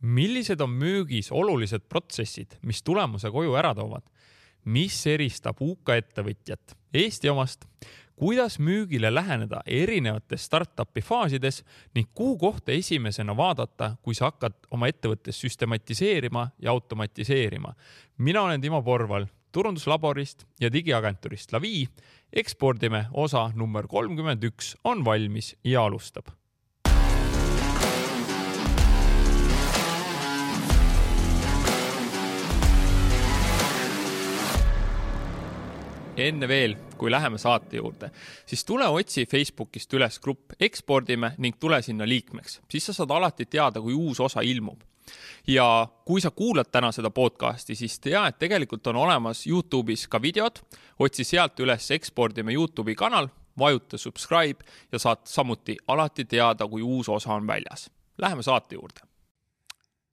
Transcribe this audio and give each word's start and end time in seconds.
millised 0.00 0.60
on 0.60 0.70
müügis 0.70 1.32
olulised 1.32 1.88
protsessid, 1.88 2.58
mis 2.62 2.82
tulemuse 2.82 3.30
koju 3.30 3.56
ära 3.58 3.74
toovad? 3.74 4.04
mis 4.68 4.96
eristab 5.06 5.62
UK 5.64 5.94
ettevõtjat 5.96 6.74
Eesti 6.94 7.30
omast? 7.30 7.64
kuidas 8.18 8.58
müügile 8.58 9.12
läheneda 9.14 9.60
erinevates 9.66 10.44
startup'i 10.48 11.00
faasides 11.00 11.62
ning 11.94 12.08
kuhu 12.14 12.36
kohta 12.38 12.72
esimesena 12.72 13.36
vaadata, 13.36 13.92
kui 14.02 14.14
sa 14.14 14.32
hakkad 14.32 14.56
oma 14.74 14.88
ettevõttes 14.90 15.38
süstematiseerima 15.40 16.48
ja 16.58 16.70
automatiseerima. 16.70 17.74
mina 18.18 18.42
olen 18.42 18.60
Timo 18.60 18.82
Porval 18.82 19.26
turunduslaborist 19.52 20.44
ja 20.60 20.72
digiagentuurist 20.72 21.52
Lavi. 21.52 21.88
ekspordime 22.32 23.06
osa 23.12 23.50
number 23.54 23.86
kolmkümmend 23.86 24.44
üks 24.44 24.76
on 24.84 25.04
valmis 25.04 25.56
ja 25.64 25.84
alustab 25.84 26.28
enne 36.18 36.48
veel, 36.48 36.76
kui 36.98 37.10
läheme 37.10 37.38
saate 37.38 37.78
juurde, 37.78 38.10
siis 38.46 38.64
tule 38.64 38.86
otsi 38.88 39.26
Facebookist 39.26 39.92
üles 39.94 40.18
grupp 40.22 40.56
Ekspordime 40.60 41.34
ning 41.38 41.56
tule 41.60 41.80
sinna 41.82 42.06
liikmeks, 42.08 42.60
siis 42.70 42.90
sa 42.90 42.96
saad 42.96 43.14
alati 43.14 43.46
teada, 43.46 43.80
kui 43.80 43.94
uus 43.94 44.20
osa 44.20 44.44
ilmub. 44.44 44.82
ja 45.46 45.88
kui 46.04 46.20
sa 46.20 46.30
kuulad 46.30 46.68
täna 46.72 46.90
seda 46.92 47.10
podcast'i, 47.10 47.74
siis 47.74 47.98
tea, 48.00 48.26
et 48.28 48.38
tegelikult 48.38 48.86
on 48.86 48.96
olemas 48.96 49.46
Youtube'is 49.46 50.04
ka 50.08 50.20
videod, 50.22 50.60
otsi 50.98 51.24
sealt 51.24 51.60
üles 51.60 51.90
Ekspordime 51.96 52.52
Youtube'i 52.52 52.94
kanal, 52.94 53.30
vajuta 53.58 53.98
subscribe 53.98 54.64
ja 54.92 54.98
saad 54.98 55.24
samuti 55.24 55.76
alati 55.88 56.24
teada, 56.24 56.68
kui 56.68 56.82
uus 56.82 57.08
osa 57.08 57.32
on 57.34 57.46
väljas. 57.46 57.90
Läheme 58.18 58.42
saate 58.42 58.74
juurde 58.74 59.07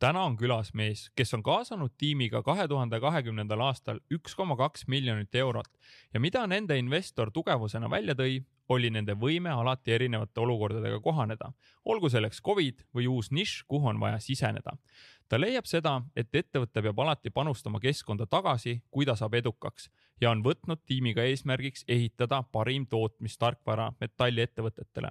täna 0.05 0.21
on 0.27 0.35
külas 0.37 0.69
mees, 0.77 1.07
kes 1.17 1.33
on 1.33 1.41
kaasanud 1.43 1.95
tiimiga 1.97 2.43
kahe 2.45 2.67
tuhande 2.69 2.99
kahekümnendal 3.01 3.61
aastal 3.65 3.97
üks 4.13 4.35
koma 4.37 4.53
kaks 4.59 4.85
miljonit 4.87 5.35
eurot. 5.35 5.69
Ja 6.13 6.19
mida 6.21 6.43
nende 6.47 6.77
investor 6.77 7.31
tugevusena 7.33 7.89
välja 7.89 8.13
tõi, 8.13 8.43
oli 8.69 8.91
nende 8.93 9.15
võime 9.17 9.49
alati 9.49 9.95
erinevate 9.95 10.41
olukordadega 10.41 10.99
kohaneda, 11.01 11.49
olgu 11.85 12.09
selleks 12.13 12.41
Covid 12.45 12.83
või 12.93 13.07
uus 13.09 13.31
nišš, 13.31 13.63
kuhu 13.67 13.89
on 13.89 13.99
vaja 13.99 14.19
siseneda. 14.21 14.77
ta 15.29 15.39
leiab 15.41 15.65
seda, 15.65 16.01
et 16.15 16.35
ettevõte 16.35 16.81
peab 16.81 16.99
alati 16.99 17.29
panustama 17.29 17.79
keskkonda 17.79 18.27
tagasi, 18.29 18.83
kui 18.91 19.05
ta 19.05 19.15
saab 19.15 19.33
edukaks 19.33 19.89
ja 20.21 20.29
on 20.31 20.43
võtnud 20.43 20.83
tiimiga 20.85 21.23
eesmärgiks 21.23 21.85
ehitada 21.87 22.43
parim 22.43 22.85
tootmistarkvara 22.85 23.93
metalliettevõtetele. 23.99 25.09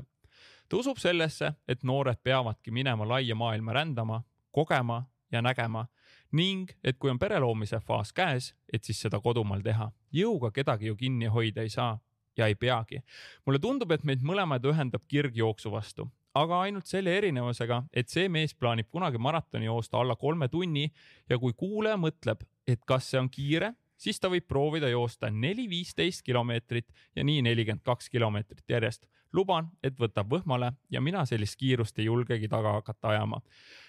Ta 0.69 0.77
usub 0.77 0.99
sellesse, 0.99 1.53
et 1.69 1.83
noored 1.83 2.23
peavadki 2.23 2.71
minema 2.71 3.09
laia 3.09 3.35
maailma 3.35 3.73
rändama 3.73 4.23
kogema 4.55 5.03
ja 5.33 5.43
nägema 5.43 5.87
ning 6.35 6.71
et 6.85 6.99
kui 6.99 7.11
on 7.13 7.19
pere 7.19 7.39
loomise 7.43 7.79
faas 7.81 8.13
käes, 8.13 8.53
et 8.73 8.85
siis 8.85 9.01
seda 9.07 9.21
kodumaal 9.21 9.63
teha. 9.63 9.91
jõuga 10.15 10.51
kedagi 10.55 10.91
ju 10.91 10.97
kinni 10.97 11.31
hoida 11.31 11.63
ei 11.63 11.71
saa 11.71 11.99
ja 12.37 12.47
ei 12.47 12.55
peagi. 12.55 13.03
mulle 13.47 13.59
tundub, 13.59 13.91
et 13.93 14.05
meid 14.05 14.23
mõlemaid 14.23 14.67
ühendab 14.67 15.07
kirg 15.09 15.37
jooksu 15.37 15.71
vastu, 15.71 16.09
aga 16.35 16.61
ainult 16.67 16.87
selle 16.87 17.15
erinevusega, 17.17 17.85
et 17.93 18.09
see 18.09 18.29
mees 18.29 18.55
plaanib 18.55 18.91
kunagi 18.91 19.19
maratoni 19.19 19.71
joosta 19.71 19.99
alla 20.01 20.17
kolme 20.17 20.49
tunni 20.49 20.91
ja 21.31 21.39
kui 21.39 21.53
kuulaja 21.53 21.97
mõtleb, 21.97 22.43
et 22.67 22.81
kas 22.87 23.11
see 23.11 23.21
on 23.21 23.31
kiire, 23.31 23.75
siis 23.97 24.21
ta 24.21 24.31
võib 24.33 24.47
proovida 24.49 24.89
joosta 24.89 25.31
neli, 25.31 25.69
viisteist 25.71 26.23
kilomeetrit 26.23 26.93
ja 27.17 27.25
nii 27.25 27.43
nelikümmend 27.43 27.85
kaks 27.85 28.11
kilomeetrit 28.11 28.65
järjest 28.69 29.07
luban, 29.35 29.69
et 29.83 29.97
võtab 29.99 30.31
võhmale 30.31 30.71
ja 30.93 31.01
mina 31.03 31.25
sellist 31.27 31.59
kiirust 31.59 31.99
ei 31.99 32.07
julgegi 32.07 32.49
taga 32.49 32.77
hakata 32.79 33.15
ajama. 33.15 33.41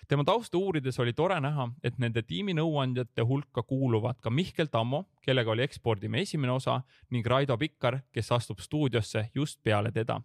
tema 0.08 0.24
tausta 0.24 0.58
uurides 0.58 1.00
oli 1.00 1.14
tore 1.14 1.40
näha, 1.42 1.68
et 1.84 1.98
nende 2.02 2.22
tiimi 2.22 2.54
nõuandjate 2.54 3.22
hulka 3.22 3.64
kuuluvad 3.64 4.20
ka 4.22 4.30
Mihkel 4.30 4.68
Tammo, 4.72 5.06
kellega 5.22 5.52
oli 5.52 5.64
ekspordime 5.64 6.22
esimene 6.22 6.52
osa 6.52 6.82
ning 7.12 7.26
Raido 7.28 7.58
Pikkar, 7.58 8.00
kes 8.12 8.32
astub 8.32 8.60
stuudiosse 8.60 9.30
just 9.36 9.62
peale 9.64 9.92
teda. 9.92 10.22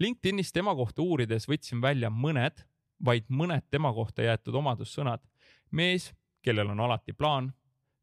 LinkedInis 0.00 0.52
tema 0.52 0.74
kohta 0.74 1.02
uurides 1.02 1.48
võtsin 1.48 1.82
välja 1.82 2.10
mõned, 2.10 2.64
vaid 3.04 3.28
mõned 3.28 3.68
tema 3.70 3.92
kohta 3.92 4.22
jäetud 4.22 4.54
omadussõnad. 4.54 5.20
mees, 5.70 6.12
kellel 6.42 6.68
on 6.68 6.80
alati 6.80 7.12
plaan, 7.12 7.52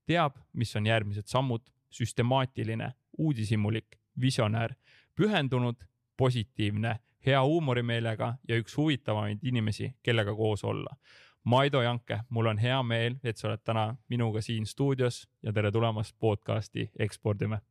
teab, 0.10 0.40
mis 0.58 0.74
on 0.76 0.88
järgmised 0.90 1.30
sammud, 1.30 1.62
süstemaatiline, 1.94 2.92
uudishimulik, 3.18 4.00
visionäär, 4.22 4.74
pühendunud 5.16 5.86
positiivne, 6.18 6.96
hea 7.26 7.42
huumorimeelega 7.44 8.34
ja 8.48 8.58
üks 8.60 8.78
huvitavamaid 8.78 9.44
inimesi, 9.46 9.94
kellega 10.04 10.34
koos 10.36 10.64
olla. 10.64 10.96
Maido 11.44 11.82
Janke, 11.82 12.20
mul 12.30 12.50
on 12.52 12.58
hea 12.60 12.78
meel, 12.84 13.16
et 13.24 13.38
sa 13.38 13.48
oled 13.48 13.62
täna 13.64 13.86
minuga 14.10 14.42
siin 14.44 14.66
stuudios 14.68 15.24
ja 15.44 15.54
tere 15.54 15.72
tulemast 15.72 16.16
podcasti 16.20 16.90
Ekspordime. 17.00 17.62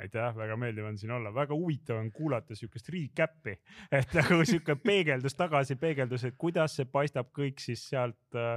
Aitäh, 0.00 0.36
väga 0.36 0.56
meeldiv 0.56 0.86
on 0.88 0.98
siin 0.98 1.10
olla, 1.12 1.34
väga 1.34 1.54
huvitav 1.54 1.98
on 2.00 2.12
kuulata 2.12 2.56
siukest 2.56 2.88
recap'i, 2.88 3.58
et 3.92 4.14
nagu 4.16 4.38
sihuke 4.48 4.76
peegeldus 4.80 5.36
tagasi, 5.36 5.76
peegeldus, 5.76 6.24
et 6.24 6.38
kuidas 6.38 6.78
see 6.78 6.88
paistab 6.88 7.28
kõik 7.36 7.60
siis 7.60 7.82
sealt 7.90 8.38
äh, 8.38 8.56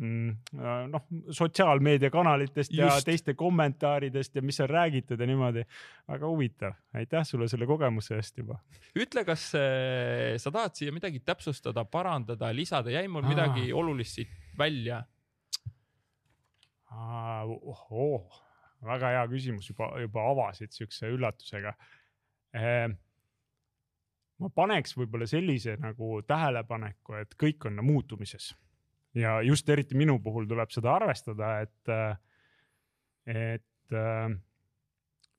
noh, 0.00 1.02
sotsiaalmeediakanalitest 1.36 2.72
ja 2.72 2.88
teiste 3.04 3.34
kommentaaridest 3.34 4.36
ja 4.36 4.42
mis 4.42 4.60
on 4.60 4.70
räägitud 4.70 5.20
ja 5.20 5.26
niimoodi. 5.26 5.64
väga 6.08 6.26
huvitav, 6.26 6.72
aitäh 6.94 7.24
sulle 7.26 7.48
selle 7.48 7.66
kogemuse 7.66 8.16
eest 8.16 8.38
juba. 8.38 8.58
ütle, 8.96 9.24
kas 9.24 9.50
äh, 9.54 10.36
sa 10.36 10.50
tahad 10.50 10.74
siia 10.74 10.92
midagi 10.92 11.20
täpsustada, 11.20 11.84
parandada, 11.84 12.54
lisada, 12.54 12.90
jäi 12.90 13.08
mul 13.08 13.26
midagi 13.28 13.68
Aa. 13.72 13.76
olulist 13.76 14.14
siit 14.14 14.32
välja? 14.58 15.02
oh, 16.90 18.42
väga 18.84 19.12
hea 19.14 19.28
küsimus, 19.28 19.68
juba, 19.70 19.92
juba 20.00 20.24
avasid 20.30 20.72
siukse 20.74 21.12
üllatusega 21.12 21.74
ehm, 22.56 22.96
ma 24.40 24.50
paneks 24.54 24.96
võib-olla 24.96 25.28
sellise 25.28 25.76
nagu 25.80 26.22
tähelepaneku, 26.26 27.20
et 27.20 27.36
kõik 27.38 27.68
on 27.68 27.84
muutumises 27.84 28.50
ja 29.14 29.40
just 29.42 29.68
eriti 29.68 29.96
minu 29.98 30.18
puhul 30.22 30.46
tuleb 30.46 30.70
seda 30.70 30.94
arvestada, 30.94 31.58
et, 31.64 31.92
et 33.26 33.96
äh, 33.96 34.30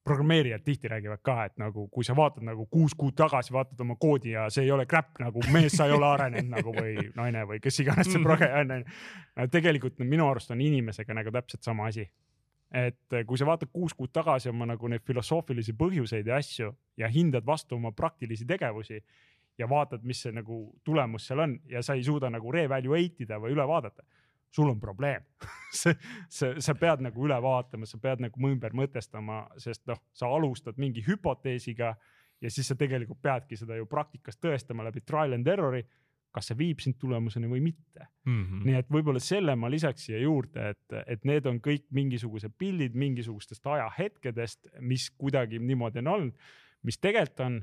programmeerijad 0.03 0.61
tihti 0.65 0.87
räägivad 0.87 1.21
ka, 1.21 1.45
et 1.45 1.57
nagu 1.57 1.87
kui 1.87 2.03
sa 2.03 2.15
vaatad 2.17 2.43
nagu 2.43 2.65
kuus 2.65 2.93
kuud 2.97 3.13
tagasi, 3.15 3.53
vaatad 3.53 3.79
oma 3.81 3.95
koodi 3.99 4.33
ja 4.33 4.47
see 4.49 4.65
ei 4.65 4.71
ole 4.71 4.85
crap 4.85 5.19
nagu 5.21 5.43
mees, 5.53 5.75
sa 5.77 5.85
ei 5.85 5.93
ole 5.93 6.07
arenenud 6.07 6.49
nagu 6.55 6.73
või 6.73 6.95
naine 7.15 7.45
või 7.47 7.61
kes 7.61 7.79
iganes 7.83 8.09
see 8.09 8.23
proge 8.23 8.49
on, 8.61 8.73
on. 8.81 9.51
tegelikult 9.53 10.01
minu 10.01 10.29
arust 10.29 10.51
on 10.51 10.61
inimesega 10.61 11.13
nagu 11.13 11.31
täpselt 11.31 11.63
sama 11.63 11.87
asi. 11.91 12.07
et 12.73 13.17
kui 13.27 13.37
sa 13.37 13.45
vaatad 13.45 13.69
kuus 13.73 13.93
kuud 13.93 14.11
tagasi 14.13 14.49
oma 14.49 14.65
nagu 14.65 14.87
neid 14.87 15.03
filosoofilisi 15.05 15.73
põhjuseid 15.77 16.27
ja 16.27 16.35
asju 16.35 16.73
ja 16.97 17.07
hindad 17.07 17.45
vastu 17.45 17.75
oma 17.75 17.91
praktilisi 17.91 18.45
tegevusi 18.45 19.03
ja 19.57 19.67
vaatad, 19.69 20.03
mis 20.07 20.21
see 20.23 20.33
nagu 20.35 20.63
tulemus 20.83 21.27
seal 21.27 21.43
on 21.43 21.57
ja 21.69 21.83
sa 21.83 21.97
ei 21.97 22.03
suuda 22.03 22.29
nagu 22.29 22.51
reevaluate 22.51 23.25
ida 23.25 23.39
või 23.41 23.55
üle 23.55 23.67
vaadata. 23.67 24.03
sul 24.51 24.69
on 24.69 24.79
probleem 24.79 25.23
see, 25.81 25.95
see, 26.29 26.55
sa 26.59 26.75
pead 26.75 27.01
nagu 27.01 27.25
üle 27.25 27.41
vaatama, 27.41 27.85
sa 27.85 27.97
pead 27.97 28.19
nagu 28.19 28.47
ümber 28.49 28.73
mõtestama, 28.73 29.45
sest 29.57 29.85
noh, 29.87 29.99
sa 30.13 30.27
alustad 30.27 30.77
mingi 30.77 31.03
hüpoteesiga 31.07 31.95
ja 32.41 32.49
siis 32.51 32.67
sa 32.67 32.75
tegelikult 32.75 33.21
peadki 33.21 33.55
seda 33.55 33.75
ju 33.75 33.85
praktikas 33.85 34.37
tõestama 34.37 34.83
läbi 34.83 35.01
trial 35.01 35.33
and 35.33 35.47
error'i 35.47 35.83
kas 36.31 36.47
see 36.47 36.57
viib 36.57 36.79
sind 36.83 36.97
tulemuseni 36.99 37.49
või 37.51 37.59
mitte 37.63 38.05
mm. 38.25 38.43
-hmm. 38.43 38.63
nii 38.67 38.77
et 38.79 38.91
võib-olla 38.93 39.19
selle 39.23 39.55
ma 39.59 39.69
lisaks 39.71 40.07
siia 40.07 40.21
juurde, 40.21 40.71
et, 40.73 40.97
et 41.05 41.27
need 41.27 41.47
on 41.49 41.59
kõik 41.63 41.85
mingisugused 41.91 42.55
pildid 42.57 42.95
mingisugustest 42.95 43.67
ajahetkedest, 43.67 44.71
mis 44.79 45.09
kuidagi 45.11 45.59
niimoodi 45.59 45.99
on 46.03 46.11
olnud, 46.15 46.47
mis 46.87 46.97
tegelikult 46.97 47.45
on 47.45 47.59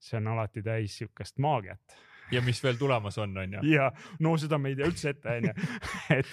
see 0.00 0.18
on 0.20 0.28
alati 0.34 0.62
täis 0.62 0.98
sihukest 0.98 1.38
maagiat 1.38 1.96
ja 2.30 2.42
mis 2.42 2.62
veel 2.62 2.76
tulemas 2.76 3.18
on, 3.18 3.36
on 3.38 3.52
ju. 3.52 3.62
ja 3.76 3.90
no 4.20 4.36
seda 4.40 4.58
me 4.58 4.72
ei 4.72 4.78
tea 4.78 4.88
üldse 4.90 5.12
ette, 5.14 5.36
on 5.38 5.48
ju. 5.48 5.54
et, 6.18 6.32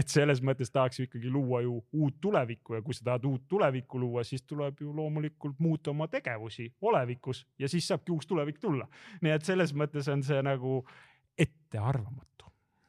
et 0.00 0.12
selles 0.16 0.42
mõttes 0.44 0.72
tahaks 0.72 1.00
ju 1.00 1.08
ikkagi 1.08 1.32
luua 1.32 1.62
ju 1.64 1.78
uut 1.92 2.20
tulevikku 2.20 2.78
ja 2.78 2.84
kui 2.84 2.96
sa 2.96 3.10
tahad 3.10 3.26
uut 3.28 3.46
tulevikku 3.48 4.00
luua, 4.00 4.24
siis 4.24 4.44
tuleb 4.48 4.80
ju 4.80 4.94
loomulikult 4.96 5.60
muuta 5.64 5.92
oma 5.92 6.08
tegevusi 6.12 6.70
olevikus 6.82 7.44
ja 7.58 7.68
siis 7.68 7.88
saabki 7.88 8.12
uus 8.12 8.26
tulevik 8.26 8.60
tulla. 8.60 8.88
nii 9.22 9.34
et 9.34 9.44
selles 9.44 9.74
mõttes 9.74 10.08
on 10.12 10.22
see 10.24 10.40
nagu 10.42 10.80
ettearvamatu 11.38 12.43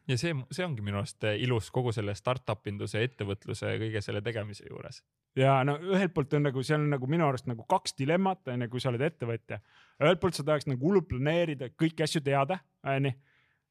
ja 0.07 0.17
see, 0.17 0.33
see 0.53 0.65
ongi 0.65 0.85
minu 0.85 0.99
arust 1.01 1.25
ilus 1.41 1.71
kogu 1.73 1.93
selle 1.95 2.15
startup 2.17 2.67
induse, 2.69 3.03
ettevõtluse 3.03 3.73
ja 3.73 3.81
kõige 3.81 4.01
selle 4.05 4.21
tegemise 4.25 4.67
juures. 4.69 5.01
ja 5.35 5.57
no 5.67 5.77
ühelt 5.81 6.13
poolt 6.13 6.33
on 6.37 6.47
nagu 6.49 6.63
seal 6.63 6.83
on 6.83 6.91
nagu 6.95 7.07
minu 7.11 7.27
arust 7.27 7.49
nagu 7.49 7.65
kaks 7.69 7.97
dilemmat 7.99 8.47
onju, 8.53 8.69
kui 8.69 8.83
sa 8.83 8.91
oled 8.91 9.05
ettevõtja. 9.05 9.61
ühelt 10.03 10.21
poolt 10.21 10.37
sa 10.37 10.43
tahaks 10.47 10.69
nagu 10.69 10.85
hullult 10.87 11.09
planeerida, 11.09 11.71
kõiki 11.73 12.05
asju 12.05 12.21
teada, 12.25 12.59
onju 12.83 13.15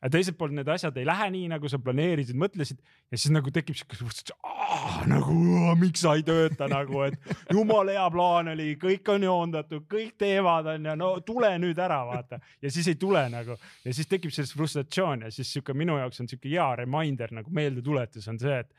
aga 0.04 0.12
teiselt 0.12 0.36
poolt 0.36 0.52
need 0.52 0.68
asjad 0.68 0.98
ei 1.00 1.06
lähe 1.08 1.30
nii, 1.32 1.46
nagu 1.54 1.68
sa 1.72 1.78
planeerisid, 1.80 2.36
mõtlesid. 2.36 2.82
Ja 3.08 3.16
siis 3.16 3.32
nagu 3.32 3.48
tekib 3.54 3.78
siuke 3.78 3.96
nagu 5.08 5.36
miks 5.80 6.02
sa 6.04 6.12
ei 6.18 6.24
tööta 6.26 6.68
nagu, 6.68 7.00
et 7.06 7.16
jumala 7.52 7.94
hea 7.94 8.04
plaan 8.12 8.50
oli, 8.52 8.74
kõik 8.80 9.08
on 9.14 9.24
joondatud, 9.24 9.86
kõik 9.88 10.18
teevad 10.20 10.68
onju, 10.74 10.96
no 11.00 11.10
tule 11.24 11.54
nüüd 11.62 11.80
ära 11.80 12.02
vaata. 12.04 12.40
Ja 12.60 12.72
siis 12.74 12.90
ei 12.92 13.00
tule 13.00 13.24
nagu. 13.32 13.56
Ja 13.84 13.96
siis 13.96 14.10
tekib 14.10 14.34
sellest 14.34 14.56
frustratsioon 14.58 15.24
ja 15.24 15.32
siis 15.32 15.54
sihuke 15.56 15.76
minu 15.76 15.96
jaoks 16.02 16.20
on 16.20 16.28
sihuke 16.28 16.52
hea 16.52 16.68
reminder 16.82 17.32
nagu 17.40 17.52
meeldetuletus 17.54 18.28
on 18.28 18.40
see, 18.42 18.60
et 18.60 18.72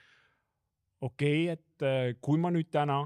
okei 1.01 1.49
okay,, 1.49 1.57
et 1.57 1.89
äh, 1.89 2.15
kui 2.21 2.37
ma 2.41 2.53
nüüd 2.53 2.69
täna 2.73 3.01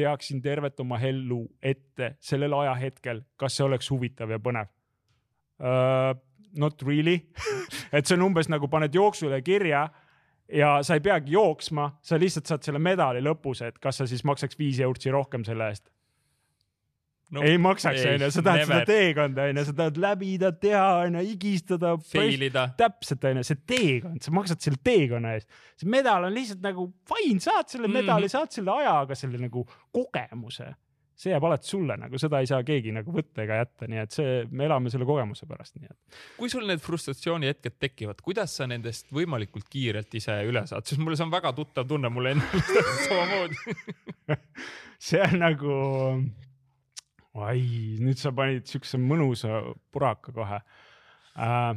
teaksin 0.00 0.40
tervet 0.40 0.80
oma 0.80 0.96
ellu 1.04 1.44
ette 1.60 2.14
sellel 2.24 2.56
ajahetkel, 2.62 3.26
kas 3.36 3.58
see 3.58 3.68
oleks 3.68 3.92
huvitav 3.92 4.32
ja 4.32 4.40
põnev? 4.40 4.72
Uh,? 5.60 6.16
Not 6.56 6.82
really 6.82 7.18
et 7.94 8.06
see 8.06 8.16
on 8.18 8.28
umbes 8.28 8.50
nagu 8.52 8.68
paned 8.68 8.94
jooksule 8.94 9.42
kirja 9.42 9.88
ja 10.52 10.76
sa 10.82 10.98
ei 10.98 11.00
peagi 11.00 11.32
jooksma, 11.32 11.88
sa 12.02 12.18
lihtsalt 12.20 12.50
saad 12.50 12.66
selle 12.66 12.80
medali 12.82 13.22
lõpus, 13.24 13.62
et 13.64 13.78
kas 13.80 14.02
sa 14.02 14.06
siis 14.06 14.24
maksaks 14.28 14.58
viis 14.58 14.80
eurtsi 14.84 15.12
rohkem 15.14 15.46
selle 15.48 15.70
eest 15.72 15.88
no,. 17.32 17.42
ei 17.46 17.58
maksaks, 17.58 18.04
onju, 18.12 18.30
sa 18.34 18.44
tahad 18.44 18.62
never. 18.62 18.82
seda 18.82 18.88
teekonda, 18.88 19.48
onju, 19.50 19.64
sa 19.68 19.74
tahad 19.78 20.00
läbida, 20.04 20.52
teha, 20.52 20.84
onju, 21.06 21.24
higistada. 21.30 21.94
täpselt, 22.78 23.26
onju, 23.30 23.44
see 23.48 23.60
teekond, 23.72 24.22
sa 24.24 24.34
maksad 24.36 24.64
selle 24.64 24.80
teekonna 24.84 25.36
eest. 25.38 25.48
see 25.80 25.90
medal 25.90 26.28
on 26.28 26.36
lihtsalt 26.36 26.62
nagu 26.64 26.88
fine, 27.08 27.40
saad 27.42 27.72
selle 27.72 27.88
medali 27.88 28.26
mm, 28.26 28.28
-hmm. 28.28 28.36
saad 28.36 28.56
selle 28.58 28.76
aja, 28.82 28.98
aga 29.06 29.18
selle 29.18 29.40
nagu 29.40 29.64
kogemuse 29.92 30.72
see 31.22 31.32
jääb 31.32 31.44
alati 31.46 31.70
sulle 31.70 31.96
nagu, 32.00 32.18
seda 32.20 32.40
ei 32.42 32.48
saa 32.50 32.62
keegi 32.66 32.92
nagu 32.94 33.14
võtta 33.14 33.44
ega 33.44 33.60
jätta, 33.60 33.88
nii 33.90 34.00
et 34.02 34.14
see, 34.14 34.38
me 34.50 34.66
elame 34.66 34.90
selle 34.92 35.06
kogemuse 35.08 35.46
pärast, 35.50 35.76
nii 35.78 35.90
et. 35.90 36.20
kui 36.38 36.50
sul 36.52 36.66
need 36.68 36.82
frustratsioonihetked 36.82 37.78
tekivad, 37.82 38.22
kuidas 38.24 38.56
sa 38.58 38.66
nendest 38.70 39.12
võimalikult 39.14 39.68
kiirelt 39.72 40.14
ise 40.18 40.40
üle 40.48 40.64
saad, 40.70 40.86
sest 40.88 41.02
mulle 41.02 41.18
see 41.18 41.26
on 41.28 41.34
väga 41.34 41.54
tuttav 41.56 41.86
tunne, 41.90 42.10
mulle 42.12 42.34
endale 42.36 42.86
samamoodi. 43.06 43.76
See 45.02 45.18
on 45.18 45.32
nagu, 45.40 45.76
ai, 47.42 47.62
nüüd 47.98 48.20
sa 48.20 48.30
panid 48.36 48.68
siukse 48.70 49.00
mõnusa 49.02 49.56
puraka 49.90 50.30
kohe. 50.36 50.60
Äh, 51.42 51.72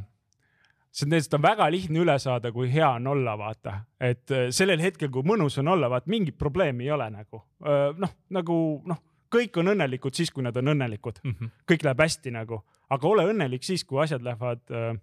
see 0.94 1.08
on 1.08 1.16
tegelikult 1.16 1.40
on 1.40 1.46
väga 1.48 1.70
lihtne 1.74 2.04
üle 2.04 2.20
saada, 2.22 2.52
kui 2.54 2.70
hea 2.70 2.92
on 3.00 3.10
olla, 3.16 3.34
vaata, 3.40 3.80
et 3.98 4.30
äh, 4.30 4.46
sellel 4.54 4.84
hetkel, 4.84 5.10
kui 5.10 5.26
mõnus 5.26 5.58
on 5.58 5.74
olla, 5.74 5.90
vaat 5.90 6.06
mingit 6.12 6.38
probleemi 6.38 6.86
ei 6.86 6.94
ole 6.94 7.10
nagu. 7.16 7.42
Äh, 7.66 7.98
noh, 7.98 8.14
nagu 8.38 8.60
noh 8.86 9.02
kõik 9.34 9.58
on 9.62 9.74
õnnelikud 9.74 10.16
siis, 10.18 10.32
kui 10.34 10.46
nad 10.46 10.56
on 10.58 10.74
õnnelikud 10.76 11.20
mm. 11.24 11.34
-hmm. 11.34 11.52
kõik 11.72 11.84
läheb 11.88 12.06
hästi 12.06 12.34
nagu, 12.36 12.62
aga 12.90 13.08
ole 13.08 13.28
õnnelik 13.32 13.64
siis, 13.64 13.84
kui 13.84 14.02
asjad 14.04 14.24
lähevad 14.26 14.62
äh, 14.72 14.98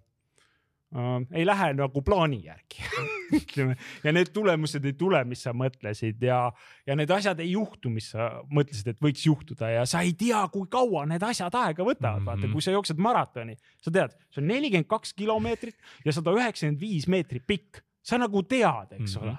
äh, 0.95 1.25
ei 1.31 1.45
lähe 1.45 1.73
nagu 1.77 2.01
plaani 2.01 2.41
järgi 2.45 2.83
ütleme 3.39 3.77
ja 4.03 4.13
need 4.13 4.31
tulemused 4.33 4.85
ei 4.85 4.93
tule, 4.93 5.23
mis 5.23 5.43
sa 5.43 5.53
mõtlesid 5.57 6.21
ja, 6.21 6.51
ja 6.87 6.95
need 6.95 7.11
asjad 7.11 7.39
ei 7.39 7.51
juhtu, 7.51 7.89
mis 7.89 8.11
sa 8.13 8.29
mõtlesid, 8.49 8.93
et 8.93 9.01
võiks 9.01 9.25
juhtuda 9.25 9.69
ja 9.69 9.85
sa 9.89 10.03
ei 10.05 10.13
tea, 10.13 10.45
kui 10.53 10.67
kaua 10.71 11.05
need 11.09 11.23
asjad 11.23 11.53
aega 11.55 11.83
võtavad 11.83 12.19
mm, 12.19 12.27
-hmm. 12.27 12.31
vaata, 12.31 12.53
kui 12.53 12.61
sa 12.61 12.75
jooksed 12.75 12.97
maratoni, 12.97 13.57
sa 13.81 13.91
tead, 13.91 14.15
see 14.29 14.43
on 14.43 14.47
nelikümmend 14.47 14.87
kaks 14.87 15.13
kilomeetrit 15.13 15.77
ja 16.05 16.13
sada 16.13 16.31
üheksakümmend 16.31 16.79
viis 16.79 17.07
meetrit 17.07 17.47
pikk, 17.47 17.83
sa 18.03 18.17
nagu 18.17 18.43
tead, 18.43 18.91
eks 18.99 19.15
mm 19.15 19.21
-hmm. 19.21 19.23
ole. 19.23 19.37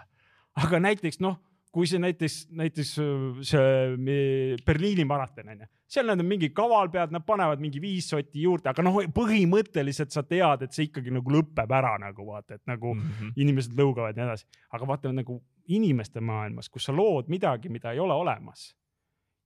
aga 0.54 0.81
näiteks 0.81 1.20
noh 1.20 1.40
kui 1.75 1.88
see 1.91 1.99
näiteks, 1.99 2.37
näiteks 2.55 2.91
äh, 3.03 3.41
see 3.43 4.61
Berliini 4.67 5.06
maraton 5.09 5.50
on 5.50 5.65
ju, 5.65 5.69
seal 5.97 6.06
nad 6.06 6.23
on 6.23 6.29
mingi 6.29 6.50
kaval 6.55 6.91
peal, 6.93 7.11
nad 7.12 7.25
panevad 7.26 7.62
mingi 7.62 7.82
viis 7.82 8.09
sotti 8.12 8.44
juurde, 8.44 8.71
aga 8.71 8.85
noh, 8.87 9.00
põhimõtteliselt 9.17 10.15
sa 10.15 10.23
tead, 10.26 10.62
et 10.67 10.76
see 10.76 10.88
ikkagi 10.88 11.12
nagu 11.15 11.35
lõpeb 11.35 11.75
ära 11.75 11.97
nagu 12.03 12.29
vaata, 12.29 12.61
et 12.61 12.65
nagu 12.71 12.94
mm 12.94 13.03
-hmm. 13.03 13.35
inimesed 13.43 13.75
lõugavad 13.79 14.15
ja 14.15 14.23
nii 14.23 14.31
edasi. 14.31 14.62
aga 14.71 14.87
vaata 14.93 15.12
nagu 15.12 15.41
inimeste 15.69 16.21
maailmas, 16.21 16.69
kus 16.69 16.85
sa 16.85 16.97
lood 16.97 17.29
midagi, 17.29 17.69
mida 17.69 17.93
ei 17.93 17.99
ole 17.99 18.15
olemas 18.15 18.75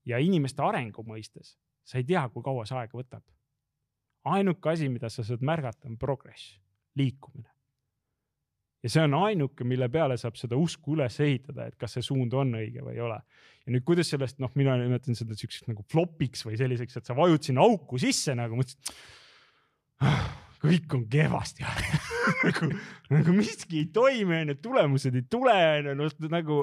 ja 0.05 0.19
inimeste 0.19 0.63
arengu 0.63 1.03
mõistes, 1.03 1.57
sa 1.85 1.99
ei 1.99 2.05
tea, 2.05 2.29
kui 2.29 2.43
kaua 2.43 2.67
see 2.67 2.79
aega 2.79 2.99
võtab. 2.99 3.23
ainuke 4.25 4.71
asi, 4.71 4.89
mida 4.89 5.09
sa 5.09 5.25
saad 5.25 5.41
märgata, 5.41 5.89
on 5.89 5.97
progress, 5.99 6.61
liikumine 6.95 7.49
ja 8.83 8.91
see 8.93 9.05
on 9.05 9.17
ainuke, 9.19 9.67
mille 9.67 9.89
peale 9.93 10.17
saab 10.21 10.39
seda 10.39 10.59
usku 10.59 10.95
üles 10.97 11.19
ehitada, 11.25 11.69
et 11.69 11.79
kas 11.81 11.97
see 11.97 12.05
suund 12.07 12.35
on 12.39 12.55
õige 12.61 12.85
või 12.85 12.97
ei 12.97 13.05
ole. 13.05 13.19
ja 13.67 13.75
nüüd, 13.75 13.85
kuidas 13.87 14.11
sellest, 14.13 14.39
noh, 14.43 14.53
mina 14.59 14.77
nimetan 14.81 15.19
seda 15.19 15.37
siukseks 15.39 15.69
nagu 15.71 15.85
flopiks 15.91 16.47
või 16.47 16.59
selliseks, 16.61 17.01
et 17.01 17.09
sa 17.09 17.17
vajud 17.19 17.51
sinna 17.51 17.67
auku 17.67 18.01
sisse 18.01 18.37
nagu 18.39 18.59
mõtlesid 18.59 18.93
ah, 20.07 20.29
kõik 20.63 20.99
on 20.99 21.07
kehvasti 21.11 21.67
nagu, 22.47 22.71
nagu 23.15 23.37
miski 23.37 23.83
ei 23.83 23.89
toimi, 23.95 24.43
onju, 24.45 24.59
tulemused 24.63 25.19
ei 25.19 25.27
tule, 25.31 25.57
onju, 25.79 25.97
noh 25.99 26.29
nagu, 26.33 26.61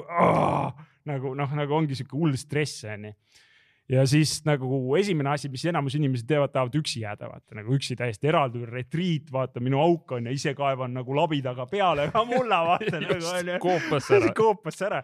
nagu 1.12 1.34
noh, 1.38 1.58
nagu 1.60 1.80
ongi 1.80 1.98
sihuke 1.98 2.16
hull 2.18 2.38
stress, 2.40 2.86
onju 2.96 3.12
ja 3.88 4.06
siis 4.06 4.40
nagu 4.46 4.96
esimene 4.98 5.30
asi, 5.34 5.48
mis 5.52 5.64
enamus 5.70 5.94
inimesi 5.98 6.26
teevad, 6.26 6.52
tahavad 6.54 6.74
üksi 6.80 7.02
jääda, 7.04 7.30
vaata 7.30 7.58
nagu 7.58 7.74
üksi 7.76 7.96
täiesti 7.98 8.30
eraldi, 8.30 8.64
retriit, 8.70 9.30
vaata 9.32 9.62
minu 9.62 9.80
auk 9.82 10.16
on 10.18 10.26
ja 10.26 10.34
ise 10.34 10.54
kaevan 10.58 10.94
nagu 10.96 11.16
labidaga 11.16 11.68
peale 11.70 12.08
ka 12.14 12.24
mulla, 12.26 12.62
vaata 12.72 13.00
nagu 13.00 13.30
onju. 13.32 13.60
koopasse 13.62 14.18
ära 14.18 14.32
koopasse 14.42 14.88
ära. 14.88 15.02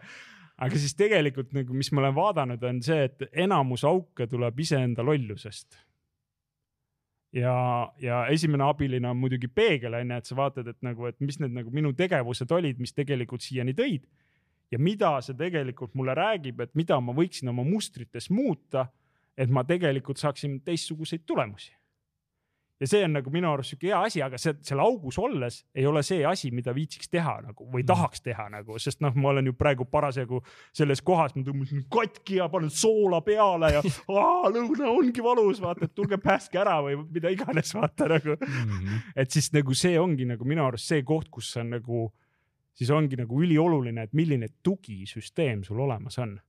aga 0.57 0.83
siis 0.83 0.95
tegelikult 0.99 1.55
nagu, 1.55 1.73
mis 1.73 1.91
ma 1.91 2.03
olen 2.03 2.15
vaadanud, 2.17 2.67
on 2.69 2.83
see, 2.83 3.07
et 3.07 3.25
enamus 3.45 3.85
auke 3.87 4.27
tuleb 4.27 4.59
iseenda 4.59 5.05
lollusest. 5.05 5.79
ja, 7.33 7.55
ja 8.01 8.25
esimene 8.35 8.67
abiline 8.67 9.09
on 9.09 9.17
muidugi 9.17 9.47
peegel 9.47 9.95
onju, 10.01 10.19
et 10.19 10.27
sa 10.27 10.35
vaatad, 10.35 10.67
et 10.67 10.81
nagu, 10.83 11.07
et 11.07 11.19
mis 11.23 11.39
need 11.39 11.55
nagu 11.55 11.71
minu 11.71 11.95
tegevused 11.95 12.51
olid, 12.51 12.83
mis 12.83 12.93
tegelikult 12.93 13.41
siiani 13.41 13.73
tõid 13.77 14.03
ja 14.73 14.81
mida 14.81 15.13
see 15.21 15.37
tegelikult 15.37 15.93
mulle 15.97 16.15
räägib, 16.17 16.63
et 16.63 16.73
mida 16.77 16.97
ma 17.01 17.13
võiksin 17.15 17.51
oma 17.53 17.65
mustrites 17.67 18.29
muuta, 18.33 18.87
et 19.37 19.49
ma 19.53 19.63
tegelikult 19.65 20.21
saaksin 20.21 20.59
teistsuguseid 20.65 21.25
tulemusi. 21.25 21.73
ja 22.81 22.87
see 22.89 23.03
on 23.05 23.13
nagu 23.15 23.31
minu 23.31 23.47
arust 23.47 23.69
sihuke 23.69 23.87
hea 23.87 23.99
asi, 24.07 24.19
aga 24.25 24.37
see, 24.41 24.55
seal 24.65 24.81
augus 24.83 25.15
olles 25.21 25.59
ei 25.77 25.85
ole 25.87 26.01
see 26.03 26.23
asi, 26.27 26.49
mida 26.51 26.73
viitsiks 26.75 27.07
teha 27.07 27.35
nagu 27.45 27.67
või 27.69 27.83
mm. 27.83 27.87
tahaks 27.91 28.23
teha 28.25 28.47
nagu, 28.51 28.75
sest 28.81 28.99
noh, 29.05 29.13
ma 29.15 29.29
olen 29.29 29.47
ju 29.47 29.53
praegu 29.55 29.85
parasjagu 29.87 30.41
selles 30.75 30.99
kohas, 31.05 31.35
ma 31.37 31.45
tõmbasin 31.45 31.85
katki 31.93 32.41
ja 32.41 32.49
panen 32.51 32.73
soola 32.73 33.21
peale 33.23 33.69
ja 33.75 33.83
lõuna 34.55 34.89
ongi 34.89 35.23
valus, 35.23 35.61
vaata, 35.63 35.85
et 35.85 35.95
tulge 35.95 36.17
päästke 36.19 36.59
ära 36.65 36.79
või 36.83 36.97
mida 37.05 37.31
iganes, 37.31 37.71
vaata 37.77 38.09
nagu 38.15 38.35
mm. 38.35 38.65
-hmm. 38.65 39.07
et 39.15 39.31
siis 39.31 39.53
nagu 39.53 39.77
see 39.77 39.95
ongi 40.01 40.27
nagu 40.33 40.49
minu 40.49 40.65
arust 40.65 40.91
see 40.91 41.05
koht, 41.07 41.29
kus 41.31 41.53
on 41.61 41.77
nagu 41.77 42.09
siis 42.73 42.89
ongi 42.93 43.19
nagu 43.19 43.43
ülioluline, 43.43 44.07
et 44.07 44.17
milline 44.17 44.49
tugisüsteem 44.63 45.63
sul 45.63 45.79
olemas 45.85 46.17
on. 46.19 46.39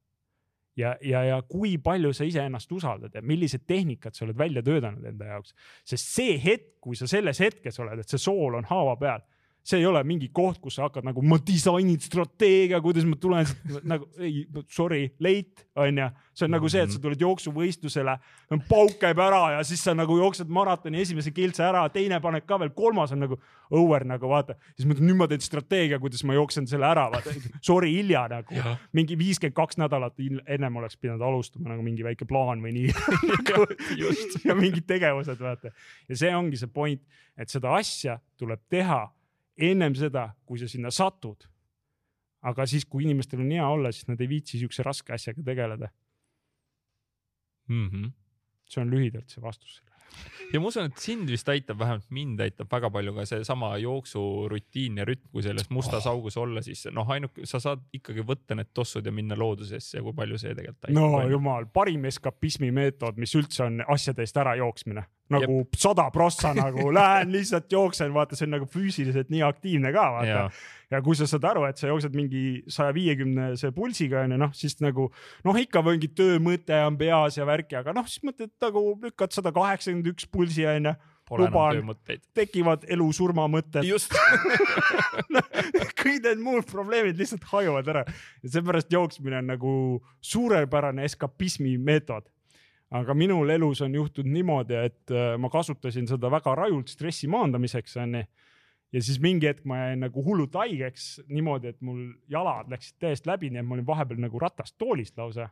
ja, 0.77 0.97
ja, 1.03 1.23
ja 1.25 1.43
kui 1.47 1.77
palju 1.79 2.13
sa 2.13 2.25
iseennast 2.27 2.73
usaldad 2.73 3.15
ja 3.15 3.23
millised 3.23 3.63
tehnikad 3.67 4.15
sa 4.15 4.25
oled 4.25 4.39
välja 4.39 4.63
töötanud 4.63 5.05
enda 5.07 5.29
jaoks, 5.35 5.55
sest 5.87 6.09
see 6.17 6.39
hetk, 6.43 6.81
kui 6.81 6.97
sa 6.97 7.07
selles 7.07 7.39
hetkes 7.41 7.79
oled, 7.79 8.01
et 8.01 8.11
see 8.11 8.19
sool 8.19 8.59
on 8.59 8.67
haava 8.69 8.97
peal 8.99 9.23
see 9.65 9.81
ei 9.81 9.87
ole 9.89 10.03
mingi 10.05 10.29
koht, 10.35 10.59
kus 10.61 10.77
sa 10.77 10.85
hakkad 10.85 11.07
nagu, 11.07 11.23
ma 11.25 11.39
disainin 11.41 11.97
strateegia, 12.03 12.83
kuidas 12.85 13.07
ma 13.09 13.17
tulen 13.21 13.49
nagu, 13.95 14.09
ei, 14.21 14.43
sorry, 14.69 15.07
late, 15.25 15.65
onju. 15.81 16.09
see 16.37 16.45
on 16.45 16.53
nagu 16.53 16.69
see, 16.69 16.83
et 16.85 16.93
sa 16.93 17.01
tuled 17.01 17.25
jooksuvõistlusele, 17.25 18.17
pauk 18.69 18.99
käib 19.01 19.23
ära 19.25 19.41
ja 19.55 19.63
siis 19.65 19.81
sa 19.87 19.95
nagu 19.97 20.19
jooksed 20.21 20.53
maratoni 20.53 21.01
esimese 21.01 21.33
kiltsa 21.33 21.71
ära, 21.71 21.87
teine 21.95 22.21
paned 22.21 22.45
ka 22.45 22.59
veel, 22.61 22.75
kolmas 22.77 23.15
on 23.17 23.25
nagu 23.25 23.41
over 23.73 24.05
nagu 24.09 24.29
vaata. 24.29 24.59
siis 24.77 24.89
mõtled, 24.91 25.09
nüüd 25.09 25.21
ma 25.23 25.31
teen 25.33 25.45
strateegia, 25.45 25.99
kuidas 26.03 26.27
ma 26.29 26.37
jooksen 26.37 26.69
selle 26.69 26.91
ära, 26.91 27.07
vaata. 27.15 27.33
Sorry, 27.65 27.95
hilja 27.97 28.27
nagu, 28.29 28.61
mingi 28.93 29.17
viiskümmend 29.19 29.57
kaks 29.57 29.81
nädalat 29.81 30.21
ennem 30.45 30.77
oleks 30.77 31.01
pidanud 31.01 31.25
alustama 31.25 31.73
nagu 31.73 31.85
mingi 31.87 32.05
väike 32.05 32.29
plaan 32.29 32.61
või 32.61 32.77
nii 32.77 32.93
ja 34.49 34.57
mingid 34.59 34.85
tegevused, 34.89 35.41
vaata. 35.41 35.73
ja 36.09 36.21
see 36.21 36.37
ongi 36.37 36.61
see 36.61 36.69
point, 36.69 37.01
et 37.41 37.49
seda 37.49 37.73
asja 37.81 38.21
tuleb 38.37 38.61
teha 38.69 39.07
ennem 39.57 39.95
seda, 39.95 40.29
kui 40.47 40.59
sa 40.59 40.69
sinna 40.69 40.91
satud. 40.91 41.49
aga 42.45 42.67
siis, 42.69 42.85
kui 42.85 43.07
inimestel 43.07 43.41
on 43.41 43.51
hea 43.51 43.67
olla, 43.67 43.93
siis 43.93 44.09
nad 44.09 44.21
ei 44.21 44.29
viitsi 44.29 44.59
siukse 44.61 44.83
raske 44.85 45.13
asjaga 45.13 45.43
tegeleda 45.43 45.89
mm. 47.69 47.89
-hmm. 47.89 48.13
see 48.69 48.83
on 48.83 48.91
lühidalt 48.91 49.31
see 49.31 49.43
vastus 49.43 49.77
sellele 49.77 49.95
ja 50.53 50.61
ma 50.61 50.69
usun, 50.69 50.91
et 50.91 51.01
sind 51.03 51.31
vist 51.31 51.49
aitab, 51.49 51.79
vähemalt 51.81 52.11
mind 52.15 52.43
aitab 52.45 52.71
väga 52.71 52.91
palju 52.91 53.15
ka 53.17 53.25
seesama 53.27 53.71
jooksurutiin 53.83 55.01
ja 55.01 55.07
rütm, 55.09 55.27
kui 55.33 55.43
selles 55.43 55.71
mustas 55.71 56.07
oh. 56.07 56.13
augus 56.13 56.37
olla, 56.41 56.63
siis 56.63 56.87
noh, 56.93 57.09
ainuke, 57.11 57.47
sa 57.49 57.61
saad 57.63 57.83
ikkagi 57.97 58.25
võtta 58.27 58.59
need 58.59 58.71
tossud 58.77 59.07
ja 59.07 59.13
minna 59.15 59.39
loodusesse 59.39 59.99
ja 59.99 60.05
kui 60.05 60.15
palju 60.17 60.39
see 60.39 60.55
tegelikult 60.55 60.91
aitab. 60.91 61.01
no 61.01 61.25
jumal, 61.31 61.67
parim 61.73 62.05
eskapismi 62.11 62.71
meetod, 62.75 63.19
mis 63.21 63.35
üldse 63.39 63.67
on 63.67 63.83
asjade 63.97 64.23
eest 64.27 64.37
ära 64.45 64.55
jooksmine 64.61 65.07
nagu 65.33 65.63
sada 65.77 66.11
prossa 66.13 66.53
nagu 66.57 66.91
lähen 66.99 67.33
lihtsalt 67.33 67.73
jooksen, 67.73 68.13
vaata, 68.15 68.37
see 68.37 68.49
on 68.49 68.57
nagu 68.59 68.69
füüsiliselt 68.71 69.31
nii 69.33 69.43
aktiivne 69.47 69.93
ka 69.95 70.05
vaata. 70.19 70.43
ja 70.93 71.01
kui 71.05 71.17
sa 71.17 71.29
saad 71.31 71.47
aru, 71.49 71.65
et 71.69 71.81
sa 71.81 71.89
jooksed 71.89 72.17
mingi 72.17 72.45
saja 72.69 72.93
viiekümnese 72.97 73.73
pulsiga 73.77 74.25
onju, 74.25 74.39
noh 74.41 74.53
siis 74.57 74.77
nagu 74.85 75.09
noh, 75.47 75.63
ikka 75.65 75.83
mingi 75.87 76.13
töömõte 76.13 76.77
on 76.85 77.01
peas 77.01 77.41
ja 77.41 77.49
värki, 77.49 77.79
aga 77.81 77.97
noh, 77.97 78.07
siis 78.11 78.25
mõtled 78.27 78.53
nagu 78.63 78.87
lükkad 79.03 79.37
sada 79.37 79.55
kaheksakümmend 79.55 80.13
üks 80.13 80.29
pulsi 80.29 80.69
onju 80.69 80.95
Pole 81.25 81.47
luban, 81.47 81.79
töömõtteid. 81.79 82.21
tekivad 82.37 82.83
elu-surma 82.93 83.47
mõtted, 83.49 83.87
just. 83.89 84.13
kõik 86.05 86.21
need 86.21 86.43
muud 86.45 86.67
probleemid 86.69 87.17
lihtsalt 87.17 87.47
hajuvad 87.49 87.89
ära. 87.89 88.03
Ja 88.45 88.53
seepärast 88.59 88.93
jooksmine 88.93 89.41
on 89.41 89.49
nagu 89.55 89.73
suurepärane 90.21 91.07
eskapismi 91.09 91.79
meetod 91.81 92.29
aga 92.93 93.15
minul 93.17 93.51
elus 93.51 93.83
on 93.85 93.95
juhtunud 93.95 94.33
niimoodi, 94.35 94.77
et 94.91 95.13
äh, 95.15 95.35
ma 95.41 95.51
kasutasin 95.53 96.09
seda 96.11 96.31
väga 96.33 96.55
rajult 96.59 96.93
stressi 96.93 97.29
maandamiseks 97.31 97.97
onju. 98.03 98.25
ja 98.95 99.03
siis 99.03 99.19
mingi 99.21 99.49
hetk 99.49 99.65
ma 99.67 99.81
jäin 99.81 100.05
nagu 100.05 100.23
hullult 100.23 100.55
haigeks 100.55 101.25
niimoodi, 101.29 101.73
et 101.73 101.81
mul 101.83 102.13
jalad 102.31 102.71
läksid 102.71 103.01
täiesti 103.03 103.31
läbi, 103.31 103.51
nii 103.51 103.63
et 103.63 103.67
ma 103.67 103.75
olin 103.75 103.87
vahepeal 103.87 104.21
nagu 104.23 104.39
ratastoolist 104.39 105.19
lausa. 105.19 105.49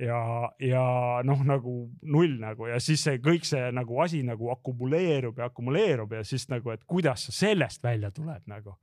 ja, 0.00 0.20
ja 0.60 0.84
noh, 1.24 1.42
nagu 1.44 1.74
null 2.02 2.38
nagu 2.40 2.66
ja 2.70 2.78
siis 2.80 3.02
see 3.04 3.18
kõik 3.20 3.44
see 3.44 3.66
nagu 3.72 3.98
asi 4.00 4.22
nagu 4.24 4.48
akumuleerub 4.54 5.38
ja 5.38 5.50
akumuleerub 5.50 6.12
ja 6.12 6.24
siis 6.24 6.48
nagu, 6.48 6.70
et 6.70 6.84
kuidas 6.84 7.26
sa 7.26 7.32
sellest 7.32 7.82
välja 7.82 8.10
tuled 8.10 8.46
nagu. 8.46 8.76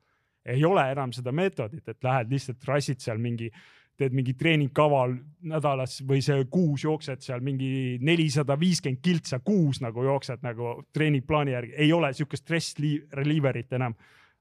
ei 0.45 0.65
ole 0.65 0.91
enam 0.91 1.11
seda 1.13 1.31
meetodit, 1.31 1.87
et 1.87 2.03
lähed 2.03 2.31
lihtsalt 2.31 2.63
rassid 2.67 2.99
seal 2.99 3.17
mingi 3.17 3.51
teed 3.99 4.15
mingi 4.15 4.33
treeningkava 4.39 5.03
nädalas 5.51 5.99
või 6.07 6.21
see 6.23 6.45
kuus 6.51 6.85
jooksed 6.85 7.23
seal 7.23 7.43
mingi 7.43 7.97
nelisada 8.03 8.55
viiskümmend 8.59 9.01
kiltsa 9.03 9.41
kuus 9.43 9.81
nagu 9.83 10.03
jooksed 10.07 10.43
nagu 10.45 10.79
treeningplaani 10.95 11.55
järgi, 11.55 11.75
ei 11.77 11.91
ole 11.93 12.13
siukest 12.15 12.45
stress 12.45 12.79
li- 12.79 13.01
relieverit 13.13 13.73
enam. 13.75 13.95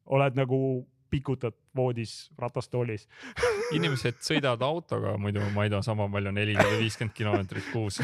oled 0.08 0.38
nagu 0.38 0.86
pikutad 1.10 1.52
voodis 1.76 2.30
ratastoolis. 2.38 3.08
inimesed 3.76 4.20
sõidavad 4.24 4.62
autoga 4.64 5.16
muidu, 5.20 5.42
ma 5.54 5.64
ei 5.66 5.72
tea, 5.72 5.82
sama 5.84 6.08
palju, 6.12 6.32
nelisada 6.32 6.80
viiskümmend 6.80 7.14
kilomeetrit 7.16 7.70
kuus. 7.72 8.00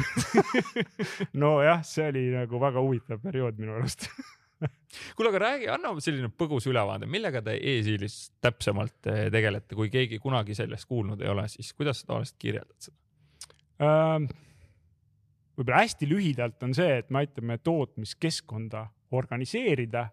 nojah, 1.44 1.84
see 1.84 2.08
oli 2.08 2.24
nagu 2.34 2.60
väga 2.60 2.84
huvitav 2.84 3.20
periood 3.24 3.60
minu 3.60 3.76
arust. 3.78 4.08
kuule, 5.16 5.30
aga 5.30 5.42
räägi, 5.42 5.68
anna 5.72 5.92
selline 6.02 6.30
põgus 6.38 6.68
ülevaade, 6.70 7.08
millega 7.10 7.42
te 7.44 7.56
e-siilis 7.58 8.18
täpsemalt 8.44 9.10
eh, 9.10 9.26
tegelete, 9.34 9.76
kui 9.78 9.90
keegi 9.92 10.20
kunagi 10.22 10.56
sellest 10.56 10.88
kuulnud 10.90 11.22
ei 11.22 11.30
ole, 11.32 11.46
siis 11.52 11.72
kuidas 11.76 12.02
sa 12.02 12.12
tavaliselt 12.12 12.40
kirjeldad 12.42 12.88
seda? 12.88 12.98
Ähm, 13.84 14.28
võib-olla 15.56 15.82
hästi 15.82 16.08
lühidalt 16.10 16.62
on 16.66 16.76
see, 16.76 17.00
et 17.02 17.10
me 17.10 17.24
aitame 17.24 17.58
tootmiskeskkonda 17.58 18.86
organiseerida 19.14 20.08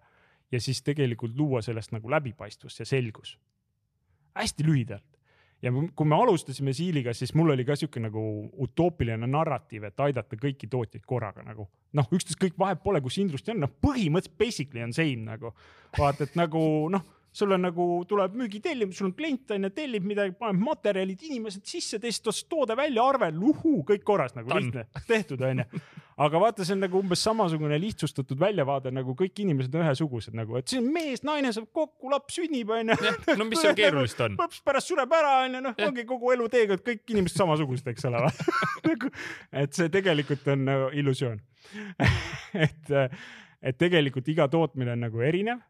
ja 0.51 0.61
siis 0.61 0.81
tegelikult 0.85 1.37
luua 1.37 1.61
sellest 1.65 1.93
nagu 1.95 2.09
läbipaistvust 2.11 2.81
ja 2.83 2.85
selgus. 2.85 3.37
hästi 4.35 4.65
lühidalt 4.65 5.10
ja 5.61 5.71
kui 5.71 6.07
me 6.09 6.17
alustasime 6.17 6.73
Siiliga, 6.73 7.13
siis 7.13 7.33
mul 7.37 7.53
oli 7.53 7.65
ka 7.65 7.75
sihuke 7.77 8.01
nagu 8.01 8.21
utoopiline 8.65 9.27
narratiiv, 9.29 9.85
et 9.89 10.03
aidata 10.07 10.39
kõiki 10.39 10.69
tootjaid 10.71 11.05
korraga 11.07 11.45
nagu. 11.45 11.67
Noh, 11.97 12.07
ükstaskõik 12.15 12.57
vahet 12.59 12.81
pole, 12.83 13.01
kus 13.03 13.19
industry 13.21 13.53
on, 13.55 13.65
noh 13.65 13.73
põhimõtteliselt 13.83 14.37
basically 14.39 14.83
on 14.85 14.95
same 14.95 15.25
nagu. 15.27 15.53
Vaata, 15.97 16.25
et 16.27 16.37
nagu 16.39 16.63
noh, 16.93 17.05
sul 17.33 17.51
on 17.55 17.63
nagu 17.63 17.87
tuleb 18.07 18.35
müügitellimus, 18.35 18.97
sul 18.99 19.07
on 19.07 19.15
klient 19.15 19.53
on 19.55 19.67
ju, 19.67 19.71
tellib 19.75 20.03
midagi, 20.07 20.33
paneb 20.39 20.59
materjalid, 20.65 21.21
inimesed 21.29 21.63
sisse, 21.67 21.99
otsast 22.01 22.47
toode 22.51 22.75
välja, 22.75 23.05
arvel, 23.07 23.37
uhuu, 23.51 23.81
kõik 23.87 24.03
korras 24.07 24.35
nagu 24.35 24.51
Done. 24.51 24.67
lihtne, 24.67 25.03
tehtud 25.07 25.43
on 25.47 25.63
ju. 25.63 25.81
aga 26.21 26.41
vaata, 26.43 26.65
see 26.67 26.75
on 26.75 26.83
nagu 26.83 26.99
umbes 26.99 27.23
samasugune 27.23 27.79
lihtsustatud 27.81 28.39
väljavaade 28.39 28.91
nagu 28.93 29.15
kõik 29.17 29.39
inimesed 29.45 29.77
on 29.77 29.85
ühesugused 29.85 30.35
nagu, 30.37 30.59
et 30.59 30.67
see 30.67 30.81
on 30.81 30.91
mees, 30.91 31.23
naine 31.27 31.53
saab 31.55 31.69
kokku, 31.71 32.11
laps 32.11 32.35
sünnib 32.41 32.75
on 32.75 32.91
ju. 32.91 33.13
no 33.39 33.47
mis 33.47 33.63
seal 33.63 33.77
keerulist 33.79 34.19
on? 34.27 34.35
laps 34.41 34.59
pärast 34.65 34.91
sureb 34.91 35.15
ära 35.15 35.37
onju, 35.45 35.63
noh, 35.69 35.77
Jah. 35.77 35.87
ongi 35.87 36.05
kogu 36.09 36.35
eluteekond, 36.35 36.83
kõik 36.83 37.15
inimesed 37.15 37.39
samasugused, 37.39 37.87
eks 37.93 38.09
ole. 38.11 38.27
nagu, 38.91 39.15
et 39.63 39.79
see 39.79 39.87
tegelikult 39.93 40.51
on 40.51 40.67
nagu 40.67 40.91
illusioon. 40.99 41.39
et, 42.65 42.95
et 43.63 43.77
tegelikult 43.79 44.27
iga 44.33 44.51
tootmine 44.51 44.97
on 44.97 45.05
nagu 45.07 45.23
erinev 45.23 45.61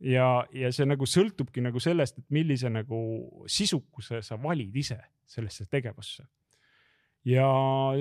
ja, 0.00 0.26
ja 0.52 0.72
see 0.74 0.88
nagu 0.88 1.06
sõltubki 1.08 1.62
nagu 1.64 1.80
sellest, 1.82 2.20
et 2.20 2.34
millise 2.34 2.70
nagu 2.72 2.98
sisukuse 3.50 4.22
sa 4.24 4.38
valid 4.40 4.76
ise 4.76 4.98
sellesse 5.28 5.66
tegevusse. 5.70 6.24
ja 7.24 7.46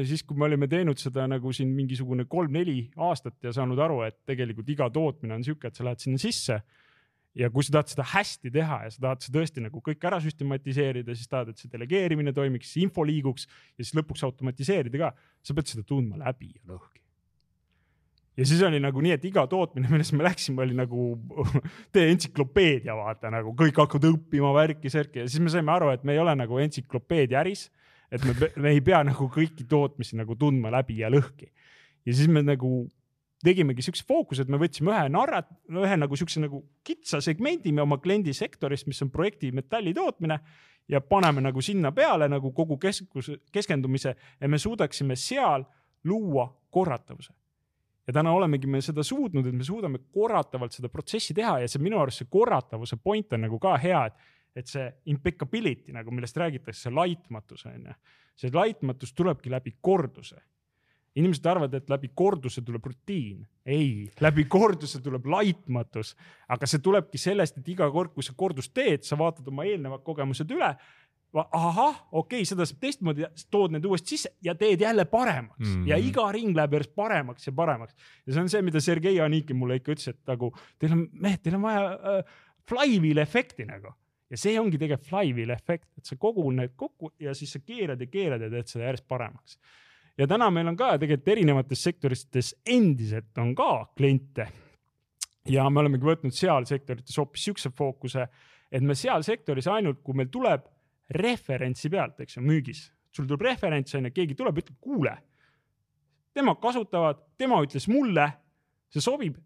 siis, 0.07 0.23
kui 0.23 0.37
me 0.39 0.47
olime 0.47 0.67
teinud 0.71 0.99
seda 0.99 1.27
nagu 1.27 1.51
siin 1.53 1.71
mingisugune 1.75 2.25
kolm-neli 2.25 2.91
aastat 2.95 3.35
ja 3.43 3.53
saanud 3.55 3.79
aru, 3.79 4.03
et 4.07 4.19
tegelikult 4.25 4.69
iga 4.69 4.89
tootmine 4.89 5.35
on 5.35 5.43
sihuke, 5.43 5.67
et 5.67 5.75
sa 5.75 5.83
lähed 5.83 5.99
sinna 5.99 6.21
sisse 6.21 6.61
ja 7.37 7.49
kui 7.53 7.63
sa 7.63 7.75
tahad 7.75 7.91
seda 7.91 8.05
hästi 8.13 8.51
teha 8.53 8.79
ja 8.85 8.93
sa 8.93 9.03
tahad 9.05 9.25
seda 9.25 9.39
tõesti 9.39 9.65
nagu 9.65 9.83
kõik 9.83 10.07
ära 10.07 10.21
süstematiseerida, 10.23 11.15
siis 11.15 11.29
tahad, 11.29 11.51
et 11.51 11.61
see 11.61 11.71
delegeerimine 11.71 12.33
toimiks, 12.35 12.71
info 12.81 13.03
liiguks 13.07 13.45
ja 13.75 13.83
siis 13.83 13.93
lõpuks 13.99 14.23
automatiseerida 14.27 15.03
ka, 15.03 15.11
sa 15.43 15.55
pead 15.57 15.75
seda 15.75 15.85
tundma 15.87 16.19
läbi 16.23 16.53
ja 16.55 16.63
lõhki. 16.71 17.03
Ja 18.39 18.45
siis 18.47 18.61
oli 18.63 18.79
nagu 18.79 19.01
nii, 19.03 19.15
et 19.17 19.25
iga 19.27 19.43
tootmine, 19.51 19.89
millesse 19.91 20.15
me 20.15 20.23
läksime, 20.23 20.63
oli 20.63 20.77
nagu 20.77 21.09
tee 21.95 22.07
entsüklopeedia, 22.13 22.95
vaata 22.95 23.31
nagu 23.33 23.51
kõik 23.59 23.81
hakkavad 23.83 24.07
õppima 24.13 24.53
värki-särki 24.55 25.23
ja 25.23 25.27
siis 25.27 25.43
me 25.43 25.51
saime 25.51 25.73
aru, 25.75 25.91
et 25.95 26.05
me 26.07 26.15
ei 26.15 26.21
ole 26.23 26.35
nagu 26.39 26.61
entsüklopeedia 26.63 27.41
äris. 27.43 27.67
et 28.11 28.23
me, 28.25 28.33
me 28.57 28.71
ei 28.73 28.79
pea 28.81 29.03
nagu 29.05 29.27
kõiki 29.29 29.67
tootmisi 29.69 30.17
nagu 30.17 30.35
tundma 30.35 30.71
läbi 30.73 31.01
ja 31.03 31.11
lõhki. 31.11 31.51
ja 32.05 32.15
siis 32.15 32.31
me 32.31 32.41
nagu 32.45 32.87
tegimegi 33.43 33.83
siukse 33.85 34.03
fookuse, 34.07 34.43
et 34.43 34.51
me 34.51 34.59
võtsime 34.59 34.91
ühe 34.91 35.11
narra-, 35.11 35.45
ühe 35.71 35.99
nagu 35.99 36.17
siukse 36.19 36.41
nagu 36.43 36.63
kitsa 36.83 37.21
segmendi 37.23 37.71
me 37.71 37.83
oma 37.83 37.99
kliendisektorist, 38.01 38.87
mis 38.87 39.01
on 39.05 39.11
projekti 39.11 39.51
metalli 39.55 39.93
tootmine 39.95 40.39
ja 40.89 41.01
paneme 41.01 41.43
nagu 41.45 41.61
sinna 41.63 41.91
peale 41.95 42.27
nagu 42.31 42.51
kogu 42.55 42.79
keskus, 42.81 43.31
keskendumise 43.51 44.15
ja 44.15 44.49
me 44.49 44.59
suudaksime 44.59 45.15
seal 45.19 45.67
luua 46.03 46.49
korratavuse. 46.71 47.33
Ja 48.09 48.15
täna 48.15 48.33
olemegi 48.33 48.67
me 48.67 48.81
seda 48.81 49.05
suutnud, 49.05 49.45
et 49.45 49.55
me 49.55 49.65
suudame 49.65 50.01
korratavalt 50.09 50.73
seda 50.73 50.89
protsessi 50.89 51.35
teha 51.37 51.59
ja 51.61 51.69
see 51.69 51.81
minu 51.83 51.99
arust 52.01 52.23
see 52.23 52.31
korratavuse 52.31 52.97
point 53.03 53.37
on 53.37 53.45
nagu 53.45 53.61
ka 53.61 53.77
hea, 53.77 54.05
et 54.09 54.35
et 54.57 54.65
see 54.67 54.87
impeccability 55.13 55.93
nagu, 55.93 56.09
millest 56.11 56.35
räägitakse, 56.41 56.87
see 56.87 56.91
laitmatus 56.91 57.67
on 57.69 57.83
ju, 57.85 57.93
see 58.41 58.49
laitmatus 58.51 59.13
tulebki 59.13 59.51
läbi 59.53 59.75
korduse 59.79 60.41
inimesed 61.19 61.45
arvavad, 61.49 61.73
et 61.73 61.89
läbi 61.89 62.11
korduse 62.15 62.61
tuleb 62.65 62.85
rutiin. 62.85 63.47
ei, 63.65 64.09
läbi 64.21 64.45
korduse 64.49 65.01
tuleb 65.01 65.25
laitmatus, 65.29 66.15
aga 66.49 66.67
see 66.69 66.81
tulebki 66.81 67.21
sellest, 67.21 67.59
et 67.59 67.67
iga 67.69 67.89
kord, 67.93 68.13
kui 68.15 68.25
sa 68.25 68.33
kordust 68.37 68.73
teed, 68.73 69.05
sa 69.05 69.17
vaatad 69.19 69.47
oma 69.51 69.65
eelnevad 69.69 70.03
kogemused 70.05 70.49
üle. 70.55 70.71
ahah, 71.33 71.99
okei 72.11 72.39
okay,, 72.39 72.45
seda 72.47 72.65
saab 72.65 72.81
teistmoodi, 72.81 73.27
tood 73.53 73.75
need 73.75 73.85
uuesti 73.85 74.15
sisse 74.15 74.31
ja 74.45 74.55
teed 74.57 74.81
jälle 74.81 75.05
paremaks 75.05 75.67
mm. 75.67 75.73
-hmm. 75.73 75.87
ja 75.89 75.97
iga 75.97 76.31
ring 76.31 76.55
läheb 76.55 76.73
järjest 76.73 76.95
paremaks 76.95 77.47
ja 77.47 77.53
paremaks. 77.53 77.95
ja 78.25 78.33
see 78.33 78.41
on 78.41 78.49
see, 78.49 78.61
mida 78.61 78.81
Sergei 78.81 79.19
Anikin 79.21 79.55
mulle 79.55 79.75
ikka 79.75 79.91
ütles, 79.91 80.07
et 80.09 80.19
nagu 80.27 80.51
teil 80.79 80.93
on, 80.93 81.07
mehed, 81.13 81.41
teil 81.43 81.55
on 81.55 81.61
vaja 81.61 81.83
äh, 81.91 82.23
flywheel 82.69 83.17
efekti 83.17 83.65
nagu 83.65 83.93
ja 84.29 84.37
see 84.37 84.59
ongi 84.59 84.77
tegelikult 84.77 85.09
flywheel 85.09 85.53
efekt, 85.53 85.89
et 85.97 86.05
sa 86.05 86.15
kogud 86.15 86.55
need 86.55 86.73
kokku 86.75 87.11
ja 87.19 87.33
siis 87.33 87.53
sa 87.53 87.59
keerad 87.59 88.01
ja 88.01 88.07
keerad 88.07 88.41
ja 88.41 88.49
teed 88.49 88.73
seda 88.73 88.89
järjest 88.89 89.07
paremaks 89.07 89.59
ja 90.17 90.27
täna 90.27 90.49
meil 90.51 90.67
on 90.67 90.77
ka 90.77 90.95
tegelikult 90.97 91.35
erinevates 91.35 91.83
sektorites 91.83 92.55
endiselt 92.65 93.37
on 93.37 93.53
ka 93.55 93.85
kliente. 93.97 94.47
ja 95.49 95.69
me 95.69 95.79
olemegi 95.79 96.05
võtnud 96.05 96.33
seal 96.33 96.65
sektorites 96.65 97.17
hoopis 97.17 97.43
siukse 97.43 97.69
fookuse, 97.69 98.27
et 98.71 98.83
me 98.83 98.95
seal 98.95 99.23
sektoris 99.23 99.67
ainult, 99.67 100.01
kui 100.03 100.17
meil 100.17 100.27
tuleb 100.31 100.65
referentsi 101.09 101.89
pealt, 101.89 102.19
eks 102.23 102.37
ju, 102.37 102.43
müügis, 102.45 102.85
sul 103.15 103.27
tuleb 103.27 103.47
referents 103.47 103.95
on 103.97 104.07
ju, 104.07 104.13
keegi 104.13 104.37
tuleb, 104.37 104.61
ütleb, 104.61 104.77
kuule, 104.83 105.15
nemad 106.37 106.59
kasutavad, 106.61 107.21
tema 107.37 107.59
ütles 107.65 107.87
mulle, 107.89 108.27
see 108.93 109.03
sobib 109.03 109.37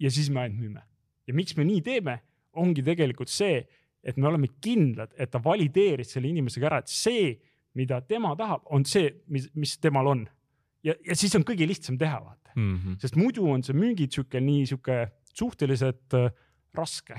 ja 0.00 0.10
siis 0.10 0.30
me 0.32 0.46
ainult 0.46 0.60
müüme. 0.60 0.82
ja 1.26 1.34
miks 1.34 1.56
me 1.56 1.64
nii 1.64 1.82
teeme, 1.84 2.18
ongi 2.58 2.82
tegelikult 2.82 3.30
see, 3.30 3.62
et 4.02 4.16
me 4.16 4.26
oleme 4.28 4.48
kindlad, 4.60 5.12
et 5.16 5.30
ta 5.30 5.38
valideeris 5.42 6.16
selle 6.16 6.28
inimesega 6.28 6.66
ära, 6.66 6.78
et 6.82 6.90
see, 6.90 7.36
mida 7.78 8.00
tema 8.04 8.34
tahab, 8.36 8.64
on 8.74 8.84
see, 8.84 9.12
mis, 9.28 9.48
mis 9.54 9.76
temal 9.78 10.10
on. 10.10 10.26
ja, 10.82 10.96
ja 11.06 11.16
siis 11.16 11.34
on 11.38 11.44
kõige 11.46 11.68
lihtsam 11.68 11.98
teha, 11.98 12.20
vaata, 12.20 12.42
Mm 12.54 12.76
-hmm. 12.76 12.98
sest 13.00 13.16
muidu 13.16 13.46
on 13.48 13.62
see 13.62 13.72
müügitsükkel 13.72 14.42
nii 14.44 14.66
sihuke 14.66 15.08
suhteliselt 15.32 16.14
äh, 16.14 16.32
raske, 16.74 17.16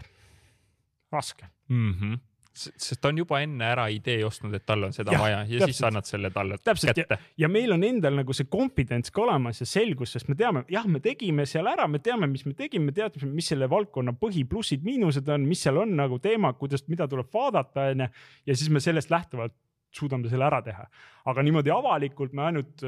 raske. 1.12 1.46
Mm 1.70 1.94
-hmm. 1.94 2.20
Sest 2.54 3.02
ta 3.02 3.10
on 3.10 3.18
juba 3.18 3.40
enne 3.42 3.66
ära 3.66 3.88
idee 3.90 4.22
ostnud, 4.26 4.54
et 4.54 4.66
tal 4.66 4.86
on 4.86 4.94
seda 4.94 5.16
Jah, 5.16 5.22
vaja 5.24 5.40
ja 5.42 5.46
täpselt. 5.48 5.72
siis 5.72 5.88
annad 5.88 6.08
selle 6.08 6.30
talle 6.34 6.60
Täpselt, 6.62 6.96
kätte. 7.00 7.18
ja 7.38 7.50
meil 7.50 7.74
on 7.74 7.84
endal 7.88 8.16
nagu 8.20 8.36
see 8.38 8.46
confidence 8.52 9.12
ka 9.14 9.24
olemas 9.26 9.64
ja 9.64 9.68
selgus, 9.70 10.14
sest 10.14 10.30
me 10.30 10.38
teame, 10.40 10.64
jah, 10.72 10.86
me 10.90 11.02
tegime 11.04 11.48
seal 11.50 11.68
ära, 11.72 11.88
me 11.90 12.00
teame, 12.04 12.30
mis 12.30 12.46
me 12.46 12.54
tegime, 12.58 12.92
me 12.92 12.96
teadsime, 12.96 13.32
mis 13.34 13.50
selle 13.50 13.70
valdkonna 13.72 14.14
põhiplussid-miinused 14.22 15.34
on, 15.34 15.48
mis 15.50 15.66
seal 15.66 15.82
on 15.82 15.96
nagu 15.98 16.20
teemad, 16.22 16.60
kuidas, 16.62 16.86
mida 16.92 17.10
tuleb 17.10 17.34
vaadata, 17.34 17.90
onju. 17.96 18.10
ja 18.46 18.56
siis 18.56 18.70
me 18.70 18.84
sellest 18.84 19.14
lähtuvalt 19.14 19.56
suudame 19.94 20.30
selle 20.30 20.46
ära 20.46 20.62
teha. 20.66 20.88
aga 21.30 21.44
niimoodi 21.46 21.74
avalikult 21.74 22.34
me 22.34 22.48
ainult, 22.50 22.86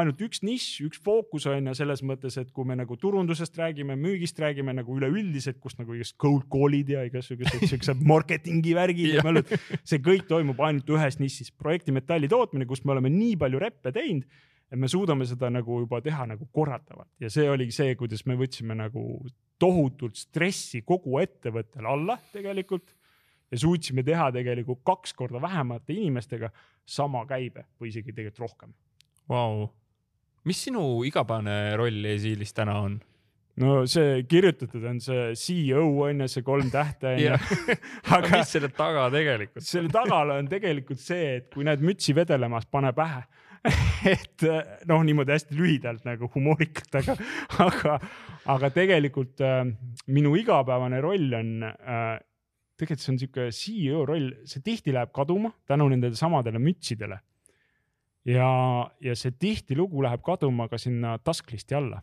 ainult 0.00 0.20
üks 0.26 0.42
nišš, 0.44 0.70
üks 0.88 1.00
fookus 1.04 1.46
on 1.50 1.70
ju 1.70 1.74
selles 1.78 2.02
mõttes, 2.06 2.36
et 2.40 2.50
kui 2.54 2.66
me 2.68 2.76
nagu 2.78 2.96
turundusest 3.00 3.56
räägime, 3.58 3.96
müügist 4.00 4.38
räägime 4.42 4.74
nagu 4.76 4.96
üleüldiselt, 4.98 5.60
kus 5.62 5.78
nagu 5.78 5.94
igast 5.96 6.16
cold 6.20 6.48
call'id 6.52 6.90
ja 6.94 7.04
igasugused 7.08 7.66
siuksed 7.70 8.02
marketingi 8.06 8.74
värgid 8.76 9.18
ja 9.18 9.24
möllud, 9.26 9.52
see 9.86 10.02
kõik 10.04 10.26
toimub 10.30 10.60
ainult 10.66 10.90
ühes 10.96 11.20
nišis, 11.22 11.52
projekti 11.58 11.94
metalli 11.94 12.30
tootmine, 12.30 12.66
kus 12.70 12.84
me 12.84 12.96
oleme 12.96 13.12
nii 13.12 13.38
palju 13.40 13.62
reppe 13.62 13.94
teinud, 13.94 14.26
et 14.72 14.80
me 14.80 14.90
suudame 14.90 15.26
seda 15.28 15.50
nagu 15.52 15.84
juba 15.84 16.00
teha 16.02 16.26
nagu 16.32 16.48
korratavalt 16.52 17.12
ja 17.22 17.30
see 17.30 17.46
oli 17.50 17.68
see, 17.74 17.94
kuidas 18.00 18.24
me 18.26 18.36
võtsime 18.40 18.74
nagu 18.78 19.22
tohutult 19.62 20.18
stressi 20.18 20.82
kogu 20.82 21.20
ettevõttele 21.22 21.88
alla 21.88 22.18
tegelikult 22.32 22.90
ja 23.52 23.60
suutsime 23.60 24.02
teha 24.02 24.30
tegelikult 24.34 24.82
kaks 24.86 25.14
korda 25.14 25.40
vähemate 25.42 25.94
inimestega 25.94 26.50
sama 26.84 27.22
käibe 27.28 27.68
või 27.80 27.92
isegi 27.92 28.12
tegelikult 28.12 28.44
rohkem. 28.48 28.74
Wow.. 29.30 29.68
Mis 30.48 30.62
sinu 30.66 30.84
igapäevane 31.08 31.74
roll 31.80 32.12
e-siilis 32.12 32.54
täna 32.56 32.78
on? 32.84 32.98
no 33.62 33.84
see 33.90 34.24
kirjutatud 34.26 34.82
on 34.90 34.98
see 35.02 35.30
CEO 35.38 35.84
on 36.08 36.24
ju, 36.24 36.28
see 36.30 36.46
kolm 36.46 36.70
tähte 36.72 37.14
on 37.14 37.22
ju. 37.22 37.38
aga 38.16 38.32
mis 38.32 38.52
selle 38.56 38.70
taga 38.74 39.06
tegelikult? 39.14 39.66
selle 39.66 39.92
taga 39.94 40.24
on 40.34 40.50
tegelikult 40.50 41.00
see, 41.00 41.38
et 41.38 41.48
kui 41.54 41.66
näed 41.66 41.84
mütsi 41.84 42.16
vedelemas, 42.16 42.66
pane 42.70 42.92
pähe 42.96 43.24
et 44.14 44.44
noh, 44.90 45.00
niimoodi 45.06 45.32
hästi 45.32 45.56
lühidalt 45.56 46.04
nagu 46.04 46.28
humoorikalt, 46.34 46.98
aga, 47.00 47.14
aga, 47.64 47.94
aga 48.52 48.70
tegelikult 48.74 49.40
äh, 49.40 49.62
minu 50.12 50.34
igapäevane 50.36 51.00
roll 51.00 51.38
on 51.38 51.64
äh, 51.64 52.18
tegelikult 52.76 53.04
see 53.04 53.12
on 53.14 53.20
sihuke 53.22 53.46
CEO 53.54 54.02
roll, 54.08 54.32
see 54.48 54.62
tihti 54.64 54.94
läheb 54.94 55.14
kaduma 55.14 55.52
tänu 55.68 55.88
nendele 55.92 56.18
samadele 56.18 56.60
mütsidele. 56.62 57.20
Ja, 58.24 58.50
ja 59.00 59.16
see 59.16 59.34
tihtilugu 59.38 60.02
läheb 60.04 60.22
kaduma 60.24 60.68
ka 60.68 60.78
sinna 60.78 61.18
tasklist'i 61.18 61.76
alla. 61.78 62.02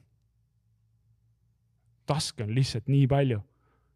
taske 2.05 2.43
on 2.43 2.53
lihtsalt 2.55 2.89
nii 2.91 3.07
palju 3.07 3.39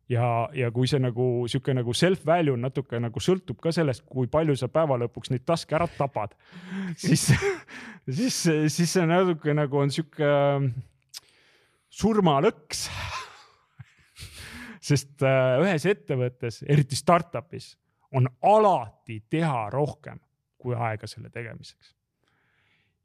ja, 0.10 0.50
ja 0.54 0.72
kui 0.72 0.88
see 0.88 1.02
nagu 1.02 1.46
sihuke 1.52 1.74
nagu 1.74 1.94
self 1.94 2.26
value 2.26 2.58
natuke 2.58 3.00
nagu 3.02 3.20
sõltub 3.20 3.60
ka 3.62 3.74
sellest, 3.76 4.06
kui 4.06 4.30
palju 4.32 4.56
sa 4.56 4.70
päeva 4.72 4.98
lõpuks 5.02 5.34
neid 5.34 5.46
taske 5.46 5.76
ära 5.76 5.88
tapad, 5.98 6.36
siis, 6.98 7.28
siis, 8.08 8.42
siis 8.70 8.90
see 8.90 9.06
natuke 9.10 9.54
nagu 9.58 9.82
on 9.82 9.94
sihuke 9.94 10.30
surmalõks 11.96 12.88
sest 14.86 15.24
äh, 15.26 15.58
ühes 15.64 15.86
ettevõttes, 15.90 16.62
eriti 16.70 16.98
startup'is, 16.98 17.74
on 18.16 18.30
alati 18.46 19.22
teha 19.30 19.68
rohkem 19.74 20.20
kui 20.62 20.76
aega 20.78 21.08
selle 21.10 21.32
tegemiseks. 21.34 21.95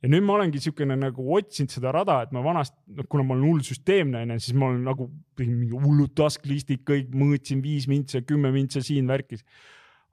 Ja 0.00 0.08
nüüd 0.08 0.24
ma 0.24 0.36
olengi 0.38 0.60
niisugune 0.60 0.96
nagu 0.96 1.26
otsinud 1.36 1.72
seda 1.74 1.92
rada, 1.92 2.22
et 2.24 2.32
ma 2.32 2.44
vanasti, 2.44 2.78
noh, 2.96 3.08
kuna 3.10 3.26
ma 3.26 3.36
olen 3.36 3.48
hull 3.50 3.66
süsteemne 3.66 4.24
onju, 4.24 4.38
siis 4.40 4.56
ma 4.56 4.70
olen 4.70 4.86
nagu 4.88 5.10
mingi 5.40 5.74
hullud 5.74 6.14
task 6.16 6.46
list'id 6.48 6.86
kõik, 6.88 7.12
mõõtsin 7.12 7.60
viis 7.64 7.88
mintsa, 7.90 8.24
kümme 8.26 8.52
mintsa 8.54 8.82
siin 8.84 9.10
värkis 9.10 9.44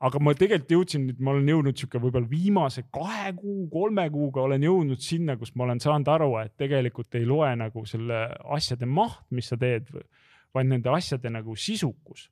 aga 0.04 0.20
ma 0.22 0.34
tegelikult 0.38 0.74
jõudsin 0.74 1.06
nüüd, 1.08 1.22
ma 1.24 1.34
olen 1.34 1.50
jõudnud 1.52 1.80
sihuke 1.80 2.02
võib-olla 2.02 2.30
viimase 2.30 2.84
kahe 2.94 3.32
kuu, 3.38 3.66
kolme 3.74 4.06
kuuga 4.14 4.44
olen 4.46 4.66
jõudnud 4.68 5.02
sinna, 5.02 5.38
kus 5.40 5.54
ma 5.58 5.66
olen 5.66 5.82
saanud 5.82 6.10
aru, 6.14 6.32
et 6.44 6.54
tegelikult 6.60 7.18
ei 7.18 7.26
loe 7.26 7.50
nagu 7.58 7.86
selle 7.90 8.26
asjade 8.58 8.90
maht, 8.90 9.24
mis 9.34 9.50
sa 9.50 9.58
teed 9.60 9.90
vaid 10.56 10.70
nende 10.70 10.92
asjade 10.94 11.32
nagu 11.34 11.56
sisukus. 11.58 12.30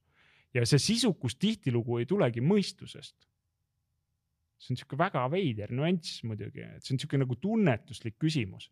ja 0.55 0.63
see 0.63 0.79
sisukus 0.79 1.35
tihtilugu 1.35 1.97
ei 1.99 2.05
tulegi 2.07 2.39
mõistusest. 2.39 3.15
See 4.57 4.73
on 4.73 4.79
sihuke 4.79 4.97
väga 4.99 5.25
veider 5.31 5.73
nüanss 5.75 6.23
muidugi, 6.27 6.63
et 6.63 6.85
see 6.85 6.95
on 6.95 7.01
sihuke 7.01 7.19
nagu 7.21 7.37
tunnetuslik 7.41 8.17
küsimus. 8.21 8.69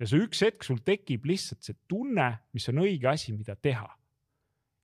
ja 0.00 0.08
see 0.10 0.22
üks 0.24 0.42
hetk 0.46 0.64
sul 0.66 0.80
tekib 0.84 1.26
lihtsalt 1.28 1.62
see 1.62 1.76
tunne, 1.88 2.30
mis 2.52 2.68
on 2.72 2.82
õige 2.84 3.10
asi, 3.10 3.34
mida 3.36 3.56
teha. 3.56 3.88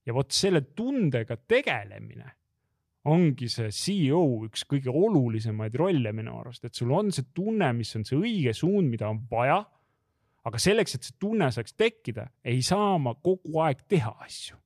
ja 0.07 0.14
vot 0.16 0.33
selle 0.33 0.62
tundega 0.76 1.37
tegelemine 1.37 2.37
ongi 3.11 3.49
see 3.49 3.71
CEO 3.73 4.45
üks 4.45 4.66
kõige 4.69 4.92
olulisemaid 4.92 5.76
rolle 5.80 6.12
minu 6.12 6.37
arust, 6.42 6.64
et 6.64 6.75
sul 6.76 6.92
on 6.92 7.09
see 7.12 7.30
tunne, 7.35 7.73
mis 7.73 7.95
on 7.97 8.04
see 8.04 8.19
õige 8.19 8.52
suund, 8.57 8.90
mida 8.92 9.09
on 9.09 9.23
vaja 9.30 9.62
aga 10.49 10.61
selleks, 10.61 10.97
et 10.97 11.07
see 11.07 11.16
tunne 11.21 11.50
saaks 11.52 11.76
tekkida, 11.76 12.26
ei 12.45 12.62
saa 12.64 12.97
ma 13.02 13.14
kogu 13.14 13.61
aeg 13.64 13.85
teha 13.88 14.12
asju 14.25 14.57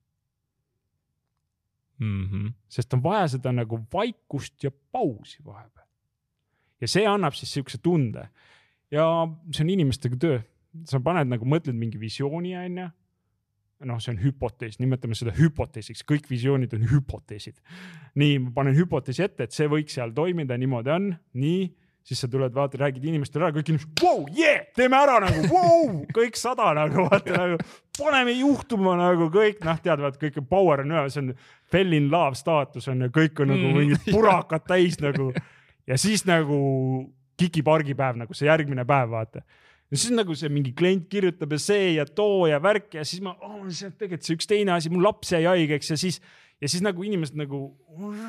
mm. 1.99 2.25
-hmm. 2.25 2.51
sest 2.67 2.93
on 2.93 3.03
vaja 3.03 3.27
seda 3.37 3.51
nagu 3.51 3.79
vaikust 3.93 4.63
ja 4.63 4.71
pausi 4.91 5.39
vahepeal. 5.45 5.87
ja 6.81 6.87
see 6.87 7.07
annab 7.07 7.33
siis 7.33 7.53
siukse 7.53 7.77
tunde 7.77 8.29
ja 8.91 9.27
see 9.51 9.63
on 9.63 9.69
inimestega 9.69 10.19
töö, 10.19 10.39
sa 10.89 10.99
paned 11.03 11.31
nagu, 11.31 11.47
mõtled 11.47 11.77
mingi 11.77 11.99
visiooni, 11.99 12.55
onju. 12.59 12.89
noh, 13.85 13.99
see 14.01 14.13
on 14.13 14.19
hüpotees, 14.21 14.79
nimetame 14.79 15.17
seda 15.17 15.33
hüpoteesiks, 15.35 16.03
kõik 16.07 16.29
visioonid 16.29 16.73
on 16.73 16.85
hüpoteesid. 16.89 17.59
nii, 18.15 18.37
ma 18.39 18.51
panen 18.55 18.77
hüpoteesi 18.77 19.23
ette, 19.23 19.43
et 19.43 19.55
see 19.55 19.67
võiks 19.71 19.97
seal 19.97 20.13
toimida, 20.15 20.57
niimoodi 20.57 20.93
on, 20.93 21.09
nii 21.33 21.65
siis 22.05 22.21
sa 22.21 22.29
tuled, 22.29 22.53
vaata, 22.53 22.77
räägid 22.77 23.05
inimestele 23.09 23.47
ära, 23.47 23.55
kõik 23.55 23.71
inimesed, 23.71 23.91
vau, 24.03 24.25
jee, 24.37 24.53
teeme 24.77 24.97
ära 24.99 25.17
nagu, 25.23 25.41
vau, 25.49 25.87
kõik 26.13 26.37
sada 26.37 26.69
nagu, 26.77 27.07
vaata 27.09 27.39
nagu, 27.39 27.57
paneme 27.97 28.35
juhtuma 28.37 28.93
nagu 28.99 29.29
kõik, 29.33 29.63
noh, 29.65 29.81
tead, 29.81 30.03
vaata 30.05 30.21
kõik 30.21 30.39
power 30.49 30.83
on 30.85 30.93
see 31.09 31.23
on 31.23 31.33
fell 31.71 31.97
in 31.97 32.11
love 32.13 32.37
staatus 32.37 32.87
on 32.93 33.07
ju, 33.07 33.11
kõik 33.15 33.41
on 33.41 33.53
nagu 33.55 33.71
mm. 33.71 33.81
mingid 33.81 34.09
purakad 34.13 34.67
täis 34.69 34.99
nagu. 35.01 35.31
ja 35.89 35.97
siis 36.01 36.25
nagu 36.29 36.57
Kiki 37.35 37.65
pargipäev 37.67 38.15
nagu 38.21 38.37
see 38.37 38.47
järgmine 38.47 38.85
päev, 38.87 39.09
vaata 39.11 39.41
ja 39.91 39.97
siis 39.97 40.13
nagu 40.15 40.35
see 40.37 40.49
mingi 40.49 40.73
klient 40.77 41.07
kirjutab 41.09 41.51
ja 41.55 41.59
see 41.61 41.93
ja 41.97 42.05
too 42.05 42.45
ja 42.49 42.61
värk 42.61 42.97
ja 42.97 43.05
siis 43.05 43.21
ma 43.25 43.35
oh,, 43.41 43.65
tegelikult 43.65 44.25
see 44.25 44.37
üks 44.37 44.49
teine 44.49 44.73
asi, 44.75 44.91
mul 44.93 45.05
laps 45.05 45.33
jäi 45.35 45.43
haigeks 45.45 45.93
ja 45.93 45.97
siis 45.99 46.21
ja 46.61 46.71
siis 46.71 46.83
nagu 46.85 47.03
inimesed 47.05 47.37
nagu 47.39 47.59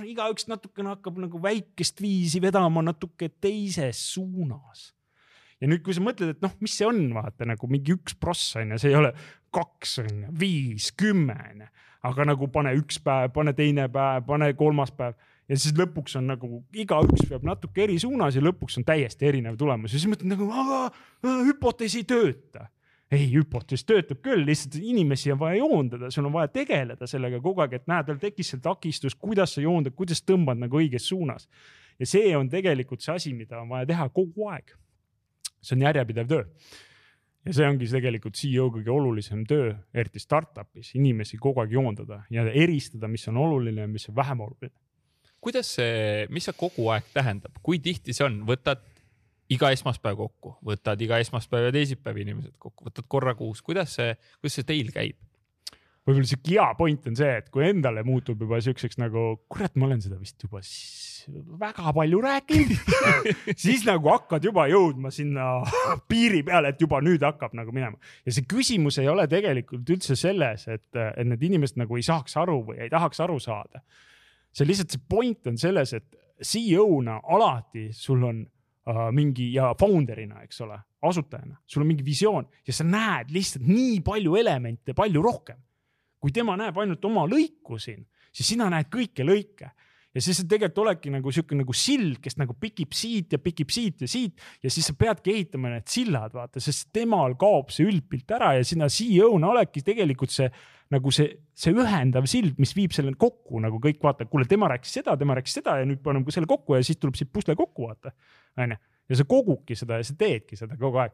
igaüks 0.08 0.48
natukene 0.50 0.94
hakkab 0.94 1.20
nagu 1.22 1.40
väikest 1.42 2.02
viisi 2.02 2.42
vedama 2.42 2.82
natuke 2.84 3.30
teises 3.40 4.00
suunas. 4.14 4.92
ja 5.60 5.68
nüüd, 5.70 5.80
kui 5.84 5.94
sa 5.96 6.02
mõtled, 6.04 6.34
et 6.34 6.42
noh, 6.44 6.52
mis 6.60 6.74
see 6.76 6.88
on, 6.88 7.06
vaata 7.16 7.46
nagu 7.48 7.68
mingi 7.70 7.94
üks 7.96 8.16
pross 8.20 8.56
on 8.60 8.74
ju, 8.74 8.80
see 8.82 8.92
ei 8.92 8.98
ole 8.98 9.14
kaks 9.54 9.98
on 10.02 10.12
ju, 10.26 10.34
viis, 10.40 10.90
kümme 10.98 11.36
on 11.52 11.64
ju, 11.64 11.70
aga 12.10 12.26
nagu 12.28 12.50
pane 12.52 12.74
üks 12.76 13.00
päev, 13.02 13.32
pane 13.34 13.54
teine 13.56 13.88
päev, 13.92 14.26
pane 14.28 14.52
kolmas 14.58 14.92
päev. 14.94 15.16
Ja 15.46 15.54
siis 15.54 15.76
lõpuks 15.78 16.16
on 16.18 16.26
nagu 16.26 16.48
igaüks 16.74 17.28
peab 17.30 17.44
natuke 17.46 17.84
eri 17.84 18.00
suunas 18.02 18.34
ja 18.34 18.40
lõpuks 18.42 18.80
on 18.80 18.84
täiesti 18.86 19.28
erinev 19.28 19.54
tulemus. 19.58 19.92
Ja 19.94 20.00
siis 20.00 20.10
mõtled 20.10 20.32
nagu, 20.32 20.48
hüpotees 21.46 21.94
ei 21.94 22.02
tööta 22.02 22.66
ei, 23.12 23.26
hüpotees 23.30 23.84
töötab 23.86 24.18
küll, 24.24 24.42
lihtsalt 24.46 24.78
inimesi 24.80 25.30
on 25.34 25.38
vaja 25.38 25.60
joondada, 25.60 26.10
sul 26.10 26.26
on 26.26 26.34
vaja 26.34 26.50
tegeleda 26.50 27.06
sellega 27.10 27.38
kogu 27.42 27.62
aeg, 27.62 27.76
et 27.78 27.90
näed, 27.90 28.08
tal 28.08 28.18
tekkis 28.22 28.50
see 28.54 28.62
takistus, 28.62 29.14
kuidas 29.18 29.54
sa 29.56 29.62
joondad, 29.62 29.94
kuidas 29.98 30.24
tõmbad 30.26 30.58
nagu 30.58 30.80
õiges 30.80 31.06
suunas. 31.12 31.46
ja 31.98 32.06
see 32.06 32.34
on 32.36 32.50
tegelikult 32.52 33.00
see 33.00 33.14
asi, 33.14 33.32
mida 33.34 33.60
on 33.60 33.70
vaja 33.70 33.86
teha 33.86 34.08
kogu 34.08 34.48
aeg. 34.50 34.74
see 35.62 35.76
on 35.76 35.86
järjepidev 35.86 36.26
töö. 36.28 36.44
ja 37.46 37.52
see 37.52 37.68
ongi 37.68 37.86
tegelikult 37.86 38.34
CEO 38.34 38.66
kõige 38.74 38.90
olulisem 38.90 39.46
töö, 39.46 39.74
eriti 39.94 40.18
startup'is, 40.18 40.94
inimesi 40.94 41.38
kogu 41.38 41.62
aeg 41.62 41.72
joondada 41.78 42.24
ja 42.30 42.42
eristada, 42.50 43.08
mis 43.08 43.28
on 43.28 43.36
oluline 43.36 43.86
ja 43.86 43.88
mis 43.88 44.08
on 44.08 44.16
vähem 44.16 44.40
oluline. 44.40 44.74
kuidas 45.40 45.74
see, 45.78 46.26
mis 46.30 46.44
see 46.44 46.58
kogu 46.58 46.90
aeg 46.90 47.06
tähendab, 47.14 47.54
kui 47.62 47.78
tihti 47.78 48.12
see 48.12 48.26
on, 48.26 48.42
võtad 48.50 48.82
iga 49.52 49.70
esmaspäev 49.74 50.18
kokku, 50.18 50.56
võtad 50.66 51.00
iga 51.04 51.20
esmaspäev 51.22 51.68
ja 51.68 51.76
teisipäev 51.76 52.18
inimesed 52.24 52.56
kokku, 52.58 52.88
võtad 52.88 53.08
korra 53.08 53.34
kuus, 53.38 53.62
kuidas 53.66 53.94
see, 53.98 54.16
kuidas 54.40 54.60
see 54.60 54.68
teil 54.68 54.92
käib? 54.94 55.18
võib-olla 56.06 56.28
sihuke 56.30 56.52
hea 56.54 56.66
point 56.78 57.06
on 57.10 57.16
see, 57.18 57.32
et 57.40 57.48
kui 57.50 57.64
endale 57.66 58.04
muutub 58.06 58.42
juba 58.44 58.60
siukseks 58.62 59.00
nagu, 59.02 59.24
kurat, 59.50 59.74
ma 59.74 59.88
olen 59.88 60.02
seda 60.04 60.18
vist 60.20 60.44
juba 60.44 60.60
väga 61.60 61.92
palju 61.96 62.20
rääkinud 62.22 62.92
siis 63.64 63.84
nagu 63.86 64.12
hakkad 64.12 64.44
juba 64.46 64.68
jõudma 64.70 65.10
sinna 65.14 65.48
piiri 66.10 66.44
peale, 66.46 66.70
et 66.70 66.82
juba 66.82 67.00
nüüd 67.02 67.24
hakkab 67.26 67.56
nagu 67.58 67.74
minema. 67.74 67.98
ja 68.26 68.34
see 68.34 68.46
küsimus 68.46 69.00
ei 69.02 69.10
ole 69.10 69.26
tegelikult 69.30 69.88
üldse 69.96 70.16
selles, 70.18 70.68
et, 70.70 70.88
et 70.94 71.26
need 71.26 71.42
inimesed 71.50 71.80
nagu 71.82 71.98
ei 71.98 72.06
saaks 72.06 72.38
aru 72.42 72.60
või 72.70 72.78
ei 72.86 72.92
tahaks 72.92 73.22
aru 73.26 73.40
saada. 73.42 73.82
see 74.54 74.68
lihtsalt 74.68 74.94
see 74.94 75.08
point 75.10 75.50
on 75.50 75.58
selles, 75.58 75.96
et 75.96 76.22
CEO-na 76.44 77.18
alati 77.32 77.88
sul 77.96 78.22
on 78.28 78.44
uh, 78.86 79.06
mingi 79.12 79.52
ja 79.54 79.72
founder'ina, 79.78 80.42
eks 80.46 80.60
ole, 80.66 80.78
asutajana, 81.06 81.56
sul 81.66 81.84
on 81.84 81.90
mingi 81.90 82.04
visioon 82.04 82.48
ja 82.66 82.74
sa 82.74 82.86
näed 82.86 83.32
lihtsalt 83.34 83.66
nii 83.66 84.00
palju 84.06 84.36
elemente 84.36 84.94
palju 84.94 85.22
rohkem. 85.22 85.62
kui 86.20 86.32
tema 86.32 86.56
näeb 86.56 86.78
ainult 86.80 87.04
oma 87.04 87.26
lõiku 87.28 87.78
siin, 87.78 88.06
siis 88.32 88.48
sina 88.54 88.70
näed 88.72 88.88
kõiki 88.90 89.22
lõike 89.26 89.70
ja 90.16 90.22
siis 90.24 90.38
sa 90.40 90.46
tegelikult 90.48 90.78
oledki 90.86 91.10
nagu 91.12 91.32
sihuke 91.34 91.56
nagu 91.58 91.74
sild, 91.76 92.16
kes 92.24 92.38
nagu 92.40 92.56
pikib 92.60 92.94
siit 92.96 93.34
ja 93.36 93.40
pikib 93.42 93.72
siit 93.74 94.04
ja 94.06 94.08
siit 94.08 94.40
ja 94.64 94.72
siis 94.72 94.88
sa 94.88 94.94
peadki 94.96 95.34
ehitama 95.34 95.74
need 95.74 95.90
sillad, 95.92 96.32
vaata, 96.36 96.62
sest 96.62 96.88
temal 96.96 97.36
kaob 97.40 97.72
see 97.74 97.84
üldpilt 97.90 98.32
ära 98.32 98.54
ja 98.56 98.64
sina 98.64 98.88
CEO-na 98.92 99.52
oledki 99.52 99.84
tegelikult 99.84 100.32
see 100.32 100.48
nagu 100.94 101.12
see, 101.12 101.28
see 101.58 101.74
ühendav 101.74 102.28
sild, 102.30 102.56
mis 102.62 102.72
viib 102.78 102.94
selle 102.96 103.12
kokku 103.18 103.60
nagu 103.62 103.80
kõik 103.82 104.00
vaata, 104.04 104.28
kuule, 104.30 104.46
tema 104.48 104.70
rääkis 104.72 104.94
seda, 105.00 105.16
tema 105.20 105.36
rääkis 105.36 105.58
seda 105.58 105.80
ja 105.80 105.88
nüüd 105.88 106.00
paneme 106.04 106.32
selle 106.34 106.48
kokku 106.50 106.78
ja 106.78 106.86
siis 106.86 107.00
tuleb 107.02 107.18
siit 107.18 107.32
pusle 107.34 107.58
kokku, 107.58 107.90
vaata. 107.90 108.14
onju, 108.62 108.78
ja 109.10 109.20
sa 109.20 109.28
kogudki 109.28 109.76
seda 109.78 110.00
ja 110.00 110.06
sa 110.06 110.16
teedki 110.18 110.56
seda 110.56 110.78
kogu 110.80 111.02
aeg. 111.02 111.12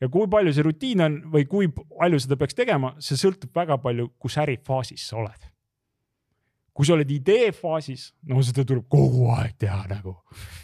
ja 0.00 0.08
kui 0.08 0.26
palju 0.32 0.56
see 0.56 0.66
rutiin 0.66 1.06
on 1.06 1.22
või 1.36 1.46
kui 1.46 1.70
palju 1.70 2.24
seda 2.24 2.40
peaks 2.40 2.58
tegema, 2.58 2.96
see 2.98 3.20
sõltub 3.20 3.54
väga 3.54 3.78
palju, 3.78 4.10
kus 4.18 4.40
ärifaasis 4.42 5.06
sa 5.12 5.20
oled 5.22 5.50
kui 6.80 6.88
sa 6.88 6.94
oled 6.94 7.10
ideefaasis, 7.12 8.06
no 8.30 8.40
seda 8.40 8.62
tuleb 8.64 8.86
kogu 8.88 9.26
aeg 9.34 9.58
teha 9.60 9.82
nagu. 9.90 10.14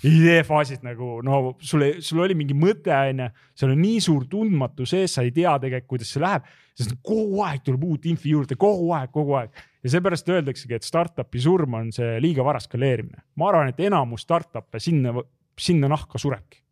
ideefaasis 0.09 0.81
nagu 0.81 1.19
no 1.27 1.41
sul, 1.61 1.85
sul 2.01 2.23
oli 2.25 2.33
mingi 2.39 2.57
mõte, 2.57 2.89
onju, 2.89 3.27
seal 3.53 3.75
on 3.75 3.83
nii 3.83 3.99
suur 4.01 4.25
tundmatu 4.33 4.87
sees, 4.89 5.13
sa 5.13 5.27
ei 5.27 5.35
tea 5.37 5.53
tegelikult, 5.61 5.91
kuidas 5.91 6.15
see 6.15 6.23
läheb, 6.25 6.47
sest 6.73 6.97
kogu 7.05 7.43
aeg 7.45 7.61
tuleb 7.67 7.85
uut 7.85 8.09
infi 8.09 8.33
juurde, 8.33 8.57
kogu 8.57 8.89
aeg, 8.97 9.13
kogu 9.13 9.37
aeg. 9.43 9.63
ja 9.85 9.93
seepärast 9.93 10.33
öeldaksegi, 10.33 10.79
et 10.79 10.89
startup'i 10.89 11.43
surm 11.45 11.77
on 11.77 11.93
see 11.93 12.17
liiga 12.25 12.47
vara 12.49 12.65
skaleerimine. 12.65 13.21
ma 13.37 13.51
arvan, 13.51 13.75
et 13.75 13.85
enamus 13.85 14.25
startup'e 14.25 14.81
sinna, 14.81 15.13
sinna 15.61 15.93
nahka 15.93 16.17
surebki. 16.23 16.63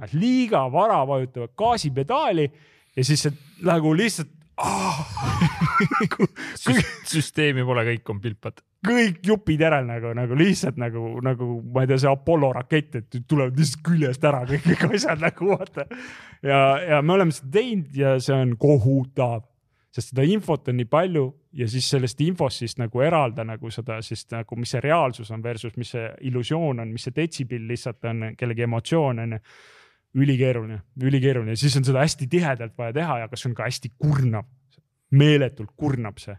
Nad 0.00 0.16
liiga 0.16 0.64
vara 0.72 1.02
vajutavad 1.06 1.52
gaasipedaali 1.60 2.48
ja 2.96 3.04
siis 3.04 3.28
see 3.28 3.36
nagu 3.68 3.92
lihtsalt 3.92 4.32
süsteemi 7.12 7.64
pole, 7.66 7.84
kõik 7.88 8.12
on 8.12 8.20
pilpad. 8.22 8.60
kõik 8.86 9.20
jupid 9.26 9.60
järel 9.62 9.86
nagu, 9.86 10.12
nagu 10.16 10.36
lihtsalt 10.38 10.78
nagu, 10.80 11.20
nagu 11.24 11.48
ma 11.74 11.84
ei 11.84 11.90
tea, 11.90 12.00
see 12.02 12.10
Apollo 12.10 12.52
rakett, 12.58 12.98
et 12.98 13.16
tulevad 13.28 13.58
lihtsalt 13.58 13.84
küljest 13.86 14.26
ära 14.28 14.42
kõik, 14.48 14.66
kõik 14.66 14.98
asjad 14.98 15.22
nagu 15.22 15.54
vaata. 15.54 15.86
ja, 16.42 16.60
ja 16.88 17.02
me 17.02 17.16
oleme 17.16 17.34
seda 17.34 17.58
teinud 17.58 17.96
ja 17.96 18.16
see 18.22 18.36
on 18.36 18.56
kohutav, 18.60 19.42
sest 19.92 20.12
seda 20.12 20.26
infot 20.26 20.68
on 20.68 20.80
nii 20.80 20.90
palju 20.90 21.26
ja 21.58 21.68
siis 21.68 21.90
sellest 21.92 22.20
infost 22.24 22.62
siis 22.62 22.78
nagu 22.80 23.02
eralda 23.04 23.44
nagu 23.44 23.70
seda 23.70 24.00
siis 24.04 24.24
nagu, 24.32 24.56
mis 24.56 24.72
see 24.72 24.80
reaalsus 24.84 25.30
on 25.34 25.44
versus 25.44 25.76
mis 25.76 25.90
see 25.96 26.08
illusioon 26.28 26.80
on, 26.80 26.92
mis 26.92 27.08
see 27.08 27.16
detsipill 27.16 27.68
lihtsalt 27.68 28.04
on, 28.10 28.18
kellegi 28.38 28.68
emotsioon 28.68 29.26
on 29.26 29.38
ülikeeruline, 30.14 30.80
ülikeeruline, 31.02 31.56
siis 31.56 31.76
on 31.76 31.86
seda 31.86 32.02
hästi 32.04 32.28
tihedalt 32.30 32.76
vaja 32.78 32.92
teha 32.96 33.18
ja 33.22 33.28
kas 33.32 33.46
on 33.48 33.54
ka 33.56 33.66
hästi 33.68 33.92
kurnav, 33.98 34.44
meeletult 35.10 35.72
kurnab 35.76 36.20
see. 36.20 36.36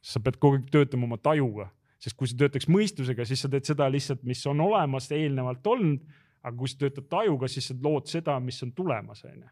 sa 0.00 0.20
pead 0.24 0.38
kogu 0.40 0.56
aeg 0.56 0.70
töötama 0.72 1.04
oma 1.04 1.18
tajuga, 1.20 1.66
sest 2.00 2.16
kui 2.16 2.28
sa 2.28 2.38
töötaks 2.40 2.70
mõistusega, 2.72 3.26
siis 3.28 3.42
sa 3.44 3.50
teed 3.52 3.66
seda 3.68 3.88
lihtsalt, 3.92 4.22
mis 4.24 4.40
on 4.48 4.60
olemas 4.64 5.10
eelnevalt 5.12 5.66
olnud. 5.66 6.00
aga 6.40 6.56
kui 6.56 6.68
sa 6.68 6.78
töötad 6.80 7.04
tajuga, 7.12 7.48
siis 7.48 7.66
sa 7.68 7.74
lood 7.84 8.06
seda, 8.08 8.38
mis 8.40 8.62
on 8.64 8.72
tulemas, 8.72 9.24
on 9.24 9.42
ju. 9.42 9.48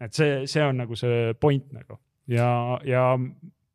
et 0.00 0.14
see, 0.14 0.46
see 0.46 0.64
on 0.64 0.82
nagu 0.82 0.96
see 0.96 1.34
point 1.40 1.72
nagu 1.72 2.00
ja, 2.26 2.80
ja 2.84 3.18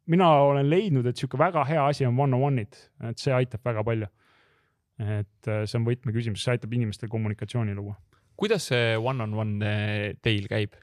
mina 0.06 0.30
olen 0.43 0.69
leidnud, 0.69 1.06
et 1.06 1.17
sihuke 1.17 1.39
väga 1.39 1.63
hea 1.63 1.88
asi 1.88 2.06
on 2.06 2.19
one-on-one'id, 2.19 2.75
et 3.10 3.17
see 3.17 3.34
aitab 3.34 3.63
väga 3.63 3.84
palju. 3.84 4.12
et 4.99 5.47
see 5.47 5.80
on 5.80 5.88
võtmeküsimus, 5.88 6.43
see 6.43 6.51
aitab 6.51 6.73
inimestel 6.73 7.10
kommunikatsiooni 7.10 7.75
luua 7.75 7.95
kuidas 8.38 8.71
see 8.71 8.98
one-on-one 8.98 9.56
-on 9.56 9.62
-one 9.62 10.17
teil 10.21 10.48
käib? 10.52 10.76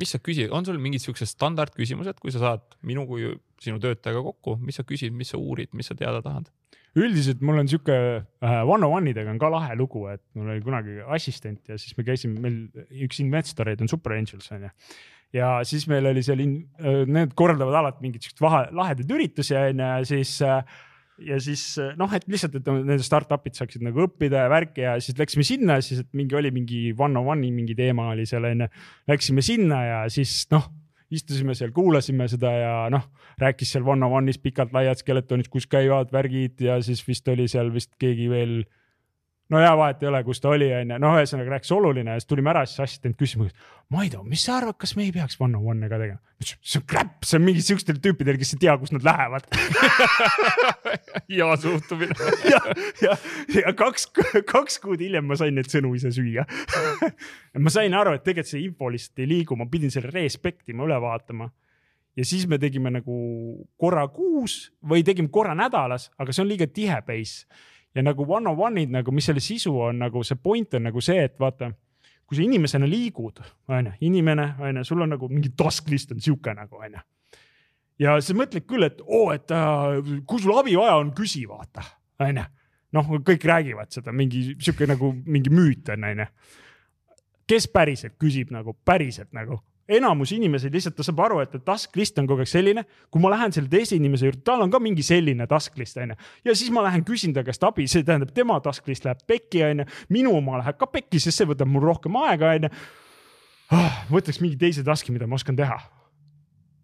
mis 0.00 0.10
sa 0.10 0.18
küsid, 0.18 0.50
on 0.50 0.66
sul 0.66 0.80
mingid 0.82 1.02
siuksed 1.04 1.30
standardküsimused, 1.30 2.18
kui 2.22 2.32
sa 2.34 2.42
saad 2.42 2.64
minu 2.82 3.06
kui 3.06 3.28
sinu 3.62 3.78
töötajaga 3.82 4.24
kokku, 4.26 4.56
mis 4.58 4.80
sa 4.80 4.84
küsid, 4.86 5.14
mis 5.14 5.30
sa 5.30 5.38
uurid, 5.38 5.70
mis 5.78 5.90
sa 5.90 5.94
teada 5.98 6.22
tahad? 6.24 6.50
üldiselt 6.94 7.40
mul 7.42 7.58
on 7.58 7.66
sihuke 7.66 7.94
äh, 8.22 8.60
one-on-one 8.62 9.10
idega 9.10 9.32
on 9.32 9.40
ka 9.42 9.48
lahe 9.50 9.74
lugu, 9.78 10.04
et 10.12 10.22
mul 10.38 10.52
oli 10.52 10.62
kunagi 10.62 11.00
assistent 11.16 11.66
ja 11.66 11.78
siis 11.80 11.96
me 11.98 12.04
käisime, 12.06 12.38
meil 12.38 12.60
üks 13.06 13.18
investoreid 13.24 13.82
on 13.82 13.90
Super 13.90 14.14
Angels 14.14 14.46
onju. 14.54 14.70
ja 15.34 15.48
siis 15.66 15.88
meil 15.90 16.06
oli 16.06 16.22
seal, 16.22 16.44
äh, 16.44 17.00
need 17.10 17.34
korraldavad 17.34 17.80
alati 17.80 18.04
mingeid 18.04 18.28
siukseid 18.28 18.70
lahedaid 18.78 19.10
üritusi 19.10 19.58
onju 19.58 19.88
ja 19.90 20.06
siis 20.06 20.36
äh, 20.46 20.62
ja 21.22 21.38
siis 21.42 21.62
noh, 21.98 22.10
et 22.16 22.24
lihtsalt, 22.30 22.56
et 22.58 22.70
need 22.88 23.02
startup'id 23.04 23.54
saaksid 23.58 23.84
nagu 23.86 24.04
õppida 24.06 24.44
ja 24.46 24.50
värki 24.50 24.84
ja 24.86 24.94
siis 25.02 25.18
läksime 25.18 25.46
sinna, 25.46 25.78
siis 25.84 26.02
mingi 26.16 26.38
oli 26.38 26.50
mingi 26.54 26.80
one 26.96 27.20
on 27.20 27.34
one'i 27.36 27.52
mingi 27.54 27.76
teema 27.78 28.10
oli 28.12 28.26
seal 28.26 28.46
onju. 28.48 28.70
Läksime 29.10 29.44
sinna 29.46 29.82
ja 29.84 30.00
siis 30.12 30.44
noh, 30.54 30.66
istusime 31.14 31.54
seal, 31.54 31.72
kuulasime 31.74 32.26
seda 32.30 32.52
ja 32.58 32.74
noh, 32.92 33.06
rääkis 33.40 33.74
seal 33.74 33.86
one 33.86 34.06
on 34.06 34.18
one'is 34.22 34.40
pikalt-laialt 34.42 35.04
skeletonis, 35.04 35.50
kus 35.52 35.68
käivad 35.70 36.12
värgid 36.14 36.64
ja 36.66 36.80
siis 36.82 37.04
vist 37.06 37.28
oli 37.30 37.46
seal 37.50 37.70
vist 37.74 37.92
keegi 38.00 38.30
veel 38.32 38.62
no 39.54 39.62
ja 39.62 39.72
vahet 39.78 40.02
ei 40.02 40.10
ole, 40.10 40.20
kus 40.26 40.42
ta 40.42 40.50
oli, 40.50 40.68
onju, 40.74 40.98
no 41.00 41.14
ühesõnaga 41.14 41.56
rääkis 41.56 41.72
oluline 41.76 42.14
ja 42.16 42.20
siis 42.20 42.30
tulime 42.30 42.50
ära, 42.50 42.64
siis 42.68 42.82
assistent 42.84 43.18
küsis 43.20 43.38
mu 43.38 43.46
käest. 43.46 43.72
Maido, 43.92 44.22
mis 44.26 44.42
sa 44.46 44.58
arvad, 44.58 44.78
kas 44.80 44.94
me 44.98 45.04
ei 45.06 45.12
peaks 45.14 45.36
one 45.38 45.58
on 45.58 45.74
one'e 45.74 45.90
ka 45.92 46.00
tegema? 46.00 46.20
see 46.44 46.78
on 46.80 46.84
crap, 46.90 47.24
see 47.24 47.38
on 47.38 47.44
mingi 47.44 47.62
siukestel 47.64 48.00
tüüpidel, 48.04 48.36
kes 48.40 48.54
ei 48.56 48.60
tea, 48.64 48.74
kus 48.80 48.92
nad 48.92 49.04
lähevad. 49.06 49.46
Hea 51.30 51.50
suhtumine. 51.62 52.12
Ja, 52.52 52.60
ja, 53.00 53.16
ja 53.54 53.72
kaks, 53.76 54.08
kaks 54.50 54.78
kuud 54.82 55.00
hiljem 55.00 55.24
ma 55.28 55.38
sain 55.40 55.54
neid 55.56 55.70
sõnu 55.72 55.94
ise 55.96 56.12
süüa. 56.14 56.44
Ma 57.64 57.72
sain 57.72 57.94
aru, 57.96 58.16
et 58.16 58.24
tegelikult 58.26 58.50
see 58.50 58.64
info 58.66 58.90
lihtsalt 58.92 59.22
ei 59.22 59.28
liigu, 59.30 59.56
ma 59.56 59.64
pidin 59.70 59.92
selle 59.94 60.10
respektima, 60.12 60.84
üle 60.84 60.98
vaatama. 61.00 61.48
Ja 62.18 62.26
siis 62.26 62.44
me 62.50 62.58
tegime 62.62 62.92
nagu 62.94 63.14
korra 63.80 64.04
kuus 64.12 64.74
või 64.86 65.04
tegime 65.06 65.30
korra 65.34 65.54
nädalas, 65.58 66.10
aga 66.20 66.34
see 66.34 66.44
on 66.44 66.50
liiga 66.50 66.68
tihe 66.70 66.98
pace 67.06 67.46
ja 67.94 68.02
nagu 68.02 68.26
one-on-one'id 68.26 68.92
nagu, 68.94 69.12
mis 69.14 69.28
selle 69.30 69.42
sisu 69.42 69.74
on 69.88 70.00
nagu 70.02 70.22
see 70.26 70.38
point 70.40 70.74
on 70.74 70.88
nagu 70.88 71.02
see, 71.04 71.24
et 71.28 71.36
vaata, 71.40 71.70
kui 72.26 72.38
sa 72.38 72.44
inimesena 72.44 72.88
liigud, 72.90 73.40
onju, 73.70 73.94
inimene, 74.08 74.48
onju, 74.68 74.84
sul 74.88 75.04
on 75.04 75.14
nagu 75.14 75.28
mingi 75.30 75.52
task 75.56 75.90
list 75.92 76.14
on 76.14 76.22
sihuke 76.24 76.54
nagu 76.56 76.80
onju. 76.80 77.02
ja 78.02 78.16
sa 78.20 78.34
mõtled 78.34 78.66
küll, 78.66 78.86
et 78.88 79.00
oo 79.04 79.28
et 79.34 79.50
äh, 79.54 80.00
kui 80.26 80.42
sul 80.42 80.56
abi 80.58 80.76
vaja 80.78 80.98
on, 81.02 81.14
küsi 81.16 81.44
vaata, 81.48 81.84
onju. 82.24 82.46
noh, 82.98 83.14
kõik 83.26 83.46
räägivad 83.50 83.94
seda, 83.94 84.12
mingi 84.12 84.50
sihuke 84.58 84.88
nagu 84.90 85.12
mingi 85.26 85.52
müüt 85.54 85.94
on, 85.94 86.08
onju. 86.10 86.26
kes 87.46 87.68
päriselt 87.70 88.18
küsib 88.18 88.50
nagu, 88.54 88.74
päriselt 88.84 89.30
nagu 89.36 89.60
enamus 89.88 90.32
inimesi 90.32 90.70
lihtsalt, 90.72 90.96
ta 90.96 91.04
saab 91.04 91.20
aru, 91.26 91.40
et 91.44 91.54
task 91.64 91.96
list 91.98 92.18
on 92.20 92.28
kogu 92.28 92.44
aeg 92.44 92.50
selline, 92.50 92.84
kui 93.12 93.22
ma 93.22 93.30
lähen 93.34 93.52
selle 93.52 93.68
teise 93.72 93.96
inimese 93.98 94.28
juurde, 94.28 94.40
tal 94.46 94.64
on 94.64 94.72
ka 94.72 94.80
mingi 94.82 95.04
selline 95.04 95.46
task 95.50 95.76
list 95.80 95.98
onju. 96.00 96.16
ja 96.44 96.54
siis 96.56 96.72
ma 96.72 96.84
lähen 96.86 97.04
küsin 97.04 97.34
ta 97.36 97.44
käest 97.44 97.64
abi, 97.66 97.86
see 97.90 98.04
tähendab, 98.06 98.32
tema 98.34 98.56
task 98.64 98.88
list 98.88 99.04
läheb 99.04 99.20
pekki 99.28 99.64
onju, 99.68 99.86
minu 100.14 100.32
oma 100.38 100.62
läheb 100.62 100.78
ka 100.80 100.88
pekki, 100.88 101.20
sest 101.20 101.42
see 101.42 101.50
võtab 101.52 101.68
mul 101.70 101.84
rohkem 101.84 102.16
aega 102.24 102.54
onju. 102.56 102.72
Ah, 103.74 104.02
võtaks 104.12 104.40
mingi 104.44 104.58
teise 104.60 104.84
task'i, 104.84 105.12
mida 105.12 105.28
ma 105.28 105.36
oskan 105.40 105.56
teha. 105.56 105.78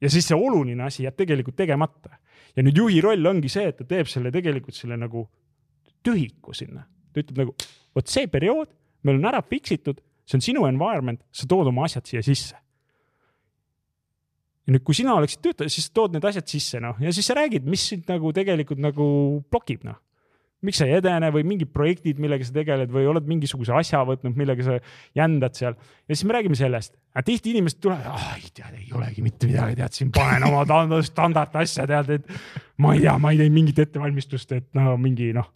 ja 0.00 0.08
siis 0.08 0.28
see 0.28 0.36
oluline 0.36 0.84
asi 0.84 1.04
jääb 1.04 1.16
tegelikult 1.16 1.56
tegemata. 1.56 2.18
ja 2.56 2.62
nüüd 2.62 2.76
juhi 2.76 3.00
roll 3.00 3.26
ongi 3.26 3.48
see, 3.48 3.68
et 3.68 3.76
ta 3.76 3.84
teeb 3.84 4.08
selle 4.08 4.30
tegelikult 4.30 4.76
selle 4.76 4.96
nagu 4.96 5.28
tühiku 6.04 6.52
sinna. 6.52 6.84
ta 7.12 7.20
ütleb 7.20 7.46
nagu, 7.46 7.56
vot 7.94 8.08
see 8.08 8.26
periood, 8.26 8.68
meil 9.02 9.16
on 9.16 9.24
ära 9.32 9.40
fix 9.40 9.72
itud, 9.72 10.00
see 10.26 10.36
on 10.36 10.44
sinu 10.44 10.66
environment, 10.68 11.24
sa 11.32 11.48
tood 11.48 11.66
oma 11.66 11.88
asjad 11.88 12.04
siia 12.04 12.22
sisse 12.22 12.56
ja 14.66 14.74
nüüd, 14.74 14.84
kui 14.86 14.96
sina 14.96 15.16
oleksid 15.18 15.42
töötaja, 15.44 15.72
siis 15.72 15.90
tood 15.94 16.14
need 16.14 16.26
asjad 16.26 16.46
sisse, 16.50 16.80
noh, 16.82 16.98
ja 17.02 17.12
siis 17.14 17.28
sa 17.30 17.36
räägid, 17.38 17.66
mis 17.68 17.86
sind 17.92 18.08
nagu 18.10 18.32
tegelikult 18.36 18.80
nagu 18.82 19.04
blokib, 19.50 19.84
noh. 19.88 19.98
miks 20.60 20.76
sa 20.76 20.84
ei 20.84 20.98
edene 20.98 21.30
või 21.32 21.40
mingid 21.48 21.70
projektid, 21.72 22.18
millega 22.20 22.44
sa 22.44 22.52
tegeled 22.52 22.90
või 22.92 23.06
oled 23.08 23.24
mingisuguse 23.28 23.72
asja 23.78 24.02
võtnud, 24.04 24.34
millega 24.36 24.66
sa 24.66 24.74
jändad 25.16 25.56
seal. 25.56 25.76
ja 26.04 26.16
siis 26.16 26.26
me 26.28 26.36
räägime 26.36 26.58
sellest. 26.58 26.98
tihti 27.24 27.54
inimesed 27.54 27.80
tulevad, 27.80 28.10
ah 28.12 28.34
ei 28.36 28.50
tead, 28.52 28.74
ei 28.76 28.90
olegi 28.92 29.24
mitte 29.24 29.48
midagi, 29.48 29.78
tead, 29.78 29.96
siin 29.96 30.10
panen 30.12 30.44
oma 30.50 31.00
standard 31.02 31.56
asja, 31.56 31.86
tead, 31.88 32.10
et 32.18 32.28
ma 32.76 32.92
ei 32.94 33.06
tea, 33.06 33.16
ma 33.18 33.32
ei 33.32 33.40
teinud 33.40 33.56
mingit 33.56 33.80
ettevalmistust, 33.86 34.52
et 34.52 34.68
no 34.76 34.98
mingi 35.00 35.32
noh 35.36 35.48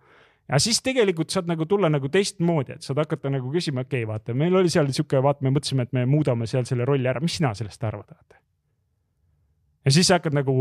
ja 0.49 0.59
siis 0.61 0.81
tegelikult 0.85 1.33
saad 1.33 1.47
nagu 1.49 1.65
tulla 1.69 1.89
nagu 1.93 2.09
teistmoodi, 2.13 2.79
et 2.79 2.85
saad 2.85 2.99
hakata 3.01 3.31
nagu 3.33 3.53
küsima, 3.53 3.85
okei 3.85 4.03
okay,, 4.05 4.09
vaata, 4.09 4.37
meil 4.37 4.57
oli 4.57 4.73
seal 4.73 4.89
sihuke, 4.93 5.21
vaata, 5.25 5.45
me 5.45 5.53
mõtlesime, 5.53 5.85
et 5.85 5.93
me 5.97 6.05
muudame 6.09 6.49
seal 6.49 6.65
selle 6.69 6.89
rolli 6.89 7.09
ära, 7.09 7.21
mis 7.25 7.39
sina 7.41 7.55
sellest 7.57 7.85
arvad, 7.85 8.09
vaata 8.13 8.44
ja 9.85 9.93
siis 9.95 10.09
sa 10.09 10.19
hakkad 10.19 10.37
nagu 10.37 10.55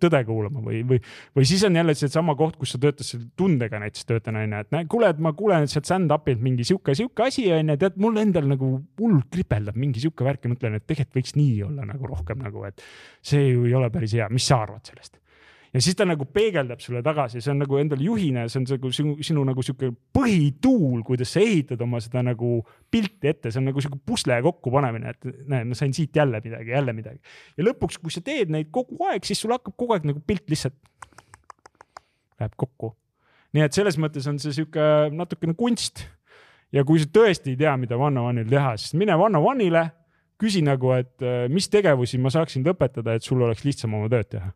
tõde 0.00 0.20
kuulama 0.26 0.62
või, 0.64 0.82
või, 0.86 1.00
või 1.36 1.46
siis 1.48 1.64
on 1.66 1.78
jälle 1.78 1.94
seesama 1.98 2.36
koht, 2.38 2.58
kus 2.60 2.74
sa 2.74 2.80
töötad 2.82 3.06
selle 3.06 3.28
tundega 3.38 3.80
näiteks 3.82 4.06
töötan 4.08 4.38
onju, 4.40 4.62
et 4.64 4.74
näe, 4.74 4.86
kuule, 4.90 5.10
et 5.10 5.22
ma 5.22 5.34
kuulen 5.36 5.66
sealt 5.70 5.88
stand-up'ilt 5.88 6.42
mingi 6.44 6.66
sihuke, 6.68 6.94
sihuke 6.98 7.26
asi 7.26 7.48
onju, 7.54 7.78
tead, 7.80 7.98
mul 8.02 8.20
endal 8.22 8.46
nagu 8.50 8.72
hull 9.00 9.24
kripeldab 9.32 9.78
mingi 9.80 10.02
sihuke 10.02 10.26
värk 10.26 10.46
ja 10.46 10.54
mõtlen, 10.54 10.78
et 10.78 10.86
tegelikult 10.86 11.20
võiks 11.20 11.34
nii 11.38 11.56
olla 11.66 11.88
nagu 11.88 12.12
rohkem 12.12 12.44
nagu, 12.44 12.64
et 12.68 12.84
see 13.26 13.50
ju 13.50 13.66
ei 13.68 13.74
ole 13.78 13.90
päris 13.92 14.14
hea, 14.18 14.30
mis 14.32 14.46
sa 14.46 14.62
arvad 14.66 14.86
sellest? 14.86 15.18
Ja 15.74 15.80
siis 15.82 15.96
ta 15.96 16.04
nagu 16.08 16.26
peegeldab 16.26 16.82
sulle 16.82 17.02
tagasi, 17.06 17.40
see 17.42 17.52
on 17.52 17.60
nagu 17.62 17.78
endal 17.78 18.00
juhina, 18.02 18.46
see 18.50 18.60
on 18.60 18.66
nagu 18.68 18.90
sinu, 18.94 19.14
sinu 19.26 19.44
nagu 19.46 19.62
sihuke 19.64 19.92
põhituul, 20.16 21.04
kuidas 21.06 21.34
sa 21.36 21.42
ehitad 21.44 21.82
oma 21.84 22.00
seda 22.02 22.24
nagu 22.26 22.58
pilti 22.90 23.30
ette, 23.30 23.52
see 23.52 23.60
on 23.62 23.68
nagu 23.70 23.82
sihuke 23.82 24.00
pusle 24.06 24.40
kokkupanemine, 24.46 25.14
et 25.14 25.28
näe, 25.50 25.66
ma 25.70 25.78
sain 25.78 25.94
siit 25.96 26.16
jälle 26.16 26.42
midagi, 26.44 26.74
jälle 26.74 26.94
midagi. 26.96 27.20
ja 27.56 27.66
lõpuks, 27.68 28.00
kui 28.02 28.14
sa 28.14 28.22
teed 28.26 28.50
neid 28.50 28.72
kogu 28.74 28.98
aeg, 29.10 29.26
siis 29.26 29.42
sul 29.42 29.54
hakkab 29.54 29.76
kogu 29.78 29.94
aeg 29.94 30.08
nagu 30.10 30.22
pilt 30.26 30.50
lihtsalt 30.50 30.76
läheb 32.40 32.56
kokku. 32.58 32.94
nii 33.54 33.66
et 33.66 33.76
selles 33.76 33.98
mõttes 34.00 34.26
on 34.30 34.42
see 34.42 34.56
sihuke 34.56 34.90
natukene 35.14 35.54
kunst. 35.58 36.06
ja 36.74 36.82
kui 36.86 36.98
sa 37.02 37.06
tõesti 37.06 37.54
ei 37.54 37.62
tea, 37.62 37.76
mida 37.78 37.98
one-on-one'il 37.98 38.50
teha, 38.50 38.74
siis 38.78 38.98
mine 38.98 39.14
one-on-one'ile, 39.14 39.86
küsi 40.40 40.64
nagu, 40.66 40.96
et 40.96 41.22
mis 41.52 41.68
tegevusi 41.70 42.18
ma 42.18 42.30
saaksin 42.32 42.66
õpetada, 42.66 43.14
et 43.14 43.22
sul 43.22 43.42
oleks 43.44 43.62
lihtsam 43.62 43.94
oma 43.94 44.10
tööd 44.10 44.34
teha 44.34 44.50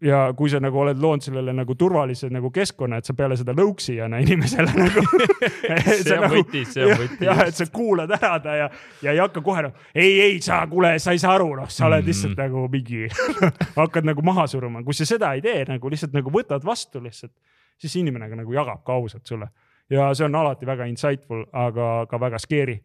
ja 0.00 0.32
kui 0.36 0.50
sa 0.52 0.58
nagu 0.60 0.78
oled 0.80 0.98
loonud 1.00 1.24
sellele 1.24 1.52
nagu 1.56 1.74
turvalise 1.78 2.28
nagu 2.32 2.50
keskkonna, 2.52 2.98
et 3.00 3.08
sa 3.08 3.14
peale 3.16 3.36
seda 3.38 3.54
lõuksijana 3.56 4.20
inimesele 4.24 4.72
nagu 4.82 5.04
see 6.04 6.18
on 6.18 6.26
võti, 6.32 6.64
see 6.68 6.84
on 6.84 7.00
võti. 7.00 7.20
jah, 7.24 7.42
et 7.46 7.56
sa 7.56 7.66
kuulad 7.72 8.12
ära 8.18 8.34
ta 8.44 8.56
ja, 8.58 8.68
ja 9.04 9.14
ei 9.14 9.20
hakka 9.22 9.40
kohe 9.44 9.66
nagu 9.66 9.88
ei, 9.94 10.18
ei 10.28 10.38
sa, 10.44 10.60
kuule, 10.70 10.94
sa 11.02 11.16
ei 11.16 11.22
saa 11.22 11.36
aru, 11.38 11.54
noh, 11.62 11.70
sa 11.72 11.88
oled 11.88 12.04
lihtsalt 12.08 12.36
mm. 12.36 12.42
nagu 12.44 12.66
mingi 12.72 13.08
hakkad 13.80 14.08
nagu 14.08 14.24
maha 14.26 14.46
suruma, 14.52 14.84
kui 14.84 14.96
sa 14.96 15.08
seda 15.08 15.32
ei 15.36 15.44
tee 15.44 15.64
nagu 15.68 15.92
lihtsalt 15.92 16.16
nagu 16.16 16.32
võtad 16.32 16.64
vastu 16.66 17.00
lihtsalt, 17.04 17.32
siis 17.80 17.96
inimene 18.02 18.28
ka 18.28 18.40
nagu 18.44 18.56
jagab 18.56 18.84
ka 18.84 19.00
ausalt 19.00 19.24
sulle 19.28 19.48
ja 19.92 20.10
see 20.18 20.28
on 20.28 20.36
alati 20.36 20.68
väga 20.68 20.88
insightful, 20.92 21.46
aga 21.56 22.06
ka 22.10 22.20
väga 22.20 22.42
scary. 22.42 22.80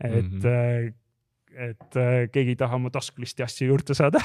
et 0.00 0.24
mm, 0.24 0.40
-hmm 0.40 0.96
et 1.50 1.96
keegi 2.30 2.52
ei 2.54 2.56
taha 2.56 2.76
oma 2.78 2.92
taskulist 2.94 3.40
asju 3.42 3.66
juurde 3.66 3.94
saada 3.94 4.20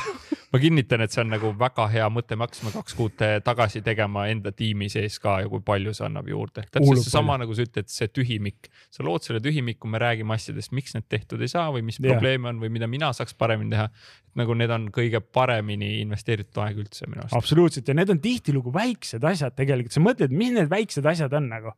ma 0.56 0.62
kinnitan, 0.62 1.04
et 1.06 1.14
see 1.14 1.22
on 1.24 1.32
nagu 1.34 1.52
väga 1.60 1.86
hea 1.92 2.06
mõte, 2.14 2.38
me 2.38 2.46
hakkasime 2.48 2.72
kaks 2.74 2.96
kuud 2.98 3.24
tagasi 3.46 3.82
tegema 3.86 4.26
enda 4.32 4.54
tiimi 4.56 4.88
sees 4.92 5.18
ka 5.22 5.38
ja 5.44 5.50
kui 5.52 5.62
palju 5.66 5.94
see 5.96 6.06
annab 6.08 6.30
juurde. 6.32 6.66
täpselt 6.72 7.04
seesama, 7.04 7.38
nagu 7.42 7.56
sa 7.58 7.66
ütled, 7.68 7.90
see 7.92 8.10
tühimik, 8.14 8.72
sa 8.94 9.06
lood 9.06 9.26
selle 9.26 9.42
tühimiku, 9.44 9.90
me 9.92 10.02
räägime 10.02 10.36
asjadest, 10.36 10.74
miks 10.76 10.96
need 10.98 11.08
tehtud 11.12 11.44
ei 11.44 11.52
saa 11.52 11.68
või 11.76 11.86
mis 11.86 12.00
yeah. 12.00 12.16
probleeme 12.16 12.50
on 12.52 12.64
või 12.64 12.74
mida 12.74 12.90
mina 12.92 13.12
saaks 13.16 13.38
paremini 13.38 13.76
teha. 13.76 13.90
nagu 14.36 14.58
need 14.58 14.72
on 14.76 14.90
kõige 14.92 15.22
paremini 15.22 16.02
investeeritud 16.02 16.58
aeg 16.64 16.82
üldse 16.84 17.08
minu 17.08 17.24
arust. 17.24 17.38
absoluutselt 17.38 17.88
ja 17.88 17.96
need 17.96 18.10
on 18.12 18.20
tihtilugu 18.24 18.74
väiksed 18.74 19.24
asjad 19.24 19.56
tegelikult, 19.56 19.96
sa 19.96 20.04
mõtled, 20.04 20.36
mis 20.36 20.52
need 20.56 20.72
väiksed 20.72 21.06
asjad 21.06 21.34
on 21.34 21.50
nagu. 21.52 21.72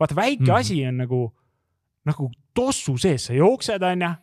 vaata, 0.00 0.14
väike 0.14 0.42
mm 0.42 0.48
-hmm. 0.48 0.58
asi 0.58 0.86
on 0.86 0.96
nagu, 0.96 1.22
nagu 2.04 2.30
tossu 2.54 2.98
sees, 2.98 3.26
sa 3.26 3.34
jooksed, 3.34 3.82
onju 3.82 4.14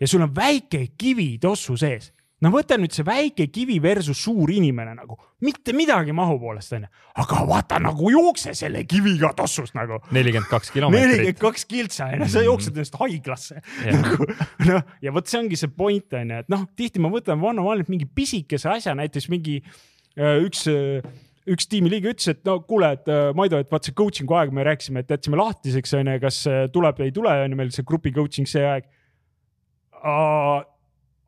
ja 0.00 0.08
sul 0.08 0.22
on 0.22 0.34
väike 0.34 0.86
kivi 0.98 1.38
tossu 1.38 1.76
sees. 1.76 2.12
No 2.44 2.50
võta 2.54 2.78
nüüd 2.78 2.94
see 2.94 3.06
väike 3.06 3.48
kivi 3.50 3.78
versus 3.82 4.20
suur 4.22 4.50
inimene 4.54 4.94
nagu, 4.96 5.16
mitte 5.44 5.74
midagi 5.76 6.14
mahu 6.16 6.38
poolest 6.42 6.74
onju, 6.76 6.90
aga 7.22 7.42
vaata 7.48 7.80
nagu 7.82 8.12
jookse 8.14 8.54
selle 8.58 8.84
kiviga 8.88 9.32
tossus 9.38 9.74
nagu. 9.76 10.00
nelikümmend 10.14 10.50
kaks 10.50 10.72
kilomeetrit. 10.74 11.16
nelikümmend 11.16 11.42
kaks 11.42 11.66
kiltsa 11.70 12.10
onju, 12.14 12.30
sa 12.30 12.44
jooksed 12.46 12.78
ennast 12.78 12.98
haiglasse. 13.02 13.62
Yeah.. 13.82 14.02
nagu 14.04 14.28
noh, 14.70 14.82
ja 15.04 15.14
vot 15.14 15.30
see 15.30 15.40
ongi 15.42 15.58
see 15.58 15.72
point 15.74 16.18
onju, 16.20 16.42
et 16.44 16.52
noh, 16.52 16.66
tihti 16.78 17.02
ma 17.02 17.10
võtan 17.12 17.42
vanamaailmalt 17.42 17.90
mingi 17.92 18.06
pisikese 18.06 18.70
asja, 18.76 18.94
näiteks 18.98 19.30
mingi 19.32 19.58
äh, 19.64 20.38
üks 20.44 20.66
äh, 20.70 21.02
üks 21.48 21.64
tiimiliige 21.64 22.10
ütles, 22.12 22.28
et 22.28 22.42
no 22.44 22.58
kuule, 22.68 22.90
et 22.98 23.06
äh, 23.08 23.30
Maido, 23.36 23.56
et 23.56 23.70
vaat 23.72 23.86
see 23.88 23.94
coaching'u 23.96 24.34
aeg, 24.36 24.50
me 24.52 24.66
rääkisime, 24.68 25.00
et 25.00 25.14
jätsime 25.14 25.38
lahtiseks, 25.40 25.94
onju, 25.96 26.18
kas 26.20 26.42
tuleb 26.74 27.00
ei 27.00 27.14
tule, 27.16 27.32
onju, 27.46 27.58
meil 27.58 27.72
see 27.74 27.86
grupi 27.88 28.12
coaching 28.14 28.46
see 28.46 28.66
aeg 28.68 28.84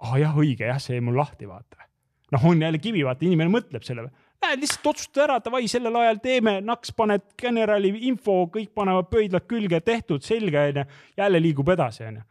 ah, 0.01 0.17
jah, 0.21 0.35
õige 0.37 0.69
jah, 0.69 0.81
see 0.81 0.97
jäi 0.97 1.05
mul 1.05 1.19
lahti, 1.21 1.49
vaata. 1.49 1.87
noh, 2.35 2.45
on 2.47 2.61
jälle 2.63 2.79
kivi, 2.79 3.05
vaata, 3.05 3.27
inimene 3.27 3.53
mõtleb 3.53 3.85
selle 3.87 4.07
peale. 4.07 4.29
Lähed 4.41 4.63
lihtsalt 4.63 4.87
otsustad 4.95 5.27
ära, 5.27 5.37
davai, 5.45 5.67
sellel 5.69 5.97
ajal 6.01 6.21
teeme, 6.25 6.55
naks 6.65 6.95
paned 6.97 7.27
generali 7.41 7.91
info, 8.09 8.47
kõik 8.53 8.71
panevad 8.77 9.11
pöidlad 9.11 9.45
külge, 9.51 9.83
tehtud, 9.85 10.25
selge, 10.25 10.63
onju. 10.71 10.85
jälle 11.21 11.43
liigub 11.43 11.69
edasi, 11.75 12.07
onju. 12.09 12.23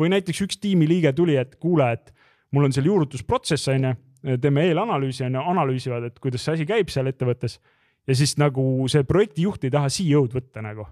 või 0.00 0.10
näiteks 0.10 0.40
üks 0.46 0.58
tiimiliige 0.58 1.12
tuli, 1.12 1.36
et 1.38 1.54
kuule, 1.62 1.92
et 1.92 2.10
mul 2.50 2.66
on 2.66 2.74
seal 2.74 2.88
juurutusprotsess, 2.90 3.68
onju, 3.70 3.92
teeme 4.40 4.66
eelanalüüsi, 4.70 5.26
onju, 5.28 5.44
analüüsivad, 5.52 6.08
et 6.08 6.18
kuidas 6.18 6.42
see 6.42 6.56
asi 6.56 6.66
käib 6.66 6.90
seal 6.90 7.06
ettevõttes. 7.12 7.60
ja 8.06 8.14
siis 8.18 8.34
nagu 8.38 8.88
see 8.90 9.04
projektijuht 9.06 9.64
ei 9.64 9.70
taha 9.70 9.88
CEO-d 9.88 10.34
võtta 10.34 10.62
nagu. 10.62 10.86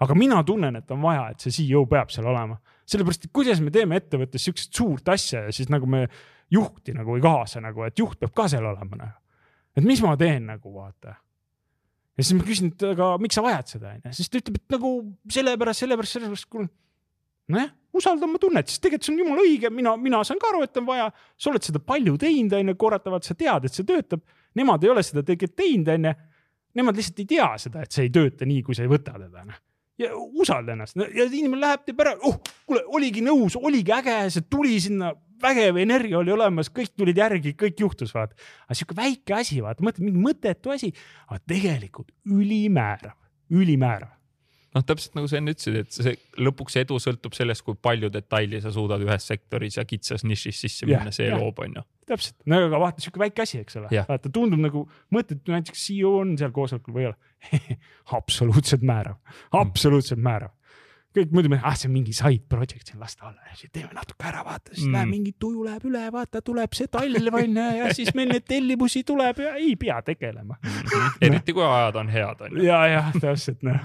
aga 0.00 0.14
mina 0.14 0.42
tunnen, 0.44 0.76
et 0.76 0.90
on 0.90 1.00
vaja, 1.02 1.30
et 1.30 1.40
see 1.40 1.50
CEO 1.50 1.86
peab 1.86 2.10
seal 2.10 2.26
olema 2.26 2.58
sellepärast, 2.92 3.26
et 3.26 3.34
kuidas 3.34 3.60
me 3.64 3.72
teeme 3.74 3.98
ettevõttes 4.00 4.46
siukest 4.46 4.72
suurt 4.76 5.08
asja 5.12 5.46
ja 5.46 5.54
siis 5.54 5.70
nagu 5.72 5.88
me 5.90 6.06
juhti 6.52 6.94
nagu 6.96 7.16
ei 7.16 7.24
kaasa 7.24 7.62
nagu, 7.64 7.84
et 7.86 7.98
juht 7.98 8.20
peab 8.20 8.34
ka 8.36 8.48
seal 8.52 8.66
olema 8.68 8.98
nagu. 8.98 9.18
et 9.76 9.84
mis 9.84 10.02
ma 10.04 10.16
teen 10.20 10.46
nagu 10.52 10.74
vaata. 10.74 11.16
ja 12.16 12.24
siis 12.24 12.36
ma 12.38 12.46
küsin, 12.46 12.72
et 12.74 12.86
aga 12.92 13.14
miks 13.22 13.38
sa 13.38 13.44
vajad 13.44 13.74
seda 13.76 13.94
onju, 13.94 14.14
siis 14.18 14.30
ta 14.30 14.40
ütleb, 14.42 14.60
et 14.60 14.76
nagu 14.76 14.92
sellepärast, 15.38 15.84
sellepärast, 15.84 16.18
sellepärast, 16.18 16.50
kuule. 16.52 16.68
nojah, 17.52 17.72
usalda 17.96 18.28
oma 18.28 18.40
tunnet, 18.40 18.68
sest 18.68 18.84
tegelikult 18.84 19.08
see 19.08 19.14
on 19.16 19.24
jumala 19.24 19.46
õige, 19.46 19.72
mina, 19.72 19.96
mina 20.00 20.22
saan 20.24 20.40
ka 20.42 20.52
aru, 20.52 20.62
et 20.66 20.76
on 20.80 20.86
vaja, 20.88 21.08
sa 21.36 21.50
oled 21.50 21.64
seda 21.64 21.82
palju 21.84 22.14
teinud 22.20 22.54
onju, 22.60 22.76
korratavalt 22.80 23.28
sa 23.28 23.36
tead, 23.38 23.66
et 23.68 23.74
see 23.74 23.88
töötab. 23.88 24.22
Nemad 24.56 24.84
ei 24.84 24.92
ole 24.92 25.02
seda 25.04 25.24
tegelikult 25.24 25.58
teinud 25.60 25.90
onju. 25.96 26.14
Nemad 26.76 26.96
lihtsalt 26.96 27.20
ei 27.20 27.28
tea 27.28 27.50
seda, 27.60 27.84
et 27.84 27.92
see 27.92 28.06
ei 28.06 28.12
tööta 28.12 28.48
nii, 28.48 28.62
kui 28.64 28.76
sa 28.76 28.84
ei 28.86 28.92
võta 28.92 29.12
teda 29.18 29.44
noh 29.44 29.60
ja 30.02 30.12
usalda 30.16 30.76
ennast. 30.76 30.98
Ja 31.14 31.26
inimene 31.26 31.62
läheb, 31.62 31.84
teeb 31.86 32.00
ära, 32.04 32.14
oh, 32.28 32.38
kuule, 32.68 32.84
oligi 32.96 33.24
nõus, 33.24 33.56
oligi 33.60 33.94
äge, 33.94 34.16
see 34.34 34.48
tuli 34.50 34.78
sinna, 34.82 35.12
vägev 35.42 35.78
energia 35.82 36.20
oli 36.20 36.34
olemas, 36.34 36.70
kõik 36.74 36.94
tulid 36.98 37.18
järgi, 37.18 37.54
kõik 37.58 37.84
juhtus, 37.84 38.14
vaata. 38.14 38.36
aga 38.68 38.78
sihuke 38.78 38.96
väike 38.98 39.36
asi, 39.38 39.60
vaata, 39.64 39.84
mõtled 39.84 40.06
mingi 40.06 40.22
mõttetu 40.22 40.74
asi, 40.74 40.92
aga 41.28 41.40
tegelikult 41.50 42.12
ülimäärav, 42.30 43.16
ülimäärav 43.52 44.12
noh, 44.76 44.84
täpselt 44.86 45.16
nagu 45.18 45.28
sa 45.30 45.38
enne 45.38 45.54
ütlesid, 45.54 45.78
et 45.82 45.96
see 45.96 46.14
lõpuks 46.42 46.78
edu 46.80 46.98
sõltub 47.02 47.36
sellest, 47.36 47.64
kui 47.66 47.76
palju 47.76 48.10
detaili 48.12 48.60
sa 48.64 48.72
suudad 48.74 49.02
ühes 49.04 49.26
sektoris 49.28 49.78
ja 49.78 49.84
kitsas 49.88 50.24
nišis 50.26 50.62
sisse 50.64 50.88
minna 50.88 51.10
yeah,, 51.10 51.16
see 51.16 51.28
yeah. 51.28 51.40
loob, 51.40 51.60
onju. 51.64 51.84
täpselt, 52.08 52.38
no 52.48 52.62
aga 52.68 52.80
vaata 52.82 53.04
sihuke 53.04 53.22
väike 53.22 53.44
asi, 53.44 53.60
eks 53.64 53.78
ole 53.80 53.92
yeah., 53.94 54.08
vaata 54.08 54.32
tundub 54.32 54.62
nagu, 54.62 54.86
mõtled 55.14 55.52
näiteks 55.52 55.86
CEO 55.86 56.16
on 56.22 56.34
seal 56.40 56.54
koosolekul 56.56 56.96
või 56.96 57.06
ei 57.06 57.12
ole 57.12 57.78
absoluutselt 58.18 58.84
määrav, 58.86 59.20
absoluutselt 59.60 60.22
määrav 60.22 60.54
kõik 61.16 61.32
muidu 61.34 61.50
me, 61.52 61.58
ah 61.62 61.74
see 61.76 61.88
on 61.90 61.94
mingi 61.94 62.14
side 62.16 62.46
project, 62.50 62.88
siin 62.88 63.00
las 63.02 63.16
ta 63.18 63.28
olla, 63.28 63.56
teeme 63.72 63.92
natuke 63.94 64.26
ära, 64.28 64.42
vaata, 64.46 64.72
siis 64.72 64.86
mm. 64.86 64.94
näe, 64.96 65.08
mingi 65.10 65.34
tuju 65.40 65.64
läheb 65.66 65.84
üle, 65.88 66.04
vaata, 66.14 66.40
tuleb 66.44 66.76
see 66.76 66.88
talv 66.92 67.36
onju 67.42 67.66
ja 67.78 67.90
siis 67.96 68.12
meil 68.16 68.32
neid 68.32 68.46
tellimusi 68.48 69.02
tuleb 69.08 69.42
ja 69.44 69.54
ei 69.60 69.74
pea 69.76 70.00
tegelema. 70.06 70.56
-hmm. 70.62 71.18
eriti 71.28 71.52
kui 71.52 71.64
ajad 71.64 71.98
on 72.00 72.12
head 72.12 72.46
onju. 72.48 72.64
ja, 72.64 72.80
jah, 72.88 73.12
täpselt 73.20 73.62
noh. 73.66 73.80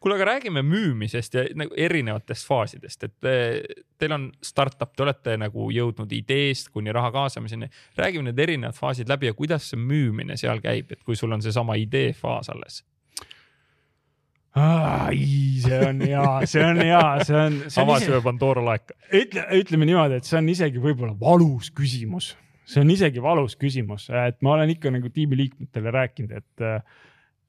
kuule, 0.00 0.18
aga 0.18 0.28
räägime 0.32 0.62
müümisest 0.62 1.34
ja 1.34 1.46
nagu 1.54 1.74
erinevatest 1.76 2.46
faasidest, 2.48 3.08
et 3.08 3.24
eh, 3.24 3.84
teil 3.98 4.12
on 4.12 4.28
startup, 4.42 4.92
te 4.96 5.02
olete 5.02 5.36
nagu 5.40 5.70
jõudnud 5.72 6.12
ideest 6.12 6.68
kuni 6.74 6.92
raha 6.92 7.10
kaasamiseni. 7.12 7.70
räägime 7.96 8.30
need 8.30 8.38
erinevad 8.38 8.76
faasid 8.76 9.08
läbi 9.08 9.26
ja 9.26 9.34
kuidas 9.34 9.70
see 9.70 9.80
müümine 9.80 10.36
seal 10.36 10.60
käib, 10.60 10.92
et 10.92 11.02
kui 11.02 11.16
sul 11.16 11.32
on 11.32 11.42
seesama 11.42 11.74
idee 11.80 12.12
faas 12.12 12.48
alles 12.52 12.84
ai, 14.56 15.24
see 15.62 15.80
on 15.86 16.00
hea, 16.00 16.46
see 16.46 16.64
on 16.64 16.80
hea, 16.82 17.24
see 17.24 17.36
on. 17.36 17.58
avasime 17.82 18.20
Pandora 18.24 18.64
laeka. 18.64 18.96
ütle, 19.14 19.44
ütleme 19.58 19.88
niimoodi, 19.88 20.20
et 20.20 20.28
see 20.28 20.38
on 20.40 20.48
isegi 20.52 20.82
võib-olla 20.82 21.14
valus 21.18 21.70
küsimus, 21.74 22.32
see 22.68 22.80
on 22.82 22.92
isegi 22.94 23.22
valus 23.22 23.56
küsimus, 23.60 24.08
et 24.10 24.40
ma 24.42 24.56
olen 24.56 24.72
ikka 24.74 24.92
nagu 24.94 25.10
tiimiliikmetele 25.14 25.92
rääkinud, 25.94 26.32
et 26.40 26.64
äh, 26.64 26.80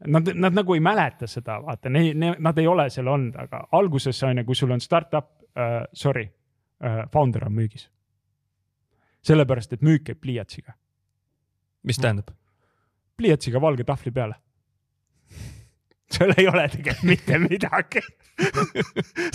nad, 0.07 0.33
nad 0.35 0.59
nagu 0.59 0.75
ei 0.75 0.83
mäleta 0.83 1.27
seda, 1.27 1.59
vaata, 1.63 1.91
nad 1.91 2.59
ei 2.59 2.67
ole 2.67 2.89
seal 2.93 3.07
olnud, 3.07 3.39
aga 3.39 3.63
alguses 3.79 4.19
on 4.27 4.43
ju, 4.43 4.49
kui 4.49 4.59
sul 4.59 4.75
on 4.75 4.83
startup 4.83 5.31
uh,, 5.55 5.85
sorry 5.93 6.27
uh,, 6.27 7.05
founder 7.13 7.47
on 7.47 7.55
müügis. 7.55 7.89
sellepärast, 9.23 9.73
et 9.73 9.81
müük 9.83 10.03
käib 10.07 10.21
pliiatsiga. 10.21 10.75
mis 11.83 11.97
tähendab? 11.97 12.35
pliiatsiga 13.19 13.61
valge 13.61 13.83
tahvli 13.83 14.11
peale 14.11 14.35
sul 16.13 16.33
ei 16.37 16.47
ole 16.49 16.65
tegelikult 16.73 17.07
mitte 17.07 17.39
midagi 17.41 18.03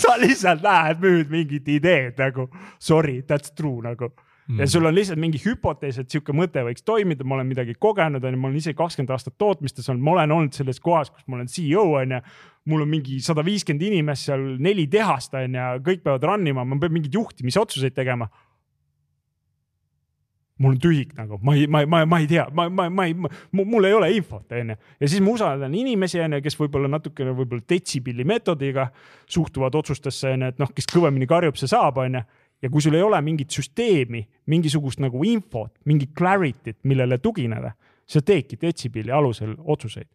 sa 0.01 0.15
lihtsalt 0.21 0.63
lähed, 0.65 1.01
müüd 1.03 1.33
mingit 1.33 1.67
ideed 1.71 2.19
nagu 2.21 2.49
sorry, 2.79 3.21
that's 3.29 3.53
true 3.55 3.83
nagu 3.85 4.09
mm. 4.47 4.59
ja 4.59 4.67
sul 4.69 4.85
on 4.85 4.95
lihtsalt 4.95 5.19
mingi 5.21 5.41
hüpotees, 5.43 5.99
et 6.01 6.11
sihuke 6.11 6.35
mõte 6.35 6.63
võiks 6.65 6.85
toimida, 6.85 7.25
ma 7.27 7.37
olen 7.39 7.49
midagi 7.49 7.75
kogenud, 7.79 8.23
onju, 8.23 8.39
ma 8.41 8.49
olen 8.49 8.61
ise 8.61 8.75
kakskümmend 8.77 9.13
aastat 9.15 9.37
tootmistes 9.41 9.89
olnud, 9.91 10.05
ma 10.05 10.15
olen 10.17 10.35
olnud 10.37 10.57
selles 10.57 10.81
kohas, 10.83 11.11
kus 11.13 11.27
ma 11.27 11.39
olen 11.39 11.51
CEO, 11.51 11.85
onju. 12.01 12.21
mul 12.71 12.81
on 12.81 12.89
mingi 12.89 13.19
sada 13.21 13.45
viiskümmend 13.45 13.85
inimest 13.85 14.29
seal, 14.29 14.47
neli 14.61 14.87
tehast 14.91 15.37
onju, 15.37 15.69
kõik 15.85 16.03
peavad 16.05 16.27
run 16.31 16.47
ima, 16.53 16.65
ma 16.65 16.79
pean 16.81 16.95
mingeid 16.95 17.17
juhtimisotsuseid 17.17 17.95
tegema 17.95 18.29
mul 20.59 20.71
on 20.71 20.79
tühik 20.79 21.11
nagu, 21.17 21.37
ma 21.43 21.55
ei, 21.55 21.67
ma, 21.67 21.81
ma, 21.89 22.05
ma 22.07 22.19
ei 22.23 22.27
tea, 22.27 22.45
ma, 22.55 22.67
ma, 22.71 22.87
ma 22.89 23.05
ei, 23.09 23.15
mul 23.51 23.87
ei 23.87 23.93
ole 23.93 24.11
infot, 24.15 24.45
onju. 24.55 24.77
ja 24.99 25.09
siis 25.09 25.23
ma 25.23 25.33
usaldan 25.33 25.75
inimesi, 25.75 26.21
onju, 26.23 26.39
kes 26.45 26.55
võib-olla 26.59 26.89
natukene 26.91 27.33
võib-olla 27.35 27.65
detsibelli 27.69 28.23
meetodiga 28.27 28.87
suhtuvad 29.27 29.75
otsustesse, 29.75 30.31
onju, 30.31 30.53
et 30.53 30.61
noh, 30.63 30.71
kes 30.75 30.87
kõvemini 30.93 31.27
karjub, 31.27 31.59
see 31.59 31.71
saab, 31.71 31.99
onju. 32.05 32.23
ja 32.63 32.71
kui 32.71 32.83
sul 32.83 32.95
ei 32.95 33.03
ole 33.03 33.19
mingit 33.25 33.51
süsteemi, 33.51 34.23
mingisugust 34.51 35.03
nagu 35.03 35.23
infot, 35.27 35.73
mingit 35.91 36.15
clarity't, 36.15 36.79
millele 36.87 37.19
tugineda, 37.19 37.73
sa 38.07 38.21
teedki 38.23 38.59
detsibelli 38.61 39.11
alusel 39.11 39.57
otsuseid. 39.59 40.07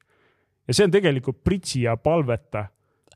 ja 0.69 0.77
see 0.77 0.89
on 0.89 0.95
tegelikult 0.95 1.45
pritsi 1.45 1.85
ja 1.85 1.99
palveta 2.01 2.71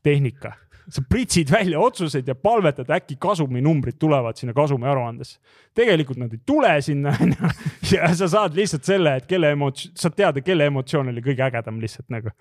tehnika 0.05 0.53
sa 0.89 1.01
pritsid 1.09 1.51
välja 1.51 1.79
otsuseid 1.79 2.27
ja 2.27 2.35
palvetad, 2.35 2.89
äkki 2.93 3.17
kasuminumbrid 3.21 3.97
tulevad 3.99 4.37
sinna 4.37 4.53
kasumiaruandesse. 4.53 5.39
tegelikult 5.75 6.17
nad 6.17 6.33
ei 6.33 6.39
tule 6.45 6.81
sinna, 6.81 7.13
onju. 7.21 7.49
ja 7.91 8.11
sa 8.15 8.27
saad 8.29 8.55
lihtsalt 8.55 8.83
selle, 8.83 9.15
et 9.15 9.25
kelle 9.25 9.51
emots-, 9.55 9.89
saad 9.97 10.15
teada, 10.15 10.41
kelle 10.41 10.69
emotsioon 10.71 11.09
oli 11.11 11.23
kõige 11.25 11.45
ägedam 11.47 11.81
lihtsalt 11.81 12.09
nagu. 12.13 12.33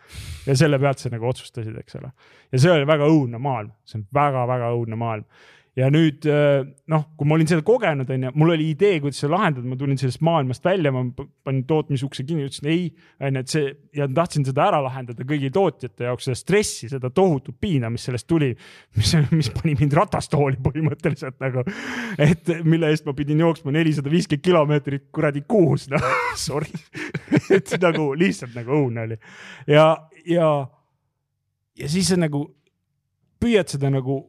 ja 0.46 0.56
selle 0.56 0.78
pealt 0.78 1.02
sa 1.02 1.12
nagu 1.12 1.28
otsustasid, 1.28 1.76
eks 1.80 2.00
ole. 2.00 2.12
ja 2.52 2.62
see 2.66 2.72
oli 2.72 2.86
väga 2.86 3.08
õudne 3.10 3.40
maailm, 3.40 3.72
see 3.84 4.00
on 4.00 4.06
väga-väga 4.14 4.72
õudne 4.76 5.00
maailm. 5.00 5.26
Ja 5.74 5.88
nüüd 5.90 6.26
äh, 6.30 6.62
noh, 6.90 7.04
kui 7.18 7.26
ma 7.26 7.34
olin 7.34 7.48
seda 7.50 7.64
kogenud, 7.66 8.10
onju, 8.14 8.30
mul 8.38 8.52
oli 8.54 8.68
idee, 8.70 9.00
kuidas 9.02 9.18
seda 9.18 9.32
lahendada, 9.34 9.66
ma 9.66 9.78
tulin 9.78 9.98
sellest 9.98 10.22
maailmast 10.24 10.64
välja, 10.66 10.92
ma 10.94 11.02
panin 11.16 11.64
tootmisukse 11.66 12.22
kinni, 12.26 12.46
ütlesin 12.46 12.68
ei, 12.70 12.84
onju, 13.18 13.42
et 13.42 13.50
see 13.50 13.72
ja 13.98 14.06
tahtsin 14.14 14.46
seda 14.46 14.68
ära 14.68 14.78
lahendada 14.84 15.26
kõigi 15.26 15.50
tootjate 15.54 16.06
jaoks, 16.06 16.28
seda 16.28 16.38
stressi, 16.38 16.90
seda 16.92 17.10
tohutut 17.14 17.58
piina, 17.60 17.90
mis 17.90 18.06
sellest 18.06 18.28
tuli, 18.30 18.52
mis, 18.98 19.14
mis 19.34 19.50
pani 19.56 19.74
mind 19.80 19.96
ratastooli 19.98 20.60
põhimõtteliselt 20.62 21.40
nagu, 21.42 21.64
et 22.22 22.54
mille 22.62 22.92
eest 22.94 23.08
ma 23.08 23.16
pidin 23.18 23.42
jooksma 23.42 23.74
nelisada 23.74 24.12
viiskümmend 24.12 24.44
kilomeetrit 24.44 25.08
kuradi 25.14 25.42
kuus, 25.48 25.88
noh, 25.90 26.06
sorry. 26.46 26.70
Et 27.52 27.74
nagu 27.82 28.12
lihtsalt 28.18 28.54
nagu 28.56 28.78
õudne 28.78 29.08
oli. 29.08 29.18
Ja, 29.70 29.88
ja, 30.28 30.48
ja 31.78 31.90
siis 31.90 32.08
sa 32.12 32.18
nagu 32.20 32.46
püüad 33.42 33.68
seda 33.74 33.90
nagu 33.92 34.22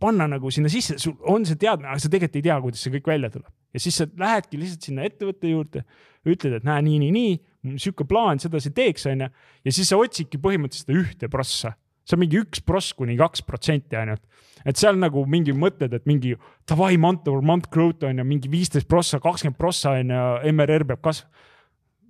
panna 0.00 0.26
nagu 0.30 0.50
sinna 0.52 0.70
sisse, 0.72 0.96
sul 1.02 1.16
on 1.28 1.44
see 1.48 1.58
teadmine, 1.60 1.90
aga 1.92 2.02
sa 2.02 2.10
tegelikult 2.12 2.40
ei 2.40 2.46
tea, 2.46 2.56
kuidas 2.64 2.84
see 2.84 2.94
kõik 2.96 3.10
välja 3.12 3.30
tuleb. 3.34 3.50
ja 3.74 3.82
siis 3.82 4.00
sa 4.00 4.06
lähedki 4.08 4.60
lihtsalt 4.60 4.88
sinna 4.88 5.06
ettevõtte 5.06 5.52
juurde, 5.52 5.84
ütled, 6.28 6.56
et 6.58 6.66
näe, 6.66 6.82
nii, 6.86 6.98
nii, 7.04 7.12
nii, 7.16 7.76
sihuke 7.80 8.06
plaan, 8.08 8.40
sedasi 8.42 8.72
teeks, 8.76 9.06
onju. 9.10 9.30
ja 9.64 9.76
siis 9.76 9.92
sa 9.92 10.00
otsidki 10.00 10.40
põhimõtteliselt 10.42 10.90
seda 10.90 10.98
ühte 10.98 11.30
prossa. 11.32 11.74
see 12.04 12.16
on 12.16 12.24
mingi 12.24 12.40
üks 12.40 12.62
pross 12.66 12.94
kuni 12.96 13.16
kaks 13.20 13.44
protsenti 13.46 13.96
ainult. 14.00 14.22
et 14.64 14.76
seal 14.76 14.98
nagu 15.00 15.24
mingi 15.26 15.52
mõtted, 15.56 15.94
et 15.94 16.06
mingi 16.06 16.34
davai 16.68 16.96
month 16.96 17.28
over 17.28 17.44
month 17.44 17.70
growth 17.70 18.04
on 18.08 18.18
ju, 18.18 18.24
mingi 18.24 18.50
viisteist 18.50 18.88
prossa, 18.88 19.20
kakskümmend 19.20 19.58
prossa 19.58 19.98
on 20.00 20.10
ju, 20.16 20.52
MRR 20.52 20.88
peab 20.88 21.04
kasvama 21.04 21.48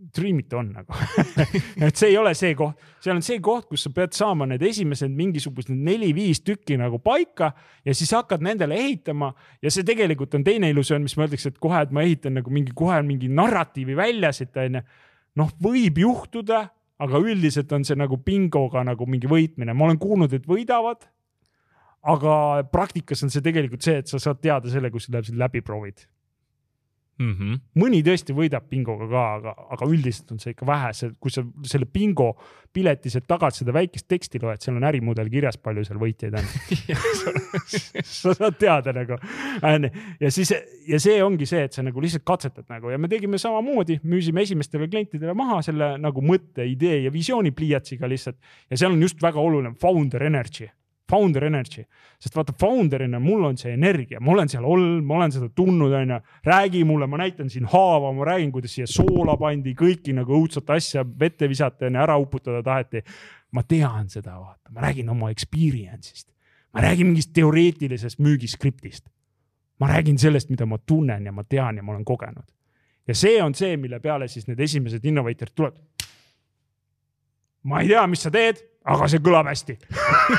Dreamito 0.00 0.56
on 0.56 0.70
nagu 0.72 0.96
et 1.84 1.98
see 1.98 2.08
ei 2.08 2.16
ole 2.16 2.32
see 2.38 2.54
koht, 2.56 2.78
seal 3.04 3.18
on 3.18 3.24
see 3.24 3.36
koht, 3.44 3.66
kus 3.68 3.84
sa 3.84 3.92
pead 3.92 4.14
saama 4.16 4.46
need 4.48 4.62
esimesed 4.64 5.12
mingisugused 5.12 5.72
neli-viis 5.76 6.40
tükki 6.40 6.78
nagu 6.80 6.96
paika 7.04 7.50
ja 7.84 7.92
siis 7.96 8.14
hakkad 8.16 8.40
nendele 8.44 8.78
ehitama. 8.80 9.28
ja 9.60 9.72
see 9.72 9.84
tegelikult 9.86 10.38
on 10.38 10.44
teine 10.46 10.70
illusioon, 10.72 11.04
mis 11.04 11.16
mõeldakse, 11.20 11.52
et 11.52 11.60
kohe, 11.60 11.82
et 11.84 11.92
ma 11.92 12.04
ehitan 12.06 12.38
nagu 12.40 12.52
mingi 12.54 12.72
kohe 12.76 12.96
mingi 13.04 13.28
narratiivi 13.28 13.96
välja 13.98 14.32
siit 14.36 14.56
onju. 14.56 14.82
noh, 15.40 15.50
võib 15.62 16.00
juhtuda, 16.00 16.62
aga 17.00 17.20
üldiselt 17.20 17.72
on 17.76 17.84
see 17.84 17.98
nagu 18.00 18.16
bingoga 18.24 18.84
nagu 18.88 19.08
mingi 19.08 19.28
võitmine, 19.28 19.76
ma 19.76 19.90
olen 19.90 20.00
kuulnud, 20.00 20.32
et 20.32 20.48
võidavad. 20.48 21.04
aga 22.00 22.34
praktikas 22.72 23.20
on 23.26 23.34
see 23.34 23.44
tegelikult 23.44 23.84
see, 23.84 24.00
et 24.00 24.08
sa 24.08 24.22
saad 24.22 24.40
teada 24.40 24.72
selle, 24.72 24.88
kui 24.90 25.04
sa 25.04 25.12
täpselt 25.18 25.36
läbi 25.36 25.60
proovid 25.60 26.08
mm. 27.20 27.34
-hmm. 27.34 27.60
mõni 27.80 28.00
tõesti 28.06 28.34
võidab 28.36 28.66
bingoga 28.70 29.08
ka, 29.10 29.24
aga, 29.38 29.54
aga 29.76 29.88
üldiselt 29.88 30.32
on 30.34 30.40
see 30.42 30.54
ikka 30.54 30.66
vähe, 30.68 30.92
see, 30.96 31.12
kui 31.20 31.32
sa 31.34 31.44
selle 31.68 31.86
bingo 31.86 32.32
pileti 32.72 33.10
sealt 33.10 33.26
tagant 33.28 33.56
seda 33.56 33.74
väikest 33.74 34.06
teksti 34.08 34.40
loed, 34.42 34.62
seal 34.62 34.78
on 34.78 34.86
ärimudel 34.86 35.28
kirjas, 35.32 35.58
palju 35.58 35.84
seal 35.86 36.00
võitjaid 36.00 36.36
on 36.38 36.50
sa 38.20 38.34
saad 38.34 38.58
teada 38.60 38.94
nagu, 38.96 39.18
onju. 39.66 39.92
ja 40.20 40.32
siis, 40.34 40.54
ja 40.88 41.00
see 41.02 41.20
ongi 41.24 41.48
see, 41.50 41.64
et 41.68 41.76
sa 41.76 41.84
nagu 41.86 42.02
lihtsalt 42.02 42.26
katsetad 42.26 42.68
nagu 42.70 42.92
ja 42.92 42.98
me 42.98 43.10
tegime 43.10 43.38
samamoodi, 43.42 44.00
müüsime 44.04 44.46
esimestele 44.46 44.88
klientidele 44.88 45.34
maha 45.36 45.60
selle 45.66 45.96
nagu 46.00 46.24
mõtte, 46.24 46.66
idee 46.66 47.04
ja 47.06 47.12
visiooni 47.12 47.52
pliiatsiga 47.52 48.08
lihtsalt. 48.10 48.38
ja 48.70 48.76
seal 48.76 48.94
on 48.94 49.02
just 49.02 49.22
väga 49.22 49.40
oluline 49.40 49.74
founder 49.80 50.22
energy 50.30 50.70
founder 51.10 51.44
energy, 51.48 51.82
sest 52.20 52.36
vaata 52.36 52.54
founder'ina 52.60 53.20
mul 53.22 53.44
on 53.48 53.58
see 53.58 53.72
energia, 53.74 54.20
ma 54.22 54.34
olen 54.34 54.50
seal 54.52 54.66
olnud, 54.66 55.02
ma 55.06 55.18
olen 55.18 55.34
seda 55.34 55.48
tundnud, 55.56 55.92
onju. 55.96 56.18
räägi 56.46 56.84
mulle, 56.86 57.08
ma 57.10 57.20
näitan 57.20 57.50
siin 57.50 57.66
haava, 57.70 58.12
ma 58.16 58.28
räägin, 58.28 58.52
kuidas 58.54 58.76
siia 58.78 58.88
soola 58.90 59.36
pandi, 59.40 59.74
kõiki 59.78 60.14
nagu 60.16 60.36
õudsat 60.38 60.70
asja 60.76 61.04
vette 61.04 61.48
visati, 61.50 61.88
onju, 61.88 62.02
ära 62.02 62.18
uputada 62.20 62.62
taheti. 62.66 63.02
ma 63.50 63.64
tean 63.66 64.06
seda, 64.08 64.36
vaata, 64.38 64.70
ma 64.70 64.86
räägin 64.86 65.08
oma 65.10 65.32
experience'ist, 65.34 66.28
ma 66.74 66.84
räägin 66.86 67.10
mingist 67.10 67.32
teoreetilisest 67.34 68.18
müügiskriptist. 68.22 69.08
ma 69.80 69.88
räägin 69.88 70.18
sellest, 70.18 70.50
mida 70.50 70.66
ma 70.66 70.78
tunnen 70.78 71.26
ja 71.26 71.32
ma 71.32 71.44
tean 71.44 71.76
ja 71.76 71.82
ma 71.82 71.92
olen 71.92 72.04
kogenud. 72.04 72.46
ja 73.08 73.14
see 73.14 73.42
on 73.42 73.54
see, 73.54 73.76
mille 73.76 74.00
peale 74.00 74.28
siis 74.28 74.46
need 74.46 74.60
esimesed 74.60 75.04
innovaatorid 75.04 75.54
tulevad. 75.54 75.78
ma 77.62 77.80
ei 77.80 77.88
tea, 77.88 78.06
mis 78.06 78.22
sa 78.22 78.30
teed 78.30 78.69
aga 78.90 79.08
see 79.10 79.22
kõlab 79.24 79.50
hästi. 79.50 79.76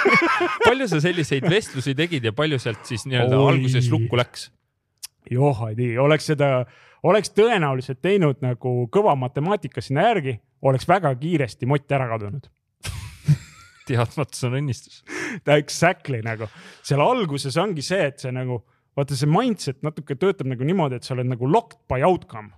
Palju 0.67 0.87
sa 0.91 1.01
selliseid 1.03 1.47
vestlusi 1.49 1.95
tegid 1.97 2.25
ja 2.27 2.33
palju 2.35 2.59
sealt 2.61 2.83
siis 2.87 3.05
nii-öelda 3.07 3.39
alguses 3.51 3.89
lukku 3.91 4.19
läks? 4.19 4.49
joh, 5.31 5.59
ei 5.69 5.75
tea, 5.77 5.99
oleks 6.01 6.25
seda, 6.31 6.47
oleks 7.07 7.31
tõenäoliselt 7.37 8.01
teinud 8.03 8.41
nagu 8.43 8.73
kõva 8.93 9.13
matemaatika 9.19 9.83
sinna 9.83 10.09
järgi, 10.09 10.35
oleks 10.65 10.87
väga 10.89 11.13
kiiresti 11.21 11.69
mott 11.69 11.91
ära 11.93 12.09
kadunud. 12.09 12.49
Teadmatus 13.87 14.43
on 14.49 14.57
õnnistus. 14.59 15.01
Exactly 15.61 16.21
nagu, 16.25 16.49
seal 16.83 17.03
alguses 17.05 17.57
ongi 17.61 17.85
see, 17.85 18.09
et 18.11 18.23
see 18.23 18.33
nagu, 18.35 18.61
vaata 18.97 19.17
see 19.17 19.29
mindset 19.29 19.81
natuke 19.85 20.17
töötab 20.19 20.49
nagu 20.51 20.67
niimoodi, 20.67 20.99
et 20.99 21.07
sa 21.07 21.15
oled 21.15 21.29
nagu 21.31 21.47
locked 21.47 21.79
by 21.91 22.03
outcome 22.07 22.51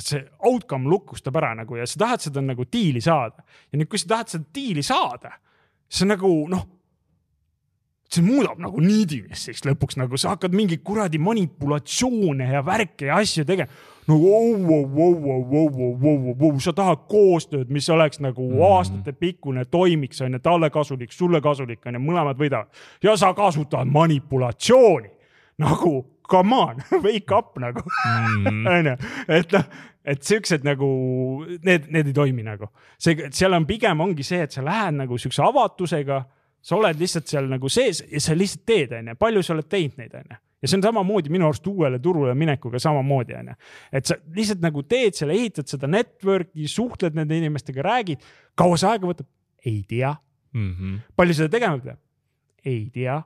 et 0.00 0.08
see 0.12 0.24
outcome 0.48 0.88
lukustab 0.88 1.36
ära 1.36 1.52
nagu 1.58 1.76
ja 1.76 1.86
sa 1.88 2.00
tahad 2.04 2.24
seda 2.24 2.42
nagu 2.44 2.64
diili 2.72 3.02
saada. 3.04 3.44
ja 3.70 3.78
nüüd, 3.78 3.90
kui 3.90 4.00
sa 4.00 4.14
tahad 4.16 4.34
seda 4.34 4.44
diili 4.54 4.84
saada, 4.86 5.36
see 5.88 6.06
on 6.06 6.14
nagu 6.14 6.32
noh, 6.50 6.66
see 8.10 8.24
muudab 8.26 8.58
nagu 8.58 8.82
niidimist 8.82 9.50
siis 9.50 9.62
lõpuks 9.66 10.00
nagu 10.00 10.18
sa 10.18 10.34
hakkad 10.34 10.56
mingeid 10.56 10.82
kuradi 10.82 11.20
manipulatsioone 11.22 12.48
ja 12.50 12.64
värke 12.66 13.10
ja 13.10 13.20
asju 13.22 13.44
tegema 13.46 13.70
nagu 14.10 14.26
vau, 14.26 14.84
vau, 14.96 15.14
vau, 15.22 15.44
vau, 15.50 15.68
vau, 15.70 16.16
vau, 16.24 16.34
vau, 16.40 16.60
sa 16.62 16.72
tahad 16.74 17.04
koostööd, 17.10 17.70
mis 17.70 17.88
oleks 17.90 18.18
nagu 18.20 18.42
mm 18.42 18.56
-hmm. 18.56 18.76
aastatepikkune, 18.76 19.64
toimiks, 19.64 20.20
onju, 20.20 20.38
talle 20.38 20.70
kasulik, 20.70 21.12
sulle 21.12 21.40
kasulik, 21.40 21.86
onju, 21.86 22.00
mõlemad 22.00 22.38
võidavad. 22.38 22.66
ja 23.02 23.16
sa 23.16 23.34
kasutad 23.34 23.86
manipulatsiooni 23.86 25.10
nagu 25.58 26.06
come 26.30 26.56
on 26.56 26.82
wake 27.06 27.36
up 27.36 27.56
nagu 27.62 27.84
mm. 27.84 28.66
onju, 28.74 28.96
et 29.28 29.56
noh, 29.56 29.80
et 30.14 30.22
siuksed 30.24 30.66
nagu 30.66 30.90
need, 31.66 31.88
need 31.92 32.10
ei 32.10 32.16
toimi 32.16 32.44
nagu. 32.46 32.70
see, 32.98 33.30
seal 33.34 33.56
on 33.56 33.66
pigem 33.68 34.00
ongi 34.00 34.26
see, 34.26 34.44
et 34.46 34.54
sa 34.54 34.64
lähed 34.64 35.00
nagu 35.02 35.18
siukse 35.20 35.42
avatusega, 35.44 36.22
sa 36.60 36.76
oled 36.76 37.00
lihtsalt 37.00 37.28
seal 37.30 37.50
nagu 37.50 37.68
sees 37.72 38.04
ja 38.06 38.22
sa 38.22 38.36
lihtsalt 38.36 38.64
teed, 38.68 38.94
onju, 39.00 39.18
palju 39.20 39.44
sa 39.44 39.56
oled 39.56 39.68
teinud 39.70 40.00
neid, 40.00 40.14
onju 40.22 40.40
ja 40.60 40.68
see 40.68 40.76
on 40.76 40.84
samamoodi 40.84 41.32
minu 41.32 41.46
arust 41.48 41.66
uuele 41.70 41.98
turule 42.04 42.34
minekuga 42.36 42.80
samamoodi 42.82 43.36
onju, 43.38 43.56
et 43.96 44.08
sa 44.08 44.16
lihtsalt 44.36 44.62
nagu 44.64 44.84
teed 44.88 45.16
selle, 45.16 45.36
ehitad 45.36 45.68
seda 45.70 45.88
network'i, 45.90 46.68
suhtled 46.68 47.16
nende 47.16 47.38
inimestega, 47.40 47.84
räägid, 47.86 48.24
kaua 48.58 48.78
see 48.80 48.90
aega 48.92 49.08
võtab? 49.08 49.28
ei 49.66 49.82
tea 49.88 50.14
mm. 50.52 50.70
-hmm. 50.74 51.00
palju 51.16 51.34
seda 51.36 51.48
tegema 51.52 51.78
peab? 51.78 51.98
ei 52.64 52.90
tea. 52.92 53.22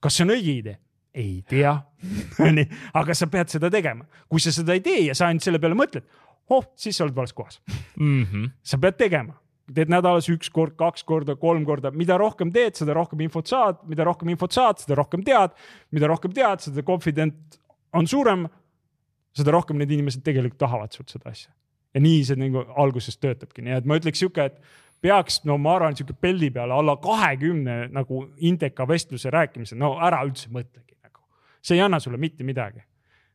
kas 0.00 0.16
see 0.16 0.26
on 0.26 0.34
õige 0.34 0.56
idee? 0.58 0.78
Ei 1.20 1.42
tea 1.48 1.74
onju, 2.46 2.64
aga 2.96 3.16
sa 3.16 3.28
pead 3.30 3.52
seda 3.52 3.70
tegema. 3.72 4.06
kui 4.28 4.40
sa 4.42 4.52
seda 4.54 4.76
ei 4.76 4.82
tee 4.84 5.04
ja 5.08 5.16
sa 5.16 5.28
ainult 5.28 5.44
selle 5.44 5.60
peale 5.62 5.78
mõtled, 5.78 6.06
oh, 6.50 6.66
siis 6.78 6.96
sa 6.96 7.06
oled 7.06 7.16
vales 7.16 7.34
kohas 7.36 7.60
mm. 7.68 8.24
-hmm. 8.24 8.50
sa 8.62 8.78
pead 8.78 8.98
tegema, 8.98 9.36
teed 9.74 9.92
nädalas 9.92 10.28
üks 10.32 10.50
kord, 10.52 10.76
kaks 10.78 11.04
korda, 11.06 11.36
kolm 11.36 11.64
korda, 11.64 11.92
mida 11.94 12.18
rohkem 12.20 12.52
teed, 12.52 12.74
seda 12.78 12.94
rohkem 12.96 13.20
infot 13.26 13.46
saad, 13.46 13.82
mida 13.90 14.04
rohkem 14.04 14.32
infot 14.34 14.52
saad, 14.52 14.82
seda 14.82 14.98
rohkem 14.98 15.24
tead, 15.26 15.54
mida 15.94 16.10
rohkem 16.10 16.34
tead, 16.34 16.64
seda 16.66 16.82
confident 16.86 17.60
on 17.92 18.06
suurem. 18.06 18.48
seda 19.30 19.52
rohkem 19.54 19.78
need 19.78 19.90
inimesed 19.94 20.24
tegelikult 20.26 20.58
tahavad 20.58 20.90
sult 20.92 21.12
seda 21.12 21.30
asja. 21.30 21.52
ja 21.94 22.00
nii 22.00 22.24
see 22.26 22.38
nagu 22.38 22.64
alguses 22.76 23.16
töötabki, 23.18 23.62
nii 23.62 23.76
et 23.76 23.86
ma 23.86 23.98
ütleks 23.98 24.18
sihuke, 24.18 24.44
et 24.44 24.58
peaks, 25.02 25.40
no 25.44 25.56
ma 25.58 25.76
arvan, 25.78 25.96
sihuke 25.96 26.14
peldi 26.20 26.50
peale 26.54 26.74
alla 26.74 26.96
kahekümne 26.96 27.88
nagu 27.94 28.26
Indeka 28.36 28.86
vestluse 28.88 29.30
rääkimise, 29.30 29.78
no 29.78 29.96
ära 30.02 30.22
üldse 30.26 30.50
mõtlegi 30.50 30.98
see 31.62 31.76
ei 31.76 31.84
anna 31.84 32.00
sulle 32.00 32.18
mitte 32.18 32.44
midagi. 32.44 32.80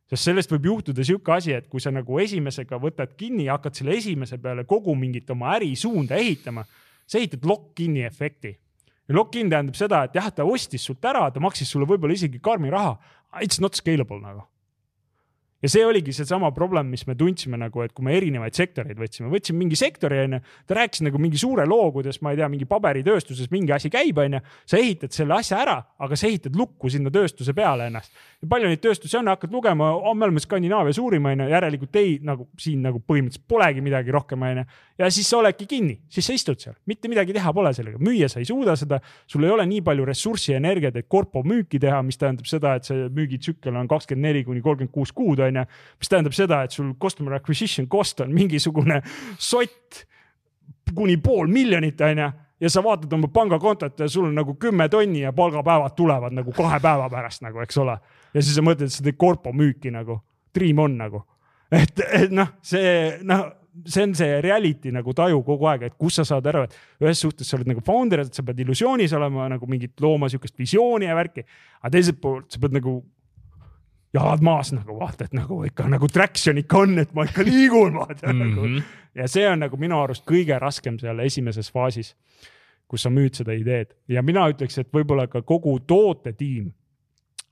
sest 0.10 0.24
sellest 0.30 0.52
võib 0.52 0.66
juhtuda 0.70 1.04
sihuke 1.04 1.32
asi, 1.34 1.54
et 1.54 1.68
kui 1.68 1.82
sa 1.82 1.92
nagu 1.92 2.20
esimesega 2.20 2.78
võtad 2.78 3.16
kinni 3.18 3.48
ja 3.48 3.58
hakkad 3.58 3.74
selle 3.76 3.96
esimese 3.98 4.38
peale 4.38 4.64
kogu 4.64 4.96
mingit 4.96 5.30
oma 5.30 5.56
ärisuunda 5.56 6.16
ehitama, 6.16 6.66
sa 7.08 7.18
ehitad 7.18 7.46
lock-in'i 7.46 8.06
efekti. 8.06 8.58
ja 9.08 9.16
lock-in 9.16 9.50
tähendab 9.50 9.76
seda, 9.76 10.04
et 10.04 10.16
jah, 10.16 10.32
ta 10.32 10.46
ostis 10.46 10.86
sult 10.86 11.06
ära, 11.06 11.32
ta 11.32 11.40
maksis 11.40 11.70
sulle 11.70 11.86
võib-olla 11.86 12.14
isegi 12.14 12.40
karmi 12.40 12.70
raha. 12.70 12.98
It's 13.42 13.62
not 13.62 13.76
scalable 13.76 14.22
nagu 14.22 14.46
ja 15.66 15.70
see 15.72 15.86
oligi 15.86 16.14
seesama 16.14 16.52
probleem, 16.54 16.92
mis 16.94 17.06
me 17.10 17.16
tundsime 17.18 17.58
nagu, 17.58 17.82
et 17.82 17.94
kui 17.96 18.06
me 18.06 18.14
erinevaid 18.14 18.54
sektoreid 18.56 19.00
võtsime, 19.02 19.32
võtsime 19.32 19.64
mingi 19.64 19.78
sektori 19.80 20.20
onju, 20.22 20.40
ta 20.70 20.78
rääkis 20.78 21.02
nagu 21.08 21.20
mingi 21.22 21.40
suure 21.42 21.66
loo, 21.66 21.88
kuidas 21.96 22.20
ma 22.22 22.34
ei 22.34 22.40
tea, 22.40 22.50
mingi 22.54 22.68
paberitööstuses 22.70 23.50
mingi 23.54 23.74
asi 23.74 23.90
käib 23.94 24.20
onju. 24.22 24.42
sa 24.70 24.78
ehitad 24.78 25.16
selle 25.16 25.34
asja 25.40 25.58
ära, 25.64 25.78
aga 26.06 26.20
sa 26.20 26.28
ehitad 26.30 26.56
lukku 26.56 26.92
sinna 26.94 27.10
tööstuse 27.14 27.56
peale 27.58 27.88
ennast. 27.90 28.14
palju 28.50 28.70
neid 28.70 28.82
tööstusi 28.84 29.18
on, 29.18 29.32
hakkad 29.34 29.54
lugema 29.54 29.90
oh,, 29.96 30.14
me 30.14 30.28
oleme 30.28 30.44
Skandinaavia 30.44 30.94
suurim 30.94 31.26
onju, 31.32 31.50
järelikult 31.50 31.98
ei 32.02 32.20
nagu 32.22 32.48
siin 32.62 32.86
nagu 32.86 33.02
põhimõtteliselt 33.02 33.48
polegi 33.50 33.82
midagi 33.82 34.14
rohkem 34.14 34.46
onju. 34.46 34.66
ja 35.02 35.10
siis 35.10 35.30
sa 35.30 35.42
oledki 35.42 35.66
kinni, 35.66 35.98
siis 36.10 36.30
sa 36.30 36.38
istud 36.38 36.62
seal, 36.62 36.78
mitte 36.86 37.10
midagi 37.10 37.34
teha 37.34 37.54
pole 37.54 37.74
sellega, 37.74 37.98
müüa 37.98 38.30
sa 38.30 38.44
ei 38.44 38.46
suuda 38.46 38.78
seda. 38.78 39.02
sul 39.26 39.50
ei 39.50 39.56
ole 39.56 39.66
nii 39.66 39.82
palju 39.82 40.06
ressurssi 40.06 40.54
ja 40.54 40.62
energiat, 40.62 41.02
et 41.02 41.10
korpo 41.10 41.42
müüki 41.42 41.82
teha, 41.82 42.04
mis 42.06 42.22
tähendab 42.22 42.46
seda, 42.46 42.78
et 42.78 42.86
see 42.86 43.10
müügitsükkel 43.10 43.74
on 43.74 43.90
kakskümmend 43.90 44.30
neli 44.30 44.46
kuni 44.46 44.62
kolmkümmend 44.62 44.94
kuus 44.94 45.12
kuud 45.16 45.42
onju 45.42 45.55
onju. 45.56 45.66
mis 46.00 46.12
tähendab 46.12 46.36
seda, 46.36 46.64
et 46.64 46.76
sul 46.76 46.94
customer 47.02 47.38
acquisition 47.40 47.88
cost 47.88 48.22
on 48.22 48.34
mingisugune 48.34 49.02
sott 49.38 50.06
kuni 50.94 51.18
pool 51.18 51.48
miljonit 51.48 52.02
onju 52.02 52.32
ja 52.60 52.70
sa 52.70 52.84
vaatad 52.84 53.14
oma 53.14 53.28
pangakontot 53.34 54.00
ja 54.00 54.10
sul 54.10 54.30
on 54.30 54.36
nagu 54.36 54.56
kümme 54.60 54.90
tonni 54.90 55.22
ja 55.22 55.34
palgapäevad 55.34 55.96
tulevad 55.96 56.34
nagu 56.34 56.52
kahe 56.56 56.80
päeva 56.80 57.10
pärast 57.10 57.44
nagu, 57.44 57.60
eks 57.60 57.78
ole. 57.78 57.98
ja 58.34 58.42
siis 58.42 58.56
sa 58.56 58.64
mõtled, 58.64 58.88
et 58.88 58.96
sa 58.96 59.04
teed 59.04 59.18
korpo 59.20 59.54
müüki 59.54 59.92
nagu, 59.92 60.22
dream 60.56 60.80
on 60.80 60.98
nagu. 60.98 61.24
et, 61.72 62.00
et 62.14 62.32
noh, 62.32 62.56
see 62.64 63.20
noh, 63.24 63.46
see 63.84 64.06
on 64.08 64.14
see 64.16 64.40
reality 64.44 64.92
nagu 64.96 65.14
taju 65.14 65.42
kogu 65.44 65.68
aeg, 65.68 65.90
et 65.90 65.98
kus 66.00 66.20
sa 66.20 66.26
saad 66.28 66.48
aru, 66.48 66.64
et 66.64 67.04
ühes 67.04 67.20
suhtes 67.26 67.50
sa 67.50 67.58
oled 67.58 67.68
nagu 67.74 67.84
founder, 67.86 68.24
et 68.24 68.38
sa 68.38 68.46
pead 68.46 68.62
illusioonis 68.64 69.14
olema 69.18 69.50
nagu 69.52 69.68
mingit 69.68 70.00
looma 70.02 70.30
sihukest 70.32 70.58
visiooni 70.60 71.10
ja 71.10 71.18
värki. 71.18 71.44
aga 71.82 71.92
teiselt 71.98 72.22
poolt 72.22 72.52
sa 72.52 72.62
pead 72.64 72.78
nagu 72.80 73.02
jalad 74.16 74.44
maas 74.46 74.72
nagu 74.76 74.96
vaata, 75.00 75.28
et 75.28 75.36
nagu 75.36 75.62
ikka 75.68 75.90
nagu 75.92 76.08
traction 76.12 76.58
ikka 76.62 76.84
on, 76.86 77.00
et 77.04 77.12
ma 77.16 77.26
ikka 77.28 77.44
liigun 77.46 78.00
vaata 78.00 78.32
mm 78.32 78.32
-hmm. 78.32 78.50
nagu. 78.50 78.68
Mhm. 78.68 78.84
ja 79.16 79.28
see 79.28 79.48
on 79.50 79.60
nagu 79.60 79.78
minu 79.78 80.00
arust 80.02 80.26
kõige 80.28 80.60
raskem 80.60 81.00
seal 81.00 81.20
esimeses 81.20 81.72
faasis, 81.72 82.16
kus 82.88 83.02
sa 83.02 83.10
müüd 83.10 83.34
seda 83.36 83.54
ideed 83.54 83.96
ja 84.08 84.22
mina 84.22 84.48
ütleks, 84.50 84.78
et 84.80 84.92
võib-olla 84.94 85.28
ka 85.28 85.42
kogu 85.42 85.80
tootetiim 85.80 86.74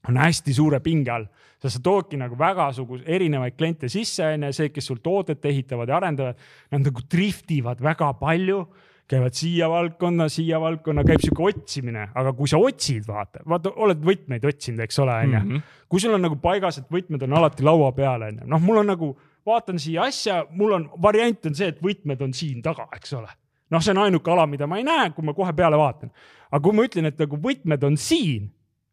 on 0.10 0.18
hästi 0.18 0.54
suure 0.54 0.80
pinge 0.80 1.12
all, 1.12 1.26
sest 1.62 1.78
sa 1.78 1.82
toodki 1.84 2.18
nagu 2.20 2.38
vägasuguse 2.40 3.04
erinevaid 3.08 3.56
kliente 3.58 3.90
sisse, 3.90 4.26
on 4.26 4.44
ju, 4.44 4.54
see, 4.54 4.70
kes 4.70 4.86
sul 4.86 5.00
toodet 5.04 5.46
ehitavad 5.46 5.90
ja 5.90 5.98
arendavad, 5.98 6.36
nad 6.72 6.84
nagu 6.84 7.06
driftivad 7.12 7.82
väga 7.82 8.14
palju 8.20 8.66
käivad 9.10 9.36
siia 9.36 9.68
valdkonna, 9.70 10.28
siia 10.32 10.60
valdkonna, 10.62 11.04
käib 11.08 11.22
sihuke 11.24 11.44
otsimine, 11.50 12.08
aga 12.16 12.34
kui 12.38 12.50
sa 12.50 12.60
otsid, 12.62 13.06
vaata, 13.08 13.44
vaata, 13.50 13.74
oled 13.84 14.02
võtmeid 14.06 14.46
otsinud, 14.48 14.84
eks 14.86 15.00
ole, 15.04 15.18
onju. 15.28 15.40
Mhm. 15.40 15.64
kui 15.90 16.02
sul 16.02 16.16
on 16.16 16.24
nagu 16.26 16.40
paigas, 16.42 16.80
et 16.80 16.90
võtmed 16.90 17.24
on 17.24 17.38
alati 17.38 17.64
laua 17.64 17.92
peal, 17.94 18.24
onju, 18.30 18.48
noh, 18.50 18.62
mul 18.62 18.82
on 18.82 18.92
nagu, 18.94 19.12
vaatan 19.46 19.80
siia 19.80 20.08
asja, 20.08 20.44
mul 20.50 20.78
on, 20.80 20.90
variant 21.02 21.46
on 21.46 21.56
see, 21.56 21.68
et 21.70 21.82
võtmed 21.84 22.22
on 22.24 22.34
siin 22.34 22.62
taga, 22.62 22.88
eks 22.96 23.14
ole. 23.14 23.30
noh, 23.74 23.82
see 23.82 23.94
on 23.94 24.04
ainuke 24.04 24.32
ala, 24.32 24.46
mida 24.48 24.68
ma 24.70 24.78
ei 24.78 24.86
näe, 24.86 25.10
kui 25.16 25.26
ma 25.26 25.34
kohe 25.34 25.54
peale 25.54 25.78
vaatan. 25.78 26.12
aga 26.52 26.62
kui 26.64 26.76
ma 26.76 26.86
ütlen, 26.86 27.10
et 27.10 27.20
nagu 27.20 27.38
võtmed 27.42 27.84
on 27.84 27.98
siin, 27.98 28.50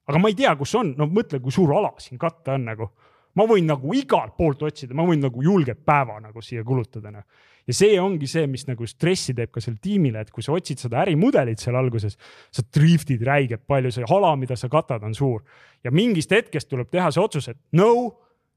aga 0.09 0.19
ma 0.19 0.29
ei 0.29 0.35
tea, 0.35 0.57
kus 0.57 0.75
on, 0.75 0.95
no 0.99 1.07
mõtle, 1.07 1.41
kui 1.41 1.53
suur 1.53 1.73
ala 1.77 1.93
siin 1.99 2.19
katta 2.19 2.59
on 2.59 2.65
nagu 2.65 2.91
ma 3.39 3.47
võin 3.47 3.63
nagu 3.63 3.95
igalt 3.95 4.35
poolt 4.37 4.63
otsida, 4.67 4.95
ma 4.95 5.05
võin 5.07 5.21
nagu 5.23 5.43
julgelt 5.43 5.85
päeva 5.87 6.19
nagu 6.21 6.43
siia 6.43 6.65
kulutada 6.67 7.13
noh 7.15 7.23
ja 7.67 7.77
see 7.77 7.99
ongi 8.01 8.29
see, 8.31 8.47
mis 8.51 8.65
nagu 8.69 8.87
stressi 8.89 9.35
teeb 9.37 9.53
ka 9.53 9.63
sellele 9.63 9.83
tiimile, 9.85 10.25
et 10.25 10.33
kui 10.35 10.45
sa 10.45 10.55
otsid 10.57 10.81
seda 10.83 11.01
ärimudelit 11.05 11.63
seal 11.63 11.77
alguses, 11.79 12.17
sa 12.53 12.65
driftid 12.75 13.23
räigelt 13.27 13.67
palju, 13.69 13.93
see 13.95 14.09
hala, 14.11 14.33
mida 14.41 14.57
sa 14.59 14.71
katad, 14.73 15.05
on 15.07 15.15
suur. 15.15 15.43
ja 15.85 15.91
mingist 15.91 16.33
hetkest 16.33 16.69
tuleb 16.69 16.91
teha 16.91 17.11
see 17.11 17.23
otsus, 17.23 17.49
et 17.53 17.59
no, 17.73 17.93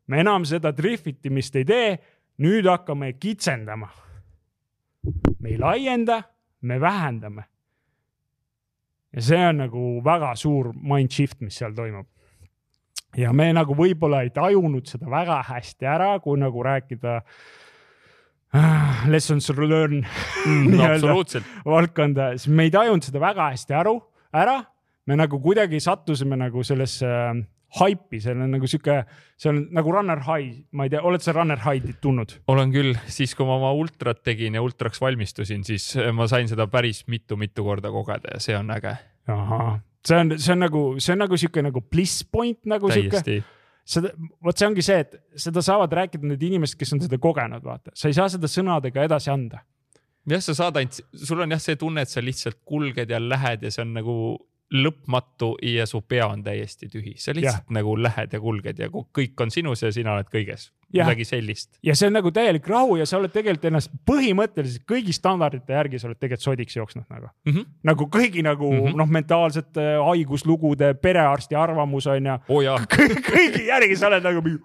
me 0.08 0.20
enam 0.24 0.46
seda 0.48 0.74
driftimist 0.76 1.56
ei 1.56 1.66
tee, 1.68 1.90
nüüd 2.44 2.68
hakkame 2.70 3.14
kitsendama. 3.20 3.90
me 5.40 5.50
ei 5.50 5.58
laienda, 5.58 6.24
me 6.62 6.80
vähendame. 6.82 7.44
ja 9.14 9.22
see 9.22 9.46
on 9.48 9.62
nagu 9.66 10.02
väga 10.04 10.36
suur 10.36 10.74
mind 10.74 11.12
shift, 11.12 11.42
mis 11.42 11.60
seal 11.60 11.76
toimub 11.76 12.08
ja 13.18 13.30
me 13.34 13.52
nagu 13.54 13.76
võib-olla 13.78 14.24
ei 14.26 14.32
tajunud 14.34 14.88
seda 14.90 15.06
väga 15.06 15.44
hästi 15.46 15.86
ära, 15.86 16.16
kui 16.20 16.40
nagu 16.42 16.64
rääkida 16.66 17.20
äh, 17.20 17.36
Ah, 18.54 19.06
lessons 19.10 19.50
learn 19.58 20.04
mm, 20.46 20.80
absoluutselt. 20.86 21.48
valdkonda, 21.66 22.34
siis 22.38 22.54
me 22.54 22.68
ei 22.68 22.74
tajunud 22.74 23.06
seda 23.06 23.22
väga 23.24 23.50
hästi 23.56 23.74
aru, 23.80 23.96
ära. 24.30 24.60
me 25.10 25.18
nagu 25.18 25.40
kuidagi 25.42 25.80
sattusime 25.84 26.38
nagu 26.40 26.62
sellesse 26.64 27.08
äh, 27.10 27.42
haipi, 27.80 28.20
seal 28.22 28.44
on 28.46 28.54
nagu 28.54 28.70
sihuke, 28.70 29.00
see 29.42 29.50
on 29.50 29.64
nagu 29.74 29.96
Runner 29.96 30.22
High, 30.28 30.68
ma 30.78 30.86
ei 30.86 30.94
tea, 30.94 31.02
oled 31.02 31.26
sa 31.26 31.34
Runner 31.34 31.58
High'd 31.64 31.96
tundnud? 32.04 32.36
olen 32.54 32.76
küll, 32.76 32.94
siis 33.10 33.34
kui 33.34 33.48
ma 33.50 33.58
oma 33.58 33.74
ultrat 33.74 34.22
tegin 34.26 34.54
ja 34.54 34.62
ultraks 34.62 35.02
valmistusin, 35.02 35.66
siis 35.66 35.90
äh, 35.98 36.12
ma 36.14 36.30
sain 36.30 36.52
seda 36.52 36.70
päris 36.70 37.04
mitu-mitu 37.10 37.66
korda 37.66 37.90
kogeda 37.94 38.38
ja 38.38 38.44
see 38.44 38.58
on 38.60 38.70
äge. 38.78 38.94
ahah, 39.34 39.82
see 40.06 40.22
on, 40.22 40.38
see 40.38 40.54
on 40.54 40.66
nagu, 40.68 40.86
see 41.02 41.18
on 41.18 41.26
nagu 41.26 41.42
sihuke 41.42 41.66
nagu 41.66 41.82
bliss 41.82 42.22
point 42.30 42.62
nagu 42.70 42.94
sihuke 42.94 43.42
seda, 43.84 44.14
vot 44.44 44.58
see 44.58 44.70
ongi 44.70 44.86
see, 44.86 45.04
et 45.04 45.18
seda 45.46 45.64
saavad 45.66 45.94
rääkida 46.00 46.28
need 46.28 46.44
inimesed, 46.50 46.78
kes 46.80 46.96
on 46.96 47.04
seda 47.04 47.20
kogenud, 47.22 47.64
vaata, 47.66 47.94
sa 47.98 48.10
ei 48.10 48.18
saa 48.18 48.30
seda 48.32 48.50
sõnadega 48.52 49.06
edasi 49.10 49.32
anda. 49.34 49.64
jah, 50.30 50.44
sa 50.44 50.56
saad 50.58 50.80
ainult, 50.80 51.02
sul 51.26 51.44
on 51.44 51.56
jah 51.56 51.62
see 51.62 51.80
tunne, 51.80 52.06
et 52.06 52.12
sa 52.12 52.24
lihtsalt 52.24 52.62
kulged 52.66 53.12
ja 53.12 53.20
lähed 53.22 53.66
ja 53.66 53.72
see 53.74 53.84
on 53.84 53.96
nagu 54.00 54.18
lõpmatu 54.74 55.54
ja 55.62 55.86
su 55.90 56.02
pea 56.02 56.26
on 56.32 56.42
täiesti 56.46 56.90
tühi, 56.90 57.14
sa 57.22 57.36
lihtsalt 57.36 57.68
ja. 57.70 57.76
nagu 57.78 57.94
lähed 58.00 58.34
ja 58.34 58.40
kulged 58.42 58.80
ja 58.80 58.90
kõik 58.90 59.44
on 59.44 59.54
sinus 59.54 59.84
ja 59.86 59.92
sina 59.94 60.16
oled 60.16 60.32
kõiges. 60.34 60.72
Midagi 60.94 61.26
sellist. 61.28 61.70
ja 61.84 61.96
see 61.96 62.10
on 62.10 62.18
nagu 62.18 62.32
täielik 62.32 62.68
rahu 62.70 62.98
ja 63.00 63.08
sa 63.10 63.18
oled 63.20 63.34
tegelikult 63.34 63.70
ennast 63.70 63.94
põhimõtteliselt 64.10 64.86
kõigi 64.90 65.16
standardite 65.16 65.74
järgi 65.74 66.02
sa 66.02 66.10
oled 66.10 66.20
tegelikult 66.20 66.48
sodiks 66.50 66.78
jooksnud 66.78 67.08
nagu 67.08 67.30
mm. 67.30 67.54
-hmm. 67.54 67.72
nagu 67.90 68.10
kõigi 68.18 68.44
nagu 68.46 68.72
mm 68.72 68.86
-hmm. 68.88 69.00
noh, 69.02 69.10
mentaalsete 69.18 69.88
haiguslugude, 70.04 70.94
perearsti 70.94 71.56
arvamus 71.56 72.08
on 72.08 72.32
ju 72.32 72.38
oh,. 72.48 72.86
kõigi 73.32 73.68
järgi 73.68 73.98
sa 73.98 74.08
oled 74.12 74.24
nagu 74.24 74.42
mingi 74.42 74.62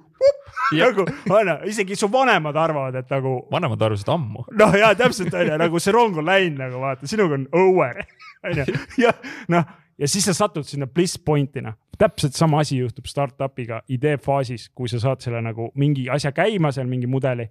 nagu 0.79 1.07
onju, 1.31 1.57
isegi 1.64 1.97
su 1.97 2.09
vanemad 2.12 2.57
arvavad, 2.57 2.95
et 2.95 3.11
nagu. 3.11 3.47
vanemad 3.51 3.83
arvasid 3.83 4.09
ammu. 4.12 4.45
noh, 4.59 4.74
ja 4.74 4.95
täpselt 4.95 5.35
onju, 5.35 5.59
nagu 5.59 5.81
see 5.81 5.93
rong 5.93 6.18
on 6.18 6.26
läinud 6.26 6.59
nagu 6.59 6.81
vaata, 6.83 7.07
sinuga 7.07 7.39
on 7.39 7.47
over 7.53 8.03
onju 8.49 8.64
ja 9.05 9.12
noh 9.49 9.64
ja 9.99 10.09
siis 10.09 10.29
sa 10.29 10.35
satud 10.35 10.66
sinna 10.66 10.87
bliss 10.87 11.18
point'i 11.18 11.62
noh. 11.64 11.74
Täpselt 11.99 12.36
sama 12.38 12.62
asi 12.62 12.78
juhtub 12.78 13.09
startup'iga 13.11 13.82
idee 13.94 14.16
faasis, 14.22 14.68
kui 14.74 14.90
sa 14.90 15.01
saad 15.03 15.24
selle 15.24 15.42
nagu 15.44 15.72
mingi 15.78 16.09
asja 16.12 16.32
käima 16.36 16.72
seal, 16.74 16.86
mingi 16.90 17.11
mudeli 17.11 17.49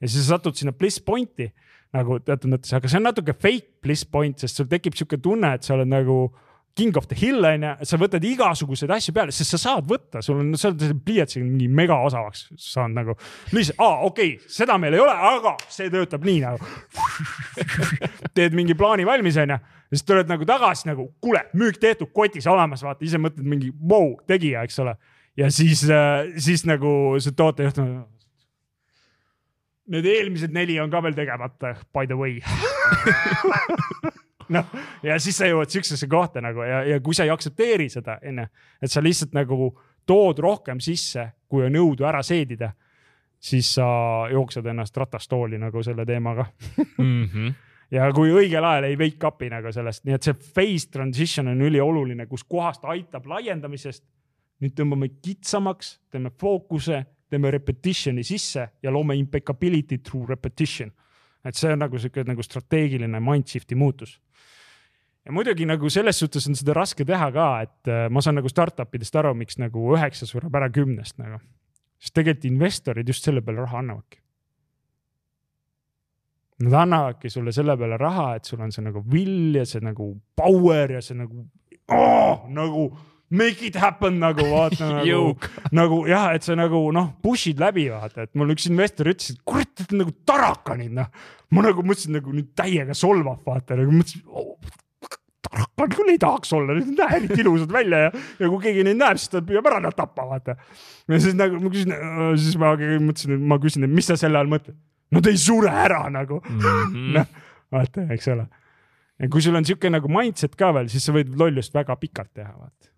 ja 0.00 0.08
siis 0.08 0.24
sa 0.24 0.36
satud 0.36 0.58
sinna 0.58 0.74
bliss 0.76 1.02
point'i 1.02 1.50
nagu 1.96 2.18
teatud 2.20 2.52
mõttes, 2.52 2.74
aga 2.76 2.90
see 2.90 3.00
on 3.00 3.08
natuke 3.08 3.34
fake 3.34 3.80
bliss 3.84 4.06
point, 4.08 4.36
sest 4.38 4.60
sul 4.60 4.68
tekib 4.68 4.96
sihuke 4.96 5.18
tunne, 5.24 5.54
et 5.56 5.64
sa 5.64 5.74
oled 5.76 5.88
nagu 5.88 6.26
king 6.78 6.94
of 6.96 7.08
the 7.10 7.16
hill 7.18 7.46
on 7.48 7.64
ju, 7.64 7.70
sa 7.90 7.98
võtad 7.98 8.24
igasuguseid 8.28 8.92
asju 8.94 9.14
peale, 9.16 9.32
sest 9.34 9.56
sa 9.56 9.58
saad 9.62 9.88
võtta, 9.88 10.20
sul 10.22 10.42
on, 10.42 10.52
sa 10.60 10.70
oled 10.70 11.00
pliiatsiga 11.06 11.46
mingi 11.46 11.66
mega 11.80 11.96
osavaks 12.06 12.44
saanud 12.62 13.00
nagu. 13.00 13.16
lihtsalt, 13.56 13.80
aa 13.82 14.04
okei 14.06 14.36
okay,, 14.36 14.52
seda 14.58 14.76
meil 14.78 14.94
ei 14.94 15.02
ole, 15.02 15.16
aga 15.32 15.56
see 15.72 15.90
töötab 15.90 16.28
nii 16.28 16.44
nagu. 16.44 16.68
Teed 18.36 18.54
mingi 18.54 18.76
plaani 18.78 19.08
valmis 19.08 19.40
on 19.42 19.56
ju, 19.56 19.58
siis 19.92 20.04
tuled 20.04 20.28
nagu 20.28 20.46
tagasi 20.48 20.88
nagu, 20.88 21.08
kuule, 21.20 21.44
müük 21.58 21.80
tehtud, 21.80 22.12
kotis 22.14 22.46
olemas, 22.50 22.82
vaata 22.84 23.04
ise 23.04 23.20
mõtled 23.20 23.46
mingi 23.48 23.72
vau 23.72 24.12
wow,, 24.12 24.14
tegija, 24.28 24.62
eks 24.66 24.78
ole. 24.84 24.94
ja 25.36 25.50
siis, 25.50 25.84
äh, 25.90 26.28
siis 26.36 26.66
nagu 26.68 27.16
see 27.20 27.36
tootejuht 27.36 27.82
Need 29.88 30.04
eelmised 30.04 30.52
neli 30.52 30.74
on 30.82 30.90
ka 30.92 31.00
veel 31.00 31.14
tegemata, 31.16 31.70
by 31.96 32.04
the 32.04 32.16
way 32.16 32.42
noh, 34.54 34.66
ja 35.02 35.16
siis 35.20 35.38
sa 35.40 35.48
jõuad 35.48 35.72
siuksesse 35.72 36.08
kohta 36.10 36.42
nagu 36.44 36.60
ja, 36.66 36.82
ja 36.84 36.98
kui 37.04 37.16
sa 37.16 37.24
ei 37.24 37.32
aktsepteeri 37.32 37.88
seda, 37.92 38.18
onju, 38.20 38.44
et 38.82 38.92
sa 38.92 39.00
lihtsalt 39.04 39.32
nagu 39.36 39.70
tood 40.08 40.42
rohkem 40.44 40.80
sisse, 40.84 41.24
kui 41.48 41.64
on 41.64 41.76
jõudu 41.76 42.04
ära 42.08 42.20
seedida, 42.24 42.74
siis 43.40 43.70
sa 43.78 43.88
jooksed 44.32 44.66
ennast 44.68 44.96
ratastooli 44.96 45.60
nagu 45.60 45.82
selle 45.86 46.04
teemaga 46.08 46.50
mm. 46.98 47.24
-hmm 47.24 47.56
ja 47.90 48.08
kui 48.14 48.32
õigel 48.34 48.64
ajal 48.64 48.88
ei 48.88 48.98
wake 49.00 49.28
up'i 49.28 49.50
nagu 49.52 49.72
sellest, 49.72 50.04
nii 50.04 50.16
et 50.16 50.28
see 50.28 50.36
phase 50.36 50.90
transition 50.92 51.48
on 51.48 51.60
ülioluline, 51.68 52.26
kus 52.28 52.44
kohast 52.44 52.84
aitab 52.84 53.26
laiendamisest. 53.26 54.04
nüüd 54.58 54.74
tõmbame 54.74 55.06
kitsamaks, 55.22 56.00
teeme 56.10 56.32
fookuse, 56.34 57.04
teeme 57.30 57.50
repetition'i 57.54 58.24
sisse 58.26 58.64
ja 58.82 58.90
loome 58.90 59.14
impeccability 59.16 59.98
through 59.98 60.28
repetition. 60.28 60.90
et 61.44 61.54
see 61.54 61.72
on 61.72 61.78
nagu 61.78 61.98
sihuke 61.98 62.24
nagu 62.24 62.42
strateegiline 62.42 63.20
mind 63.20 63.46
shift'i 63.46 63.74
muutus 63.74 64.18
ja 65.28 65.32
muidugi 65.32 65.66
nagu 65.68 65.90
selles 65.92 66.18
suhtes 66.18 66.48
on 66.48 66.56
seda 66.56 66.74
raske 66.76 67.04
teha 67.04 67.28
ka, 67.34 67.48
et 67.66 67.90
äh, 67.92 68.06
ma 68.10 68.22
saan 68.24 68.38
nagu 68.40 68.48
startup 68.48 68.94
idest 68.96 69.16
aru, 69.20 69.34
miks 69.36 69.60
nagu 69.60 69.90
üheksa 69.94 70.26
sureb 70.28 70.54
ära 70.56 70.70
kümnest 70.72 71.18
nagu. 71.20 71.40
sest 71.98 72.14
tegelikult 72.14 72.46
investorid 72.48 73.08
just 73.10 73.24
selle 73.26 73.42
peale 73.42 73.64
raha 73.64 73.82
annavadki. 73.82 74.20
Nad 76.58 76.74
annavadki 76.74 77.30
sulle 77.30 77.52
selle 77.54 77.76
peale 77.78 77.98
raha, 78.00 78.32
et 78.38 78.48
sul 78.48 78.62
on 78.64 78.72
see 78.74 78.82
nagu 78.82 79.04
will 79.12 79.54
ja 79.60 79.66
see 79.68 79.82
nagu 79.84 80.10
power 80.38 80.96
ja 80.96 81.02
see 81.04 81.14
nagu 81.18 81.44
oh,, 81.94 82.48
nagu 82.50 82.88
make 83.30 83.66
it 83.66 83.76
happen 83.76 84.18
nagu 84.18 84.42
vaata 84.50 84.88
nagu, 84.98 85.36
nagu 85.76 86.00
jah, 86.08 86.32
et 86.34 86.46
sa 86.46 86.56
nagu 86.58 86.80
noh, 86.94 87.12
push'id 87.22 87.60
läbi 87.62 87.88
vaata, 87.92 88.26
et 88.26 88.34
mul 88.38 88.56
üks 88.56 88.66
investor 88.72 89.12
ütles, 89.12 89.36
et 89.36 89.44
kurat, 89.46 89.70
et 89.84 89.94
nagu 89.96 90.14
tarakanid 90.26 90.96
noh. 90.98 91.12
ma 91.54 91.64
nagu 91.68 91.84
mõtlesin 91.84 92.18
nagu 92.18 92.34
nüüd 92.34 92.50
täiega 92.58 92.96
solvab 92.96 93.46
vaata 93.46 93.78
nagu 93.78 93.94
mõtlesin 93.94 94.24
oh, 94.26 94.56
tarkad 95.48 95.94
küll 95.94 96.12
ei 96.12 96.20
tahaks 96.20 96.52
olla, 96.56 96.76
need 96.76 96.90
ei 96.92 96.98
näe 96.98 97.20
eriti 97.20 97.40
ilusad 97.44 97.72
välja 97.72 98.02
ja, 98.06 98.12
ja 98.40 98.50
kui 98.50 98.60
keegi 98.64 98.84
neid 98.88 99.00
näeb, 99.00 99.20
siis 99.20 99.32
ta 99.32 99.42
püüab 99.44 99.68
ära 99.70 99.80
nad 99.84 99.96
tappa, 99.96 100.26
vaata. 100.28 100.56
ja 101.08 101.20
siis 101.22 101.36
nagu 101.38 101.60
ma 101.62 101.72
küsin, 101.72 101.94
siis 102.40 102.58
ma 102.60 102.74
mõtlesin, 102.76 103.36
et 103.36 103.48
ma 103.52 103.60
küsin, 103.62 103.86
et 103.86 103.94
mis 103.94 104.08
sa 104.08 104.18
selle 104.20 104.40
all 104.40 104.50
mõtled. 104.50 104.76
Nad 105.14 105.26
ei 105.30 105.38
sure 105.40 105.70
ära 105.72 106.02
nagu 106.12 106.40
mm 106.44 106.58
-hmm. 106.60 107.12
noh, 107.16 107.26
vaata, 107.72 108.06
eks 108.12 108.28
ole. 108.28 108.46
ja 109.18 109.28
kui 109.28 109.42
sul 109.42 109.56
on 109.56 109.64
sihuke 109.64 109.90
nagu 109.90 110.08
mindset 110.08 110.56
ka 110.56 110.72
veel, 110.74 110.88
siis 110.88 111.04
sa 111.04 111.12
võid 111.12 111.34
lollust 111.38 111.74
väga 111.74 111.96
pikalt 111.96 112.34
teha, 112.34 112.52
vaata 112.58 112.88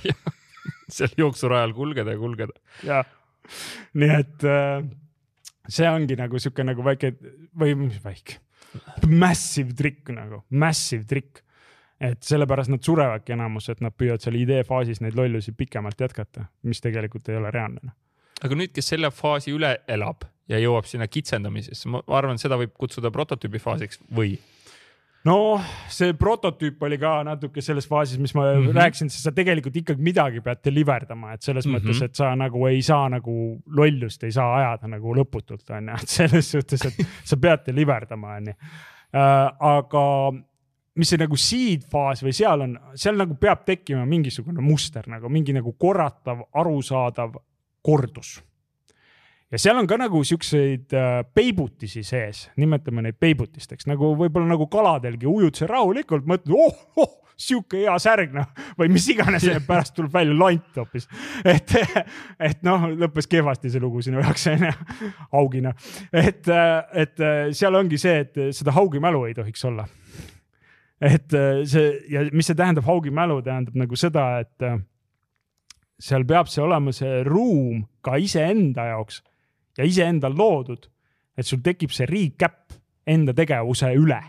seal 0.96 1.14
jooksurajal 1.16 1.72
kulgeda 1.72 2.10
ja 2.10 2.18
kulgeda. 2.18 2.52
jah, 2.84 3.06
nii 3.94 4.14
et 4.18 4.44
äh, 4.44 4.84
see 5.68 5.88
ongi 5.90 6.16
nagu 6.16 6.38
sihuke 6.38 6.64
nagu 6.64 6.84
väike 6.84 7.14
või 7.58 7.74
mis 7.74 8.00
väike 8.04 8.40
massive 9.06 9.74
trick 9.74 10.08
nagu, 10.14 10.44
massive 10.50 11.04
trick. 11.04 11.42
et 12.00 12.22
sellepärast 12.24 12.70
nad 12.72 12.80
surevadki 12.80 13.34
enamus, 13.34 13.66
et 13.68 13.82
nad 13.84 13.92
püüavad 13.92 14.22
seal 14.24 14.38
idee 14.40 14.62
faasis 14.64 15.02
neid 15.04 15.18
lollusi 15.18 15.52
pikemalt 15.52 16.00
jätkata, 16.00 16.46
mis 16.64 16.80
tegelikult 16.80 17.28
ei 17.28 17.36
ole 17.36 17.50
reaalne. 17.52 17.80
noh. 17.82 17.96
aga 18.40 18.56
nüüd, 18.56 18.72
kes 18.72 18.88
selle 18.94 19.10
faasi 19.12 19.52
üle 19.52 19.74
elab 19.88 20.24
ja 20.50 20.58
jõuab 20.60 20.88
sinna 20.90 21.06
kitsendamisesse, 21.10 21.88
ma 21.90 22.02
arvan, 22.18 22.40
seda 22.40 22.58
võib 22.60 22.72
kutsuda 22.78 23.12
prototüübi 23.14 23.60
faasiks 23.62 24.00
või 24.14 24.34
no 25.28 25.36
see 25.92 26.14
prototüüp 26.18 26.82
oli 26.86 26.98
ka 27.00 27.20
natuke 27.26 27.62
selles 27.64 27.88
faasis, 27.88 28.18
mis 28.22 28.34
ma 28.34 28.46
mm 28.48 28.66
-hmm. 28.66 28.76
rääkisin, 28.76 29.10
sest 29.12 29.28
sa 29.28 29.32
tegelikult 29.36 29.76
ikkagi 29.76 30.02
midagi 30.02 30.40
pead 30.40 30.62
deliver 30.64 31.06
dama, 31.08 31.32
et 31.32 31.42
selles 31.42 31.66
mm 31.66 31.74
-hmm. 31.74 31.88
mõttes, 31.90 32.02
et 32.04 32.14
sa 32.14 32.34
nagu 32.36 32.66
ei 32.66 32.82
saa 32.82 33.08
nagu 33.08 33.60
lollust 33.66 34.24
ei 34.24 34.32
saa 34.32 34.56
ajada 34.56 34.88
nagu 34.88 35.14
lõputult 35.14 35.76
on 35.76 35.88
ju, 35.88 35.94
et 36.02 36.08
selles 36.08 36.50
suhtes, 36.50 36.86
et 36.86 37.06
sa 37.24 37.36
pead 37.36 37.66
deliver 37.66 38.06
dama 38.08 38.36
on 38.36 38.46
ju. 38.46 38.54
Äh, 39.10 39.52
aga 39.60 40.32
mis 40.94 41.08
see 41.08 41.18
nagu 41.18 41.36
seed 41.36 41.84
faas 41.90 42.22
või 42.22 42.32
seal 42.32 42.60
on, 42.60 42.78
seal 42.94 43.16
nagu 43.16 43.34
peab 43.34 43.64
tekkima 43.64 44.06
mingisugune 44.06 44.60
muster 44.60 45.08
nagu 45.08 45.28
mingi 45.28 45.52
nagu 45.52 45.72
korratav, 45.72 46.44
arusaadav 46.54 47.34
kordus 47.82 48.40
ja 49.50 49.58
seal 49.58 49.78
on 49.80 49.88
ka 49.90 49.98
nagu 49.98 50.20
siukseid 50.26 50.94
äh, 50.94 51.22
peibutisi 51.34 52.04
sees, 52.06 52.46
nimetame 52.60 53.02
neid 53.06 53.18
peibutisteks, 53.20 53.88
nagu 53.90 54.14
võib-olla 54.18 54.52
nagu 54.52 54.68
kaladelgi 54.70 55.28
ujud 55.30 55.58
seal 55.58 55.72
rahulikult, 55.72 56.28
mõtled, 56.30 56.54
oh, 56.54 56.84
oh, 57.02 57.16
sihuke 57.40 57.80
hea 57.82 57.94
särg 58.02 58.34
noh 58.36 58.48
või 58.78 58.90
mis 58.92 59.06
iganes 59.10 59.46
pärast 59.68 59.94
tuleb 59.96 60.12
välja 60.14 60.36
lant 60.36 60.80
hoopis. 60.80 61.08
et, 61.44 61.74
et 62.50 62.60
noh, 62.66 62.86
lõppes 63.00 63.30
kehvasti 63.30 63.72
see 63.72 63.82
lugu 63.82 64.04
sinu 64.04 64.20
jaoks 64.22 64.46
onju, 64.52 64.74
haugina. 65.32 65.72
et, 66.12 66.46
et 67.04 67.24
seal 67.56 67.80
ongi 67.80 67.98
see, 68.00 68.26
et 68.26 68.44
seda 68.56 68.76
haugimälu 68.76 69.24
ei 69.28 69.34
tohiks 69.38 69.64
olla. 69.70 69.88
et 71.00 71.32
see 71.66 71.90
ja 72.12 72.26
mis 72.30 72.46
see 72.46 72.58
tähendab, 72.58 72.86
haugimälu 72.86 73.40
tähendab 73.42 73.82
nagu 73.82 73.98
seda, 73.98 74.44
et 74.44 74.68
seal 76.00 76.24
peab 76.28 76.48
see 76.48 76.62
olema 76.64 76.92
see 76.96 77.24
ruum 77.26 77.82
ka 78.04 78.20
iseenda 78.20 78.86
jaoks 78.92 79.22
ja 79.78 79.86
iseendal 79.86 80.34
loodud, 80.36 80.86
et 81.36 81.46
sul 81.46 81.62
tekib 81.64 81.92
see 81.94 82.08
recap 82.10 82.74
enda 83.06 83.34
tegevuse 83.36 83.92
üle. 83.96 84.20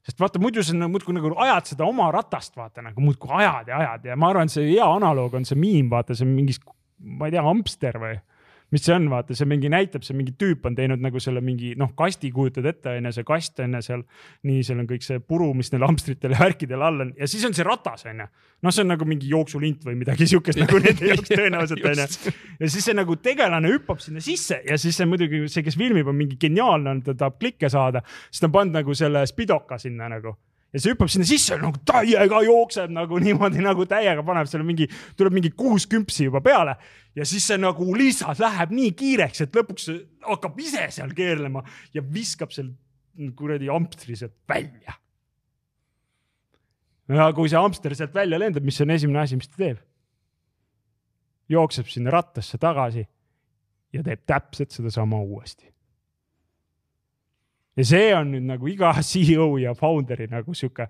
sest 0.00 0.20
vaata, 0.20 0.40
muidu 0.40 0.62
sa 0.64 0.74
muudkui 0.74 1.14
nagu 1.14 1.34
ajad 1.36 1.74
seda 1.74 1.84
oma 1.84 2.08
ratast, 2.12 2.56
vaata 2.56 2.82
nagu 2.82 3.00
muudkui 3.04 3.30
ajad 3.42 3.68
ja 3.68 3.78
ajad 3.78 4.04
ja 4.10 4.16
ma 4.16 4.30
arvan, 4.32 4.48
see 4.48 4.72
hea 4.72 4.86
analoog 4.86 5.34
on 5.34 5.44
see 5.44 5.58
miim, 5.60 5.90
vaata 5.90 6.16
see 6.16 6.26
mingis, 6.26 6.60
ma 6.98 7.28
ei 7.28 7.36
tea, 7.36 7.44
hamster 7.44 7.98
või 8.00 8.16
mis 8.70 8.84
see 8.86 8.94
on, 8.94 9.08
vaata, 9.10 9.34
see 9.36 9.48
mingi 9.50 9.70
näitab, 9.72 10.04
see 10.06 10.16
mingi 10.16 10.34
tüüp 10.38 10.66
on 10.68 10.76
teinud 10.78 11.02
nagu 11.02 11.20
selle 11.22 11.42
mingi 11.44 11.72
noh, 11.78 11.92
kasti 11.98 12.30
kujutad 12.34 12.66
ette, 12.70 12.94
onju, 12.98 13.12
see 13.16 13.26
kast 13.26 13.62
on 13.64 13.78
ju 13.78 13.82
seal. 13.86 14.04
nii, 14.46 14.62
seal 14.66 14.82
on 14.82 14.88
kõik 14.90 15.04
see 15.06 15.20
puru, 15.20 15.50
mis 15.58 15.72
neil 15.72 15.86
hamstritel 15.88 16.34
ja 16.34 16.40
värkidel 16.40 16.84
all 16.86 17.04
on 17.06 17.12
ja 17.18 17.28
siis 17.30 17.44
on 17.48 17.56
see 17.56 17.66
ratas, 17.66 18.06
onju. 18.10 18.28
noh, 18.62 18.74
see 18.74 18.84
on 18.84 18.92
nagu 18.94 19.08
mingi 19.08 19.30
jooksulint 19.30 19.86
või 19.86 19.96
midagi 20.02 20.28
siukest 20.30 20.60
nagu 20.60 20.82
nende 20.82 21.10
jaoks 21.12 21.34
tõenäoliselt 21.40 21.88
onju. 21.92 22.36
ja 22.60 22.70
siis 22.76 22.90
see 22.90 22.96
nagu 22.96 23.16
tegelane 23.22 23.72
hüppab 23.74 24.02
sinna 24.04 24.22
sisse 24.24 24.62
ja 24.66 24.78
siis 24.80 24.98
see 25.00 25.08
muidugi 25.10 25.46
see, 25.48 25.64
kes 25.66 25.78
filmib, 25.80 26.10
on 26.10 26.18
mingi 26.18 26.38
geniaalne 26.40 27.00
ta 27.06 27.16
tahab 27.16 27.40
klikke 27.40 27.70
saada, 27.72 28.04
siis 28.30 28.42
ta 28.42 28.50
on 28.50 28.56
pannud 28.58 28.80
nagu 28.82 28.96
selle 28.98 29.26
spidoka 29.30 29.78
sinna 29.80 30.10
nagu 30.12 30.36
ja 30.70 30.80
see 30.80 30.92
hüppab 30.92 31.10
sinna 31.10 31.26
sisse 31.26 31.56
nagu 31.58 31.80
täiega 31.86 32.40
jookseb 32.46 32.92
nagu 32.94 33.18
niimoodi 33.22 33.62
nagu 33.64 33.86
täiega 33.90 34.22
paneb 34.26 34.48
selle 34.50 34.66
mingi, 34.66 34.86
tuleb 35.18 35.34
mingi 35.34 35.52
kuus 35.56 35.86
küpsi 35.90 36.28
juba 36.28 36.42
peale 36.44 36.76
ja 37.18 37.26
siis 37.26 37.48
see 37.50 37.58
nagu 37.60 37.86
lihtsalt 37.96 38.40
läheb 38.42 38.74
nii 38.76 38.94
kiireks, 38.98 39.44
et 39.44 39.56
lõpuks 39.56 39.90
hakkab 40.26 40.58
ise 40.62 40.86
seal 40.94 41.14
keerlema 41.16 41.64
ja 41.94 42.04
viskab 42.04 42.54
seal 42.54 42.70
kuradi 43.36 43.70
ampstri 43.72 44.16
sealt 44.16 44.36
välja. 44.48 44.94
ja 47.10 47.30
kui 47.34 47.50
see 47.50 47.58
ampster 47.58 47.94
sealt 47.98 48.14
välja 48.14 48.38
lendab, 48.38 48.64
mis 48.64 48.80
on 48.80 48.94
esimene 48.94 49.24
asi, 49.24 49.40
mis 49.40 49.50
ta 49.50 49.64
teeb? 49.64 49.82
jookseb 51.50 51.90
sinna 51.90 52.14
rattasse 52.14 52.58
tagasi 52.62 53.02
ja 53.92 54.06
teeb 54.06 54.22
täpselt 54.26 54.70
sedasama 54.70 55.18
uuesti 55.18 55.66
ja 57.80 57.86
see 57.86 58.12
on 58.16 58.34
nüüd 58.34 58.46
nagu 58.48 58.68
iga 58.68 58.92
CEO 59.10 59.54
ja 59.62 59.74
founder'i 59.78 60.28
nagu 60.30 60.54
sihuke 60.56 60.88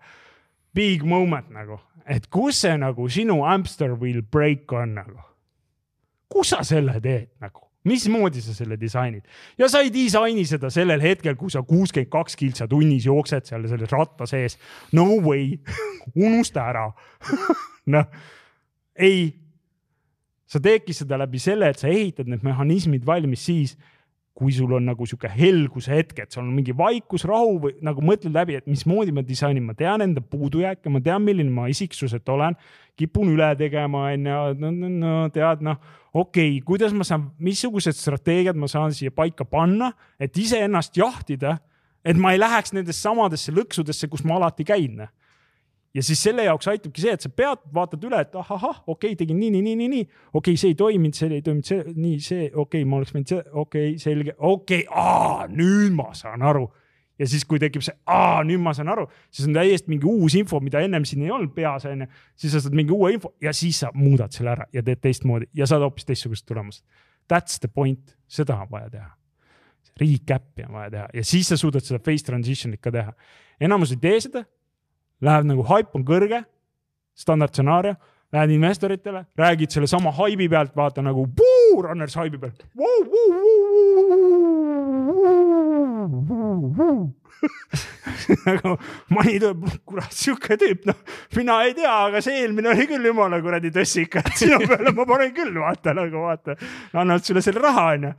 big 0.75 1.03
moment 1.07 1.51
nagu, 1.55 1.81
et 2.07 2.29
kus 2.31 2.63
see 2.65 2.77
nagu 2.79 3.09
sinu 3.11 3.41
hamster 3.47 3.95
wheel 3.99 4.23
break 4.23 4.73
on 4.73 4.95
nagu. 4.99 5.19
kus 6.31 6.53
sa 6.53 6.63
selle 6.67 6.95
teed 7.03 7.33
nagu, 7.43 7.65
mismoodi 7.85 8.43
sa 8.43 8.55
selle 8.55 8.77
disainid? 8.79 9.25
Ja 9.59 9.69
sa 9.69 9.81
ei 9.83 9.91
disaini 9.91 10.45
seda 10.47 10.71
sellel 10.71 11.03
hetkel, 11.03 11.35
kui 11.37 11.51
sa 11.51 11.65
kuuskümmend 11.67 12.11
kaks 12.13 12.39
kiltsa 12.39 12.69
tunnis 12.71 13.07
jooksed 13.09 13.51
seal 13.51 13.67
selle 13.71 13.89
ratta 13.91 14.27
sees. 14.31 14.59
no 14.93 15.07
way. 15.25 15.57
Unusta 16.27 16.69
ära. 16.71 16.87
Noh, 17.93 18.07
ei, 18.95 19.33
sa 20.47 20.61
teedki 20.63 20.95
seda 20.95 21.19
läbi 21.19 21.41
selle, 21.43 21.71
et 21.71 21.83
sa 21.83 21.91
ehitad 21.91 22.31
need 22.31 22.45
mehhanismid 22.47 23.07
valmis 23.07 23.43
siis 23.49 23.75
kui 24.37 24.53
sul 24.55 24.73
on 24.73 24.87
nagu 24.89 25.07
sihuke 25.09 25.29
helguse 25.33 25.93
hetk, 25.93 26.23
et 26.23 26.33
sul 26.33 26.45
on 26.45 26.53
mingi 26.55 26.73
vaikus, 26.77 27.27
rahu 27.29 27.59
või 27.65 27.75
nagu 27.85 28.03
mõtled 28.05 28.33
läbi, 28.35 28.57
et 28.57 28.69
mismoodi 28.71 29.13
ma 29.13 29.25
disainin, 29.27 29.67
ma 29.67 29.75
tean 29.77 30.05
enda 30.05 30.23
puudujääke, 30.23 30.93
ma 30.93 31.03
tean, 31.05 31.25
milline 31.27 31.53
ma 31.53 31.67
isiksuselt 31.73 32.29
olen, 32.33 32.57
kipun 33.01 33.33
üle 33.35 33.51
tegema, 33.59 34.07
onju, 34.15 34.39
no, 34.61 34.71
no, 34.71 34.93
no 35.03 35.15
tead, 35.35 35.65
noh, 35.67 35.81
okei 36.15 36.55
okay,, 36.55 36.65
kuidas 36.67 36.95
ma 36.97 37.07
saan, 37.07 37.29
missugused 37.43 37.99
strateegiad 37.99 38.59
ma 38.59 38.71
saan 38.71 38.95
siia 38.97 39.13
paika 39.13 39.45
panna, 39.49 39.93
et 40.21 40.37
iseennast 40.39 40.97
jahtida, 40.97 41.59
et 42.05 42.17
ma 42.17 42.33
ei 42.33 42.41
läheks 42.41 42.73
nendesse 42.73 43.03
samadesse 43.03 43.53
lõksudesse, 43.53 44.09
kus 44.09 44.25
ma 44.25 44.39
alati 44.41 44.65
käin 44.69 45.03
noh 45.03 45.17
ja 45.95 46.03
siis 46.03 46.23
selle 46.23 46.45
jaoks 46.47 46.69
aitabki 46.71 47.03
see, 47.03 47.15
et 47.17 47.25
sa 47.25 47.31
pead, 47.35 47.63
vaatad 47.75 48.05
üle, 48.07 48.21
et 48.23 48.37
ahahah, 48.39 48.83
okei 48.87 49.13
okay,, 49.13 49.19
tegin 49.19 49.41
nii, 49.41 49.51
nii, 49.57 49.63
nii, 49.67 49.79
nii, 49.81 49.89
nii, 49.95 50.05
okei 50.33 50.39
okay,, 50.41 50.61
see 50.61 50.73
ei 50.73 50.77
toiminud, 50.79 51.17
see 51.17 51.31
ei 51.35 51.43
toiminud, 51.47 51.67
see, 51.67 51.95
nii, 51.97 52.21
see, 52.25 52.45
okei 52.51 52.83
okay,, 52.83 52.85
ma 52.89 53.01
oleks 53.01 53.15
võinud 53.17 53.33
see, 53.33 53.41
okei 53.51 53.89
okay,, 53.89 53.97
selge, 54.03 54.37
okei 54.39 54.85
okay,, 54.87 55.51
nüüd 55.57 55.97
ma 55.99 56.11
saan 56.17 56.47
aru. 56.47 56.69
ja 57.21 57.27
siis, 57.29 57.45
kui 57.45 57.61
tekib 57.61 57.85
see, 57.85 57.97
nüüd 58.49 58.63
ma 58.65 58.73
saan 58.77 58.93
aru, 58.95 59.09
siis 59.29 59.49
on 59.51 59.59
täiesti 59.59 59.93
mingi 59.93 60.09
uus 60.09 60.39
info, 60.39 60.61
mida 60.65 60.81
ennem 60.85 61.05
siin 61.09 61.27
ei 61.27 61.35
olnud 61.35 61.53
peas, 61.57 61.85
onju. 61.91 62.07
siis 62.39 62.55
sa 62.55 62.63
saad 62.65 62.77
mingi 62.79 62.95
uue 62.97 63.13
info 63.17 63.35
ja 63.43 63.53
siis 63.57 63.83
sa 63.83 63.91
muudad 63.95 64.33
selle 64.37 64.55
ära 64.55 64.69
ja 64.73 64.85
teed 64.87 65.03
teistmoodi 65.03 65.51
ja 65.59 65.69
saad 65.69 65.85
hoopis 65.85 66.09
teistsugust 66.09 66.47
tulemust. 66.49 66.85
That's 67.31 67.61
the 67.63 67.69
point, 67.69 68.17
seda 68.27 68.57
on 68.63 68.71
vaja 68.71 68.89
teha. 68.91 69.11
Recap'i 70.01 70.65
on 70.65 70.79
vaja 70.79 70.95
teha 70.95 71.11
ja 71.19 71.27
siis 71.27 71.51
sa 71.53 71.59
suudad 71.61 71.85
seda 71.85 72.01
face 72.01 72.25
transition'it 72.31 72.81
ka 72.81 72.95
teha. 72.95 73.13
enamus 73.61 73.93
ei 73.93 74.01
tee 74.01 74.17
seda 74.25 74.47
läheb 75.25 75.49
nagu 75.49 75.65
haip 75.69 75.95
on 75.97 76.05
kõrge, 76.07 76.43
standardstsenaarium, 77.21 77.99
lähed 78.33 78.51
investoritele, 78.55 79.25
räägid 79.39 79.73
sellesama 79.75 80.13
haibi 80.15 80.49
pealt, 80.49 80.77
vaata 80.77 81.03
nagu 81.03 81.27
puu, 81.37 81.83
runners 81.83 82.15
haibi 82.17 82.39
pealt. 82.39 82.65
nagu 88.47 88.77
Mani 89.17 89.39
tuleb, 89.41 89.65
kurat, 89.89 90.13
sihuke 90.15 90.57
tüüp, 90.61 90.85
noh, 90.89 90.99
mina 91.37 91.61
ei 91.67 91.75
tea, 91.77 91.93
aga 92.07 92.21
see 92.25 92.43
eelmine 92.43 92.71
oli 92.73 92.87
küll 92.91 93.11
jumala 93.11 93.41
kuradi 93.43 93.73
tõssika, 93.75 94.23
et 94.23 94.43
sinu 94.45 94.61
peale 94.71 94.93
ma 94.97 95.07
panen 95.09 95.33
küll, 95.37 95.55
vaata 95.59 95.97
nagu 95.97 96.27
vaata, 96.29 96.57
annavad 96.95 97.27
sulle 97.27 97.43
selle 97.45 97.63
raha, 97.65 97.87
onju. 97.97 98.13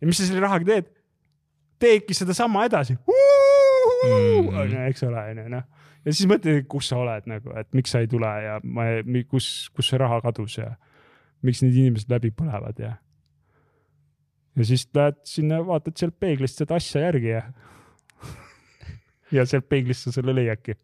ja 0.00 0.10
mis 0.10 0.20
sa 0.20 0.28
selle 0.28 0.44
rahaga 0.44 0.70
teed? 0.72 0.92
teedki 1.76 2.14
sedasama 2.16 2.64
edasi. 2.68 2.94
onju, 3.06 4.84
eks 4.86 5.02
ole, 5.08 5.24
onju, 5.32 5.48
noh 5.52 5.64
ja 6.06 6.14
siis 6.14 6.28
mõtled, 6.30 6.66
kus 6.70 6.92
sa 6.92 7.00
oled 7.02 7.26
nagu, 7.30 7.52
et 7.58 7.68
miks 7.76 7.92
sa 7.94 8.02
ei 8.04 8.10
tule 8.10 8.30
ja 8.44 8.60
ma, 8.62 8.86
kus, 9.28 9.68
kus 9.74 9.90
see 9.90 10.00
raha 10.00 10.20
kadus 10.24 10.60
ja 10.60 10.72
miks 11.46 11.62
need 11.64 11.76
inimesed 11.82 12.10
läbi 12.12 12.32
põlevad 12.34 12.80
ja. 12.80 12.94
ja 14.56 14.68
siis 14.70 14.86
lähed 14.94 15.20
sinna, 15.28 15.60
vaatad 15.66 15.98
sealt 15.98 16.18
peeglist 16.22 16.62
seda 16.62 16.78
asja 16.78 17.06
järgi 17.08 17.34
ja 17.34 17.44
ja 19.36 19.46
sealt 19.48 19.68
peeglist 19.68 20.06
sa 20.06 20.14
selle 20.14 20.34
leiadki 20.36 20.78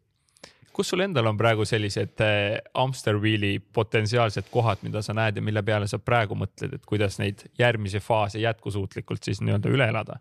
kus 0.73 0.89
sul 0.89 1.03
endal 1.05 1.29
on 1.29 1.37
praegu 1.37 1.65
sellised 1.69 2.21
äh, 2.25 2.59
Amster 2.73 3.19
Wheeli 3.21 3.59
potentsiaalsed 3.59 4.49
kohad, 4.51 4.81
mida 4.83 5.03
sa 5.05 5.13
näed 5.13 5.37
ja 5.37 5.45
mille 5.45 5.61
peale 5.63 5.87
sa 5.87 5.99
praegu 6.01 6.35
mõtled, 6.37 6.73
et 6.75 6.85
kuidas 6.89 7.19
neid 7.21 7.45
järgmisi 7.59 8.01
faase 8.03 8.41
jätkusuutlikult 8.41 9.23
siis 9.23 9.41
nii-öelda 9.41 9.73
üle 9.73 9.89
elada? 9.93 10.19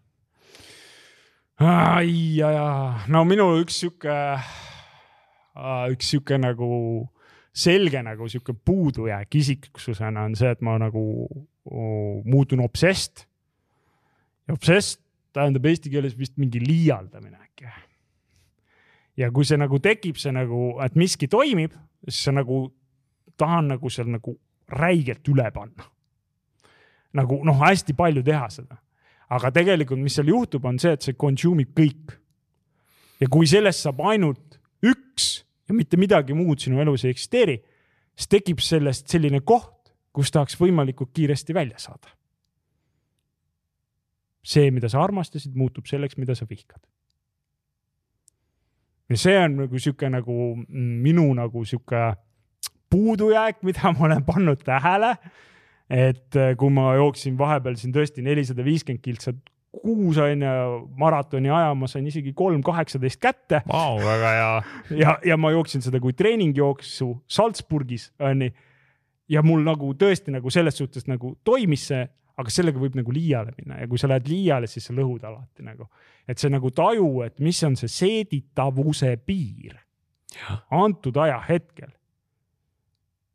ai 1.62 2.36
ja, 2.36 2.50
ja 2.52 2.66
no 3.12 3.24
minu 3.28 3.48
üks 3.60 3.80
sihuke 3.82 4.12
üks 5.92 6.12
sihuke 6.12 6.38
nagu 6.40 6.68
selge 7.52 8.00
nagu 8.02 8.28
sihuke 8.28 8.54
puudujääk 8.64 9.34
isiksusena 9.34 10.24
on 10.24 10.36
see, 10.36 10.50
et 10.50 10.60
ma 10.64 10.78
nagu 10.80 11.02
muutun 12.24 12.60
obsessed. 12.64 13.26
ja 14.48 14.54
obsessed 14.54 15.00
tähendab 15.32 15.66
eesti 15.66 15.90
keeles 15.90 16.16
vist 16.18 16.36
mingi 16.36 16.60
liialdamine 16.60 17.36
äkki. 17.36 17.68
ja 19.16 19.30
kui 19.30 19.44
see 19.44 19.56
nagu 19.60 19.78
tekib, 19.78 20.16
see 20.16 20.32
nagu, 20.32 20.78
et 20.84 20.96
miski 20.96 21.28
toimib, 21.28 21.74
siis 22.08 22.24
sa 22.24 22.32
nagu 22.32 22.64
tahan 23.36 23.68
nagu 23.74 23.90
seal 23.90 24.08
nagu 24.08 24.38
räigelt 24.68 25.28
üle 25.28 25.50
panna. 25.52 25.84
nagu 27.12 27.42
noh, 27.44 27.60
hästi 27.60 27.92
palju 27.92 28.22
teha 28.22 28.48
seda. 28.50 28.80
aga 29.28 29.50
tegelikult, 29.52 30.00
mis 30.00 30.14
seal 30.14 30.28
juhtub, 30.28 30.64
on 30.64 30.78
see, 30.78 30.92
et 30.92 31.02
see 31.02 31.14
consume 31.14 31.62
ib 31.62 31.76
kõik 31.76 32.18
ja 33.20 33.28
kui 33.30 33.46
sellest 33.46 33.84
saab 33.84 34.00
ainult 34.08 34.58
üks 34.82 35.44
ja 35.68 35.76
mitte 35.76 35.98
midagi 36.00 36.34
muud 36.36 36.60
sinu 36.62 36.80
elus 36.82 37.04
ei 37.06 37.14
eksisteeri, 37.14 37.58
siis 38.16 38.30
tekib 38.30 38.62
sellest 38.62 39.08
selline 39.12 39.42
koht, 39.46 39.92
kus 40.12 40.32
tahaks 40.34 40.58
võimalikult 40.60 41.12
kiiresti 41.16 41.54
välja 41.56 41.78
saada. 41.80 42.08
see, 44.42 44.72
mida 44.74 44.88
sa 44.90 44.98
armastasid, 45.04 45.54
muutub 45.54 45.86
selleks, 45.86 46.16
mida 46.18 46.34
sa 46.34 46.46
vihkad. 46.50 46.80
ja 49.08 49.16
see 49.16 49.38
on 49.38 49.56
nagu 49.64 49.78
sihuke 49.78 50.10
nagu 50.10 50.56
minu 50.68 51.32
nagu 51.34 51.64
sihuke 51.64 52.02
puudujääk, 52.90 53.62
mida 53.62 53.92
ma 53.92 54.06
olen 54.06 54.24
pannud 54.24 54.64
tähele. 54.64 55.16
et 55.90 56.36
kui 56.58 56.70
ma 56.70 56.94
jooksin 56.94 57.38
vahepeal 57.38 57.76
siin 57.76 57.92
tõesti 57.92 58.22
nelisada 58.24 58.64
viiskümmend 58.64 59.02
kiltsa 59.04 59.32
kuus 59.72 60.18
on 60.20 60.42
ju 60.42 60.88
maratoni 61.00 61.50
aja, 61.50 61.72
ma 61.74 61.88
sain 61.88 62.06
isegi 62.06 62.34
kolm 62.36 62.62
kaheksateist 62.64 63.20
kätte 63.20 63.62
wow,. 63.70 63.96
väga 64.04 64.32
hea. 64.36 64.50
ja, 65.00 65.14
ja 65.24 65.38
ma 65.40 65.52
jooksin 65.54 65.84
seda 65.84 66.00
kui 66.00 66.12
treeningjooksu 66.16 67.08
Salzburgis 67.26 68.10
onju. 68.20 68.50
ja 69.32 69.42
mul 69.42 69.64
nagu 69.64 69.94
tõesti 69.96 70.34
nagu 70.34 70.52
selles 70.52 70.76
suhtes 70.76 71.08
nagu 71.08 71.34
toimis 71.44 71.86
see, 71.88 72.04
aga 72.36 72.52
sellega 72.52 72.80
võib 72.80 73.00
nagu 73.00 73.14
liiale 73.14 73.56
minna 73.56 73.80
ja 73.80 73.88
kui 73.88 74.00
sa 74.00 74.10
lähed 74.12 74.28
liiale, 74.28 74.68
siis 74.68 74.90
sa 74.90 74.96
lõhud 74.96 75.24
alati 75.24 75.64
nagu. 75.64 75.88
et 76.28 76.38
see 76.38 76.52
nagu 76.52 76.70
taju, 76.70 77.22
et 77.24 77.40
mis 77.40 77.64
on 77.64 77.76
see 77.80 77.88
seeditavuse 77.88 79.16
piir 79.24 79.78
ja. 80.36 80.60
antud 80.70 81.16
ajahetkel 81.16 81.90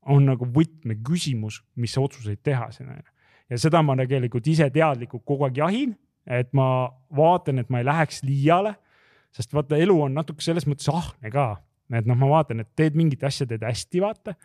on 0.08 0.24
nagu 0.24 0.46
võtmeküsimus, 0.46 1.64
mis 1.76 1.98
otsuseid 1.98 2.46
teha 2.46 2.70
siin 2.72 2.94
onju 2.94 3.16
ja 3.50 3.58
seda 3.58 3.82
ma 3.82 3.96
tegelikult 3.98 4.48
ise 4.48 4.70
teadlikult 4.70 5.26
kogu 5.26 5.48
aeg 5.48 5.58
jahin 5.66 5.98
et 6.28 6.52
ma 6.58 6.90
vaatan, 7.16 7.62
et 7.62 7.72
ma 7.72 7.82
ei 7.82 7.88
läheks 7.88 8.22
liiale, 8.28 8.76
sest 9.36 9.54
vaata, 9.56 9.80
elu 9.80 9.96
on 10.08 10.16
natuke 10.18 10.44
selles 10.44 10.68
mõttes 10.68 10.90
ahne 10.92 11.32
ka, 11.34 11.50
et 11.94 12.08
noh, 12.08 12.18
ma 12.20 12.32
vaatan, 12.38 12.64
et 12.64 12.72
teed 12.78 12.98
mingit 13.00 13.24
asja, 13.28 13.48
teed 13.50 13.64
hästi, 13.64 14.04
vaata. 14.04 14.36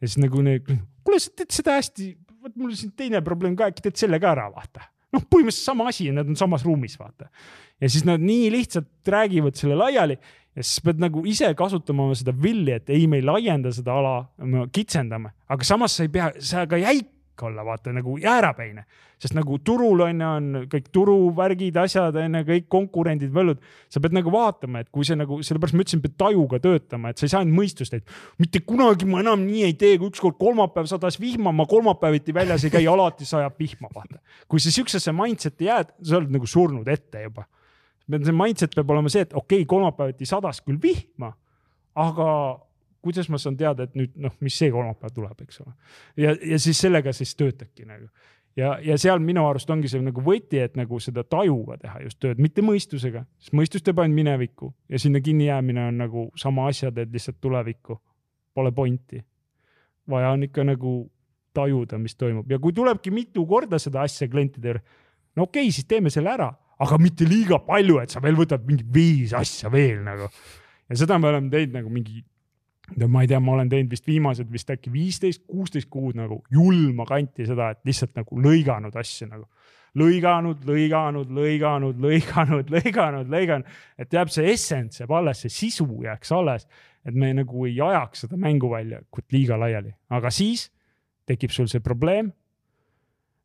ja 0.00 0.08
siis 0.08 0.20
nagu 0.22 0.42
kuule, 0.42 1.20
sa 1.22 1.32
teed 1.36 1.54
seda 1.54 1.78
hästi, 1.78 2.12
vot 2.42 2.54
mul 2.58 2.72
on 2.72 2.78
siin 2.78 2.92
teine 2.98 3.22
probleem 3.24 3.56
ka, 3.58 3.70
äkki 3.72 3.88
teed 3.88 3.98
selle 4.04 4.20
ka 4.22 4.34
ära, 4.36 4.48
vaata. 4.52 4.86
noh, 5.12 5.24
põhimõtteliselt 5.28 5.68
sama 5.68 5.88
asi 5.90 6.08
nad 6.14 6.28
on 6.28 6.38
samas 6.38 6.64
ruumis, 6.66 6.94
vaata. 7.00 7.30
ja 7.80 7.90
siis 7.90 8.06
nad 8.08 8.22
nii 8.22 8.52
lihtsalt 8.54 9.12
räägivad 9.16 9.58
selle 9.58 9.78
laiali 9.78 10.18
ja 10.52 10.62
siis 10.62 10.82
pead 10.84 11.00
nagu 11.00 11.24
ise 11.28 11.48
kasutama 11.56 12.10
seda 12.18 12.34
villi, 12.36 12.76
et 12.76 12.90
ei, 12.92 13.06
me 13.08 13.18
ei 13.20 13.26
laienda 13.26 13.72
seda 13.74 13.96
ala, 13.98 14.14
me 14.44 14.66
kitsendame, 14.72 15.32
aga 15.48 15.66
samas 15.66 15.96
sa 15.96 16.06
ei 16.06 16.12
pea, 16.12 16.30
sa 16.44 16.66
ka 16.68 16.80
jäik 16.80 17.08
kõik 17.32 17.46
olla, 17.48 17.64
vaata 17.64 17.92
nagu 17.92 18.16
jäärapäine. 18.18 18.84
sest 19.18 19.34
nagu 19.34 19.58
turul 19.62 20.00
on 20.00 20.20
ju, 20.20 20.26
on 20.26 20.66
kõik 20.66 20.88
turuvärgid, 20.92 21.76
asjad 21.76 22.16
on 22.16 22.34
ju, 22.34 22.44
kõik 22.44 22.66
konkurendid, 22.68 23.30
võllud. 23.32 23.58
sa 23.88 24.00
pead 24.00 24.12
nagu 24.12 24.30
vaatama, 24.30 24.80
et 24.80 24.90
kui 24.90 25.04
see 25.04 25.16
nagu, 25.16 25.42
sellepärast 25.42 25.74
ma 25.74 25.82
ütlesin, 25.82 26.02
pead 26.02 26.16
tajuga 26.18 26.58
töötama, 26.58 27.10
et 27.10 27.18
sa 27.18 27.26
ei 27.26 27.28
saa 27.28 27.40
ainult 27.40 27.56
mõistust, 27.60 27.94
et 27.94 28.04
mitte 28.38 28.60
kunagi 28.60 29.06
ma 29.06 29.20
enam 29.20 29.44
nii 29.46 29.64
ei 29.64 29.74
tee, 29.74 29.98
kui 29.98 30.10
ükskord 30.10 30.38
kolmapäev 30.38 30.86
sadas 30.86 31.20
vihma, 31.20 31.52
ma 31.52 31.66
kolmapäeviti 31.66 32.34
väljas 32.34 32.64
ei 32.64 32.70
käi, 32.70 32.86
alati 32.86 33.24
sajab 33.24 33.58
vihma, 33.58 33.88
vaata. 33.94 34.18
kui 34.48 34.60
sa 34.60 34.70
siuksesse 34.70 35.12
mindset'i 35.12 35.70
jääd, 35.70 35.94
sa 36.02 36.18
oled 36.18 36.30
nagu 36.30 36.46
surnud 36.46 36.88
ette 36.88 37.22
juba. 37.22 37.46
see 38.10 38.32
mindset 38.32 38.74
peab 38.74 38.90
olema 38.90 39.08
see, 39.08 39.22
et 39.22 39.32
okei 39.32 39.62
okay,, 39.62 39.66
kolmapäeviti 39.66 40.26
sadas 40.26 40.60
küll 40.60 40.80
vihma, 40.82 41.32
aga 41.94 42.58
kuidas 43.02 43.28
ma 43.32 43.40
saan 43.40 43.56
teada, 43.58 43.86
et 43.86 43.96
nüüd 43.98 44.14
noh, 44.22 44.34
mis 44.44 44.56
see 44.58 44.70
kolmapäev 44.72 45.14
tuleb, 45.16 45.40
eks 45.44 45.60
ole. 45.64 45.74
ja, 46.16 46.36
ja 46.52 46.58
siis 46.62 46.80
sellega 46.80 47.12
siis 47.16 47.34
töötadki 47.38 47.86
nagu. 47.88 48.08
ja, 48.56 48.76
ja 48.84 48.98
seal 49.00 49.22
minu 49.24 49.44
arust 49.48 49.70
ongi 49.70 49.90
see 49.90 50.02
nagu 50.04 50.24
võti, 50.24 50.60
et 50.62 50.76
nagu 50.78 51.00
seda 51.02 51.24
tajuga 51.24 51.78
teha 51.82 52.04
just 52.06 52.20
tööd, 52.22 52.40
mitte 52.42 52.64
mõistusega, 52.64 53.24
sest 53.42 53.56
mõistus 53.58 53.84
teeb 53.84 54.00
ainult 54.02 54.20
minevikku 54.20 54.72
ja 54.88 55.02
sinna 55.02 55.20
kinni 55.24 55.48
jäämine 55.50 55.88
on 55.90 56.00
nagu 56.04 56.28
sama 56.38 56.68
asja, 56.70 56.92
teed 56.92 57.12
lihtsalt 57.12 57.40
tulevikku. 57.40 58.00
Pole 58.52 58.68
pointi. 58.76 59.22
vaja 60.10 60.30
on 60.34 60.42
ikka 60.42 60.64
nagu 60.64 60.90
tajuda, 61.54 61.98
mis 61.98 62.16
toimub 62.16 62.50
ja 62.50 62.58
kui 62.58 62.72
tulebki 62.72 63.10
mitu 63.10 63.46
korda 63.46 63.78
seda 63.80 64.02
asja 64.02 64.28
klientide 64.28 64.68
juurde, 64.68 64.82
no 65.36 65.46
okei 65.46 65.68
okay,, 65.68 65.72
siis 65.72 65.86
teeme 65.88 66.10
selle 66.10 66.32
ära, 66.32 66.50
aga 66.82 66.98
mitte 67.00 67.28
liiga 67.28 67.58
palju, 67.64 68.00
et 68.02 68.12
sa 68.12 68.20
veel 68.22 68.36
võtad 68.36 68.64
mingi 68.66 68.84
viis 68.94 69.32
asja 69.36 69.70
veel 69.72 70.02
nagu. 70.04 70.28
ja 70.88 70.98
seda 70.98 71.18
me 71.18 71.30
oleme 71.30 71.50
teinud 71.52 71.78
nagu 71.78 71.92
mingi 71.92 72.22
ma 73.08 73.22
ei 73.22 73.30
tea, 73.30 73.40
ma 73.40 73.56
olen 73.56 73.70
teinud 73.72 73.92
vist 73.92 74.06
viimased 74.06 74.50
vist 74.52 74.70
äkki 74.72 74.92
viisteist, 74.92 75.44
kuusteist 75.48 75.88
kuud 75.92 76.18
nagu 76.18 76.42
julma 76.52 77.06
kanti 77.08 77.46
seda, 77.48 77.72
et 77.72 77.82
lihtsalt 77.88 78.14
nagu 78.18 78.40
lõiganud 78.46 78.96
asju 78.98 79.28
nagu. 79.30 79.46
lõiganud, 79.98 80.62
lõiganud, 80.64 81.32
lõiganud, 81.36 81.98
lõiganud, 82.00 82.70
lõiganud, 82.72 83.28
lõiganud, 83.28 83.72
et 84.00 84.14
jääb 84.16 84.30
see 84.32 84.46
essents 84.52 85.02
jääb 85.02 85.10
alles, 85.12 85.42
see 85.44 85.52
sisu 85.52 85.88
jääks 86.06 86.32
alles. 86.32 86.68
et 87.04 87.14
me 87.14 87.32
nagu 87.34 87.66
ei 87.66 87.80
ajaks 87.80 88.20
seda 88.24 88.36
mänguväljakut 88.38 89.32
liiga 89.32 89.58
laiali, 89.58 89.90
aga 90.10 90.30
siis 90.30 90.70
tekib 91.26 91.50
sul 91.50 91.66
see 91.66 91.80
probleem 91.80 92.30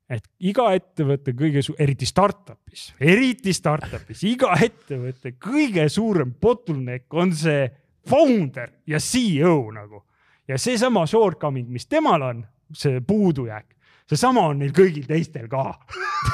et 0.09 0.23
iga 0.39 0.69
ettevõtte 0.75 1.33
kõige, 1.35 1.61
eriti 1.83 2.07
startup'is, 2.07 2.93
eriti 2.99 3.53
startup'is, 3.53 4.23
iga 4.29 4.53
ettevõtte 4.63 5.33
kõige 5.41 5.87
suurem 5.91 6.31
bottleneck 6.41 7.13
on 7.13 7.33
see 7.35 7.67
founder 8.07 8.71
ja 8.87 8.99
CEO 8.99 9.71
nagu. 9.71 10.03
ja 10.47 10.57
seesama 10.57 11.05
shortcoming, 11.05 11.67
mis 11.69 11.87
temal 11.87 12.21
on, 12.21 12.45
see 12.73 13.01
puudujääk, 13.01 13.73
seesama 14.07 14.45
on 14.47 14.59
neil 14.59 14.71
kõigil 14.75 15.07
teistel 15.07 15.47
ka 15.51 15.73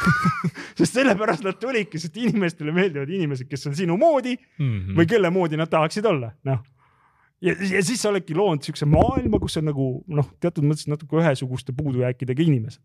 sest 0.77 0.93
sellepärast 0.93 1.43
nad 1.45 1.57
tulidki, 1.61 1.99
sest 1.99 2.17
inimestele 2.17 2.71
meeldivad 2.71 3.09
inimesed, 3.09 3.49
kes 3.49 3.67
on 3.67 3.75
sinu 3.75 3.97
moodi 3.97 4.35
mm 4.35 4.69
-hmm. 4.69 4.99
või 4.99 5.09
kelle 5.09 5.29
moodi 5.29 5.57
nad 5.57 5.69
tahaksid 5.69 6.05
olla, 6.05 6.31
noh 6.43 6.61
ja, 7.43 7.53
ja 7.77 7.83
siis 7.83 8.01
sa 8.01 8.09
oledki 8.11 8.35
loonud 8.37 8.63
siukse 8.63 8.87
maailma, 8.89 9.39
kus 9.41 9.57
on 9.59 9.69
nagu 9.71 9.87
noh, 10.07 10.33
teatud 10.43 10.65
mõttes 10.67 10.87
natuke 10.91 11.19
ühesuguste 11.19 11.75
puudujääkidega 11.77 12.43
inimesed. 12.43 12.83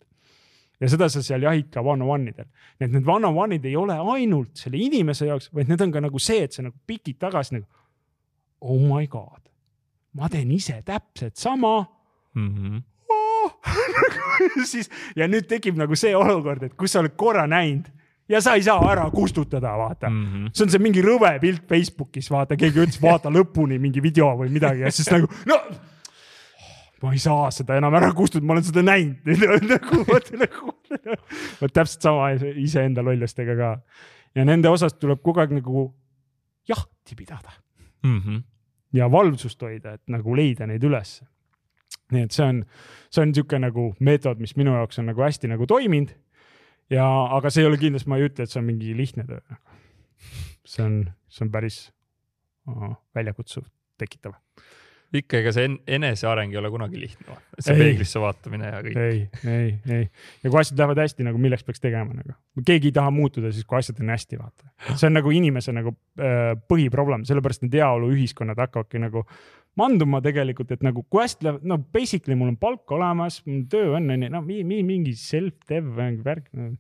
ja 0.80 0.89
seda 0.91 1.09
sa 1.11 1.22
seal 1.26 1.43
jahid 1.43 1.72
ka 1.74 1.82
one-on-one 1.82 2.30
idel. 2.30 2.47
nii 2.78 2.86
et 2.86 2.93
need 2.95 3.09
one-on-one'id 3.09 3.64
ei 3.66 3.76
ole 3.76 3.97
ainult 4.14 4.57
selle 4.57 4.78
inimese 4.78 5.26
jaoks, 5.26 5.51
vaid 5.55 5.70
need 5.70 5.80
on 5.80 5.93
ka 5.93 6.01
nagu 6.01 6.18
see, 6.22 6.43
et 6.47 6.53
sa 6.53 6.62
nagu 6.62 6.76
pikid 6.86 7.18
tagasi 7.18 7.59
nagu 7.59 7.66
oh 8.61 8.81
my 8.81 9.07
god, 9.07 9.43
ma 10.19 10.29
teen 10.29 10.51
ise 10.51 10.83
täpselt 10.85 11.37
sama 11.37 11.85
mm. 12.35 12.49
-hmm. 12.55 12.83
Oh. 13.09 13.53
siis 14.71 14.91
ja 15.17 15.29
nüüd 15.29 15.47
tekib 15.49 15.77
nagu 15.77 15.97
see 15.97 16.17
olukord, 16.17 16.63
et 16.63 16.75
kus 16.75 16.93
sa 16.93 17.01
oled 17.01 17.15
korra 17.17 17.47
näinud 17.47 17.87
ja 18.29 18.41
sa 18.41 18.55
ei 18.55 18.63
saa 18.63 18.81
ära 18.93 19.11
kustutada, 19.11 19.77
vaata 19.79 20.11
mm. 20.11 20.25
-hmm. 20.25 20.51
see 20.53 20.65
on 20.65 20.71
see 20.71 20.83
mingi 20.83 21.03
rõve 21.03 21.39
pilt 21.41 21.69
Facebookis, 21.69 22.31
vaata, 22.31 22.57
keegi 22.57 22.81
ütles, 22.81 23.03
vaata 23.03 23.31
lõpuni 23.31 23.79
mingi 23.79 24.03
video 24.03 24.35
või 24.37 24.51
midagi 24.53 24.81
ja 24.81 24.91
siis 24.91 25.11
nagu 25.11 25.31
no 25.47 25.61
ma 27.03 27.13
ei 27.13 27.19
saa 27.19 27.51
seda 27.55 27.77
enam 27.79 27.95
ära 27.95 28.11
kustutada, 28.13 28.47
ma 28.47 28.57
olen 28.57 28.65
seda 28.65 28.83
näinud 28.83 29.71
nagu 29.75 30.03
vot 30.09 30.31
nagu, 30.35 30.75
vot 31.61 31.73
täpselt 31.73 32.03
sama 32.03 32.33
iseenda 32.57 33.05
lollustega 33.07 33.57
ka. 33.57 33.71
ja 34.35 34.45
nende 34.45 34.69
osas 34.69 34.99
tuleb 34.99 35.23
kogu 35.23 35.41
aeg 35.41 35.55
nagu 35.61 35.89
jahti 36.69 37.17
pidada 37.17 37.55
mm. 38.03 38.19
-hmm. 38.19 38.43
ja 38.93 39.11
valvsust 39.11 39.63
hoida, 39.63 39.95
et 39.95 40.03
nagu 40.09 40.37
leida 40.37 40.67
neid 40.67 40.85
ülesse. 40.85 41.27
nii 42.13 42.23
et 42.25 42.33
see 42.33 42.47
on, 42.47 42.65
see 43.11 43.23
on 43.23 43.29
niisugune 43.29 43.67
nagu 43.67 43.95
meetod, 44.01 44.39
mis 44.41 44.57
minu 44.57 44.73
jaoks 44.73 44.99
on 44.99 45.07
nagu 45.07 45.23
hästi 45.23 45.49
nagu 45.49 45.67
toiminud. 45.67 46.15
ja, 46.91 47.07
aga 47.37 47.51
see 47.51 47.63
ei 47.63 47.69
ole 47.69 47.79
kindlasti, 47.79 48.09
ma 48.09 48.17
ei 48.17 48.29
ütle, 48.29 48.43
et 48.43 48.51
see 48.51 48.61
on 48.61 48.67
mingi 48.67 48.97
lihtne 48.97 49.25
töö. 49.25 49.41
see 50.65 50.85
on, 50.85 51.05
see 51.29 51.45
on 51.45 51.51
päris 51.53 51.93
väljakutsuv, 53.15 53.65
tekitav 53.99 54.35
ikka, 55.17 55.41
ega 55.41 55.53
see 55.57 55.69
eneseareng 55.97 56.53
ei 56.53 56.61
ole 56.61 56.71
kunagi 56.73 57.01
lihtne, 57.01 57.37
see 57.57 57.75
ei, 57.75 57.81
peeglisse 57.81 58.21
vaatamine 58.21 58.73
ja 58.73 58.81
kõik. 58.85 58.99
ei, 59.01 59.21
ei, 59.49 59.71
ei. 59.95 60.09
Ja 60.45 60.53
kui 60.53 60.61
asjad 60.61 60.83
lähevad 60.83 61.01
hästi, 61.01 61.25
nagu 61.25 61.41
milleks 61.41 61.65
peaks 61.65 61.81
tegema 61.81 62.17
nagu, 62.17 62.37
keegi 62.61 62.91
ei 62.91 62.97
taha 62.99 63.13
muutuda 63.15 63.53
siis, 63.55 63.65
kui 63.69 63.79
asjad 63.81 64.03
on 64.05 64.13
hästi, 64.13 64.41
vaata. 64.41 64.69
see 64.91 65.09
on 65.09 65.17
nagu 65.17 65.33
inimese 65.33 65.73
nagu 65.77 65.95
äh, 66.21 66.53
põhiproblem, 66.69 67.25
sellepärast 67.29 67.65
need 67.65 67.79
heaoluühiskonnad 67.81 68.61
hakkavadki 68.67 69.01
nagu 69.07 69.25
manduma 69.79 70.21
tegelikult, 70.25 70.75
et 70.75 70.85
nagu 70.85 71.05
kui 71.09 71.25
hästi 71.25 71.49
läheb, 71.49 71.65
no 71.71 71.81
basically 71.95 72.37
mul 72.37 72.53
on 72.53 72.61
palk 72.61 72.97
olemas, 72.97 73.41
töö 73.73 73.95
on, 73.97 74.11
onju, 74.15 74.33
no 74.35 74.45
mingi 74.45 75.17
self-dev 75.19 75.95
värk 76.25 76.53
no. 76.59 76.75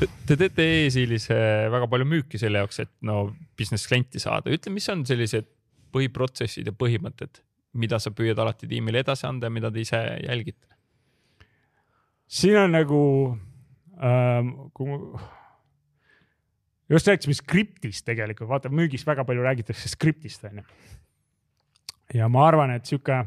Te 0.00 0.34
teete 0.38 0.64
e-siilis 0.84 1.26
väga 1.30 1.86
palju 1.90 2.06
müüki 2.08 2.38
selle 2.40 2.62
jaoks, 2.62 2.80
et 2.82 2.90
no 3.06 3.30
business 3.58 3.90
klienti 3.90 4.22
saada, 4.22 4.50
ütle, 4.54 4.72
mis 4.74 4.86
on 4.92 5.02
sellised 5.06 5.48
põhiprotsessid 5.92 6.70
ja 6.70 6.74
põhimõtted, 6.76 7.42
mida 7.80 7.98
sa 8.02 8.12
püüad 8.14 8.38
alati 8.38 8.68
tiimile 8.70 9.02
edasi 9.04 9.26
anda 9.28 9.48
ja 9.48 9.54
mida 9.54 9.70
te 9.70 9.82
ise 9.82 10.00
jälgite? 10.24 10.66
siin 12.30 12.56
on 12.60 12.72
nagu 12.76 13.02
ähm,, 13.98 14.52
kui 14.74 14.94
just 16.90 17.10
rääkisime 17.10 17.34
skriptist 17.34 18.06
tegelikult, 18.06 18.50
vaata 18.50 18.70
müügis 18.70 19.06
väga 19.06 19.24
palju 19.26 19.42
räägitakse 19.42 19.90
skriptist 19.90 20.44
onju. 20.44 20.62
ja 22.14 22.28
ma 22.28 22.46
arvan, 22.46 22.70
et 22.74 22.86
sihuke, 22.86 23.18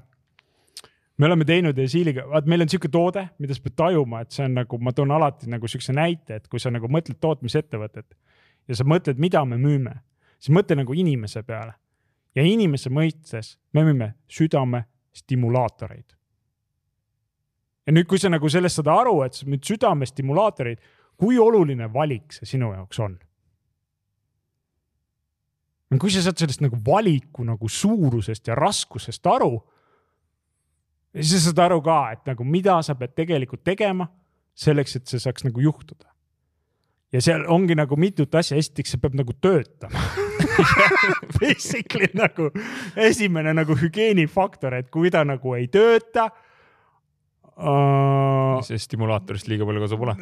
me 1.17 1.25
oleme 1.27 1.45
teinud 1.45 1.83
Siiliga, 1.87 2.27
vaat 2.31 2.47
meil 2.47 2.63
on 2.63 2.71
sihuke 2.71 2.91
toode, 2.91 3.27
mida 3.39 3.55
sa 3.55 3.63
pead 3.63 3.75
tajuma, 3.79 4.23
et 4.23 4.31
see 4.31 4.47
on 4.47 4.57
nagu, 4.61 4.79
ma 4.79 4.95
toon 4.95 5.11
alati 5.11 5.51
nagu 5.51 5.67
siukse 5.67 5.95
näite, 5.95 6.39
et 6.39 6.47
kui 6.47 6.59
sa 6.59 6.71
nagu 6.71 6.87
mõtled 6.87 7.19
tootmisettevõtet 7.19 8.17
ja 8.67 8.79
sa 8.79 8.87
mõtled, 8.87 9.19
mida 9.19 9.43
me 9.45 9.59
müüme 9.59 9.99
siis 10.43 10.51
mõtle 10.55 10.77
nagu 10.81 10.95
inimese 10.97 11.43
peale. 11.47 11.75
Ja 12.35 12.45
inimese 12.45 12.89
mõistes 12.93 13.57
me 13.73 13.83
müüme 13.85 14.13
südamestimulaatoreid. 14.31 16.15
ja 17.85 17.93
nüüd, 17.93 18.07
kui 18.07 18.19
sa 18.19 18.31
nagu 18.31 18.49
sellest 18.49 18.79
saad 18.79 18.89
aru, 18.93 19.21
et 19.25 19.37
sa 19.37 19.45
müüd 19.49 19.65
südamestimulaatoreid, 19.67 20.81
kui 21.19 21.37
oluline 21.39 21.89
valik 21.93 22.33
see 22.33 22.55
sinu 22.55 22.73
jaoks 22.73 22.99
on? 23.03 23.19
kui 26.01 26.09
sa 26.09 26.23
saad 26.25 26.39
sellest 26.41 26.63
nagu 26.63 26.79
valiku 26.85 27.43
nagu 27.45 27.69
suurusest 27.69 28.47
ja 28.49 28.55
raskusest 28.57 29.27
aru, 29.29 29.59
siis 31.13 31.35
sa 31.35 31.51
saad 31.51 31.61
aru 31.67 31.83
ka, 31.85 31.99
et 32.15 32.31
nagu 32.31 32.47
mida 32.47 32.79
sa 32.81 32.95
pead 32.97 33.13
tegelikult 33.13 33.61
tegema 33.61 34.07
selleks, 34.57 34.97
et 34.97 35.05
see 35.09 35.21
saaks 35.21 35.45
nagu 35.45 35.61
juhtuda. 35.61 36.09
ja 37.13 37.21
seal 37.21 37.45
ongi 37.45 37.75
nagu 37.77 37.95
mitut 37.95 38.35
asja, 38.35 38.57
esiteks 38.57 38.95
see 38.95 39.01
peab 39.01 39.13
nagu 39.21 39.37
töötama 39.37 40.01
Basically 41.41 42.09
nagu 42.17 42.49
esimene 42.95 43.53
nagu 43.55 43.77
hügieenifaktor, 43.79 44.79
et 44.79 44.89
kui 44.93 45.11
ta 45.13 45.23
nagu 45.27 45.55
ei 45.57 45.67
tööta 45.73 46.29
uh.... 47.57 48.61
see 48.65 48.79
stimulaatorist 48.81 49.49
liiga 49.51 49.67
palju 49.69 49.85
kasu 49.85 49.99
pole. 50.01 50.17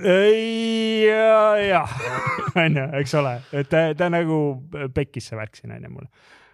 ja, 1.06 1.38
jah, 1.62 1.96
onju, 2.66 2.88
eks 3.02 3.18
ole, 3.22 3.38
et 3.62 3.72
ta, 3.72 3.88
ta 3.98 4.12
nagu 4.14 4.42
pekkis 4.96 5.32
see 5.32 5.40
värk 5.40 5.60
siin 5.60 5.76
onju 5.78 5.94
mulle 5.94 6.12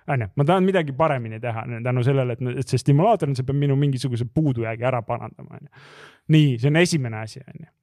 onju, 0.08 0.30
ma 0.40 0.46
tahan 0.48 0.64
midagi 0.64 0.94
paremini 0.96 1.42
teha 1.44 1.66
tänu 1.84 2.04
sellele, 2.08 2.38
et, 2.38 2.62
et 2.64 2.70
see 2.70 2.80
stimulaator 2.80 3.32
on, 3.32 3.36
see 3.36 3.48
peab 3.48 3.58
minu 3.60 3.76
mingisuguse 3.80 4.30
puudujäägi 4.32 4.86
ära 4.88 5.02
parandama, 5.04 5.60
onju. 5.60 5.88
nii, 6.36 6.54
see 6.62 6.72
on 6.72 6.80
esimene 6.84 7.26
asi, 7.26 7.44
onju 7.44 7.74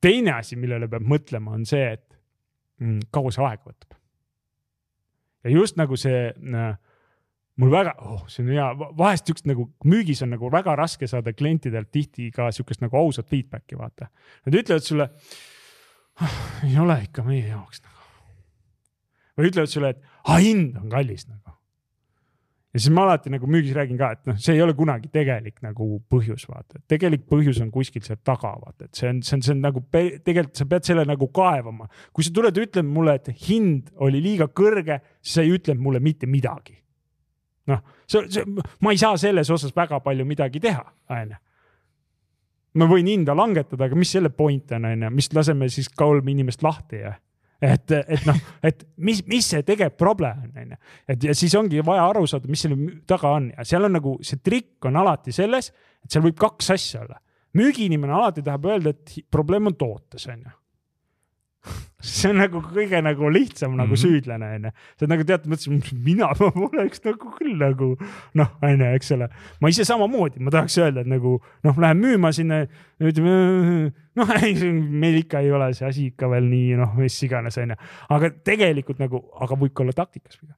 teine 0.00 0.34
asi, 0.38 0.58
millele 0.60 0.88
peab 0.90 1.06
mõtlema, 1.08 1.54
on 1.56 1.64
see, 1.68 1.94
et 1.96 2.04
mm, 2.82 3.08
kaua 3.14 3.32
see 3.34 3.44
aega 3.44 3.70
võtab. 3.70 3.96
Ja 5.44 5.50
just 5.52 5.78
nagu 5.78 5.96
see 5.96 6.28
äh, 6.30 6.70
mul 7.58 7.72
väga 7.72 7.94
oh,, 8.06 8.24
see 8.30 8.44
on 8.44 8.52
hea, 8.54 8.68
vahest 8.98 9.28
siukest 9.28 9.48
nagu 9.50 9.68
müügis 9.88 10.22
on 10.26 10.32
nagu 10.34 10.50
väga 10.52 10.76
raske 10.78 11.08
saada 11.10 11.34
klientidelt 11.36 11.90
tihti 11.94 12.30
ka 12.34 12.50
siukest 12.54 12.82
nagu 12.84 12.98
ausat 13.00 13.28
feedback'i, 13.30 13.78
vaata. 13.78 14.10
Nad 14.46 14.58
ütlevad 14.62 14.86
sulle 14.86 15.08
oh,, 16.22 16.40
ei 16.68 16.78
ole 16.78 17.00
ikka 17.08 17.26
meie 17.26 17.46
jaoks 17.50 17.82
nagu. 17.84 17.94
või 19.38 19.52
ütlevad 19.52 19.74
sulle, 19.74 19.94
et 19.94 20.02
ah, 20.24 20.38
hind 20.42 20.78
on 20.80 20.90
kallis 20.92 21.28
nagu 21.28 21.57
ja 22.74 22.80
siis 22.80 22.92
ma 22.94 23.04
alati 23.06 23.32
nagu 23.32 23.48
müügis 23.48 23.72
räägin 23.76 23.98
ka, 24.00 24.10
et 24.16 24.28
noh, 24.28 24.36
see 24.40 24.56
ei 24.56 24.62
ole 24.62 24.74
kunagi 24.76 25.08
tegelik 25.12 25.62
nagu 25.64 25.86
põhjus, 26.12 26.44
vaata, 26.50 26.78
et 26.78 26.84
tegelik 26.94 27.24
põhjus 27.30 27.62
on 27.64 27.70
kuskil 27.72 28.04
seal 28.04 28.20
taga, 28.24 28.52
vaata, 28.60 28.88
et 28.88 29.00
see 29.00 29.08
on, 29.08 29.22
see 29.24 29.38
on, 29.38 29.44
see 29.46 29.54
on 29.56 29.62
nagu 29.64 29.82
tegelikult 29.94 30.60
sa 30.60 30.68
pead 30.68 30.88
selle 30.90 31.06
nagu 31.08 31.30
kaevama. 31.34 31.88
kui 32.12 32.26
sa 32.26 32.34
tuled 32.34 32.56
ja 32.56 32.66
ütled 32.68 32.88
mulle, 32.88 33.16
et 33.16 33.32
hind 33.48 33.88
oli 34.04 34.20
liiga 34.24 34.50
kõrge, 34.52 35.00
siis 35.22 35.38
sa 35.38 35.46
ei 35.46 35.54
ütle 35.56 35.78
mulle 35.80 36.02
mitte 36.04 36.28
midagi. 36.28 36.76
noh, 37.68 37.84
see, 38.08 38.24
see, 38.32 38.44
ma 38.84 38.92
ei 38.92 39.00
saa 39.00 39.16
selles 39.20 39.50
osas 39.52 39.74
väga 39.76 40.00
palju 40.04 40.24
midagi 40.28 40.60
teha, 40.60 40.84
onju 41.12 41.44
ma 42.78 42.86
võin 42.86 43.08
hinda 43.10 43.34
langetada, 43.34 43.88
aga 43.88 43.96
mis 43.98 44.10
selle 44.12 44.30
point 44.30 44.72
on, 44.76 44.84
onju, 44.86 45.10
mis 45.10 45.32
laseme 45.34 45.66
siis 45.72 45.88
kolm 45.88 46.28
inimest 46.30 46.62
lahti 46.62 47.00
ja 47.00 47.14
et, 47.62 47.90
et 47.90 48.26
noh, 48.28 48.38
et 48.62 48.84
mis, 49.02 49.22
mis 49.26 49.46
see 49.54 49.64
tegelik 49.66 49.96
probleem 49.98 50.44
on, 50.46 50.52
onju. 50.62 50.78
et 51.14 51.24
ja 51.30 51.34
siis 51.34 51.54
ongi 51.58 51.82
vaja 51.84 52.06
aru 52.10 52.26
saada, 52.30 52.50
mis 52.50 52.62
selle 52.66 52.78
taga 53.08 53.34
on 53.38 53.50
ja 53.50 53.66
seal 53.66 53.88
on 53.88 53.96
nagu 53.98 54.14
see 54.22 54.38
trikk 54.44 54.90
on 54.90 55.00
alati 55.00 55.34
selles, 55.34 55.72
et 56.04 56.12
seal 56.12 56.24
võib 56.26 56.38
kaks 56.38 56.70
asja 56.76 57.02
olla. 57.02 57.18
müügiinimene 57.58 58.14
alati 58.14 58.44
tahab 58.46 58.70
öelda, 58.70 58.94
et 58.94 59.18
probleem 59.30 59.72
on 59.72 59.78
tootes, 59.78 60.28
onju 60.30 60.54
see 62.00 62.30
on 62.30 62.38
nagu 62.38 62.60
kõige 62.62 63.00
nagu 63.02 63.30
lihtsam 63.32 63.74
nagu 63.76 63.90
mm 63.90 63.94
-hmm. 63.94 64.02
süüdlane 64.02 64.50
onju. 64.56 64.70
see 64.98 65.06
on 65.06 65.12
nagu 65.12 65.24
teatud 65.26 65.52
mõttes, 65.52 65.92
mina 66.04 66.28
ma 66.40 66.50
poleks 66.54 67.02
nagu 67.04 67.32
küll 67.38 67.56
nagu 67.58 67.88
noh, 68.34 68.50
onju, 68.62 68.90
eks 68.98 69.12
ole. 69.16 69.28
ma 69.60 69.68
ise 69.68 69.84
samamoodi, 69.84 70.40
ma 70.40 70.50
tahaks 70.50 70.78
öelda, 70.78 71.00
et 71.00 71.10
nagu 71.10 71.40
noh, 71.64 71.78
lähen 71.78 71.98
müüma 72.04 72.32
sinna, 72.32 72.66
ütleme 73.00 73.92
noh, 74.14 74.34
ei 74.42 74.54
meil 74.72 75.18
ikka 75.22 75.40
ei 75.40 75.52
ole 75.52 75.72
see 75.74 75.88
asi 75.88 76.06
ikka 76.12 76.30
veel 76.30 76.46
nii 76.50 76.76
noh, 76.76 76.94
mis 76.94 77.22
iganes 77.22 77.58
onju. 77.58 77.76
aga 78.08 78.30
tegelikult 78.30 78.98
nagu, 78.98 79.24
aga 79.40 79.54
võib 79.54 79.72
ka 79.74 79.82
olla 79.82 79.92
taktikas 79.92 80.38
viga. 80.42 80.54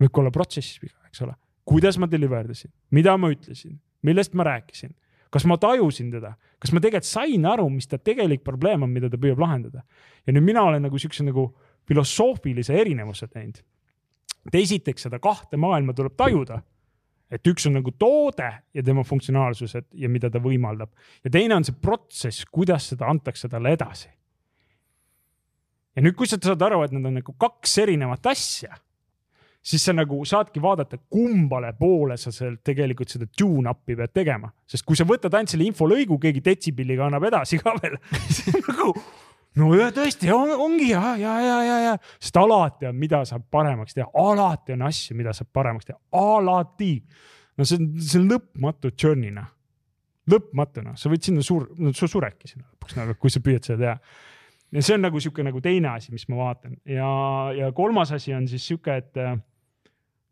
võib 0.00 0.12
ka 0.12 0.20
olla 0.20 0.30
protsessis 0.30 0.82
viga, 0.82 0.98
eks 1.08 1.22
ole. 1.22 1.34
kuidas 1.64 1.98
ma 1.98 2.06
deliver 2.06 2.48
dasin, 2.48 2.70
mida 2.90 3.16
ma 3.16 3.32
ütlesin, 3.32 3.80
millest 4.02 4.34
ma 4.34 4.44
rääkisin 4.44 4.92
kas 5.34 5.46
ma 5.50 5.56
tajusin 5.58 6.12
teda, 6.14 6.34
kas 6.62 6.70
ma 6.74 6.82
tegelikult 6.82 7.08
sain 7.08 7.46
aru, 7.50 7.66
mis 7.72 7.88
ta 7.90 7.98
tegelik 7.98 8.44
probleem 8.46 8.86
on, 8.86 8.92
mida 8.94 9.10
ta 9.10 9.18
püüab 9.20 9.40
lahendada. 9.42 9.82
ja 10.26 10.32
nüüd 10.32 10.46
mina 10.46 10.62
olen 10.62 10.86
nagu 10.86 10.98
siukse 10.98 11.26
nagu 11.26 11.48
filosoofilise 11.88 12.76
erinevuse 12.78 13.26
teinud. 13.26 13.58
et 14.46 14.54
esiteks 14.60 15.08
seda 15.08 15.18
kahte 15.18 15.56
maailma 15.56 15.94
tuleb 15.94 16.14
tajuda. 16.16 16.62
et 17.30 17.46
üks 17.50 17.66
on 17.66 17.74
nagu 17.80 17.90
toode 17.98 18.50
ja 18.74 18.82
tema 18.82 19.02
funktsionaalsused 19.02 19.90
ja 19.92 20.08
mida 20.08 20.30
ta 20.30 20.38
võimaldab 20.38 20.90
ja 21.24 21.30
teine 21.30 21.56
on 21.56 21.64
see 21.64 21.74
protsess, 21.74 22.44
kuidas 22.44 22.88
seda 22.94 23.10
antakse 23.10 23.48
talle 23.48 23.74
edasi. 23.74 24.08
ja 25.96 26.02
nüüd, 26.02 26.14
kui 26.14 26.30
sa 26.30 26.38
saad 26.38 26.62
aru, 26.62 26.84
et 26.84 26.94
need 26.94 27.10
on 27.10 27.18
nagu 27.18 27.34
kaks 27.38 27.78
erinevat 27.82 28.26
asja 28.30 28.78
siis 29.64 29.84
sa 29.86 29.94
nagu 29.96 30.20
saadki 30.28 30.60
vaadata, 30.62 30.98
kumbale 31.10 31.72
poole 31.78 32.16
sa 32.20 32.32
sealt 32.34 32.60
tegelikult 32.66 33.14
seda 33.14 33.28
tune-up'i 33.38 33.96
pead 33.96 34.12
tegema, 34.12 34.50
sest 34.68 34.84
kui 34.84 34.98
sa 34.98 35.06
võtad 35.08 35.34
ainult 35.34 35.54
selle 35.54 35.68
infolõigu, 35.70 36.18
keegi 36.20 36.42
detsibelliga 36.44 37.06
annab 37.08 37.24
edasi 37.30 37.60
ka 37.62 37.72
veel. 37.80 37.96
Nagu 38.68 38.90
no 39.60 39.70
ja 39.78 39.88
tõesti 39.94 40.28
on, 40.34 40.52
ongi 40.66 40.90
ja, 40.90 41.14
ja, 41.20 41.38
ja, 41.40 41.56
ja, 41.64 41.78
ja, 41.88 41.94
sest 42.18 42.36
alati 42.40 42.90
on, 42.90 42.98
mida 43.00 43.22
saab 43.28 43.46
paremaks 43.54 43.96
teha, 43.96 44.08
alati 44.20 44.76
on 44.76 44.84
asju, 44.90 45.16
mida 45.18 45.32
saab 45.36 45.52
paremaks 45.54 45.88
teha, 45.88 45.98
alati. 46.20 46.92
no 47.56 47.68
see 47.68 47.80
on, 47.80 47.88
see 48.02 48.20
on 48.20 48.28
lõpmatu 48.34 48.92
journey'na, 48.92 49.46
lõpmatuna, 50.30 50.94
sa 51.00 51.12
võid 51.12 51.24
sinna 51.24 51.44
suur, 51.46 51.70
no 51.78 51.94
sa 51.96 52.10
suredki 52.10 52.50
sinna 52.50 52.66
lõpuks 52.66 53.00
nagu, 53.00 53.16
kui 53.20 53.32
sa 53.32 53.40
püüad 53.44 53.64
seda 53.64 53.80
teha. 53.80 53.96
Ja 54.74 54.82
see 54.82 54.96
on 54.96 55.04
nagu 55.06 55.20
sihuke 55.22 55.44
nagu 55.46 55.60
teine 55.62 55.92
asi, 55.92 56.10
mis 56.10 56.24
ma 56.26 56.40
vaatan. 56.40 56.72
Ja, 56.90 57.08
ja 57.54 57.68
kolmas 57.76 58.10
asi 58.16 58.32
on 58.34 58.48
siis 58.50 58.64
sihuke, 58.66 58.96
et 58.98 59.20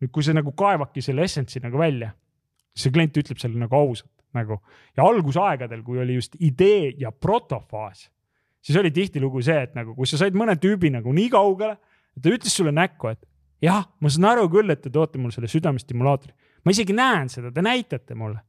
nüüd, 0.03 0.11
kui 0.11 0.25
sa 0.27 0.35
nagu 0.35 0.53
kaevadki 0.59 1.05
selle 1.05 1.27
essence'i 1.29 1.63
nagu 1.63 1.79
välja, 1.79 2.11
see 2.75 2.93
klient 2.93 3.17
ütleb 3.21 3.41
selle 3.41 3.61
nagu 3.61 3.77
ausalt 3.79 4.11
nagu 4.37 4.59
ja 4.97 5.05
algusaegadel, 5.05 5.83
kui 5.85 6.01
oli 6.01 6.17
just 6.17 6.39
idee 6.41 6.95
ja 6.99 7.13
protofaas, 7.13 8.07
siis 8.65 8.79
oli 8.81 8.91
tihtilugu 8.95 9.43
see, 9.45 9.59
et 9.69 9.75
nagu, 9.77 9.95
kui 9.97 10.09
sa 10.09 10.21
said 10.21 10.37
mõne 10.39 10.57
tüübi 10.61 10.93
nagu 10.95 11.13
nii 11.13 11.29
kaugele, 11.33 11.77
ta 12.17 12.33
ütles 12.33 12.57
sulle 12.57 12.73
näkku, 12.75 13.13
et 13.13 13.21
jah, 13.63 13.85
ma 14.01 14.13
saan 14.13 14.31
aru 14.33 14.49
küll, 14.53 14.73
et 14.73 14.81
te 14.85 14.93
toote 14.93 15.21
mulle 15.21 15.37
selle 15.37 15.51
südamestimulaatori, 15.53 16.35
ma 16.65 16.75
isegi 16.75 16.97
näen 16.97 17.31
seda, 17.33 17.53
te 17.53 17.65
näitate 17.65 18.17
mulle. 18.19 18.41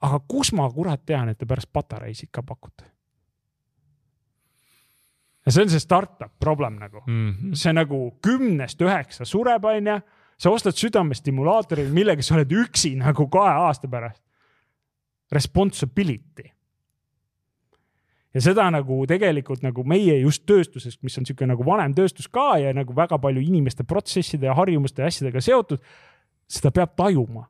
aga 0.00 0.20
kus 0.30 0.52
ma 0.54 0.68
kurat 0.70 1.02
tean, 1.06 1.28
et 1.28 1.38
te 1.38 1.46
pärast 1.46 1.72
patareisid 1.72 2.30
ka 2.30 2.42
pakute? 2.42 2.84
ja 5.46 5.52
see 5.52 5.64
on 5.64 5.70
see 5.72 5.80
startup 5.80 6.34
problem 6.38 6.76
nagu 6.76 7.00
mm, 7.06 7.30
-hmm. 7.30 7.54
see 7.54 7.72
nagu 7.72 8.18
kümnest 8.22 8.80
üheksa 8.82 9.24
sureb, 9.24 9.64
onju 9.64 10.00
sa 10.38 10.52
ostad 10.54 10.76
südamestimulaatori, 10.78 11.88
millega 11.92 12.22
sa 12.22 12.36
oled 12.36 12.52
üksi 12.54 12.94
nagu 12.98 13.26
kahe 13.32 13.56
aasta 13.66 13.90
pärast. 13.90 14.22
Responsibility. 15.32 16.52
ja 18.34 18.40
seda 18.44 18.68
nagu 18.70 19.02
tegelikult 19.08 19.62
nagu 19.64 19.82
meie 19.84 20.18
just 20.20 20.44
tööstuses, 20.46 20.98
mis 21.02 21.16
on 21.18 21.24
niisugune 21.24 21.52
nagu 21.54 21.64
vanem 21.64 21.94
tööstus 21.96 22.28
ka 22.28 22.58
ja 22.60 22.72
nagu 22.76 22.94
väga 22.94 23.18
palju 23.18 23.40
inimeste 23.40 23.84
protsesside 23.84 24.46
ja 24.46 24.54
harjumuste 24.54 25.02
ja 25.02 25.08
asjadega 25.08 25.40
seotud, 25.40 25.80
seda 26.48 26.70
peab 26.70 26.94
tajuma 26.96 27.48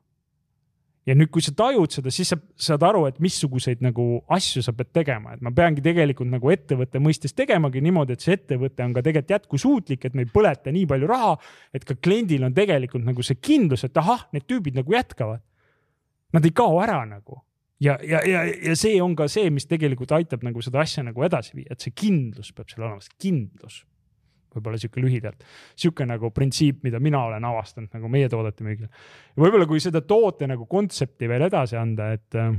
ja 1.07 1.15
nüüd, 1.17 1.29
kui 1.33 1.43
sa 1.43 1.53
tajud 1.57 1.93
seda, 1.93 2.11
siis 2.13 2.31
sa 2.33 2.37
saad 2.59 2.83
aru, 2.85 3.05
et 3.09 3.19
missuguseid 3.23 3.83
nagu 3.83 4.05
asju 4.35 4.63
sa 4.65 4.73
pead 4.77 4.91
tegema, 4.99 5.35
et 5.35 5.43
ma 5.45 5.51
peangi 5.55 5.83
tegelikult 5.85 6.29
nagu 6.31 6.51
ettevõtte 6.53 7.01
mõistes 7.03 7.35
tegemagi 7.37 7.81
niimoodi, 7.85 8.15
et 8.15 8.25
see 8.25 8.35
ettevõte 8.37 8.85
on 8.85 8.95
ka 8.95 9.03
tegelikult 9.05 9.35
jätkusuutlik, 9.35 10.05
et 10.05 10.17
me 10.17 10.25
ei 10.25 10.31
põleta 10.33 10.73
nii 10.75 10.87
palju 10.89 11.09
raha, 11.09 11.35
et 11.75 11.85
ka 11.87 11.97
kliendil 11.97 12.45
on 12.47 12.55
tegelikult 12.55 13.07
nagu 13.07 13.25
see 13.25 13.39
kindlus, 13.41 13.85
et 13.87 14.01
ahah, 14.01 14.27
need 14.35 14.47
tüübid 14.49 14.77
nagu 14.79 14.95
jätkavad. 14.95 15.43
Nad 16.35 16.45
ei 16.45 16.53
kao 16.53 16.77
ära 16.83 17.01
nagu. 17.09 17.39
Ja, 17.81 17.95
ja, 18.03 18.19
ja, 18.27 18.43
ja 18.43 18.75
see 18.75 18.99
on 19.01 19.15
ka 19.17 19.29
see, 19.31 19.47
mis 19.55 19.65
tegelikult 19.65 20.11
aitab 20.17 20.43
nagu 20.43 20.61
seda 20.61 20.83
asja 20.83 21.01
nagu 21.05 21.23
edasi 21.25 21.55
viia, 21.55 21.71
et 21.73 21.81
see 21.81 21.95
kindlus 21.95 22.51
peab 22.53 22.67
seal 22.69 22.83
olema, 22.85 23.01
see 23.05 23.15
kindlus 23.23 23.85
võib-olla 24.55 24.79
sihuke 24.81 25.01
lühidalt, 25.03 25.43
sihuke 25.77 26.07
nagu 26.09 26.31
printsiip, 26.35 26.81
mida 26.83 26.99
mina 27.03 27.21
olen 27.27 27.45
avastanud 27.45 27.93
nagu 27.93 28.09
meie 28.11 28.29
toodete 28.31 28.65
müügil. 28.65 28.89
võib-olla, 29.37 29.67
kui 29.69 29.81
seda 29.83 30.01
toote 30.01 30.47
nagu 30.49 30.65
kontsepti 30.69 31.29
veel 31.29 31.45
edasi 31.49 31.77
anda, 31.79 32.11
et 32.17 32.37
äh, 32.39 32.51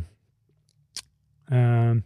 äh, 1.52 2.00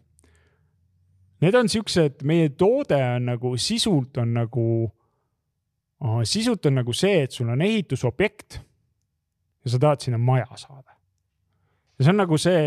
need 1.45 1.61
on 1.61 1.69
siuksed, 1.69 2.25
meie 2.25 2.53
toode 2.59 3.01
on 3.17 3.33
nagu 3.35 3.57
sisult 3.61 4.23
on 4.23 4.37
nagu 4.41 4.69
sisult 6.29 6.67
on 6.67 6.81
nagu 6.81 6.93
see, 6.93 7.23
et 7.25 7.33
sul 7.33 7.49
on 7.49 7.63
ehitusobjekt 7.65 8.59
ja 9.65 9.71
sa 9.73 9.81
tahad 9.81 10.05
sinna 10.05 10.19
maja 10.19 10.57
saada. 10.57 10.97
ja 11.99 12.05
see 12.05 12.13
on 12.13 12.21
nagu 12.21 12.39
see 12.39 12.63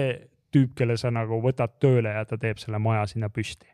tüüp, 0.53 0.73
kelle 0.75 0.97
sa 0.97 1.11
nagu 1.11 1.41
võtad 1.43 1.77
tööle 1.81 2.13
ja 2.13 2.25
ta 2.25 2.37
teeb 2.41 2.57
selle 2.61 2.79
maja 2.79 3.05
sinna 3.09 3.29
püsti. 3.29 3.67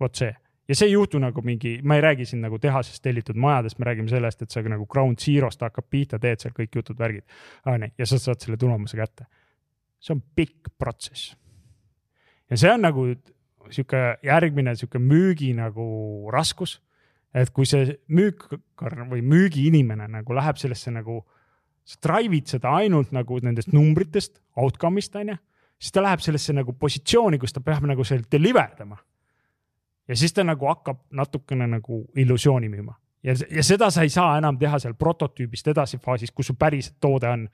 vot 0.00 0.14
see 0.14 0.32
ja 0.68 0.76
see 0.76 0.90
ei 0.90 0.92
juhtu 0.92 1.18
nagu 1.22 1.42
mingi, 1.44 1.78
ma 1.82 1.96
ei 1.96 2.04
räägi 2.04 2.26
siin 2.28 2.42
nagu 2.44 2.58
tehasest 2.60 3.02
tellitud 3.02 3.36
majadest, 3.40 3.78
me 3.78 3.88
räägime 3.88 4.10
sellest, 4.12 4.42
et 4.42 4.52
sa 4.52 4.62
nagu 4.62 4.86
ground 4.86 5.20
zero'st 5.22 5.64
hakkab 5.64 5.88
pihta, 5.90 6.20
teed 6.20 6.42
seal 6.42 6.54
kõik 6.56 6.76
jutud, 6.76 6.98
värgid. 6.98 7.24
onju, 7.66 7.90
ja 7.98 8.06
sa 8.06 8.18
saad 8.18 8.44
selle 8.44 8.60
tulemuse 8.60 8.96
kätte. 8.96 9.26
see 10.00 10.14
on 10.14 10.22
pikk 10.36 10.68
protsess. 10.78 11.36
ja 12.50 12.56
see 12.56 12.72
on 12.72 12.84
nagu 12.84 13.06
sihuke 13.70 14.18
järgmine 14.24 14.74
sihuke 14.76 14.98
müügi 14.98 15.54
nagu 15.56 16.30
raskus. 16.32 16.80
et 17.34 17.50
kui 17.50 17.66
see 17.66 17.98
müükar 18.08 19.08
või 19.08 19.20
müügiinimene 19.22 20.08
nagu 20.08 20.34
läheb 20.34 20.56
sellesse 20.56 20.90
nagu, 20.90 21.24
sa 21.84 21.96
drive'id 22.02 22.46
seda 22.48 22.70
ainult 22.80 23.12
nagu 23.12 23.38
nendest 23.42 23.72
numbritest, 23.72 24.40
outcome'ist 24.56 25.16
onju, 25.16 25.36
siis 25.78 25.92
ta 25.92 26.02
läheb 26.02 26.20
sellesse 26.20 26.52
nagu 26.52 26.72
positsiooni, 26.72 27.38
kus 27.38 27.52
ta 27.52 27.60
peab 27.60 27.84
nagu 27.86 28.04
seal 28.04 28.24
deliver 28.32 28.74
dama. 28.78 28.98
Ja 30.08 30.16
siis 30.16 30.32
ta 30.32 30.44
nagu 30.44 30.66
hakkab 30.66 31.00
natukene 31.12 31.66
nagu 31.66 32.04
illusiooni 32.16 32.68
müüma. 32.68 32.94
Ja, 33.22 33.34
ja 33.50 33.62
seda 33.62 33.90
sa 33.90 34.02
ei 34.06 34.12
saa 34.14 34.36
enam 34.38 34.58
teha 34.58 34.78
seal 34.78 34.94
prototüübist 34.94 35.68
edasi 35.68 35.98
faasis, 35.98 36.30
kus 36.30 36.46
su 36.46 36.54
päriselt 36.54 36.96
toode 37.00 37.28
on 37.28 37.48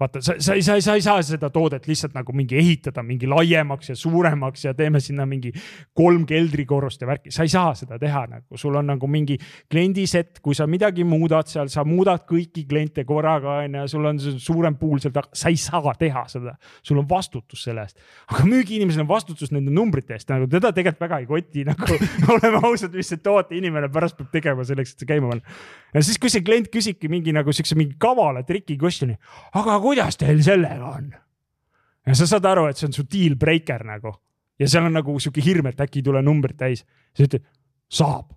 vaata, 0.00 0.20
sa, 0.20 0.34
sa 0.38 0.54
ei, 0.54 0.62
sa 0.62 0.74
ei, 0.76 0.82
sa 0.84 0.94
ei 0.98 1.02
saa 1.04 1.22
seda 1.24 1.48
toodet 1.52 1.86
lihtsalt 1.88 2.12
nagu 2.16 2.34
mingi 2.36 2.58
ehitada 2.60 3.00
mingi 3.06 3.28
laiemaks 3.30 3.90
ja 3.90 3.96
suuremaks 3.96 4.66
ja 4.66 4.74
teeme 4.76 5.00
sinna 5.00 5.24
mingi 5.28 5.52
kolm 5.96 6.26
keldrikorrust 6.28 7.00
ja 7.00 7.08
värki, 7.08 7.32
sa 7.32 7.46
ei 7.46 7.52
saa 7.52 7.72
seda 7.78 7.96
teha 8.00 8.26
nagu, 8.28 8.60
sul 8.60 8.76
on 8.76 8.90
nagu 8.92 9.08
mingi 9.08 9.38
kliendisett, 9.72 10.42
kui 10.44 10.56
sa 10.56 10.66
midagi 10.68 11.04
muudad 11.08 11.48
seal, 11.48 11.70
sa 11.72 11.84
muudad 11.88 12.26
kõiki 12.28 12.66
kliente 12.68 13.06
korraga 13.08 13.62
onju, 13.62 13.86
sul 13.88 14.10
on 14.10 14.20
suurem 14.20 14.76
pool 14.76 15.00
seal 15.00 15.14
taga, 15.16 15.32
sa 15.32 15.52
ei 15.52 15.56
saa 15.60 15.94
teha 15.96 16.26
seda. 16.28 16.56
sul 16.82 17.00
on 17.00 17.08
vastutus 17.08 17.64
selle 17.64 17.86
eest, 17.86 17.96
aga 18.28 18.44
müügiinimesel 18.44 19.06
on 19.06 19.08
vastutus 19.08 19.52
nende 19.54 19.72
numbrite 19.72 20.16
eest, 20.18 20.28
nagu 20.28 20.50
teda 20.50 20.74
tegelikult 20.76 21.06
väga 21.06 21.22
ei 21.22 21.26
koti, 21.30 21.64
nagu 21.64 21.98
oleme 22.36 22.60
ausad, 22.68 22.92
mis 22.92 23.08
see 23.14 23.24
tooteinimene 23.24 23.88
pärast 23.92 24.20
peab 24.20 24.28
tegema 24.34 24.64
selleks, 24.66 24.92
et 24.92 25.04
see 25.04 25.08
käima 25.08 25.32
panna. 25.32 25.56
ja 25.94 26.04
siis, 26.04 26.20
kui 26.20 26.32
see 26.32 26.44
klient 26.44 26.68
küsibki 26.72 27.08
mingi 27.08 27.32
nagu 27.32 27.52
siukse 27.54 27.78
mingi 27.78 27.96
kavala 28.02 28.44
triki 28.44 28.76
question'i, 28.80 29.16
aga 29.56 29.80
kuidas 29.86 30.18
teil 30.18 30.42
sellega 30.42 30.94
on? 30.98 31.10
ja 32.06 32.14
sa 32.14 32.26
saad 32.26 32.46
aru, 32.50 32.66
et 32.70 32.78
see 32.78 32.88
on 32.90 32.96
su 32.96 33.06
deal 33.10 33.38
breaker 33.38 33.86
nagu 33.86 34.14
ja 34.58 34.68
seal 34.68 34.88
on 34.88 34.96
nagu 34.96 35.18
sihuke 35.20 35.44
hirm, 35.44 35.68
et 35.70 35.80
äkki 35.80 36.00
ei 36.00 36.06
tule 36.06 36.22
numbrid 36.24 36.58
täis. 36.58 36.84
sa 37.14 37.26
ütled, 37.26 37.46
saab. 37.88 38.32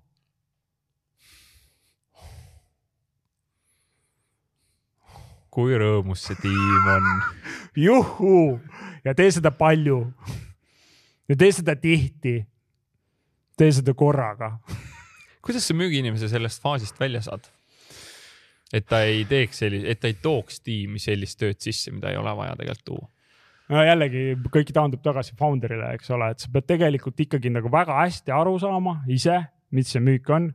kui 5.49 5.73
rõõmus 5.75 6.21
see 6.27 6.37
tiim 6.39 6.89
on. 6.93 7.07
juhuu 7.87 8.59
ja 9.03 9.15
tee 9.17 9.31
seda 9.33 9.51
palju. 9.51 10.01
ja 11.29 11.35
tee 11.35 11.51
seda 11.51 11.75
tihti. 11.75 12.37
tee 13.57 13.71
seda 13.71 13.93
korraga. 13.93 14.57
kuidas 15.45 15.67
sa 15.67 15.73
müügiinimese 15.73 16.29
sellest 16.29 16.61
faasist 16.61 16.99
välja 16.99 17.23
saad? 17.25 17.49
Et 18.73 18.85
ta 18.89 19.03
ei 19.07 19.23
teeks 19.29 19.63
sellist, 19.63 19.87
et 19.89 19.99
ta 19.99 20.11
ei 20.11 20.19
tooks 20.21 20.61
tiimi 20.61 20.99
sellist 21.01 21.39
tööd 21.39 21.59
sisse, 21.63 21.91
mida 21.91 22.11
ei 22.13 22.19
ole 22.19 22.35
vaja 22.37 22.57
tegelikult 22.59 22.85
tuua 22.85 23.07
no 23.69 23.83
jällegi 23.85 24.23
kõik 24.49 24.71
taandub 24.75 25.03
tagasi 25.05 25.35
founder'ile, 25.39 25.93
eks 25.97 26.09
ole, 26.15 26.31
et 26.33 26.43
sa 26.43 26.49
pead 26.53 26.67
tegelikult 26.69 27.25
ikkagi 27.25 27.51
nagu 27.53 27.71
väga 27.73 27.99
hästi 28.01 28.33
aru 28.35 28.57
saama 28.61 28.99
ise, 29.11 29.37
mis 29.75 29.93
see 29.93 30.03
müük 30.03 30.33
on. 30.35 30.51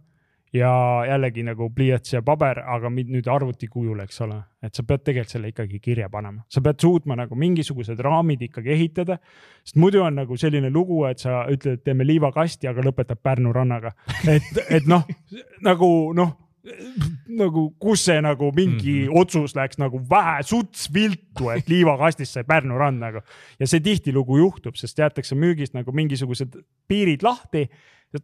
ja 0.54 0.70
jällegi 1.02 1.42
nagu 1.42 1.66
pliiats 1.74 2.12
ja 2.12 2.20
paber, 2.22 2.60
aga 2.70 2.86
nüüd 2.94 3.26
arvuti 3.26 3.66
kujul, 3.66 3.98
eks 4.04 4.20
ole, 4.22 4.36
et 4.62 4.70
sa 4.70 4.84
pead 4.86 5.02
tegelikult 5.02 5.32
selle 5.32 5.48
ikkagi 5.50 5.80
kirja 5.82 6.06
panema, 6.08 6.44
sa 6.46 6.62
pead 6.62 6.78
suutma 6.78 7.16
nagu 7.18 7.34
mingisugused 7.34 7.98
raamid 7.98 8.44
ikkagi 8.46 8.70
ehitada. 8.70 9.16
sest 9.64 9.80
muidu 9.82 10.04
on 10.06 10.14
nagu 10.14 10.36
selline 10.38 10.70
lugu, 10.70 11.00
et 11.10 11.18
sa 11.18 11.42
ütled, 11.50 11.80
et 11.80 11.84
teeme 11.84 12.06
liivakasti, 12.06 12.70
aga 12.70 12.86
lõpetab 12.86 13.18
Pärnu 13.18 13.50
rannaga, 13.52 13.96
et, 14.30 14.46
et 14.70 14.86
noh, 14.86 15.02
nagu 15.66 15.90
noh 16.14 16.36
nagu, 17.28 17.66
kus 17.80 18.06
see 18.08 18.20
nagu 18.24 18.50
mingi 18.56 18.92
mm 18.92 19.08
-hmm. 19.08 19.20
otsus 19.20 19.54
läks 19.56 19.78
nagu 19.78 20.00
vähe 20.10 20.42
suts 20.42 20.88
viltu, 20.94 21.50
et 21.50 21.68
liivakastist 21.68 22.32
sai 22.32 22.44
Pärnu 22.44 22.78
rand 22.78 23.00
nagu. 23.00 23.20
ja 23.58 23.66
see 23.66 23.80
tihtilugu 23.80 24.38
juhtub, 24.38 24.74
sest 24.76 24.98
jäetakse 24.98 25.34
müügist 25.34 25.74
nagu 25.74 25.92
mingisugused 25.92 26.56
piirid 26.88 27.22
lahti, 27.22 27.68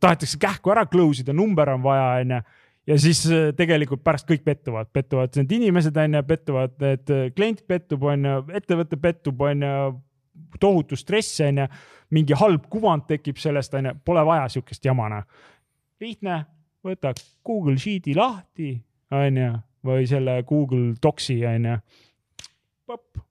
tahetakse 0.00 0.38
kähku 0.38 0.70
ära 0.70 0.86
close 0.86 1.22
ida, 1.22 1.32
number 1.32 1.68
on 1.70 1.82
vaja, 1.82 2.20
onju 2.20 2.40
ja 2.86 2.98
siis 2.98 3.24
äh, 3.30 3.50
tegelikult 3.56 4.02
pärast 4.04 4.28
kõik 4.28 4.44
pettuvad, 4.44 4.88
pettuvad 4.92 5.36
need 5.36 5.52
inimesed 5.52 5.96
onju, 5.96 6.22
pettuvad 6.26 6.76
need 6.80 7.10
äh, 7.10 7.26
klient 7.36 7.66
pettub 7.66 8.02
onju, 8.02 8.44
ettevõte 8.54 8.96
pettub 8.96 9.40
onju, 9.40 10.00
tohutu 10.60 10.96
stress 10.96 11.40
onju, 11.44 11.66
mingi 12.10 12.34
halb 12.34 12.66
kuvand 12.72 13.06
tekib 13.06 13.38
sellest 13.38 13.74
onju, 13.74 13.94
pole 14.04 14.24
vaja 14.24 14.48
siukest 14.48 14.84
jama 14.84 15.08
noh. 15.08 15.28
lihtne 16.00 16.44
võta 16.84 17.12
Google 17.46 17.78
Sheet'i 17.80 18.14
lahti, 18.16 18.72
onju, 19.14 19.50
või 19.86 20.06
selle 20.08 20.40
Google 20.48 20.94
Docsi, 21.02 21.40
onju. 21.48 21.78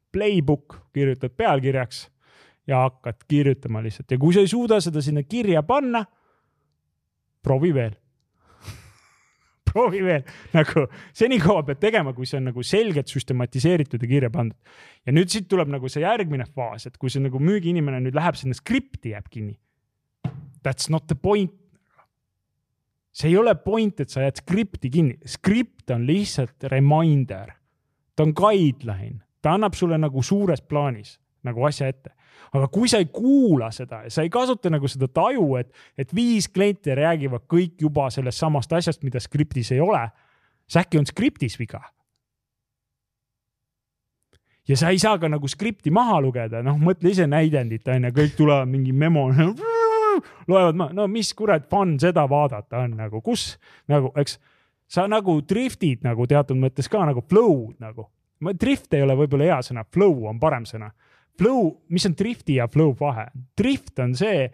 Playbook 0.10 0.74
kirjutad 0.96 1.36
pealkirjaks 1.38 2.08
ja 2.70 2.80
hakkad 2.88 3.26
kirjutama 3.30 3.82
lihtsalt 3.86 4.10
ja 4.10 4.18
kui 4.18 4.34
sa 4.34 4.42
ei 4.42 4.50
suuda 4.50 4.80
seda 4.82 5.04
sinna 5.06 5.22
kirja 5.22 5.62
panna, 5.68 6.02
proovi 7.46 7.70
veel 7.76 7.94
proovi 9.70 10.02
veel, 10.02 10.26
nagu 10.56 10.88
senikaua 11.14 11.62
pead 11.68 11.82
tegema, 11.84 12.16
kui 12.18 12.26
see 12.26 12.40
on 12.40 12.50
nagu 12.50 12.66
selgelt 12.66 13.14
süstematiseeritud 13.14 14.02
ja 14.02 14.10
kirja 14.10 14.32
pandud. 14.34 14.58
ja 15.06 15.14
nüüd 15.14 15.30
siit 15.30 15.46
tuleb 15.52 15.70
nagu 15.70 15.90
see 15.94 16.02
järgmine 16.02 16.50
faas, 16.50 16.90
et 16.90 16.98
kui 16.98 17.14
see 17.14 17.22
nagu 17.22 17.38
müügiinimene 17.38 18.02
nüüd 18.08 18.18
läheb 18.18 18.40
sinna 18.40 18.58
skripti, 18.58 19.14
jääb 19.14 19.30
kinni. 19.30 19.60
That's 20.66 20.90
not 20.90 21.06
the 21.08 21.16
point 21.16 21.54
see 23.12 23.32
ei 23.32 23.38
ole 23.38 23.56
point, 23.56 24.00
et 24.00 24.10
sa 24.10 24.22
jääd 24.24 24.44
skripti 24.44 24.92
kinni, 24.94 25.18
skript 25.26 25.92
on 25.92 26.06
lihtsalt 26.08 26.70
reminder. 26.72 27.56
ta 28.16 28.24
on 28.24 28.34
guideline, 28.36 29.22
ta 29.42 29.54
annab 29.56 29.74
sulle 29.74 29.98
nagu 29.98 30.24
suures 30.24 30.62
plaanis 30.62 31.20
nagu 31.44 31.64
asja 31.64 31.88
ette. 31.88 32.12
aga 32.54 32.68
kui 32.74 32.90
sa 32.90 32.98
ei 32.98 33.06
kuula 33.14 33.70
seda 33.72 34.04
ja 34.08 34.10
sa 34.12 34.24
ei 34.26 34.30
kasuta 34.34 34.72
nagu 34.74 34.88
seda 34.90 35.08
taju, 35.08 35.56
et, 35.60 35.70
et 35.98 36.16
viis 36.16 36.48
klienti 36.50 36.96
räägivad 36.96 37.46
kõik 37.52 37.82
juba 37.82 38.10
sellest 38.10 38.42
samast 38.42 38.74
asjast, 38.74 39.04
mida 39.04 39.22
skriptis 39.22 39.72
ei 39.76 39.80
ole, 39.84 40.02
siis 40.66 40.82
äkki 40.82 41.00
on 41.00 41.06
skriptis 41.06 41.60
viga. 41.60 41.82
Ja 44.70 44.78
sa 44.78 44.90
ei 44.94 45.00
saa 45.02 45.18
ka 45.18 45.30
nagu 45.30 45.48
skripti 45.50 45.94
maha 45.94 46.20
lugeda, 46.22 46.64
noh, 46.66 46.78
mõtle 46.78 47.14
ise 47.14 47.26
näidendit 47.30 47.88
onju, 47.90 48.12
kõik 48.14 48.36
tulevad 48.38 48.70
mingi 48.70 48.94
memo 48.94 49.28
loevad 50.48 50.78
maha, 50.80 50.96
no 50.96 51.08
mis 51.12 51.34
kurat 51.38 51.68
fun 51.70 51.98
seda 52.02 52.26
vaadata 52.30 52.84
on 52.86 52.96
nagu, 53.00 53.22
kus 53.26 53.54
nagu, 53.92 54.12
eks 54.20 54.38
sa 54.90 55.06
nagu 55.10 55.40
driftid 55.46 56.04
nagu 56.06 56.26
teatud 56.30 56.58
mõttes 56.60 56.90
ka 56.90 57.04
nagu 57.08 57.24
flow'd 57.30 57.78
nagu. 57.84 58.10
Drift 58.40 58.94
ei 58.96 59.04
ole 59.04 59.18
võib-olla 59.20 59.50
hea 59.50 59.62
sõna, 59.68 59.84
flow 59.92 60.30
on 60.30 60.40
parem 60.40 60.66
sõna. 60.68 60.94
Flow, 61.40 61.74
mis 61.92 62.06
on 62.08 62.16
drifti 62.20 62.56
ja 62.58 62.68
flow 62.72 62.94
vahe? 63.00 63.26
Drift 63.58 64.00
on 64.00 64.14
see, 64.16 64.48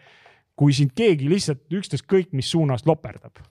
kui 0.57 0.73
sind 0.73 0.93
keegi 0.97 1.29
lihtsalt 1.29 1.63
ükstaskõik 1.73 2.33
mis 2.33 2.49
suunas 2.49 2.85
loperdab. 2.85 3.41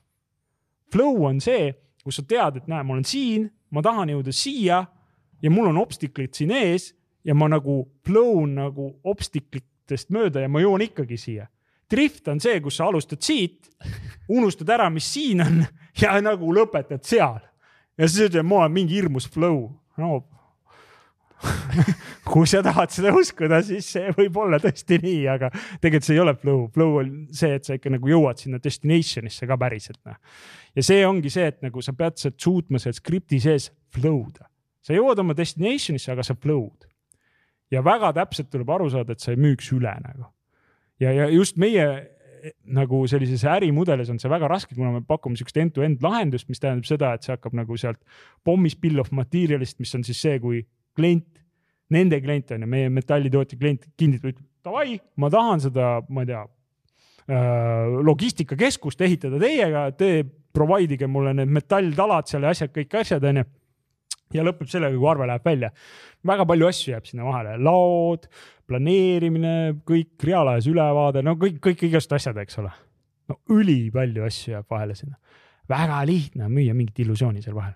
Flow 0.91 1.23
on 1.27 1.39
see, 1.43 1.71
kus 2.03 2.19
sa 2.19 2.25
tead, 2.27 2.59
et 2.59 2.67
näe, 2.71 2.83
ma 2.83 2.95
olen 2.95 3.07
siin, 3.07 3.47
ma 3.71 3.83
tahan 3.83 4.11
jõuda 4.11 4.35
siia 4.35 4.83
ja 5.41 5.51
mul 5.51 5.71
on 5.71 5.81
obstaklid 5.81 6.35
siin 6.35 6.53
ees 6.55 6.91
ja 7.25 7.35
ma 7.35 7.49
nagu 7.51 7.81
flow 8.05 8.45
nagu 8.49 8.91
obstaklitest 9.03 10.11
mööda 10.15 10.43
ja 10.43 10.51
ma 10.51 10.61
jõuan 10.63 10.83
ikkagi 10.85 11.17
siia 11.19 11.47
drift 11.91 12.27
on 12.27 12.41
see, 12.41 12.59
kus 12.63 12.79
sa 12.79 12.89
alustad 12.89 13.21
siit, 13.23 13.69
unustad 14.31 14.69
ära, 14.73 14.89
mis 14.93 15.07
siin 15.13 15.43
on 15.45 15.59
ja 16.01 16.15
nagu 16.23 16.53
lõpetad 16.55 17.03
seal. 17.05 17.41
ja 17.97 18.07
siis 18.07 18.29
ütled, 18.29 18.47
mul 18.47 18.65
on 18.65 18.73
mingi 18.73 18.97
hirmus 18.97 19.27
flow. 19.31 19.69
no 20.01 20.23
kui 22.31 22.47
sa 22.47 22.61
tahad 22.63 22.89
seda 22.93 23.11
uskuda, 23.13 23.59
siis 23.65 23.87
see 23.91 24.09
võib 24.15 24.37
olla 24.39 24.57
tõesti 24.61 24.97
nii, 25.03 25.25
aga 25.29 25.49
tegelikult 25.53 26.07
see 26.07 26.15
ei 26.15 26.21
ole 26.23 26.33
flow. 26.39 26.61
Flow 26.73 26.99
on 27.01 27.09
see, 27.35 27.57
et 27.59 27.67
sa 27.67 27.75
ikka 27.77 27.91
nagu 27.93 28.09
jõuad 28.09 28.39
sinna 28.41 28.59
destination'isse 28.63 29.47
ka 29.49 29.57
päriselt, 29.59 29.99
noh. 30.07 30.17
ja 30.75 30.85
see 30.85 31.03
ongi 31.05 31.29
see, 31.33 31.49
et 31.51 31.59
nagu 31.65 31.83
sa 31.85 31.93
pead 31.97 32.17
sealt 32.21 32.39
suutma 32.41 32.81
seal 32.81 32.95
skripti 32.97 33.41
sees 33.43 33.69
flow 33.93 34.23
da. 34.33 34.47
sa 34.85 34.95
jõuad 34.95 35.21
oma 35.21 35.35
destination'isse, 35.37 36.15
aga 36.15 36.25
sa 36.25 36.37
flow'd. 36.39 36.87
ja 37.71 37.83
väga 37.85 38.13
täpselt 38.15 38.49
tuleb 38.49 38.71
aru 38.71 38.89
saada, 38.93 39.13
et 39.13 39.21
sa 39.21 39.35
ei 39.35 39.41
müüks 39.41 39.73
üle 39.75 39.93
nagu 40.01 40.31
ja, 40.99 41.11
ja 41.11 41.29
just 41.31 41.57
meie 41.59 41.87
nagu 42.77 43.01
sellises 43.09 43.43
ärimudelis 43.49 44.09
on 44.13 44.19
see 44.21 44.29
väga 44.29 44.49
raske, 44.49 44.75
kuna 44.77 44.91
me 44.93 45.01
pakume 45.05 45.37
siukest 45.39 45.57
end-to-end 45.61 46.03
lahendust, 46.05 46.49
mis 46.51 46.61
tähendab 46.61 46.85
seda, 46.85 47.13
et 47.15 47.25
see 47.25 47.33
hakkab 47.33 47.55
nagu 47.57 47.77
sealt 47.79 48.01
pommist 48.45 48.79
bill 48.83 49.01
of 49.01 49.11
material'ist, 49.15 49.79
mis 49.81 49.93
on 49.97 50.05
siis 50.05 50.19
see, 50.21 50.37
kui 50.43 50.61
klient, 50.97 51.41
nende 51.93 52.19
klient 52.21 52.53
on 52.55 52.65
ju, 52.65 52.69
meie 52.69 52.91
metallitootja 52.93 53.59
klient 53.61 53.89
kinnitab, 53.97 54.33
ütleb 54.33 54.45
davai, 54.65 54.99
ma 55.21 55.31
tahan 55.33 55.65
seda, 55.67 55.89
ma 56.09 56.25
ei 56.25 56.31
tea 56.31 56.43
äh,, 56.43 57.97
logistikakeskust 58.05 59.01
ehitada 59.05 59.41
teiega, 59.41 59.87
te 59.97 60.11
provide 60.55 60.97
ige 60.97 61.09
mulle 61.11 61.33
need 61.37 61.51
metalltalad 61.53 62.29
seal 62.29 62.45
ja 62.45 62.53
asjad, 62.55 62.73
kõik 62.75 62.99
asjad 63.01 63.25
onju 63.31 63.45
ja 64.33 64.43
lõpeb 64.45 64.69
sellega, 64.71 64.97
kui 64.97 65.09
arve 65.09 65.27
läheb 65.29 65.45
välja. 65.45 65.71
väga 66.25 66.45
palju 66.49 66.67
asju 66.67 66.91
jääb 66.93 67.05
sinna 67.05 67.27
vahele, 67.27 67.57
laod, 67.61 68.27
planeerimine, 68.67 69.55
kõik 69.85 70.25
reaalajas 70.25 70.67
ülevaade, 70.71 71.23
no 71.25 71.35
kõik, 71.41 71.59
kõik 71.63 71.85
igast 71.89 72.13
asjad, 72.13 72.37
eks 72.41 72.59
ole. 72.63 72.71
no 73.29 73.39
ülipalju 73.49 74.25
asju 74.25 74.53
jääb 74.55 74.69
vahele 74.69 74.95
sinna. 74.95 75.17
väga 75.69 76.03
lihtne 76.05 76.45
on 76.45 76.53
müüa 76.53 76.73
mingit 76.73 76.99
illusiooni 76.99 77.41
seal 77.41 77.55
vahel. 77.55 77.73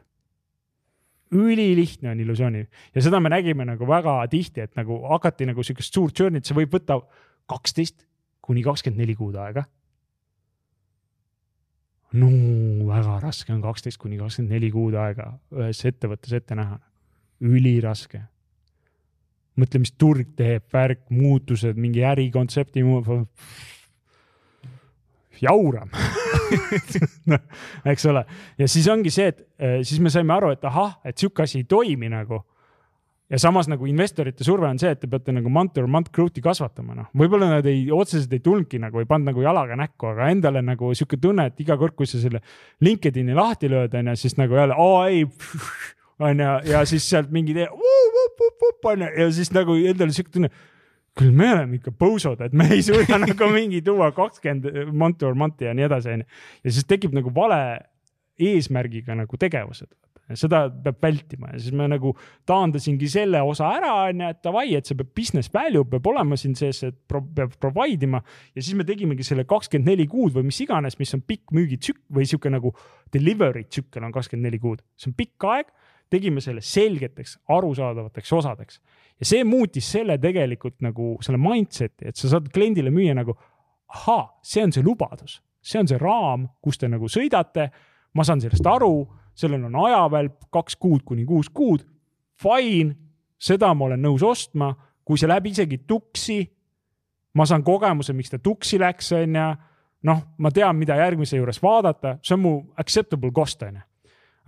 ülilihtne 1.32 2.12
on 2.12 2.20
illusiooni 2.20 2.68
ja 2.96 3.02
seda 3.02 3.20
me 3.20 3.30
nägime 3.30 3.66
nagu 3.66 3.88
väga 3.88 4.28
tihti, 4.28 4.62
et 4.62 4.76
nagu 4.76 5.04
hakati 5.10 5.46
nagu 5.46 5.64
sihukest 5.64 5.94
suurt 5.94 6.20
journey't, 6.20 6.46
see 6.46 6.58
võib 6.58 6.74
võtta 6.74 7.02
kaksteist 7.50 8.06
kuni 8.42 8.64
kakskümmend 8.66 9.04
neli 9.04 9.16
kuud 9.16 9.36
aega. 9.38 9.68
No 12.18 12.30
väga 12.90 13.20
raske 13.22 13.54
on 13.54 13.62
kaksteist 13.62 14.00
kuni 14.02 14.18
kakskümmend 14.18 14.56
neli 14.56 14.72
kuud 14.74 14.98
aega 14.98 15.32
ühes 15.54 15.84
ettevõttes 15.86 16.34
ette 16.34 16.58
näha. 16.58 16.80
üliraske 17.40 18.24
mõtle, 19.60 19.82
mis 19.84 19.92
turg 19.92 20.32
teeb, 20.40 20.64
värk, 20.74 21.06
muutused, 21.12 21.78
mingi 21.78 22.04
ärikontsepti 22.08 22.84
jauram 25.42 25.92
noh, 27.32 27.44
eks 27.88 28.06
ole, 28.10 28.24
ja 28.58 28.68
siis 28.68 28.88
ongi 28.92 29.12
see, 29.14 29.30
et 29.32 29.44
eh, 29.60 29.80
siis 29.86 30.02
me 30.04 30.12
saime 30.14 30.34
aru, 30.36 30.54
et 30.56 30.66
ahah, 30.66 30.98
et 31.06 31.18
sihuke 31.18 31.46
asi 31.46 31.62
ei 31.62 31.68
toimi 31.70 32.10
nagu. 32.12 32.42
Ja 33.30 33.40
samas 33.42 33.70
nagu 33.70 33.86
investorite 33.90 34.44
surve 34.46 34.68
on 34.70 34.80
see, 34.82 34.90
et 34.94 35.02
te 35.02 35.10
peate 35.10 35.34
nagu 35.36 35.52
month 35.54 35.78
or 35.82 35.88
month 35.92 36.12
growth'i 36.16 36.42
kasvatama, 36.44 36.96
noh, 36.98 37.10
võib-olla 37.18 37.52
nad 37.52 37.68
ei, 37.70 37.84
otseselt 37.94 38.34
ei 38.34 38.42
tulnudki 38.46 38.82
nagu, 38.82 39.02
ei 39.02 39.10
pannud 39.10 39.32
nagu 39.32 39.44
jalaga 39.46 39.78
näkku, 39.80 40.10
aga 40.14 40.32
endale 40.34 40.64
nagu 40.66 40.90
sihuke 40.98 41.20
tunne, 41.22 41.50
et 41.52 41.62
iga 41.62 41.78
kord, 41.80 41.96
kui 41.98 42.10
sa 42.10 42.22
selle 42.22 42.42
LinkedIn'i 42.86 43.38
lahti 43.38 43.70
lööd, 43.72 43.94
onju, 44.02 44.18
siis 44.20 44.36
nagu 44.40 44.58
jälle, 44.58 44.78
aa 44.78 45.06
ei, 45.14 45.28
onju, 46.32 46.50
ja 46.72 46.82
siis 46.90 47.06
sealt 47.10 47.30
mingi 47.36 47.56
onju, 47.58 49.14
ja 49.14 49.30
siis 49.36 49.54
nagu 49.56 49.78
endale 49.78 50.16
sihuke 50.16 50.34
tunne 50.40 50.52
küll 51.20 51.36
me 51.36 51.50
oleme 51.52 51.80
ikka 51.80 51.94
põusod, 52.00 52.42
et 52.46 52.54
me 52.56 52.70
ei 52.74 52.84
suuda 52.86 53.20
nagu 53.26 53.54
mingi 53.54 53.82
tuua 53.86 54.12
kakskümmend 54.16 54.94
month 54.96 55.26
or 55.28 55.38
month'i 55.38 55.68
ja 55.68 55.76
nii 55.78 55.88
edasi, 55.90 56.18
onju. 56.18 56.44
ja 56.64 56.76
siis 56.76 56.88
tekib 56.90 57.16
nagu 57.18 57.34
vale 57.36 57.62
eesmärgiga 58.40 59.18
nagu 59.20 59.38
tegevused. 59.38 59.92
Seda 60.38 60.62
peab 60.70 61.00
vältima. 61.02 61.54
Ja 61.54 61.62
siis 61.62 61.74
me 61.76 61.88
nagu 61.90 62.14
taandasingi 62.50 63.10
selle 63.10 63.42
osa 63.46 63.72
ära, 63.80 63.94
onju, 64.10 64.30
et 64.30 64.42
davai, 64.46 64.68
et 64.78 64.90
see 64.90 64.98
peab 65.00 65.12
business 65.18 65.52
value 65.54 65.86
peab 65.90 66.08
olema 66.12 66.38
siin 66.40 66.56
sees, 66.60 66.84
et 66.88 66.98
pro, 67.10 67.22
peab 67.22 67.56
provide 67.62 68.06
ima. 68.06 68.22
ja 68.56 68.62
siis 68.62 68.78
me 68.78 68.86
tegimegi 68.88 69.26
selle 69.26 69.46
kakskümmend 69.50 69.94
neli 69.94 70.08
kuud 70.10 70.36
või 70.36 70.50
mis 70.52 70.62
iganes, 70.66 71.00
mis 71.00 71.14
on 71.18 71.26
pikk 71.26 71.54
müügitsükk 71.56 72.02
või 72.16 72.30
sihuke 72.30 72.52
nagu 72.54 72.74
delivery 73.14 73.66
tsükkel 73.66 74.06
on 74.06 74.16
kakskümmend 74.16 74.50
neli 74.52 74.62
kuud, 74.62 74.84
see 74.98 75.12
on 75.12 75.18
pikk 75.18 75.50
aeg. 75.50 75.76
Tegime 76.10 76.42
selle 76.42 76.64
selgeteks, 76.66 77.36
arusaadavateks 77.54 78.32
osadeks. 78.34 78.80
Ja 79.22 79.28
see 79.30 79.44
muutis 79.46 79.86
selle 79.94 80.16
tegelikult 80.18 80.80
nagu 80.82 81.12
selle 81.22 81.38
mindset'i, 81.38 82.08
et 82.10 82.18
sa 82.18 82.32
saad 82.32 82.48
kliendile 82.50 82.90
müüa 82.90 83.14
nagu 83.14 83.36
ahaa, 83.94 84.24
see 84.42 84.64
on 84.64 84.74
see 84.74 84.86
lubadus, 84.86 85.40
see 85.62 85.82
on 85.82 85.90
see 85.90 86.00
raam, 86.02 86.48
kus 86.64 86.82
te 86.82 86.90
nagu 86.90 87.10
sõidate. 87.12 87.70
ma 88.18 88.24
saan 88.26 88.42
sellest 88.42 88.66
aru, 88.66 89.06
sellel 89.40 89.66
on 89.70 89.78
ajavälp 89.86 90.50
kaks 90.52 90.76
kuud 90.76 91.06
kuni 91.08 91.26
kuus 91.26 91.50
kuud. 91.50 91.86
Fine, 92.40 92.96
seda 93.40 93.72
ma 93.76 93.88
olen 93.88 94.02
nõus 94.04 94.24
ostma, 94.24 94.74
kui 95.04 95.20
see 95.20 95.30
läheb 95.30 95.50
isegi 95.52 95.82
tuksi. 95.88 96.42
ma 97.34 97.46
saan 97.46 97.64
kogemuse, 97.64 98.14
miks 98.14 98.30
ta 98.30 98.40
tuksi 98.40 98.80
läks, 98.80 99.12
onju. 99.14 99.50
noh, 100.04 100.22
ma 100.38 100.52
tean, 100.52 100.76
mida 100.76 100.96
järgmise 100.96 101.38
juures 101.38 101.62
vaadata, 101.62 102.18
see 102.24 102.34
on 102.34 102.40
mu 102.40 102.54
acceptable 102.78 103.32
cost, 103.36 103.64
onju 103.64 103.82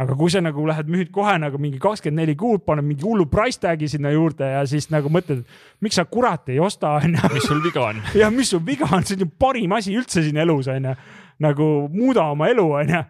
aga 0.01 0.15
kui 0.17 0.31
sa 0.33 0.41
nagu 0.41 0.63
lähed, 0.65 0.89
müüd 0.91 1.11
kohe 1.13 1.33
nagu 1.41 1.59
mingi 1.61 1.79
kakskümmend 1.81 2.23
neli 2.23 2.35
kuud, 2.39 2.63
paned 2.65 2.85
mingi 2.87 3.05
hullu 3.05 3.27
price 3.29 3.59
tag'i 3.61 3.89
sinna 3.91 4.11
juurde 4.13 4.47
ja 4.53 4.61
siis 4.69 4.89
nagu 4.93 5.11
mõtled, 5.13 5.43
miks 5.83 5.99
sa 5.99 6.05
kurat 6.09 6.49
ei 6.51 6.59
osta, 6.63 6.95
onju. 7.01 7.31
mis 7.35 7.47
sul 7.49 7.61
viga 7.63 7.83
on? 7.89 8.01
jah, 8.21 8.31
mis 8.33 8.51
sul 8.53 8.63
viga 8.65 8.87
on, 8.89 9.05
see 9.05 9.19
on 9.19 9.25
ju 9.25 9.29
parim 9.41 9.75
asi 9.77 9.93
üldse 9.97 10.23
siin 10.25 10.39
elus, 10.41 10.69
onju. 10.71 10.95
nagu 11.43 11.69
muuda 11.93 12.29
oma 12.33 12.49
elu, 12.51 12.67
onju. 12.81 13.03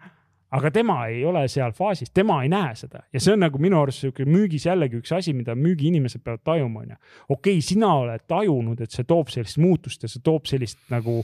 Aga 0.52 0.70
tema 0.70 0.98
ei 1.08 1.24
ole 1.24 1.46
seal 1.48 1.72
faasis, 1.76 2.10
tema 2.14 2.42
ei 2.44 2.50
näe 2.52 2.74
seda 2.76 3.04
ja 3.12 3.20
see 3.20 3.32
on 3.34 3.40
nagu 3.44 3.60
minu 3.62 3.80
arust 3.80 4.04
sihuke 4.04 4.26
müügis 4.28 4.66
jällegi 4.68 5.00
üks 5.00 5.14
asi, 5.16 5.32
mida 5.36 5.56
müügiinimesed 5.56 6.22
peavad 6.24 6.44
tajuma, 6.44 6.84
onju. 6.84 6.98
okei 7.28 7.56
okay,, 7.56 7.64
sina 7.64 7.94
oled 8.02 8.26
tajunud, 8.28 8.80
et 8.80 8.92
see 8.92 9.08
toob 9.08 9.32
sellist 9.32 9.60
muutust 9.62 10.04
ja 10.04 10.12
see 10.12 10.22
toob 10.24 10.46
sellist 10.50 10.78
nagu 10.92 11.22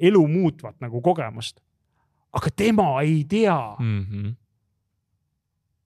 elu 0.00 0.22
muutvat 0.28 0.76
nagu 0.80 1.00
kogemust. 1.04 1.60
aga 2.32 2.52
tema 2.56 2.92
ei 3.02 3.24
tea 3.28 3.58
mm. 3.78 4.04
-hmm 4.10 4.36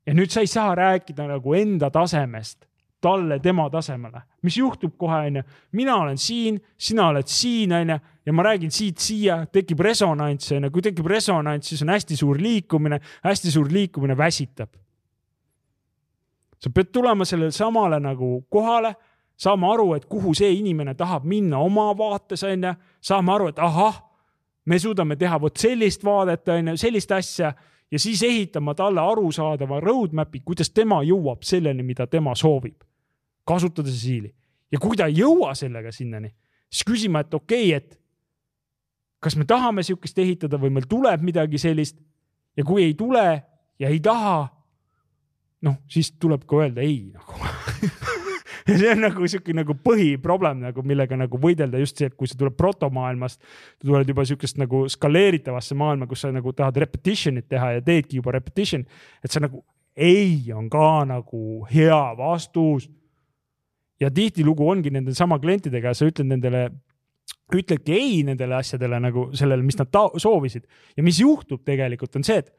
ja 0.06 0.12
nüüd 0.14 0.32
sa 0.32 0.42
ei 0.44 0.46
saa 0.46 0.74
rääkida 0.74 1.26
nagu 1.28 1.54
enda 1.56 1.90
tasemest 1.90 2.66
talle 3.04 3.38
tema 3.42 3.66
tasemele, 3.70 4.22
mis 4.42 4.56
juhtub 4.58 4.94
kohe, 4.98 5.18
onju. 5.28 5.42
mina 5.72 5.96
olen 6.00 6.18
siin, 6.18 6.60
sina 6.78 7.08
oled 7.12 7.28
siin, 7.28 7.72
onju, 7.72 7.98
ja 8.26 8.32
ma 8.32 8.46
räägin 8.46 8.72
siit 8.72 8.98
siia, 8.98 9.42
tekib 9.52 9.80
resonants, 9.84 10.52
onju. 10.52 10.70
kui 10.72 10.82
tekib 10.82 11.06
resonants, 11.10 11.68
siis 11.68 11.82
on 11.84 11.92
hästi 11.92 12.16
suur 12.16 12.40
liikumine, 12.40 13.00
hästi 13.24 13.52
suur 13.52 13.68
liikumine 13.72 14.16
väsitab. 14.16 14.70
sa 16.58 16.70
pead 16.70 16.92
tulema 16.92 17.24
sellele 17.24 17.52
samale 17.52 18.00
nagu 18.00 18.46
kohale, 18.50 18.94
saama 19.36 19.72
aru, 19.74 19.94
et 19.94 20.04
kuhu 20.08 20.34
see 20.34 20.52
inimene 20.54 20.94
tahab 20.94 21.24
minna 21.28 21.58
oma 21.58 21.90
vaates, 21.98 22.42
onju. 22.42 22.74
saame 23.00 23.32
aru, 23.32 23.52
et 23.52 23.58
ahah, 23.58 24.00
me 24.64 24.78
suudame 24.78 25.16
teha 25.16 25.40
vot 25.40 25.56
sellist 25.56 26.04
vaadet, 26.04 26.48
onju, 26.48 26.76
sellist 26.80 27.12
asja 27.12 27.52
ja 27.90 27.98
siis 27.98 28.22
ehitama 28.22 28.74
talle 28.74 29.00
arusaadava 29.00 29.80
roadmap'i, 29.80 30.40
kuidas 30.44 30.70
tema 30.70 31.02
jõuab 31.04 31.44
selleni, 31.46 31.82
mida 31.82 32.06
tema 32.06 32.34
soovib. 32.34 32.80
Kasutades 33.46 33.96
siili 34.00 34.32
ja 34.72 34.80
kui 34.82 34.96
ta 34.96 35.08
ei 35.10 35.20
jõua 35.20 35.54
sellega 35.58 35.92
sinnani, 35.94 36.32
siis 36.72 36.86
küsima, 36.88 37.24
et 37.24 37.34
okei 37.34 37.70
okay,, 37.74 37.82
et 37.82 38.00
kas 39.24 39.36
me 39.40 39.46
tahame 39.48 39.84
sihukest 39.86 40.18
ehitada 40.20 40.60
või 40.60 40.72
meil 40.74 40.88
tuleb 40.88 41.22
midagi 41.24 41.60
sellist 41.60 41.98
ja 42.56 42.64
kui 42.64 42.84
ei 42.84 42.94
tule 42.98 43.26
ja 43.80 43.90
ei 43.90 44.00
taha, 44.00 44.44
noh, 45.64 45.80
siis 45.88 46.12
tuleb 46.20 46.44
ka 46.48 46.64
öelda 46.64 46.84
ei 46.84 47.12
nagu 47.14 47.38
ja 48.68 48.78
see 48.78 48.90
on 48.92 49.02
nagu 49.04 49.28
sihuke 49.28 49.54
nagu 49.56 49.76
põhiprobleem 49.84 50.62
nagu, 50.64 50.84
millega 50.86 51.18
nagu 51.20 51.38
võidelda 51.40 51.80
just 51.82 52.00
see, 52.00 52.08
et 52.08 52.16
kui 52.18 52.28
sa 52.30 52.38
tuled 52.40 52.56
protomaailmast, 52.56 53.40
tuled 53.84 54.08
juba 54.08 54.24
sihukest 54.28 54.58
nagu 54.60 54.84
skaleeritavasse 54.92 55.76
maailma, 55.78 56.08
kus 56.10 56.24
sa 56.24 56.32
nagu 56.34 56.52
tahad 56.56 56.80
repetition'it 56.84 57.48
teha 57.52 57.74
ja 57.76 57.84
teedki 57.84 58.20
juba 58.20 58.34
repetition, 58.38 58.84
et 59.24 59.32
sa 59.32 59.42
nagu 59.44 59.64
ei 59.94 60.52
on 60.54 60.68
ka 60.70 61.04
nagu 61.06 61.64
hea 61.70 62.02
vastus. 62.18 62.88
Ja 64.00 64.10
tihtilugu 64.10 64.66
ongi 64.68 64.92
nende 64.94 65.14
sama 65.14 65.38
klientidega, 65.42 65.94
sa 65.94 66.08
ütled 66.08 66.30
nendele 66.30 66.68
ütledki 67.54 67.94
ei 67.94 68.20
nendele 68.26 68.56
asjadele 68.58 68.98
nagu 69.02 69.28
sellele, 69.36 69.62
mis 69.64 69.78
nad 69.78 69.92
soovisid 70.20 70.64
ja 70.96 71.04
mis 71.06 71.20
juhtub 71.20 71.62
tegelikult 71.64 72.16
on 72.18 72.26
see, 72.26 72.40
et 72.42 72.52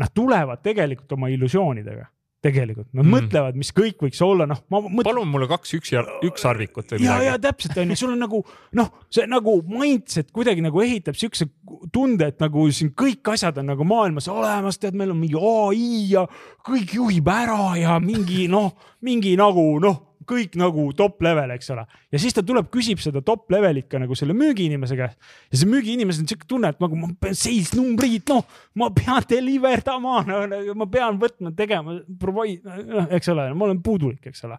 nad 0.00 0.12
tulevad 0.14 0.62
tegelikult 0.64 1.16
oma 1.16 1.30
illusioonidega 1.32 2.08
tegelikult, 2.42 2.88
nad 2.90 3.04
mm. 3.04 3.12
mõtlevad, 3.14 3.58
mis 3.58 3.70
kõik 3.74 4.00
võiks 4.02 4.18
olla, 4.24 4.48
noh, 4.50 4.58
ma 4.72 4.80
mõtlen. 4.82 5.04
palun 5.06 5.28
mulle 5.30 5.46
kaks 5.50 5.76
üks, 5.78 5.92
ükssarvikut 6.26 6.90
või 6.90 6.98
midagi. 6.98 7.26
ja, 7.28 7.34
ja 7.36 7.38
täpselt 7.38 7.78
onju, 7.78 7.96
sul 8.00 8.14
on 8.16 8.18
nagu 8.24 8.40
noh, 8.78 8.88
see 9.14 9.28
nagu 9.30 9.54
mindset 9.70 10.32
kuidagi 10.34 10.64
nagu 10.64 10.82
ehitab 10.82 11.18
siukse 11.18 11.46
tunde, 11.94 12.32
et 12.32 12.42
nagu 12.42 12.66
siin 12.74 12.90
kõik 12.98 13.30
asjad 13.34 13.62
on 13.62 13.70
nagu 13.70 13.86
maailmas 13.86 14.26
olemas, 14.32 14.80
tead, 14.82 14.98
meil 14.98 15.14
on 15.14 15.20
mingi 15.22 15.38
ai 15.38 15.92
ja 16.16 16.26
kõik 16.66 16.96
juhib 16.98 17.30
ära 17.30 17.76
ja 17.78 18.00
mingi 18.02 18.48
noh, 18.50 18.72
mingi 19.06 19.36
nagu 19.38 19.68
noh 19.82 20.08
kõik 20.28 20.56
nagu 20.60 20.84
top 20.96 21.22
level, 21.24 21.52
eks 21.54 21.70
ole. 21.74 21.84
ja 22.12 22.20
siis 22.20 22.36
ta 22.36 22.44
tuleb, 22.46 22.68
küsib 22.72 23.00
seda 23.02 23.22
top 23.24 23.50
level'it 23.52 23.88
ka 23.90 24.00
nagu 24.02 24.16
selle 24.18 24.36
müügiinimese 24.38 24.98
käest. 24.98 25.18
ja 25.52 25.60
see 25.60 25.70
müügiinimesel 25.70 26.24
on 26.24 26.30
siuke 26.32 26.48
tunne, 26.48 26.72
et 26.72 26.80
nagu 26.82 26.98
ma 26.98 27.10
pean 27.20 27.36
sales 27.38 27.72
numbrid, 27.76 28.24
noh, 28.30 28.46
ma 28.78 28.90
pean 28.94 29.26
deliver 29.28 29.84
dama 29.86 30.22
no,, 30.28 30.44
ma 30.78 30.88
pean 30.90 31.20
võtma, 31.20 31.54
tegema, 31.56 31.98
provide, 32.20 32.78
eks 33.18 33.32
ole, 33.34 33.50
ma 33.54 33.68
olen 33.68 33.82
puudulik, 33.84 34.30
eks 34.32 34.46
ole. 34.48 34.58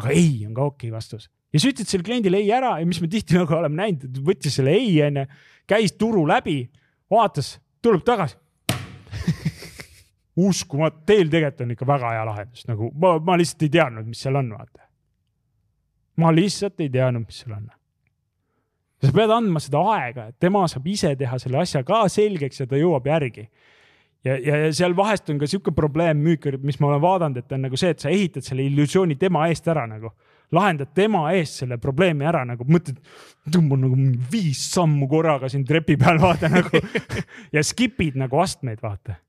aga 0.00 0.12
ei 0.14 0.46
on 0.46 0.54
ka 0.56 0.68
okei 0.70 0.88
okay 0.88 0.96
vastus 0.96 1.28
ja 1.50 1.58
siis 1.58 1.74
ütled 1.74 1.90
sellele 1.90 2.06
kliendile 2.06 2.40
ei 2.40 2.52
ära 2.54 2.76
ja 2.78 2.86
mis 2.86 3.00
me 3.02 3.08
tihti 3.10 3.38
nagu 3.38 3.56
oleme 3.56 3.82
näinud, 3.82 4.20
võttis 4.26 4.56
selle 4.58 4.74
ei 4.78 4.94
onju, 5.06 5.26
käis 5.70 5.96
turu 5.98 6.22
läbi, 6.28 6.62
vaatas, 7.10 7.58
tuleb 7.82 8.06
tagasi 8.06 8.39
uskumatu, 10.48 11.02
teil 11.06 11.30
tegelikult 11.32 11.64
on 11.64 11.74
ikka 11.74 11.88
väga 11.88 12.12
hea 12.14 12.22
lahendus, 12.28 12.64
nagu 12.68 12.90
ma, 13.02 13.16
ma 13.24 13.36
lihtsalt 13.40 13.66
ei 13.66 13.74
teadnud, 13.76 14.08
mis 14.10 14.22
seal 14.24 14.38
on, 14.40 14.50
vaata. 14.56 14.86
ma 16.20 16.32
lihtsalt 16.34 16.80
ei 16.84 16.90
teadnud, 16.92 17.26
mis 17.26 17.42
seal 17.42 17.56
on. 17.56 17.68
sa 19.00 19.12
pead 19.16 19.34
andma 19.34 19.62
seda 19.64 19.82
aega, 19.96 20.28
et 20.30 20.38
tema 20.42 20.66
saab 20.68 20.86
ise 20.92 21.14
teha 21.16 21.38
selle 21.42 21.62
asja 21.62 21.84
ka 21.86 22.04
selgeks 22.12 22.62
ja 22.62 22.66
ta 22.70 22.80
jõuab 22.80 23.06
järgi. 23.10 23.48
ja, 24.24 24.36
ja, 24.36 24.64
ja 24.66 24.72
seal 24.76 24.96
vahest 24.96 25.30
on 25.30 25.38
ka 25.40 25.48
sihuke 25.50 25.74
probleem 25.76 26.20
müükar, 26.24 26.58
mis 26.62 26.80
ma 26.80 26.92
olen 26.92 27.04
vaadanud, 27.04 27.40
et 27.40 27.56
on 27.56 27.64
nagu 27.68 27.80
see, 27.80 27.94
et 27.94 28.02
sa 28.02 28.12
ehitad 28.12 28.46
selle 28.46 28.66
illusiooni 28.68 29.16
tema 29.20 29.46
eest 29.48 29.68
ära 29.68 29.86
nagu 29.88 30.12
lahendad 30.50 30.90
tema 30.94 31.28
eest 31.30 31.60
selle 31.62 31.78
probleemi 31.78 32.26
ära, 32.26 32.42
nagu 32.44 32.64
mõtled, 32.66 32.98
tõmban 33.54 33.84
nagu 33.86 33.98
viis 34.32 34.64
sammu 34.74 35.06
korraga 35.08 35.48
siin 35.48 35.62
trepi 35.66 35.94
peal, 35.98 36.18
vaata 36.18 36.50
nagu 36.50 36.80
ja 37.54 37.62
skip'id 37.62 38.18
nagu 38.18 38.40
astmeid, 38.42 38.82
vaata 38.82 39.20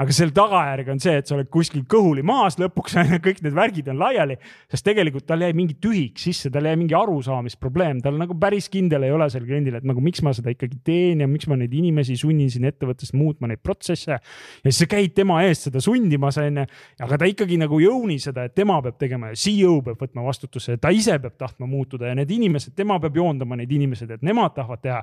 aga 0.00 0.14
selle 0.16 0.32
tagajärg 0.32 0.88
on 0.94 1.00
see, 1.02 1.18
et 1.20 1.28
sa 1.28 1.34
oled 1.36 1.48
kuskil 1.52 1.82
kõhuli 1.90 2.22
maas, 2.26 2.56
lõpuks 2.60 2.96
kõik 3.26 3.42
need 3.44 3.56
värgid 3.56 3.90
on 3.92 4.00
laiali, 4.00 4.36
sest 4.72 4.86
tegelikult 4.86 5.26
tal 5.28 5.44
jäi 5.44 5.52
mingi 5.56 5.76
tühik 5.82 6.20
sisse, 6.20 6.50
tal 6.52 6.68
jäi 6.68 6.78
mingi 6.80 6.96
arusaamisprobleem, 6.96 8.00
tal 8.04 8.16
nagu 8.20 8.36
päris 8.40 8.70
kindel 8.72 9.04
ei 9.06 9.14
ole 9.14 9.28
seal 9.32 9.44
kliendil, 9.44 9.76
et 9.76 9.86
nagu 9.88 10.02
miks 10.04 10.24
ma 10.24 10.32
seda 10.36 10.54
ikkagi 10.54 10.80
teen 10.86 11.24
ja 11.24 11.28
miks 11.30 11.48
ma 11.50 11.58
neid 11.60 11.74
inimesi 11.76 12.16
sunnin 12.20 12.48
siin 12.52 12.68
ettevõttes 12.70 13.12
muutma 13.16 13.50
neid 13.50 13.62
protsesse. 13.64 14.16
ja 14.20 14.64
siis 14.70 14.82
sa 14.84 14.90
käid 14.90 15.14
tema 15.16 15.42
eest 15.44 15.68
seda 15.68 15.84
sundimas, 15.84 16.40
onju, 16.40 16.66
aga 17.04 17.20
ta 17.20 17.28
ikkagi 17.28 17.60
nagu 17.60 17.80
ei 17.82 17.90
own'i 17.90 18.20
seda, 18.22 18.48
et 18.48 18.56
tema 18.56 18.80
peab 18.84 18.96
tegema 19.00 19.34
ja 19.34 19.40
CEO 19.40 19.80
peab 19.84 20.00
võtma 20.00 20.24
vastutuse, 20.24 20.78
ta 20.80 20.94
ise 20.94 21.18
peab 21.20 21.36
tahtma 21.40 21.68
muutuda 21.68 22.08
ja 22.08 22.16
need 22.16 22.30
inimesed, 22.32 22.72
tema 22.78 22.96
peab 23.02 23.20
joondama 23.20 23.60
neid 23.60 23.72
inimesed, 23.72 24.16
et 24.16 24.24
nemad 24.24 24.56
tahavad 24.56 24.80
teha. 24.80 25.02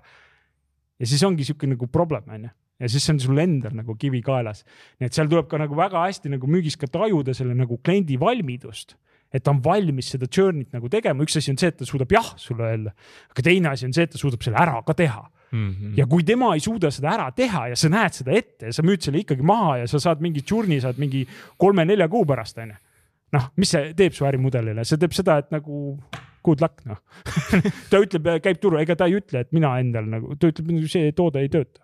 ja 0.98 1.06
siis 1.06 1.22
ongi 1.24 1.46
sihuke 1.46 1.70
nagu 1.70 1.86
probleem, 1.92 2.26
onju 2.34 2.58
ja 2.80 2.90
siis 2.92 3.10
on 3.10 3.20
sul 3.20 3.42
endal 3.42 3.76
nagu 3.78 3.96
kivi 4.00 4.22
kaelas. 4.26 4.64
nii 5.00 5.10
et 5.10 5.18
seal 5.18 5.30
tuleb 5.32 5.50
ka 5.50 5.60
nagu 5.62 5.78
väga 5.78 6.06
hästi 6.06 6.34
nagu 6.36 6.50
müügis 6.50 6.78
ka 6.80 6.90
tajuda 6.92 7.34
selle 7.38 7.58
nagu 7.58 7.80
kliendi 7.84 8.20
valmidust 8.20 8.98
et 9.34 9.44
ta 9.44 9.52
on 9.52 9.62
valmis 9.64 10.12
seda 10.14 10.28
journey't 10.32 10.76
nagu 10.76 10.90
tegema, 10.92 11.26
üks 11.26 11.36
asi 11.40 11.52
on 11.52 11.58
see, 11.60 11.72
et 11.74 11.80
ta 11.80 11.88
suudab 11.88 12.14
jah 12.14 12.30
sulle 12.40 12.64
öelda, 12.64 12.94
aga 13.34 13.44
teine 13.44 13.74
asi 13.74 13.88
on 13.88 13.96
see, 13.96 14.08
et 14.08 14.14
ta 14.14 14.22
suudab 14.22 14.46
selle 14.46 14.60
ära 14.62 14.80
ka 14.88 14.96
teha 14.98 15.24
mm. 15.52 15.72
-hmm. 15.72 15.98
ja 15.98 16.06
kui 16.08 16.24
tema 16.24 16.54
ei 16.56 16.64
suuda 16.64 16.92
seda 16.92 17.12
ära 17.16 17.32
teha 17.36 17.68
ja 17.74 17.76
sa 17.76 17.90
näed 17.90 18.14
seda 18.22 18.38
ette 18.38 18.72
ja 18.72 18.74
sa 18.74 18.84
müüd 18.84 19.04
selle 19.04 19.24
ikkagi 19.24 19.44
maha 19.44 19.78
ja 19.84 19.88
sa 19.88 20.00
saad 20.00 20.24
mingi 20.24 20.44
journey 20.52 20.80
saad 20.82 20.98
mingi 20.98 21.26
kolme-nelja 21.58 22.08
kuu 22.08 22.26
pärast 22.26 22.58
onju. 22.58 22.76
noh, 23.32 23.50
mis 23.58 23.72
see 23.72 23.92
teeb 23.94 24.16
su 24.16 24.26
ärimudelile, 24.26 24.86
see 24.86 24.98
teeb 24.98 25.12
seda, 25.12 25.38
et 25.38 25.52
nagu 25.52 25.98
good 26.44 26.62
luck 26.64 26.86
noh 26.86 27.02
ta 27.92 28.00
ütleb, 28.00 28.40
käib 28.44 28.62
turu, 28.64 28.80
ega 28.80 28.96
ta 28.96 29.10
ei 29.12 29.20
ütle, 29.20 29.44
et 29.44 29.52
mina 29.52 29.76
endal 29.80 30.08
nagu, 30.08 30.36
ta 30.40 30.48
ütleb, 30.48 30.72
see 30.88 31.12
toode 31.12 31.44
ei 31.44 31.52
tööta 31.52 31.84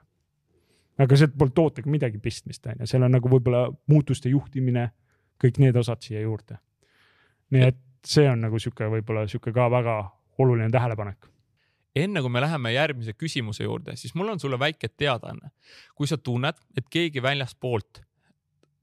aga 0.99 1.17
sealt 1.17 1.37
pole 1.37 1.53
tootega 1.55 1.89
midagi 1.89 2.19
pistmist, 2.21 2.65
on 2.67 2.83
ju, 2.83 2.89
seal 2.89 3.05
on 3.07 3.15
nagu 3.17 3.29
võib-olla 3.29 3.65
muutuste 3.89 4.29
juhtimine, 4.29 4.89
kõik 5.41 5.59
need 5.63 5.77
osad 5.79 6.01
siia 6.05 6.21
juurde. 6.21 6.59
nii 7.53 7.67
et 7.71 7.81
see 8.05 8.27
on 8.29 8.41
nagu 8.43 8.59
sihuke, 8.59 8.87
võib-olla 8.91 9.27
sihuke 9.27 9.53
ka 9.53 9.69
väga 9.71 9.97
oluline 10.41 10.69
tähelepanek 10.71 11.33
enne 11.95 12.21
kui 12.21 12.31
me 12.33 12.41
läheme 12.41 12.71
järgmise 12.73 13.13
küsimuse 13.13 13.67
juurde, 13.67 13.95
siis 13.95 14.15
mul 14.17 14.33
on 14.33 14.39
sulle 14.39 14.59
väike 14.59 14.89
teadaanne. 14.89 15.51
kui 15.95 16.07
sa 16.07 16.17
tunned, 16.17 16.57
et 16.77 16.89
keegi 16.89 17.21
väljaspoolt 17.21 18.01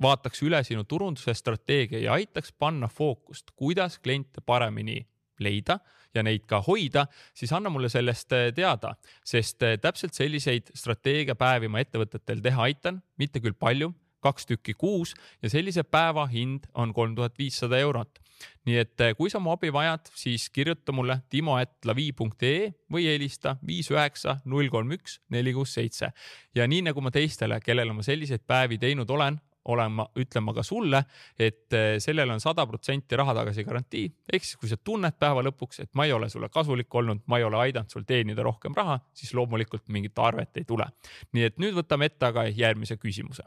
vaataks 0.02 0.42
üle 0.46 0.62
sinu 0.64 0.84
turunduse 0.84 1.34
strateegia 1.34 2.00
ja 2.00 2.12
aitaks 2.12 2.52
panna 2.52 2.88
fookust, 2.88 3.50
kuidas 3.56 3.98
kliente 3.98 4.40
paremini 4.40 5.06
leida 5.40 5.78
ja 6.14 6.24
neid 6.26 6.46
ka 6.50 6.60
hoida, 6.66 7.06
siis 7.36 7.52
anna 7.56 7.70
mulle 7.72 7.90
sellest 7.92 8.34
äh, 8.36 8.50
teada, 8.56 8.94
sest 9.26 9.62
äh, 9.66 9.78
täpselt 9.80 10.16
selliseid 10.16 10.72
strateegiapäevi 10.74 11.70
ma 11.70 11.82
ettevõtetel 11.84 12.42
teha 12.44 12.68
aitan, 12.68 13.02
mitte 13.20 13.42
küll 13.42 13.56
palju, 13.58 13.92
kaks 14.20 14.46
tükki 14.46 14.74
kuus 14.76 15.14
ja 15.42 15.50
sellise 15.52 15.84
päeva 15.88 16.26
hind 16.30 16.66
on 16.74 16.92
kolm 16.96 17.14
tuhat 17.16 17.38
viissada 17.38 17.78
eurot. 17.80 18.18
nii 18.64 18.76
et 18.80 19.00
äh, 19.04 19.14
kui 19.16 19.30
sa 19.30 19.40
mu 19.40 19.52
abi 19.52 19.72
vajad, 19.72 20.10
siis 20.16 20.48
kirjuta 20.50 20.92
mulle 20.96 21.18
timo.lavi.ee 21.30 22.70
või 22.92 23.06
helista 23.08 23.56
viis 23.66 23.90
üheksa 23.92 24.38
null 24.44 24.68
kolm 24.72 24.92
üks 24.96 25.20
neli 25.28 25.52
kuus 25.52 25.74
seitse 25.76 26.12
ja 26.54 26.66
nii 26.66 26.86
nagu 26.88 27.00
ma 27.00 27.12
teistele, 27.12 27.60
kellele 27.60 27.92
ma 27.92 28.02
selliseid 28.04 28.44
päevi 28.46 28.78
teinud 28.80 29.10
olen, 29.10 29.40
olema, 29.70 30.06
ütlema 30.20 30.54
ka 30.56 30.64
sulle, 30.66 31.02
et 31.38 31.76
eh, 31.76 31.94
sellel 32.02 32.30
on 32.34 32.42
sada 32.42 32.66
protsenti 32.68 33.18
raha 33.18 33.34
tagasi 33.40 33.64
garantii. 33.64 34.04
ehk 34.32 34.44
siis, 34.44 34.58
kui 34.60 34.70
sa 34.70 34.76
tunned 34.76 35.16
päeva 35.18 35.44
lõpuks, 35.46 35.82
et 35.84 35.90
ma 35.94 36.06
ei 36.06 36.12
ole 36.16 36.28
sulle 36.28 36.50
kasulik 36.52 36.94
olnud, 36.94 37.24
ma 37.26 37.38
ei 37.38 37.46
ole 37.46 37.60
aidanud 37.64 37.90
sul 37.90 38.06
teenida 38.06 38.42
rohkem 38.46 38.76
raha, 38.76 38.98
siis 39.14 39.34
loomulikult 39.34 39.88
mingit 39.88 40.18
arvet 40.18 40.62
ei 40.62 40.68
tule. 40.68 40.86
nii 41.32 41.48
et 41.48 41.58
nüüd 41.58 41.74
võtame 41.78 42.10
ette 42.10 42.26
aga 42.26 42.46
järgmise 42.48 42.96
küsimuse. 42.96 43.42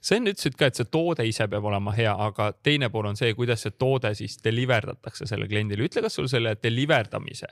sa 0.00 0.14
enne 0.14 0.30
ütlesid 0.30 0.56
ka, 0.56 0.66
et 0.66 0.78
see 0.78 0.86
toode 0.90 1.26
ise 1.26 1.48
peab 1.48 1.64
olema 1.64 1.92
hea, 1.92 2.12
aga 2.12 2.52
teine 2.62 2.90
pool 2.90 3.06
on 3.10 3.16
see, 3.16 3.34
kuidas 3.34 3.62
see 3.62 3.74
toode 3.74 4.14
siis 4.14 4.38
deliver 4.44 4.86
datakse 4.86 5.26
sellele 5.26 5.48
kliendile. 5.48 5.88
ütle, 5.88 6.02
kas 6.02 6.14
sul 6.14 6.28
selle 6.28 6.56
deliver 6.62 7.08
damise 7.12 7.48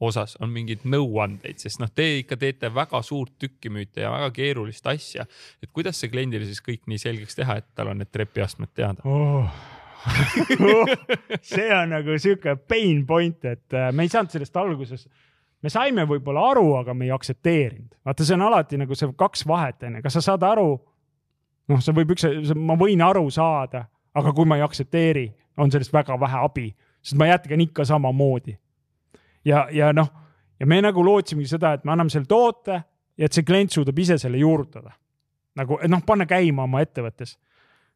osas 0.00 0.36
on 0.42 0.50
mingeid 0.54 0.84
nõuandeid, 0.88 1.58
sest 1.62 1.80
noh, 1.82 1.90
te 1.90 2.06
ikka 2.20 2.38
teete 2.38 2.70
väga 2.74 3.00
suurt 3.06 3.34
tükki 3.40 3.70
müüte 3.72 4.04
ja 4.04 4.12
väga 4.12 4.30
keerulist 4.34 4.86
asja. 4.86 5.26
et 5.62 5.70
kuidas 5.72 5.98
see 6.00 6.10
kliendile 6.12 6.46
siis 6.46 6.62
kõik 6.62 6.86
nii 6.86 7.00
selgeks 7.02 7.38
teha, 7.38 7.58
et 7.58 7.66
tal 7.74 7.90
on 7.92 7.98
need 7.98 8.12
trepiastmed 8.14 8.70
teada 8.74 9.02
oh. 9.08 9.50
see 11.42 11.70
on 11.74 11.90
nagu 11.96 12.18
sihuke 12.18 12.54
pain 12.70 13.02
point, 13.06 13.44
et 13.44 13.74
äh, 13.74 13.90
me 13.92 14.06
ei 14.06 14.12
saanud 14.12 14.30
sellest 14.30 14.56
alguses, 14.56 15.08
me 15.62 15.72
saime 15.72 16.06
võib-olla 16.06 16.46
aru, 16.52 16.68
aga 16.78 16.94
me 16.94 17.08
ei 17.08 17.12
aktsepteerinud. 17.14 17.98
vaata, 18.06 18.24
see 18.24 18.38
on 18.38 18.46
alati 18.46 18.78
nagu 18.78 18.94
see 18.94 19.10
kaks 19.18 19.42
vahet 19.48 19.82
onju, 19.88 20.04
kas 20.04 20.20
sa 20.20 20.24
saad 20.30 20.46
aru, 20.46 20.70
noh, 21.68 21.82
see 21.82 21.96
võib 21.98 22.14
üks, 22.14 22.28
ma 22.54 22.78
võin 22.78 23.02
aru 23.02 23.26
saada, 23.34 23.88
aga 24.14 24.32
kui 24.32 24.46
ma 24.46 24.60
ei 24.60 24.64
aktsepteeri, 24.66 25.26
on 25.58 25.74
sellest 25.74 25.92
väga 25.92 26.14
vähe 26.20 26.46
abi, 26.46 26.68
sest 27.02 27.18
ma 27.18 27.26
jätkan 27.32 27.66
ikka 27.66 27.84
samamoodi 27.88 28.54
ja, 29.48 29.66
ja 29.72 29.90
noh, 29.96 30.08
ja 30.60 30.66
me 30.66 30.80
nagu 30.84 31.04
lootsimegi 31.04 31.54
seda, 31.54 31.74
et 31.76 31.84
me 31.84 31.94
anname 31.94 32.12
selle 32.12 32.28
toote 32.28 32.76
ja 33.18 33.28
et 33.28 33.34
see 33.34 33.46
klient 33.46 33.74
suudab 33.74 33.98
ise 33.98 34.18
selle 34.20 34.40
juurutada. 34.40 34.92
nagu, 35.58 35.78
et 35.82 35.90
noh, 35.90 36.04
panna 36.06 36.26
käima 36.26 36.68
oma 36.68 36.82
ettevõttes. 36.84 37.36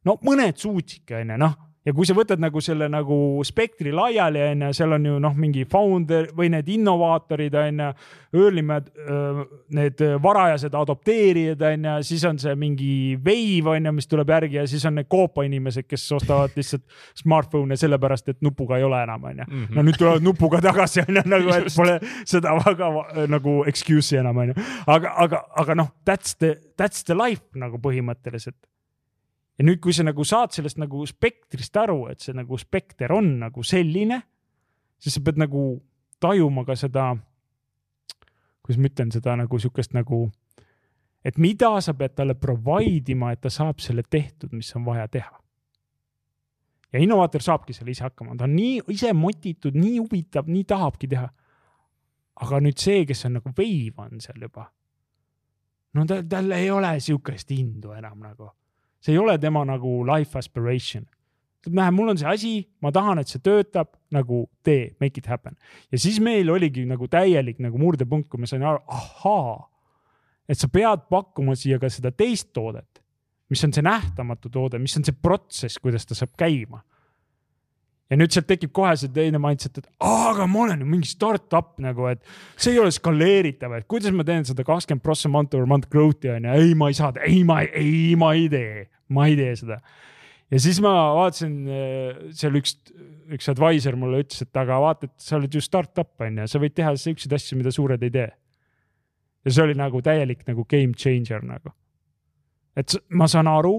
no 0.05 0.17
mõned 0.25 0.57
suutsidki, 0.59 1.15
onju, 1.21 1.37
noh 1.39 1.55
ja 1.85 1.93
kui 1.95 2.07
sa 2.07 2.15
võtad 2.15 2.41
nagu 2.41 2.61
selle 2.63 2.87
nagu 2.91 3.17
spektri 3.45 3.91
laiali, 3.95 4.41
onju, 4.53 4.71
seal 4.75 4.95
on 4.95 5.07
ju 5.07 5.17
noh, 5.23 5.35
mingi 5.39 5.65
founder 5.69 6.29
või 6.35 6.49
need 6.53 6.69
innovaatorid, 6.77 7.55
onju, 7.59 7.89
early 8.39 8.63
mad, 8.65 8.87
need 9.75 10.01
varajased 10.23 10.75
adopteerijad, 10.79 11.61
onju, 11.69 11.97
siis 12.07 12.23
on 12.29 12.39
see 12.41 12.55
mingi 12.59 12.93
wave, 13.19 13.75
onju, 13.75 13.95
mis 13.99 14.09
tuleb 14.11 14.33
järgi 14.35 14.61
ja 14.61 14.65
siis 14.69 14.85
on 14.89 14.97
need 14.99 15.09
koopa 15.11 15.45
inimesed, 15.47 15.87
kes 15.89 16.07
ostavad 16.17 16.55
lihtsalt 16.57 16.85
smartphone'e 17.19 17.77
sellepärast, 17.79 18.31
et 18.33 18.41
nupuga 18.45 18.79
ei 18.79 18.87
ole 18.87 19.03
enam, 19.03 19.29
onju. 19.31 19.47
Mhm. 19.49 19.71
no 19.75 19.85
nüüd 19.85 19.99
tulevad 19.99 20.25
nupuga 20.25 20.61
tagasi, 20.63 21.03
onju, 21.07 21.25
nagu, 21.35 21.55
et 21.59 21.71
pole 21.75 21.99
seda 22.23 22.55
väga 22.63 22.91
nagu 23.31 23.61
excuse'i 23.69 24.21
enam, 24.23 24.43
onju. 24.45 24.59
aga, 24.87 25.15
aga, 25.27 25.43
aga 25.63 25.81
noh, 25.83 25.91
that's 26.07 26.37
the, 26.39 26.55
that's 26.79 27.03
the 27.03 27.17
life 27.17 27.43
nagu 27.59 27.79
põhimõtteliselt 27.83 28.57
ja 29.57 29.65
nüüd, 29.65 29.81
kui 29.83 29.93
sa 29.93 30.05
nagu 30.05 30.25
saad 30.25 30.53
sellest 30.55 30.79
nagu 30.81 31.03
spektrist 31.09 31.77
aru, 31.77 32.07
et 32.11 32.23
see 32.23 32.35
nagu 32.35 32.57
spekter 32.59 33.13
on 33.13 33.35
nagu 33.43 33.65
selline, 33.65 34.19
siis 35.01 35.17
sa 35.17 35.23
pead 35.25 35.41
nagu 35.41 35.65
tajuma 36.23 36.65
ka 36.65 36.77
seda, 36.79 37.11
kuidas 38.63 38.79
ma 38.79 38.89
ütlen 38.89 39.13
seda 39.13 39.37
nagu 39.37 39.59
sihukest 39.59 39.93
nagu, 39.97 40.25
et 41.23 41.37
mida 41.37 41.75
sa 41.83 41.93
pead 41.97 42.15
talle 42.17 42.35
provide 42.39 43.13
ima, 43.13 43.33
et 43.33 43.43
ta 43.43 43.51
saab 43.53 43.83
selle 43.83 44.05
tehtud, 44.09 44.53
mis 44.55 44.73
on 44.77 44.85
vaja 44.87 45.07
teha. 45.07 45.39
ja 46.93 46.99
innovaator 47.01 47.41
saabki 47.41 47.73
selle 47.73 47.89
ise 47.89 48.03
hakkama, 48.05 48.35
ta 48.37 48.45
on 48.45 48.53
nii 48.53 48.83
ise 48.93 49.13
motitud, 49.17 49.73
nii 49.73 49.97
huvitav, 49.97 50.49
nii 50.49 50.63
tahabki 50.63 51.09
teha. 51.09 51.29
aga 52.41 52.59
nüüd 52.61 52.81
see, 52.81 53.05
kes 53.05 53.25
on 53.27 53.37
nagu 53.37 53.53
veiv 53.57 53.99
on 54.01 54.21
seal 54.21 54.41
juba, 54.41 54.65
no 55.93 56.05
tal, 56.09 56.25
tal 56.29 56.51
ei 56.57 56.71
ole 56.73 56.95
sihukest 56.99 57.51
indu 57.53 57.93
enam 57.93 58.17
nagu 58.25 58.49
see 59.03 59.15
ei 59.15 59.19
ole 59.19 59.35
tema 59.41 59.65
nagu 59.67 60.01
life 60.07 60.39
aspiration. 60.39 61.05
näe, 61.67 61.91
mul 61.95 62.11
on 62.11 62.17
see 62.19 62.27
asi, 62.27 62.53
ma 62.83 62.91
tahan, 62.91 63.21
et 63.21 63.31
see 63.31 63.39
töötab, 63.43 63.93
nagu 64.11 64.45
tee, 64.63 64.95
make 65.01 65.19
it 65.19 65.27
happen. 65.31 65.57
ja 65.91 65.99
siis 65.99 66.19
meil 66.19 66.49
oligi 66.51 66.85
nagu 66.87 67.07
täielik 67.07 67.59
nagu 67.63 67.79
murdepunkt, 67.79 68.29
kui 68.29 68.39
ma 68.39 68.49
sain 68.49 68.63
aru, 68.63 68.83
ahaa, 68.87 69.59
et 70.49 70.59
sa 70.59 70.67
pead 70.67 71.07
pakkuma 71.09 71.55
siia 71.55 71.79
ka 71.79 71.89
seda 71.91 72.11
teist 72.11 72.51
toodet, 72.53 73.03
mis 73.49 73.63
on 73.63 73.73
see 73.75 73.85
nähtamatu 73.85 74.49
toode, 74.49 74.79
mis 74.79 74.97
on 74.97 75.05
see 75.07 75.15
protsess, 75.15 75.79
kuidas 75.79 76.07
ta 76.07 76.17
saab 76.17 76.35
käima 76.39 76.83
ja 78.11 78.19
nüüd 78.19 78.33
sealt 78.35 78.47
tekib 78.49 78.73
kohe 78.75 78.93
see 78.99 79.11
teine 79.13 79.39
mindset, 79.41 79.79
et 79.79 79.87
aga 80.05 80.45
ma 80.49 80.65
olen 80.65 80.83
ju 80.83 80.87
mingi 80.89 81.09
startup 81.09 81.73
nagu, 81.83 82.07
et 82.11 82.21
see 82.55 82.75
ei 82.75 82.81
ole 82.81 82.91
skaleeritav, 82.93 83.73
et 83.77 83.87
kuidas 83.89 84.13
ma 84.15 84.25
teen 84.27 84.45
seda 84.47 84.65
kakskümmend 84.67 85.03
prossa 85.05 85.31
month 85.31 85.55
over 85.57 85.69
month 85.69 85.89
growth'i 85.93 86.33
on 86.33 86.47
ju, 86.47 86.57
ei, 86.59 86.73
ma 86.77 86.91
ei 86.91 86.97
saa, 86.99 87.13
ei, 87.23 87.41
ma 87.47 87.61
ei, 87.63 88.13
ma 88.19 88.33
ei 88.37 88.49
tee, 88.51 88.87
ma 89.15 89.27
ei 89.29 89.39
tee 89.39 89.55
seda. 89.63 89.79
ja 90.51 90.61
siis 90.61 90.81
ma 90.83 90.93
vaatasin 91.17 91.57
äh, 91.65 92.21
seal 92.37 92.59
üks, 92.59 92.75
üks 93.33 93.49
advisor 93.53 93.97
mulle 93.99 94.23
ütles, 94.25 94.45
et 94.45 94.61
aga 94.61 94.81
vaata, 94.83 95.09
et 95.09 95.29
sa 95.29 95.39
oled 95.39 95.55
ju 95.55 95.63
startup 95.63 96.27
on 96.27 96.43
ju, 96.43 96.49
sa 96.51 96.61
võid 96.61 96.75
teha 96.77 96.93
siukseid 96.99 97.39
asju, 97.39 97.59
mida 97.61 97.73
suured 97.73 98.03
ei 98.03 98.13
tee. 98.13 98.29
ja 99.43 99.55
see 99.55 99.65
oli 99.65 99.79
nagu 99.79 100.03
täielik 100.03 100.45
nagu 100.49 100.67
game 100.69 100.93
changer 100.93 101.41
nagu. 101.47 101.73
et 102.75 102.99
ma 103.09 103.31
saan 103.31 103.47
aru, 103.47 103.77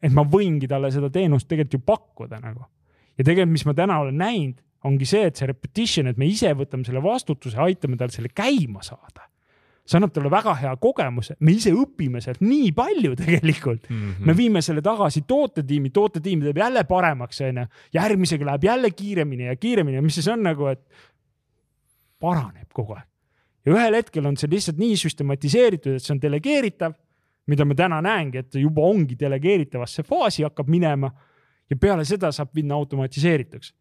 et 0.00 0.12
ma 0.14 0.24
võingi 0.24 0.68
talle 0.70 0.88
seda 0.94 1.10
teenust 1.12 1.50
tegelikult 1.50 1.76
ju 1.76 1.88
pakkuda 1.90 2.38
nagu 2.40 2.70
ja 3.18 3.24
tegelikult, 3.24 3.54
mis 3.56 3.66
ma 3.68 3.74
täna 3.76 3.98
olen 4.02 4.20
näinud, 4.20 4.60
ongi 4.88 5.08
see, 5.08 5.26
et 5.28 5.36
see 5.36 5.48
repetition, 5.50 6.08
et 6.10 6.20
me 6.20 6.28
ise 6.30 6.52
võtame 6.56 6.86
selle 6.86 7.02
vastutuse, 7.04 7.58
aitame 7.60 7.98
tal 8.00 8.12
selle 8.14 8.30
käima 8.32 8.84
saada. 8.86 9.26
see 9.90 9.98
annab 9.98 10.12
talle 10.14 10.30
väga 10.30 10.52
hea 10.54 10.72
kogemuse, 10.78 11.34
me 11.40 11.52
ise 11.56 11.72
õpime 11.74 12.20
sealt 12.22 12.42
nii 12.44 12.70
palju 12.72 13.16
tegelikult 13.18 13.88
mm. 13.88 13.96
-hmm. 13.96 14.26
me 14.26 14.36
viime 14.36 14.62
selle 14.62 14.82
tagasi 14.82 15.24
tootetiimi, 15.26 15.90
tootetiim 15.90 16.44
teeb 16.44 16.56
jälle 16.56 16.84
paremaks, 16.84 17.40
onju. 17.40 17.66
järgmisega 17.92 18.46
läheb 18.46 18.64
jälle 18.64 18.90
kiiremini 18.90 19.44
ja 19.44 19.56
kiiremini 19.56 19.96
ja 19.96 20.02
mis 20.02 20.14
siis 20.14 20.28
on 20.28 20.42
nagu, 20.42 20.66
et 20.66 20.84
paraneb 22.20 22.68
kogu 22.72 22.94
aeg. 22.94 23.08
ja 23.66 23.72
ühel 23.72 23.94
hetkel 23.94 24.26
on 24.26 24.36
see 24.36 24.50
lihtsalt 24.50 24.78
nii 24.78 24.96
süstematiseeritud, 24.96 25.96
et 25.96 26.02
see 26.02 26.14
on 26.14 26.22
delegeeritav 26.22 26.94
mida 27.50 27.64
ma 27.64 27.74
täna 27.74 28.00
näengi, 28.04 28.44
et 28.44 28.54
juba 28.60 28.84
ongi 28.86 29.16
delegeeritavasse 29.18 30.04
faasi 30.06 30.44
hakkab 30.46 30.68
minema 30.70 31.10
ja 31.70 31.76
peale 31.76 32.04
seda 32.04 32.32
saab 32.32 32.54
minna 32.54 32.74
automatiseerituks 32.74 33.74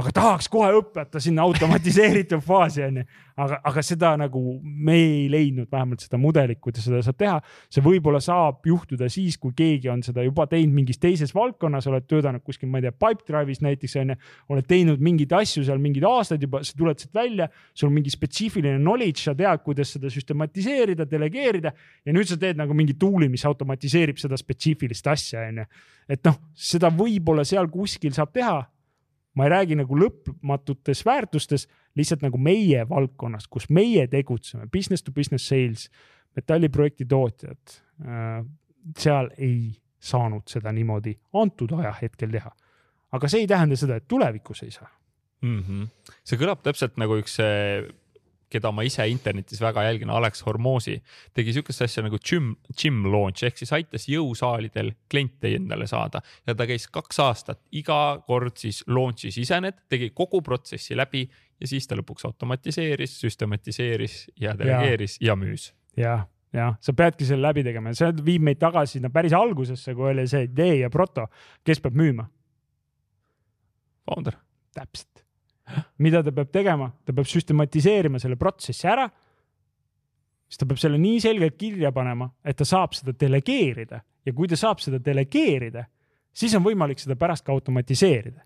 aga 0.00 0.12
tahaks 0.14 0.48
kohe 0.48 0.70
õppida 0.78 1.20
sinna 1.20 1.44
automatiseeritud 1.44 2.40
faasi 2.48 2.84
onju. 2.86 3.04
aga, 3.42 3.58
aga 3.64 3.82
seda 3.84 4.12
nagu 4.20 4.40
me 4.62 4.94
ei 4.96 5.26
leidnud 5.32 5.68
vähemalt 5.72 6.04
seda 6.04 6.18
mudelit, 6.20 6.60
kuidas 6.60 6.84
seda 6.86 7.02
saab 7.04 7.18
teha. 7.20 7.36
see 7.72 7.84
võib-olla 7.84 8.20
saab 8.24 8.64
juhtuda 8.68 9.08
siis, 9.12 9.36
kui 9.40 9.52
keegi 9.56 9.90
on 9.92 10.02
seda 10.04 10.24
juba 10.24 10.46
teinud 10.48 10.74
mingis 10.76 11.00
teises 11.02 11.34
valdkonnas, 11.36 11.88
oled 11.90 12.08
töötanud 12.08 12.44
kuskil, 12.44 12.70
ma 12.72 12.80
ei 12.80 12.88
tea, 12.88 12.94
Pipedrive'is 13.04 13.62
näiteks 13.64 13.98
onju. 14.00 14.18
oled 14.52 14.68
teinud 14.68 15.04
mingeid 15.04 15.36
asju 15.42 15.66
seal 15.68 15.80
mingeid 15.82 16.08
aastaid 16.08 16.48
juba, 16.48 16.62
sa 16.64 16.76
tuled 16.78 17.04
sealt 17.04 17.20
välja, 17.20 17.48
sul 17.74 17.90
on 17.90 17.96
mingi 18.00 18.12
spetsiifiline 18.12 18.80
knowledge, 18.80 19.26
sa 19.26 19.36
tead, 19.36 19.64
kuidas 19.64 19.92
seda 19.96 20.12
süstematiseerida, 20.12 21.08
delegeerida 21.08 21.72
ja 22.04 22.16
nüüd 22.16 22.32
sa 22.32 22.40
teed 22.40 22.60
nagu 22.60 22.76
mingi 22.76 22.96
tool'i, 23.00 23.28
mis 23.32 23.44
automatiseerib 23.48 24.20
seda 24.20 24.40
spetsiifilist 24.40 25.12
asja 25.12 25.48
onju. 25.50 25.68
et 26.08 26.24
noh, 26.24 26.38
seda 26.56 26.88
võib-olla 26.92 27.44
seal 27.48 27.68
kuskil 27.72 28.16
saab 28.16 28.32
teha 28.32 28.60
ma 29.34 29.46
ei 29.46 29.52
räägi 29.52 29.76
nagu 29.80 29.96
lõpmatutes 29.98 31.04
väärtustes, 31.08 31.68
lihtsalt 31.96 32.24
nagu 32.24 32.38
meie 32.38 32.86
valdkonnas, 32.88 33.48
kus 33.48 33.68
meie 33.70 34.06
tegutseme, 34.12 34.68
business 34.72 35.02
to 35.02 35.12
business 35.12 35.48
sales, 35.48 35.88
metalliprojekti 36.36 37.06
tootjad, 37.08 37.78
äh, 38.04 38.42
seal 38.98 39.30
ei 39.38 39.72
saanud 40.02 40.48
seda 40.50 40.72
niimoodi 40.74 41.14
antud 41.38 41.72
ajahetkel 41.78 42.30
teha. 42.32 42.50
aga 43.12 43.28
see 43.28 43.44
ei 43.44 43.46
tähenda 43.46 43.76
seda, 43.76 43.96
et 44.00 44.08
tulevikus 44.08 44.62
ei 44.62 44.70
saa 44.70 44.88
mm. 45.42 45.58
-hmm. 45.60 46.14
see 46.24 46.38
kõlab 46.40 46.62
täpselt 46.64 46.96
nagu 46.96 47.18
üks 47.20 47.38
keda 48.52 48.72
ma 48.74 48.84
ise 48.86 49.04
internetis 49.10 49.60
väga 49.62 49.84
jälgin, 49.86 50.10
Alex 50.12 50.44
Hormozi, 50.46 50.98
tegi 51.34 51.54
sihukest 51.56 51.84
asja 51.86 52.04
nagu 52.04 52.18
gym, 52.20 52.52
gym 52.78 53.06
launch 53.12 53.46
ehk 53.46 53.60
siis 53.60 53.72
aitas 53.76 54.08
jõusaalidel 54.10 54.92
kliente 55.10 55.54
endale 55.56 55.88
saada 55.90 56.22
ja 56.46 56.56
ta 56.58 56.66
käis 56.68 56.88
kaks 56.92 57.22
aastat 57.24 57.62
iga 57.78 58.00
kord 58.26 58.58
siis 58.60 58.82
launch'is 58.88 59.40
ise 59.42 59.60
need, 59.64 59.80
tegi 59.92 60.12
kogu 60.16 60.42
protsessi 60.44 60.98
läbi 60.98 61.24
ja 61.62 61.70
siis 61.70 61.88
ta 61.88 61.98
lõpuks 61.98 62.26
automatiseeris, 62.28 63.16
süstematiseeris 63.22 64.18
ja 64.40 64.56
delegeeris 64.58 65.18
ja, 65.20 65.32
ja 65.32 65.38
müüs. 65.38 65.70
jah, 65.96 66.26
jah, 66.54 66.76
sa 66.80 66.96
peadki 66.96 67.28
selle 67.28 67.48
läbi 67.48 67.64
tegema 67.66 67.92
ja 67.92 68.02
see 68.02 68.12
viib 68.26 68.46
meid 68.48 68.60
tagasi 68.62 68.98
sinna 68.98 69.12
päris 69.14 69.34
algusesse, 69.36 69.96
kui 69.96 70.12
oli 70.12 70.28
see 70.30 70.48
idee 70.50 70.82
ja 70.82 70.92
proto, 70.92 71.28
kes 71.64 71.82
peab 71.84 71.98
müüma? 71.98 72.28
Founder. 74.02 74.34
täpselt 74.74 75.21
mida 75.98 76.22
ta 76.22 76.32
peab 76.32 76.50
tegema, 76.52 76.90
ta 77.04 77.12
peab 77.12 77.28
süstematiseerima 77.28 78.20
selle 78.22 78.36
protsessi 78.40 78.88
ära. 78.88 79.08
siis 80.48 80.60
ta 80.60 80.66
peab 80.68 80.78
selle 80.78 80.98
nii 81.00 81.20
selgelt 81.20 81.56
kirja 81.56 81.92
panema, 81.92 82.28
et 82.44 82.56
ta 82.56 82.64
saab 82.68 82.92
seda 82.94 83.14
delegeerida 83.18 84.02
ja 84.26 84.32
kui 84.32 84.48
ta 84.48 84.56
saab 84.56 84.82
seda 84.84 84.98
delegeerida, 84.98 85.86
siis 86.32 86.54
on 86.54 86.64
võimalik 86.64 87.00
seda 87.00 87.16
pärast 87.16 87.44
ka 87.44 87.52
automatiseerida. 87.52 88.42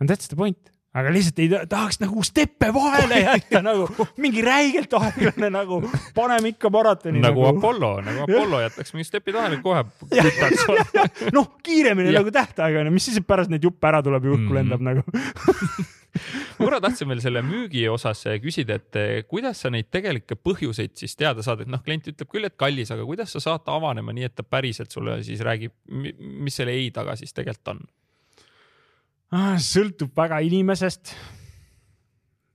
And 0.00 0.10
that's 0.10 0.28
the 0.28 0.36
point 0.36 0.72
aga 0.92 1.12
lihtsalt 1.12 1.38
ei 1.40 1.48
tahaks 1.70 1.98
nagu 2.02 2.22
steppe 2.26 2.68
vahele 2.74 3.22
jätta 3.22 3.62
nagu 3.64 3.86
mingi 4.20 4.42
räigelt 4.44 4.92
aeglane 4.98 5.48
nagu, 5.52 5.78
paneme 6.14 6.52
ikka 6.52 6.70
maratoni. 6.72 7.22
nagu, 7.22 7.46
nagu 7.46 7.58
Apollo, 7.58 7.92
nagu 8.04 8.26
Apollo 8.26 8.60
jätaks 8.66 8.92
mingi 8.92 9.08
stepid 9.08 9.38
vahele, 9.38 9.62
kohe 9.64 9.86
kütaks. 10.12 11.32
noh, 11.36 11.48
kiiremini 11.64 12.12
nagu 12.12 12.32
tähtaeg 12.34 12.76
on 12.82 12.90
ju, 12.90 12.94
mis 12.98 13.08
siis, 13.08 13.22
et 13.22 13.28
pärast 13.28 13.52
neid 13.52 13.64
juppe 13.64 13.88
ära 13.88 14.02
tuleb 14.04 14.28
ja 14.28 14.34
õhku 14.34 14.42
mm 14.42 14.48
-hmm. 14.50 14.60
lendab 14.60 14.80
nagu 14.84 15.02
korra 16.62 16.80
tahtsin 16.82 17.10
veel 17.10 17.22
selle 17.24 17.42
müügi 17.46 17.84
osas 17.90 18.24
küsida, 18.42 18.78
et 18.80 18.98
eh, 19.00 19.14
kuidas 19.28 19.62
sa 19.64 19.70
neid 19.72 19.90
tegelikke 19.92 20.38
põhjuseid 20.38 20.94
siis 20.98 21.16
teada 21.18 21.44
saad, 21.44 21.64
et 21.64 21.70
noh, 21.70 21.82
klient 21.84 22.08
ütleb 22.12 22.30
küll, 22.30 22.46
et 22.48 22.56
kallis, 22.60 22.92
aga 22.94 23.06
kuidas 23.08 23.34
sa 23.34 23.42
saad 23.42 23.66
ta 23.66 23.76
avanema 23.78 24.14
nii, 24.14 24.28
et 24.28 24.36
ta 24.38 24.46
päriselt 24.46 24.94
sulle 24.94 25.18
siis 25.26 25.42
räägib, 25.44 25.74
mis 25.90 26.58
selle 26.58 26.74
ei 26.78 26.90
taga 26.94 27.16
siis 27.18 27.34
tegelikult 27.36 27.74
on? 27.74 27.82
Ah, 29.32 29.56
sõltub 29.62 30.12
väga 30.16 30.42
inimesest. 30.44 31.14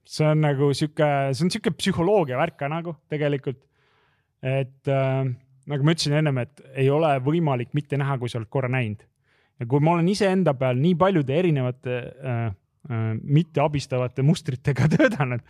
see 0.07 0.23
on 0.23 0.39
nagu 0.39 0.69
sihuke, 0.77 1.07
see 1.35 1.43
on 1.43 1.49
sihuke 1.51 1.73
psühholoogia 1.75 2.37
värk 2.39 2.55
ka 2.59 2.69
nagu 2.71 2.95
tegelikult. 3.09 3.59
et 4.43 4.87
äh, 4.87 5.25
nagu 5.67 5.83
ma 5.83 5.93
ütlesin 5.95 6.13
ennem, 6.19 6.37
et 6.37 6.61
ei 6.75 6.89
ole 6.93 7.09
võimalik 7.25 7.73
mitte 7.73 7.97
näha, 7.97 8.19
kui 8.21 8.29
sa 8.29 8.37
oled 8.39 8.49
korra 8.49 8.69
näinud. 8.69 9.01
ja 9.59 9.65
kui 9.65 9.81
ma 9.81 9.97
olen 9.97 10.07
iseenda 10.07 10.53
peal 10.53 10.77
nii 10.77 10.95
paljude 10.95 11.33
erinevate 11.33 11.97
äh, 11.97 12.53
äh, 12.91 13.09
mitteabistavate 13.23 14.25
mustritega 14.25 14.89
töötanud, 14.97 15.43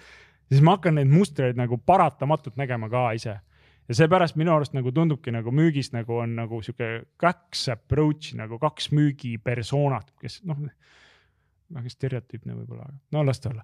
siis 0.51 0.63
ma 0.63 0.77
hakkan 0.77 0.99
neid 0.99 1.11
mustreid 1.11 1.59
nagu 1.59 1.77
paratamatult 1.77 2.57
nägema 2.59 2.89
ka 2.89 3.11
ise 3.17 3.37
ja 3.87 3.95
seepärast 3.95 4.35
minu 4.35 4.53
arust 4.55 4.75
nagu 4.75 4.91
tundubki 4.91 5.31
nagu 5.31 5.51
müügis 5.55 5.93
nagu 5.95 6.19
on 6.21 6.35
nagu 6.35 6.61
sihuke 6.63 7.07
kaks 7.21 7.67
approach'i 7.75 8.37
nagu 8.39 8.59
kaks 8.59 8.91
müügipersoonat, 8.95 10.11
kes 10.21 10.41
noh 10.47 10.67
väga 11.73 11.91
stereotüüpne 11.91 12.55
võib-olla, 12.55 12.85
aga 12.87 12.95
no 13.11 13.23
las 13.27 13.41
ta 13.43 13.49
olla 13.51 13.63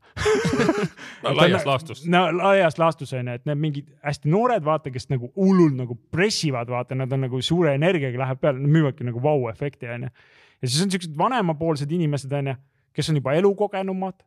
no, 1.24 1.34
laias 1.38 1.64
laastus. 1.68 2.04
no 2.12 2.26
laias 2.36 2.78
laastus 2.80 3.14
on 3.16 3.30
ju, 3.30 3.36
et 3.40 3.45
need 3.48 3.62
mingid 3.62 3.91
hästi 4.04 4.32
noored, 4.32 4.64
vaata, 4.66 4.91
kes 4.91 5.08
nagu 5.12 5.30
hullult 5.40 5.78
nagu 5.78 5.95
pressivad, 6.12 6.72
vaata, 6.72 6.98
nad 7.00 7.14
on 7.16 7.24
nagu 7.28 7.40
suure 7.44 7.76
energiaga 7.78 8.20
läheb 8.26 8.41
peale, 8.44 8.60
müüvadki 8.60 9.08
nagu 9.08 9.24
vau-efekti 9.24 9.91
on 9.95 10.08
ju. 10.08 10.12
ja 10.60 10.70
siis 10.70 10.84
on 10.84 10.91
siuksed 10.91 11.16
vanemapoolsed 11.20 11.91
inimesed 11.95 12.36
on 12.40 12.52
ju, 12.52 12.58
kes 12.94 13.10
on 13.10 13.20
juba 13.20 13.34
elukogenumad 13.40 14.22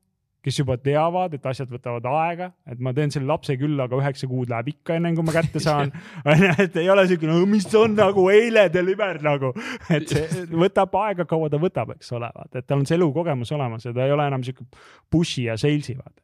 kes 0.47 0.61
juba 0.61 0.77
teavad, 0.79 1.33
et 1.35 1.47
asjad 1.51 1.71
võtavad 1.75 2.05
aega, 2.07 2.47
et 2.71 2.79
ma 2.83 2.93
teen 2.95 3.11
selle 3.11 3.27
lapse 3.27 3.57
küll, 3.59 3.75
aga 3.83 3.99
üheksa 3.99 4.29
kuud 4.31 4.53
läheb 4.53 4.69
ikka 4.71 4.95
enne 5.01 5.11
kui 5.17 5.27
ma 5.27 5.33
kätte 5.35 5.59
saan. 5.63 5.91
onju, 6.31 6.51
et 6.63 6.77
ei 6.79 6.91
ole 6.93 7.03
siuke, 7.11 7.27
no 7.27 7.41
mis 7.51 7.67
on 7.75 7.97
nagu 7.99 8.29
eile 8.31 8.69
deliver 8.71 9.19
nagu, 9.27 9.51
et 9.91 10.07
see 10.13 10.45
võtab 10.63 10.95
aega, 11.03 11.27
kaua 11.27 11.51
ta 11.51 11.59
võtab, 11.63 11.97
eks 11.97 12.15
ole, 12.15 12.31
vaata, 12.31 12.63
et 12.63 12.69
tal 12.69 12.79
on 12.79 12.87
see 12.87 12.95
elukogemus 12.95 13.51
olemas 13.57 13.89
ja 13.89 13.95
ta 13.97 14.07
ei 14.07 14.15
ole 14.15 14.29
enam 14.31 14.45
siuke 14.47 14.69
push'i 15.11 15.49
ja 15.49 15.59
sales'i 15.59 15.97
vaata. 15.99 16.23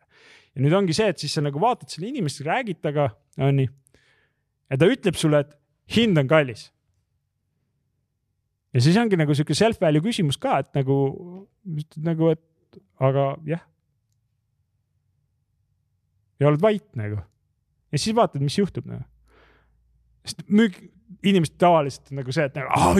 ja 0.54 0.62
nüüd 0.62 0.78
ongi 0.78 0.94
see, 0.94 1.10
et 1.10 1.24
siis 1.24 1.34
sa 1.34 1.42
nagu 1.42 1.58
vaatad 1.62 1.90
selle 1.90 2.12
inimest, 2.12 2.44
räägid 2.46 2.78
temaga, 2.78 3.10
onju. 3.42 3.66
ja 4.70 4.78
ta 4.78 4.92
ütleb 4.94 5.18
sulle, 5.18 5.42
et 5.42 5.98
hind 5.98 6.22
on 6.22 6.30
kallis 6.30 6.68
ja 8.72 8.82
siis 8.84 8.96
ongi 9.00 9.18
nagu 9.20 9.34
sihuke 9.36 9.56
self-value 9.56 10.04
küsimus 10.04 10.38
ka, 10.40 10.58
et 10.62 10.72
nagu, 10.78 10.96
nagu, 12.04 12.32
et 12.32 12.80
aga 13.02 13.26
jah, 13.48 13.62
ja 16.40 16.50
oled 16.50 16.62
vait 16.62 16.86
nagu. 16.98 17.20
ja 17.92 18.00
siis 18.00 18.16
vaatad, 18.16 18.42
mis 18.42 18.58
juhtub 18.58 18.88
nagu. 18.88 19.04
sest 20.26 20.44
müük, 20.48 20.78
inimesed 21.22 21.58
tavaliselt 21.60 22.12
nagu 22.16 22.34
see, 22.34 22.46
et 22.48 22.56
nagu, 22.56 22.70
ah, 22.72 22.96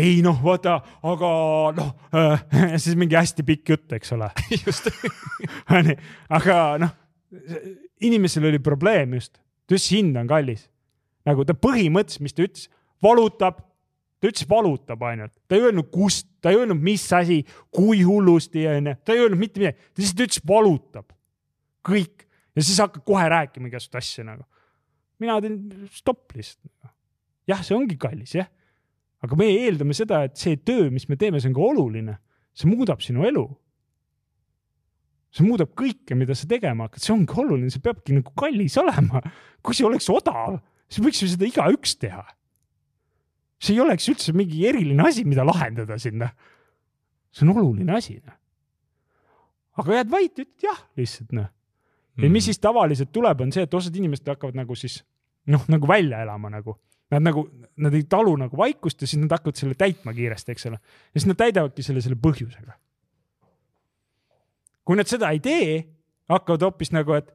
ei 0.00 0.20
noh, 0.24 0.38
vaata, 0.44 0.78
aga 1.06 1.30
noh 1.76 1.92
äh,, 2.16 2.44
siis 2.82 2.98
mingi 2.98 3.16
hästi 3.16 3.44
pikk 3.46 3.74
jutt, 3.74 3.88
eks 3.96 4.12
ole. 4.16 4.30
just 4.64 4.90
onju, 5.76 5.96
aga 6.32 6.58
noh, 6.82 6.94
inimesel 8.02 8.50
oli 8.50 8.60
probleem 8.62 9.16
just, 9.18 9.38
ütles, 9.68 9.88
hind 9.94 10.18
on 10.20 10.28
kallis. 10.28 10.68
nagu 11.28 11.44
ta 11.46 11.54
põhimõtteliselt, 11.54 12.24
mis 12.26 12.34
ta 12.34 12.44
ütles, 12.44 12.66
valutab, 13.02 13.62
ta 14.22 14.30
ütles, 14.30 14.46
valutab 14.46 15.02
ainult, 15.02 15.32
ta 15.50 15.58
ei 15.58 15.64
öelnud, 15.66 15.88
kust, 15.90 16.28
ta 16.38 16.52
ei 16.52 16.60
öelnud, 16.60 16.78
mis 16.78 17.08
asi, 17.16 17.40
kui 17.74 18.04
hullusti, 18.06 18.62
onju, 18.70 18.94
ta 19.02 19.16
ei 19.16 19.24
öelnud 19.24 19.40
mitte 19.40 19.58
midagi, 19.58 19.88
ta 19.90 20.02
lihtsalt 20.02 20.22
ütles, 20.28 20.42
valutab. 20.46 21.08
kõik 21.82 22.22
ja 22.54 22.62
siis 22.62 22.78
hakkad 22.78 23.02
kohe 23.06 23.28
rääkima 23.32 23.70
igasuguseid 23.70 23.98
asju 23.98 24.24
nagu. 24.28 24.44
mina 25.18 25.38
teen 25.42 25.88
stopp 25.90 26.34
lihtsalt. 26.36 26.70
Nagu. 26.82 26.94
jah, 27.50 27.64
see 27.66 27.76
ongi 27.76 27.96
kallis, 27.98 28.36
jah. 28.38 28.50
aga 29.22 29.38
me 29.38 29.48
eeldame 29.56 29.96
seda, 29.96 30.22
et 30.28 30.38
see 30.38 30.60
töö, 30.62 30.90
mis 30.94 31.08
me 31.10 31.18
teeme, 31.18 31.40
see 31.40 31.50
on 31.50 31.56
ka 31.58 31.66
oluline. 31.72 32.18
see 32.54 32.70
muudab 32.70 33.02
sinu 33.02 33.26
elu. 33.26 33.46
see 35.32 35.48
muudab 35.48 35.74
kõike, 35.74 36.14
mida 36.18 36.36
sa 36.38 36.46
tegema 36.46 36.86
hakkad, 36.86 37.02
see 37.02 37.16
ongi 37.16 37.40
oluline, 37.42 37.72
see 37.74 37.82
peabki 37.82 38.20
nagu 38.20 38.36
kallis 38.38 38.78
olema. 38.78 39.24
kui 39.62 39.74
see 39.74 39.88
oleks 39.88 40.06
odav, 40.12 40.60
siis 40.86 41.02
võiks 41.04 41.24
ju 41.24 41.32
seda 41.34 41.48
igaüks 41.48 41.98
teha. 41.98 42.22
See 43.62 43.76
ei 43.76 43.82
oleks 43.84 44.08
üldse 44.10 44.34
mingi 44.34 44.66
eriline 44.66 45.06
asi, 45.06 45.24
mida 45.28 45.46
lahendada 45.46 45.98
sinna. 46.02 46.32
see 47.32 47.46
on 47.46 47.54
oluline 47.56 47.94
asi, 47.96 48.18
noh. 48.20 48.38
aga 49.80 50.00
jääd 50.00 50.10
vait, 50.12 50.32
ütled 50.34 50.70
jah 50.70 50.86
lihtsalt, 50.98 51.32
noh 51.36 51.50
ja 52.16 52.28
mis 52.28 52.42
mhm. 52.42 52.44
siis 52.44 52.58
tavaliselt 52.58 53.12
tuleb, 53.12 53.40
on 53.40 53.52
see, 53.52 53.64
et 53.64 53.74
osad 53.74 53.96
inimesed 53.96 54.28
hakkavad 54.28 54.56
nagu 54.58 54.76
siis 54.76 54.98
noh, 55.50 55.64
nagu 55.72 55.88
välja 55.88 56.22
elama 56.22 56.50
nagu. 56.52 56.76
Nad 57.12 57.24
nagu, 57.26 57.42
nad 57.84 57.92
ei 57.92 58.06
talu 58.08 58.32
nagu 58.40 58.56
vaikust 58.56 59.02
ja 59.04 59.08
siis 59.08 59.20
nad 59.20 59.32
hakkavad 59.34 59.58
selle 59.58 59.76
täitma 59.76 60.14
kiiresti, 60.16 60.54
eks 60.54 60.68
ole. 60.70 60.78
ja 60.80 61.20
siis 61.20 61.28
nad 61.28 61.36
täidavadki 61.40 61.84
selle 61.84 62.00
selle 62.00 62.16
põhjusega. 62.16 62.72
kui 64.84 64.96
nad 64.96 65.06
seda 65.06 65.30
ei 65.30 65.40
tee, 65.40 65.74
hakkavad 66.32 66.64
hoopis 66.66 66.90
nagu, 66.92 67.12
et 67.12 67.28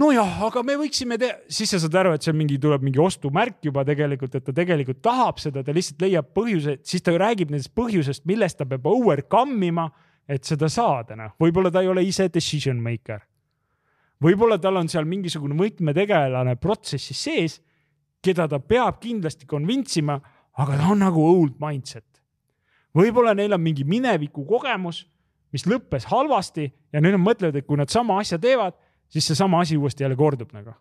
nojah, 0.00 0.40
aga 0.48 0.62
me 0.66 0.78
võiksime 0.80 1.18
teha, 1.20 1.36
siis 1.48 1.74
sa 1.74 1.80
saad 1.82 1.98
aru, 2.00 2.14
et 2.16 2.28
on 2.30 2.38
mingi, 2.38 2.58
tuleb 2.62 2.86
mingi 2.86 3.02
ostumärk 3.02 3.60
juba 3.64 3.84
tegelikult, 3.86 4.34
et 4.34 4.46
ta 4.46 4.54
tegelikult 4.56 5.02
tahab 5.04 5.42
seda, 5.42 5.62
ta 5.64 5.74
lihtsalt 5.74 6.02
leiab 6.02 6.32
põhjuse, 6.36 6.78
siis 6.86 7.04
ta 7.04 7.14
räägib 7.18 7.52
nendest 7.54 7.74
põhjusest, 7.76 8.24
millest 8.28 8.58
ta 8.58 8.66
peab 8.68 8.86
overcome 8.90 9.70
ima, 9.70 9.90
et 10.28 10.44
seda 10.48 10.70
saada, 10.72 11.16
noh. 11.18 11.36
võib-olla 11.40 11.70
ta 11.70 11.84
ei 11.84 11.92
ole 11.92 12.06
ise 12.06 12.30
decision 12.32 12.80
maker 12.80 13.22
võib-olla 14.24 14.58
tal 14.62 14.78
on 14.80 14.88
seal 14.90 15.06
mingisugune 15.08 15.56
võtmetegelane 15.58 16.56
protsessis 16.60 17.20
sees 17.26 17.58
keda 18.24 18.46
ta 18.48 18.60
peab 18.60 19.00
kindlasti 19.02 19.48
convince 19.48 19.98
ima, 20.00 20.16
aga 20.56 20.78
ta 20.78 20.92
on 20.92 21.02
nagu 21.02 21.24
old 21.24 21.58
mindset. 21.60 22.06
võib-olla 22.94 23.34
neil 23.34 23.52
on 23.52 23.60
mingi 23.60 23.84
mineviku 23.84 24.44
kogemus, 24.46 25.04
mis 25.52 25.66
lõppes 25.66 26.06
halvasti 26.10 26.68
ja 26.92 27.02
nüüd 27.02 27.16
nad 27.16 27.24
mõtlevad, 27.24 27.58
et 27.58 27.66
kui 27.66 27.76
nad 27.76 27.90
sama 27.90 28.20
asja 28.22 28.38
teevad, 28.38 28.76
siis 29.14 29.30
seesama 29.30 29.62
asi 29.62 29.78
uuesti 29.78 30.04
jälle 30.04 30.18
kordub 30.18 30.52
nagu. 30.56 30.74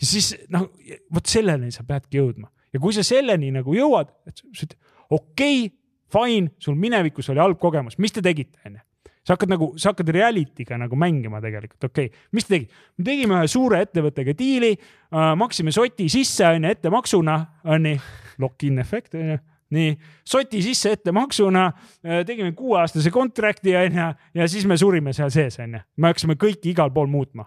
ja 0.00 0.06
siis 0.06 0.34
noh, 0.52 0.68
vot 1.14 1.26
selleni 1.26 1.72
sa 1.72 1.84
peadki 1.86 2.20
jõudma 2.20 2.50
ja 2.72 2.80
kui 2.80 2.94
sa 2.96 3.04
selleni 3.06 3.50
nagu 3.54 3.74
jõuad, 3.74 4.12
et 4.28 4.36
sa 4.36 4.46
ütled 4.52 4.78
okei 5.10 5.66
okay,, 5.66 5.74
fine, 6.10 6.52
sul 6.58 6.78
minevikus 6.78 7.30
oli 7.32 7.42
halb 7.42 7.58
kogemus, 7.62 7.98
mis 8.02 8.14
te 8.14 8.22
tegite, 8.24 8.58
onju 8.66 8.82
sa 9.20 9.36
hakkad 9.36 9.52
nagu, 9.52 9.66
sa 9.78 9.92
hakkad 9.92 10.08
reality'ga 10.16 10.78
nagu 10.80 10.96
mängima 10.98 11.42
tegelikult, 11.44 11.84
okei 11.90 12.08
okay., 12.08 12.26
mis 12.32 12.46
te 12.46 12.54
tegite? 12.56 12.80
me 12.98 13.06
tegime 13.06 13.36
ühe 13.38 13.50
suure 13.52 13.82
ettevõttega 13.84 14.34
diili 14.36 14.72
äh,, 14.74 15.32
maksime 15.38 15.74
soti 15.76 16.08
sisse, 16.12 16.46
onju, 16.48 16.72
ettemaksuna, 16.76 17.36
onju, 17.76 17.96
lock-in 18.42 18.80
efekt, 18.82 19.14
onju 19.20 19.38
nii, 19.74 19.94
soti 20.26 20.62
sisse 20.64 20.94
ettemaksuna, 20.96 21.66
äh, 21.66 22.20
tegime 22.26 22.52
kuueaastase 22.52 23.10
kontrakti, 23.10 23.76
onju, 23.76 24.10
ja 24.34 24.48
siis 24.48 24.66
me 24.66 24.76
surime 24.80 25.14
seal 25.16 25.30
sees, 25.30 25.58
onju. 25.62 25.80
me 25.96 26.12
hakkasime 26.12 26.36
kõiki 26.40 26.72
igal 26.74 26.92
pool 26.94 27.10
muutma. 27.10 27.46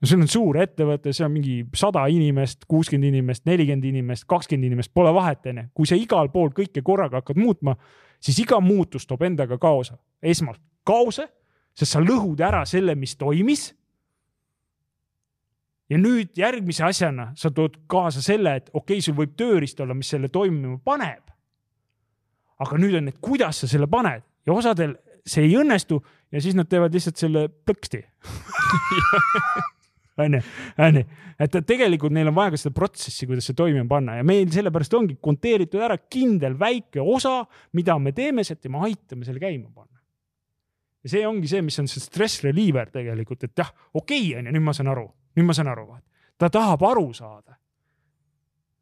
no 0.00 0.06
see 0.06 0.18
on 0.18 0.28
suur 0.30 0.60
ettevõte, 0.62 1.12
see 1.12 1.26
on 1.26 1.32
mingi 1.34 1.56
sada 1.74 2.06
inimest, 2.06 2.64
kuuskümmend 2.70 3.08
inimest, 3.10 3.44
nelikümmend 3.46 3.84
inimest, 3.84 4.28
kakskümmend 4.30 4.70
inimest, 4.70 4.94
pole 4.94 5.14
vahet, 5.14 5.46
onju. 5.46 5.68
kui 5.74 5.86
sa 5.86 5.98
igal 5.98 6.30
pool 6.34 6.54
kõike 6.54 6.82
korraga 6.86 7.22
hakkad 7.22 7.40
muutma, 7.40 7.74
siis 8.20 8.38
iga 8.44 8.60
muutus 8.60 9.06
toob 9.06 9.22
endaga 9.26 9.58
kaosa. 9.58 9.98
esmalt 10.22 10.60
kaose, 10.84 11.28
sest 11.74 11.94
sa 11.94 12.02
lõhud 12.02 12.40
ära 12.42 12.64
selle, 12.66 12.94
mis 12.98 13.16
toimis. 13.16 13.72
Ja 15.88 15.98
nüüd 16.00 16.36
järgmise 16.36 16.84
asjana 16.84 17.30
sa 17.36 17.50
tood 17.54 17.78
kaasa 17.90 18.22
selle, 18.24 18.56
et 18.60 18.70
okei 18.72 18.98
okay,, 18.98 19.04
sul 19.04 19.16
võib 19.16 19.34
tööriist 19.38 19.80
olla, 19.80 19.96
mis 19.96 20.10
selle 20.12 20.28
toimima 20.32 20.78
paneb. 20.84 21.24
aga 22.58 22.78
nüüd 22.78 22.98
on, 22.98 23.08
et 23.08 23.20
kuidas 23.22 23.62
sa 23.62 23.68
selle 23.70 23.86
paned? 23.86 24.24
Ja 24.46 24.52
osadel 24.52 24.96
see 25.28 25.44
ei 25.46 25.56
õnnestu 25.60 26.00
ja 26.32 26.42
siis 26.42 26.56
nad 26.58 26.68
teevad 26.70 26.94
lihtsalt 26.94 27.20
selle 27.20 27.48
plõksti. 27.48 28.02
Onju, 30.18 30.40
onju, 30.82 31.04
et 31.38 31.52
tegelikult 31.62 32.10
neil 32.10 32.26
on 32.26 32.34
vaja 32.34 32.50
ka 32.50 32.58
seda 32.58 32.74
protsessi, 32.74 33.26
kuidas 33.30 33.46
see 33.46 33.54
toimima 33.54 33.86
panna. 33.86 34.16
Ja 34.18 34.24
meil 34.26 34.48
sellepärast 34.50 34.96
ongi 34.98 35.14
konteeritud 35.22 35.78
ära 35.84 35.94
kindel 36.10 36.56
väike 36.58 36.98
osa, 36.98 37.44
mida 37.78 37.94
me 38.02 38.10
teeme 38.16 38.42
sealt 38.42 38.66
ja 38.66 38.72
me 38.74 38.80
aitame 38.88 39.28
selle 39.28 39.38
käima 39.38 39.70
panna. 39.70 39.94
ja 41.06 41.12
see 41.12 41.22
ongi 41.22 41.46
see, 41.46 41.62
mis 41.62 41.78
on 41.78 41.86
see 41.86 42.02
stress 42.02 42.42
reliever 42.42 42.90
tegelikult, 42.90 43.46
et 43.46 43.62
jah, 43.62 43.70
okei 43.94 44.24
okay, 44.24 44.40
onju, 44.40 44.56
nüüd 44.56 44.66
ma 44.66 44.74
saan 44.74 44.90
aru, 44.90 45.06
nüüd 45.38 45.48
ma 45.48 45.56
saan 45.56 45.70
aru, 45.72 45.86
vaata. 45.92 46.06
ta 46.38 46.50
tahab 46.50 46.84
aru 46.90 47.08
saada. 47.14 47.56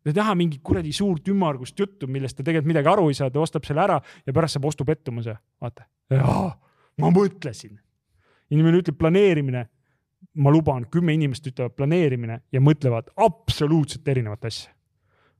ta 0.02 0.10
ei 0.10 0.16
taha 0.16 0.34
mingit 0.34 0.62
kuradi 0.62 0.92
suurt 0.92 1.28
ümmargust 1.28 1.78
juttu, 1.78 2.06
millest 2.06 2.36
ta 2.36 2.42
tegelikult 2.42 2.72
midagi 2.72 2.92
aru 2.92 3.08
ei 3.12 3.18
saa, 3.18 3.30
ta 3.30 3.40
ostab 3.40 3.64
selle 3.68 3.84
ära 3.84 4.00
ja 4.26 4.32
pärast 4.32 4.58
saab 4.58 4.68
ostupettumuse, 4.72 5.36
vaata. 5.60 5.88
ma 6.98 7.10
mõtlesin. 7.12 7.78
inimene 8.50 8.82
ütleb 8.82 8.98
planeerimine 8.98 9.66
ma 10.36 10.52
luban, 10.52 10.86
kümme 10.92 11.14
inimest 11.16 11.46
ütlevad 11.48 11.76
planeerimine 11.76 12.40
ja 12.52 12.60
mõtlevad 12.62 13.10
absoluutselt 13.16 14.08
erinevat 14.08 14.44
asja. 14.44 14.72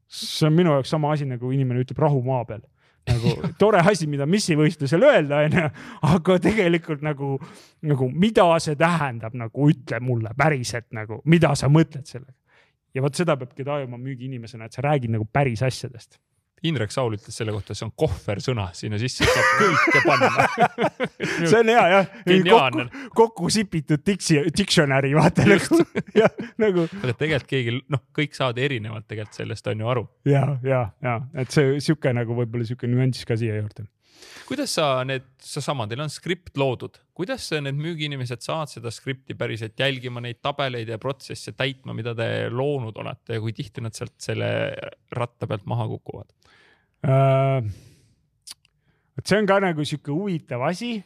see 0.07 0.47
on 0.47 0.55
minu 0.55 0.71
jaoks 0.71 0.91
sama 0.91 1.11
asi, 1.13 1.27
nagu 1.27 1.51
inimene 1.51 1.83
ütleb 1.83 1.99
rahu 1.99 2.23
maa 2.23 2.45
peal. 2.47 2.63
Nagu 3.07 3.53
tore 3.61 3.83
asi, 3.87 4.09
mida 4.11 4.27
missivõistlusel 4.31 5.07
öelda, 5.07 5.43
onju, 5.47 5.67
aga 6.13 6.39
tegelikult 6.43 7.05
nagu, 7.07 7.37
nagu 7.87 8.09
mida 8.13 8.49
see 8.63 8.79
tähendab, 8.79 9.37
nagu 9.39 9.71
ütle 9.71 10.01
mulle 10.05 10.35
päriselt 10.39 10.89
nagu, 10.97 11.21
mida 11.25 11.55
sa 11.59 11.71
mõtled 11.73 12.07
sellega. 12.09 12.37
ja 12.97 13.03
vot 13.05 13.15
seda 13.15 13.37
peabki 13.37 13.65
tajuma 13.65 13.99
müügiinimesena, 14.01 14.67
et 14.67 14.77
sa 14.77 14.85
räägid 14.87 15.13
nagu 15.13 15.27
päris 15.33 15.63
asjadest 15.63 16.19
Indrek 16.69 16.93
Saul 16.95 17.17
ütles 17.17 17.37
selle 17.37 17.55
kohta, 17.55 17.75
see 17.77 17.87
on 17.87 17.93
kohversõna, 17.99 18.69
sinna 18.77 19.01
sisse 19.01 19.27
saab 19.27 19.51
kõike 19.61 20.03
panna. 20.07 20.47
See 21.47 21.59
on 21.59 21.71
hea 21.71 21.83
jah, 21.91 22.07
kokku, 22.27 22.85
kokku 23.17 23.51
sipitud 23.53 24.03
diksi, 24.07 24.39
dictionary 24.57 25.13
vaata 25.17 25.45
nagu, 25.49 25.81
jah 26.21 26.33
nagu. 26.63 26.87
aga 27.03 27.17
tegelikult 27.19 27.51
keegi, 27.51 27.77
noh, 27.93 28.03
kõik 28.17 28.37
saavad 28.37 28.61
erinevalt 28.63 29.07
tegelikult 29.09 29.41
sellest 29.43 29.73
on 29.73 29.83
ju 29.85 29.93
aru. 29.93 30.07
ja, 30.29 30.47
ja, 30.67 30.87
ja. 31.05 31.19
Et 31.39 31.53
see 31.53 31.77
sihuke 31.85 32.13
nagu 32.17 32.37
võib-olla 32.39 32.67
sihuke 32.69 32.91
nüanss 32.91 33.27
ka 33.29 33.39
siia 33.39 33.59
juurde 33.61 33.87
kuidas 34.47 34.77
sa 34.79 35.03
need, 35.07 35.27
seesama, 35.43 35.89
teil 35.91 36.05
on 36.05 36.13
skript 36.13 36.57
loodud, 36.61 37.01
kuidas 37.17 37.49
need 37.65 37.79
müügiinimesed 37.81 38.45
saavad 38.45 38.71
seda 38.71 38.93
skripti 38.95 39.37
päriselt 39.39 39.79
jälgima, 39.81 40.23
neid 40.23 40.39
tabeleid 40.45 40.91
ja 40.93 41.01
protsesse 41.03 41.57
täitma, 41.59 41.97
mida 41.97 42.15
te 42.19 42.29
loonud 42.53 42.97
olete 43.03 43.39
ja 43.39 43.43
kui 43.43 43.55
tihti 43.57 43.85
nad 43.85 43.97
sealt 43.97 44.17
selle 44.23 44.49
ratta 45.17 45.51
pealt 45.51 45.67
maha 45.69 45.89
kukuvad? 45.97 46.33
Äh, 47.07 47.69
vot 49.17 49.29
see 49.29 49.43
on 49.43 49.51
ka 49.51 49.61
nagu 49.63 49.87
sihuke 49.87 50.15
huvitav 50.15 50.65
asi, 50.69 50.97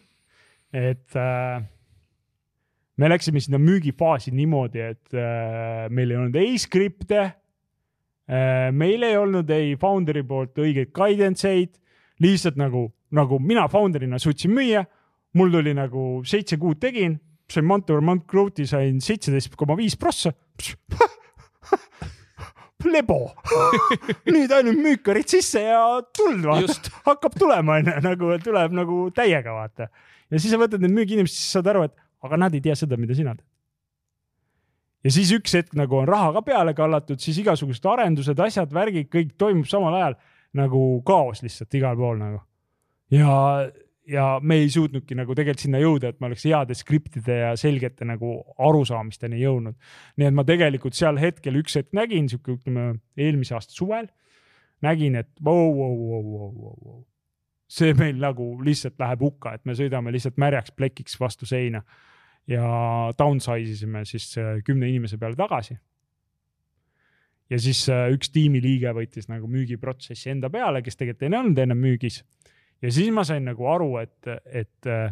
et 0.76 1.18
äh, 1.18 1.60
me 3.00 3.08
läksime 3.08 3.40
sinna 3.40 3.58
müügifaasi 3.60 4.32
niimoodi, 4.36 4.84
et 4.92 5.16
äh, 5.16 5.88
meil 5.90 6.12
ei 6.12 6.20
olnud 6.20 6.40
ei 6.40 6.56
skripte 6.60 7.20
äh,, 7.24 8.68
meil 8.76 9.02
ei 9.06 9.16
olnud 9.16 9.50
ei 9.56 9.74
founder'i 9.80 10.22
poolt 10.26 10.60
õigeid 10.60 10.92
guidance 10.96 11.48
eid, 11.48 11.78
lihtsalt 12.20 12.60
nagu, 12.60 12.90
nagu 13.16 13.38
mina 13.42 13.66
founder'ina 13.68 14.18
suutsin 14.22 14.52
müüa, 14.54 14.84
mul 15.34 15.50
tuli 15.52 15.74
nagu 15.74 16.22
seitse 16.26 16.58
kuud 16.60 16.80
tegin, 16.82 17.18
sain 17.50 17.66
month 17.66 17.90
over 17.90 18.04
month 18.04 18.26
growth'i 18.30 18.66
sain 18.66 19.00
seitseteist 19.02 19.56
koma 19.58 19.76
viis 19.78 19.96
prossa 19.98 20.32
lebo 22.88 23.18
nüüd 24.32 24.52
ainult 24.54 24.80
müükarid 24.80 25.28
sisse 25.28 25.62
ja 25.66 25.82
tuld 26.16 26.44
vaata, 26.46 26.92
hakkab 27.06 27.36
tulema 27.38 27.78
onju, 27.78 27.96
nagu 28.04 28.32
tuleb 28.44 28.76
nagu 28.76 29.00
täiega 29.14 29.54
vaata. 29.56 29.90
ja 30.30 30.40
siis 30.40 30.52
sa 30.54 30.60
võtad 30.60 30.82
need 30.82 30.94
müügiinimesed, 30.96 31.36
siis 31.36 31.56
saad 31.58 31.70
aru, 31.72 31.86
et 31.88 31.96
aga 32.24 32.40
nad 32.40 32.56
ei 32.56 32.62
tea 32.64 32.76
seda, 32.78 32.98
mida 33.00 33.16
sina 33.16 33.34
teed. 33.36 33.46
ja 35.04 35.14
siis 35.16 35.32
üks 35.36 35.56
hetk 35.58 35.76
nagu 35.78 36.00
on 36.00 36.08
raha 36.08 36.32
ka 36.38 36.44
peale 36.46 36.74
kallatud, 36.76 37.20
siis 37.20 37.40
igasugused 37.42 37.86
arendused, 37.92 38.40
asjad, 38.46 38.72
värgid, 38.74 39.10
kõik 39.12 39.34
toimub 39.40 39.68
samal 39.70 39.96
ajal 40.00 40.20
nagu 40.56 40.84
kaos 41.06 41.44
lihtsalt 41.44 41.78
igal 41.78 41.98
pool 41.98 42.18
nagu. 42.20 42.40
Ja 43.10 43.36
ja 44.10 44.40
me 44.42 44.56
ei 44.58 44.70
suutnudki 44.70 45.14
nagu 45.14 45.34
tegelikult 45.36 45.64
sinna 45.64 45.80
jõuda, 45.82 46.10
et 46.10 46.20
me 46.20 46.30
oleks 46.30 46.44
heade 46.48 46.74
skriptide 46.74 47.36
ja 47.42 47.50
selgete 47.58 48.06
nagu 48.08 48.40
arusaamisteni 48.58 49.40
jõudnud. 49.42 49.76
nii 50.18 50.26
et 50.26 50.36
ma 50.36 50.44
tegelikult 50.46 50.96
seal 50.98 51.20
hetkel 51.20 51.60
üks 51.60 51.76
hetk 51.78 51.92
nägin 51.96 52.28
sihuke, 52.30 52.56
ütleme 52.58 53.00
eelmise 53.16 53.54
aasta 53.54 53.76
suvel, 53.76 54.08
nägin, 54.82 55.18
et 55.20 55.30
vau, 55.44 55.70
vau, 55.76 55.94
vau, 56.00 56.22
vau, 56.32 56.50
vau, 56.62 56.76
vau. 56.84 56.98
see 57.70 57.94
meil 57.94 58.18
nagu 58.18 58.48
lihtsalt 58.66 58.98
läheb 58.98 59.22
hukka, 59.22 59.54
et 59.54 59.64
me 59.68 59.76
sõidame 59.78 60.10
lihtsalt 60.10 60.40
märjaks 60.42 60.74
plekiks 60.74 61.20
vastu 61.20 61.46
seina 61.46 61.84
ja 62.50 62.64
downsize 63.18 63.76
isime 63.76 64.04
siis 64.04 64.32
äh, 64.38 64.58
kümne 64.66 64.88
inimese 64.88 65.18
peale 65.18 65.36
tagasi. 65.38 65.76
ja 67.50 67.58
siis 67.60 67.88
äh, 67.88 68.08
üks 68.14 68.32
tiimiliige 68.34 68.90
võttis 68.96 69.30
nagu 69.30 69.46
müügiprotsessi 69.46 70.32
enda 70.34 70.50
peale, 70.50 70.82
kes 70.82 70.96
tegelikult 70.96 71.28
ei 71.28 71.38
olnud 71.38 71.58
ennem 71.62 71.78
müügis 71.78 72.24
ja 72.82 72.92
siis 72.92 73.10
ma 73.14 73.24
sain 73.28 73.44
nagu 73.44 73.66
aru, 73.68 73.90
et, 74.00 74.30
et 74.46 74.88
äh, 74.88 75.10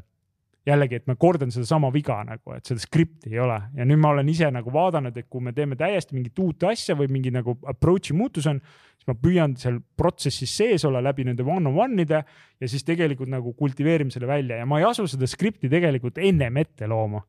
jällegi, 0.69 0.99
et 1.01 1.09
ma 1.09 1.17
kordan 1.21 1.53
sedasama 1.53 1.91
viga 1.95 2.19
nagu, 2.27 2.53
et 2.57 2.69
seda 2.69 2.83
skripti 2.83 3.33
ei 3.33 3.41
ole 3.43 3.57
ja 3.77 3.87
nüüd 3.89 4.01
ma 4.03 4.13
olen 4.15 4.29
ise 4.31 4.51
nagu 4.55 4.73
vaadanud, 4.75 5.17
et 5.17 5.29
kui 5.31 5.45
me 5.45 5.55
teeme 5.57 5.79
täiesti 5.79 6.17
mingit 6.17 6.39
uut 6.43 6.69
asja 6.69 6.97
või 6.99 7.11
mingi 7.13 7.33
nagu 7.35 7.57
approach'i 7.71 8.17
muutus 8.17 8.49
on, 8.51 8.61
siis 8.99 9.09
ma 9.11 9.17
püüan 9.19 9.57
seal 9.61 9.81
protsessis 9.99 10.53
sees 10.61 10.85
olla 10.89 11.03
läbi 11.05 11.27
nende 11.29 11.47
one-on-one'ide 11.47 12.21
ja 12.21 12.71
siis 12.71 12.85
tegelikult 12.89 13.31
nagu 13.33 13.55
kultiveerime 13.59 14.15
selle 14.15 14.29
välja 14.31 14.61
ja 14.61 14.69
ma 14.69 14.81
ei 14.83 14.89
asu 14.89 15.07
seda 15.11 15.29
skripti 15.31 15.71
tegelikult 15.73 16.21
ennem 16.21 16.61
ette 16.65 16.89
looma. 16.91 17.25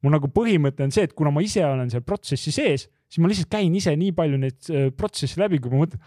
mul 0.00 0.14
nagu 0.16 0.30
põhimõte 0.32 0.86
on 0.86 0.94
see, 0.94 1.04
et 1.04 1.12
kuna 1.12 1.32
ma 1.34 1.42
ise 1.44 1.60
olen 1.66 1.90
seal 1.92 2.04
protsessi 2.06 2.52
sees, 2.54 2.86
siis 2.88 3.20
ma 3.20 3.28
lihtsalt 3.28 3.50
käin 3.52 3.74
ise 3.76 3.92
nii 3.96 4.14
palju 4.16 4.38
neid 4.40 4.70
äh, 4.72 4.88
protsesse 4.96 5.40
läbi, 5.40 5.60
kui 5.60 5.72
ma 5.72 5.84
mõtlen 5.84 6.00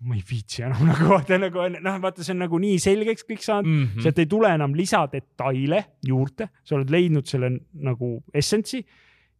ma 0.00 0.16
ei 0.16 0.22
viitsi 0.24 0.64
enam 0.64 0.86
nagu 0.90 1.10
vaata 1.12 1.36
nagu 1.40 1.66
noh, 1.76 1.98
vaata, 2.02 2.24
see 2.24 2.34
on 2.34 2.42
nagu 2.44 2.60
nii 2.62 2.78
selgeks 2.80 3.26
kõik 3.28 3.42
saanud 3.44 3.68
mm, 3.68 3.82
-hmm. 3.82 4.04
sealt 4.04 4.20
ei 4.22 4.28
tule 4.30 4.52
enam 4.56 4.74
lisadetaile 4.76 5.82
juurde, 6.06 6.48
sa 6.64 6.78
oled 6.78 6.92
leidnud 6.92 7.28
selle 7.28 7.50
nagu 7.88 8.14
essence'i. 8.34 8.80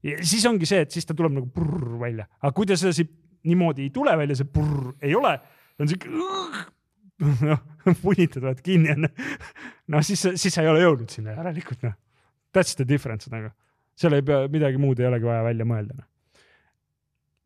ja 0.05 0.19
siis 0.21 0.45
ongi 0.47 0.69
see, 0.69 0.83
et 0.85 0.91
siis 0.91 1.09
ta 1.09 1.17
tuleb 1.17 1.39
nagu 1.39 1.49
purr 1.55 1.97
välja, 2.01 2.29
aga 2.43 2.53
kui 2.57 2.69
ta 2.69 2.77
sedasi 2.77 3.07
niimoodi 3.49 3.89
ei 3.89 3.95
tule 3.95 4.17
välja, 4.17 4.37
see 4.37 4.53
purr 4.53 4.93
ei 5.01 5.15
ole, 5.17 5.33
on 5.81 5.89
siuke 5.89 6.13
noh, 7.49 7.65
punitad 8.03 8.45
vaata 8.45 8.63
kinni 8.65 8.93
on. 8.93 9.09
noh, 9.93 10.05
siis, 10.05 10.27
siis 10.35 10.55
sa 10.55 10.65
ei 10.65 10.69
ole 10.73 10.85
jõudnud 10.85 11.13
sinna 11.13 11.37
järelikult 11.37 11.89
noh. 11.89 11.97
That's 12.51 12.75
the 12.75 12.85
difference 12.89 13.31
nagu, 13.31 13.53
seal 13.95 14.17
ei 14.17 14.25
pea 14.27 14.49
midagi 14.51 14.81
muud 14.81 15.01
ei 15.01 15.07
olegi 15.09 15.29
vaja 15.29 15.45
välja 15.47 15.69
mõelda 15.69 15.97
noh 16.01 16.07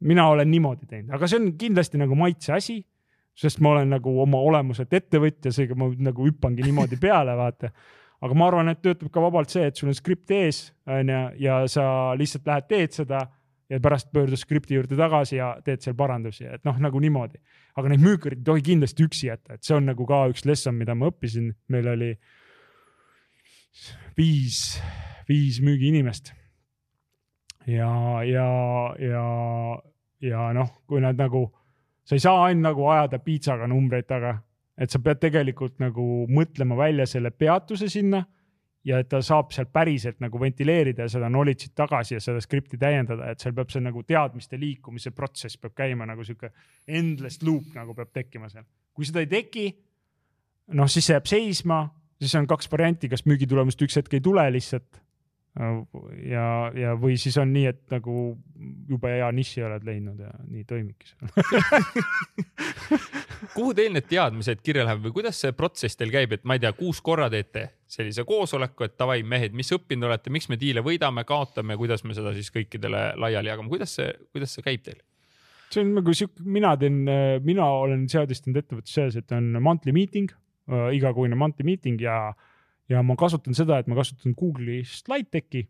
mina 0.05 0.27
olen 0.29 0.51
niimoodi 0.51 0.85
teinud, 0.85 1.15
aga 1.17 1.29
see 1.31 1.39
on 1.41 1.47
kindlasti 1.57 1.97
nagu 1.97 2.17
maitse 2.19 2.53
asi 2.53 2.83
sest 3.35 3.61
ma 3.65 3.75
olen 3.75 3.91
nagu 3.97 4.15
oma 4.23 4.39
olemuselt 4.39 4.93
ettevõtja, 4.95 5.53
seega 5.53 5.77
ma 5.79 5.91
nagu 6.07 6.27
hüppangi 6.29 6.65
niimoodi 6.67 6.99
peale, 7.03 7.35
vaata. 7.39 7.71
aga 8.25 8.37
ma 8.39 8.47
arvan, 8.49 8.71
et 8.73 8.81
töötab 8.81 9.11
ka 9.13 9.21
vabalt 9.21 9.53
see, 9.53 9.67
et 9.69 9.77
sul 9.77 9.91
on 9.91 9.97
skript 9.97 10.31
ees, 10.33 10.69
onju, 10.87 11.23
ja 11.43 11.65
sa 11.69 11.87
lihtsalt 12.17 12.47
lähed, 12.49 12.69
teed 12.71 12.95
seda 12.97 13.25
ja 13.71 13.81
pärast 13.81 14.13
pöördud 14.13 14.39
skripti 14.39 14.75
juurde 14.75 14.97
tagasi 14.97 15.37
ja 15.37 15.55
teed 15.65 15.83
seal 15.85 15.97
parandusi, 15.97 16.47
et 16.47 16.65
noh, 16.65 16.79
nagu 16.81 17.01
niimoodi. 17.01 17.41
aga 17.75 17.91
neid 17.91 18.05
müükarid 18.05 18.39
ei 18.39 18.47
tohi 18.47 18.63
kindlasti 18.63 19.07
üksi 19.09 19.27
jätta, 19.27 19.57
et 19.57 19.67
see 19.67 19.75
on 19.77 19.89
nagu 19.89 20.07
ka 20.07 20.25
üks 20.31 20.45
lesson, 20.47 20.77
mida 20.79 20.95
ma 20.95 21.09
õppisin, 21.11 21.51
meil 21.73 21.89
oli 21.91 22.13
viis, 24.17 24.81
viis 25.29 25.61
müügiinimest. 25.65 26.33
ja, 27.67 28.23
ja, 28.29 28.49
ja, 29.01 29.27
ja 30.21 30.49
noh, 30.55 30.71
kui 30.87 31.03
nad 31.03 31.19
nagu, 31.19 31.49
sa 32.05 32.17
ei 32.17 32.23
saa 32.23 32.45
ainult 32.47 32.69
nagu 32.69 32.89
ajada 32.93 33.19
piitsaga 33.19 33.69
numbreid 33.71 34.07
taga, 34.09 34.37
et 34.79 34.91
sa 34.91 35.01
pead 35.01 35.21
tegelikult 35.23 35.79
nagu 35.83 36.27
mõtlema 36.31 36.77
välja 36.77 37.07
selle 37.07 37.31
peatuse 37.31 37.89
sinna 37.89 38.25
ja 38.85 38.99
et 39.01 39.09
ta 39.09 39.21
saab 39.25 39.53
sealt 39.55 39.71
päriselt 39.73 40.21
nagu 40.21 40.41
ventileerida 40.41 41.07
seda 41.09 41.31
knowledge'it 41.31 41.73
tagasi 41.79 42.19
ja 42.19 42.21
seda 42.21 42.43
skripti 42.45 42.79
täiendada, 42.81 43.31
et 43.33 43.41
seal 43.41 43.55
peab 43.57 43.73
see 43.73 43.81
nagu 43.85 44.03
teadmiste 44.05 44.61
liikumise 44.61 45.15
protsess 45.17 45.57
peab 45.61 45.77
käima 45.79 46.07
nagu 46.09 46.25
sihuke 46.27 46.51
endless 46.87 47.43
loop 47.43 47.73
nagu 47.75 47.95
peab 47.97 48.13
tekkima 48.13 48.51
seal. 48.53 48.67
kui 48.95 49.09
seda 49.09 49.25
ei 49.25 49.31
teki, 49.31 49.69
noh, 50.77 50.91
siis 50.91 51.09
see 51.09 51.17
jääb 51.17 51.31
seisma, 51.31 51.81
siis 52.21 52.35
on 52.39 52.47
kaks 52.51 52.69
varianti, 52.71 53.09
kas 53.09 53.25
müügitulemust 53.27 53.81
üks 53.87 53.97
hetk 53.99 54.15
ei 54.15 54.23
tule 54.25 54.45
lihtsalt 54.53 55.01
ja, 55.55 56.47
ja, 56.75 56.95
või 56.99 57.15
siis 57.21 57.37
on 57.39 57.53
nii, 57.55 57.69
et 57.71 57.83
nagu 57.95 58.15
jube 58.91 59.11
hea 59.13 59.29
niši 59.37 59.63
oled 59.63 59.85
leidnud 59.87 60.19
ja 60.25 60.33
nii 60.51 60.65
toimibki 60.67 61.13
seal 61.13 61.31
kuhu 63.55 63.71
teil 63.79 63.95
need 63.95 64.09
teadmised 64.11 64.65
kirja 64.67 64.83
lähevad 64.83 65.05
või 65.07 65.15
kuidas 65.21 65.39
see 65.45 65.55
protsess 65.55 66.01
teil 66.01 66.11
käib, 66.11 66.35
et 66.35 66.43
ma 66.49 66.57
ei 66.59 66.65
tea, 66.65 66.73
kuus 66.75 66.99
korra 67.05 67.29
teete 67.31 67.69
sellise 67.95 68.25
koosoleku, 68.27 68.89
et 68.89 68.97
davai, 68.99 69.21
mehed, 69.23 69.55
mis 69.55 69.71
õppinud 69.77 70.09
olete, 70.09 70.33
miks 70.35 70.51
me 70.51 70.59
diile 70.59 70.83
võidame, 70.83 71.23
kaotame, 71.29 71.77
kuidas 71.79 72.03
me 72.03 72.17
seda 72.19 72.35
siis 72.35 72.51
kõikidele 72.55 73.13
laiali 73.23 73.53
jagame, 73.53 73.71
kuidas 73.71 73.95
see, 74.01 74.09
kuidas 74.35 74.57
see 74.57 74.67
käib 74.67 74.83
teil? 74.87 74.99
see 75.71 75.83
on 75.83 75.95
nagu 75.97 76.13
sihuke, 76.15 76.43
mina 76.47 76.75
teen, 76.79 76.99
mina 77.47 77.69
olen 77.85 78.09
seadistanud 78.11 78.59
ettevõttes 78.59 78.95
selles, 78.95 79.21
et 79.23 79.33
on 79.35 79.55
monthly 79.63 79.95
meeting 79.95 80.35
äh,, 80.71 80.91
igakuine 80.99 81.39
monthly 81.39 81.67
meeting 81.67 82.03
ja 82.03 82.19
äh, 82.33 82.51
ja 82.89 83.03
ma 83.03 83.17
kasutan 83.17 83.57
seda, 83.57 83.79
et 83.81 83.89
ma 83.91 83.99
kasutan 83.99 84.35
Google'i 84.39 84.83
slide 84.89 85.31
deck'i 85.33 85.65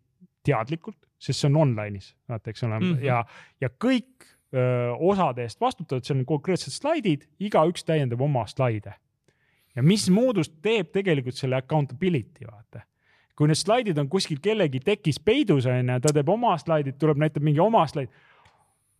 teadlikult, 0.45 0.99
sest 1.19 1.41
see 1.41 1.51
on 1.51 1.61
online'is, 1.62 2.12
vaata, 2.28 2.51
eks 2.51 2.65
ole 2.66 2.78
mm, 2.78 2.91
-hmm. 2.91 3.05
ja, 3.05 3.24
ja 3.61 3.70
kõik 3.85 4.27
öö, 4.55 4.93
osade 5.12 5.43
eest 5.43 5.61
vastutavad, 5.61 6.05
seal 6.05 6.19
on 6.19 6.27
konkreetsed 6.28 6.74
slaidid, 6.74 7.28
igaüks 7.41 7.85
täiendab 7.85 8.20
oma 8.20 8.47
slaide. 8.47 8.95
ja 9.77 9.82
mis 9.82 10.11
moodust 10.11 10.53
teeb 10.62 10.93
tegelikult 10.93 11.35
selle 11.35 11.57
accountability, 11.57 12.47
vaata 12.47 12.85
kui 13.35 13.49
need 13.51 13.59
slaidid 13.59 13.99
on 13.99 14.09
kuskil 14.09 14.39
kellegi 14.39 14.81
tekis 14.81 15.19
peidus, 15.19 15.66
onju, 15.66 15.99
ta 16.01 16.12
teeb 16.15 16.28
oma 16.28 16.55
slaidid, 16.59 16.99
tuleb, 16.99 17.19
näitab 17.19 17.43
mingi 17.43 17.61
oma 17.61 17.86
slaid 17.91 18.09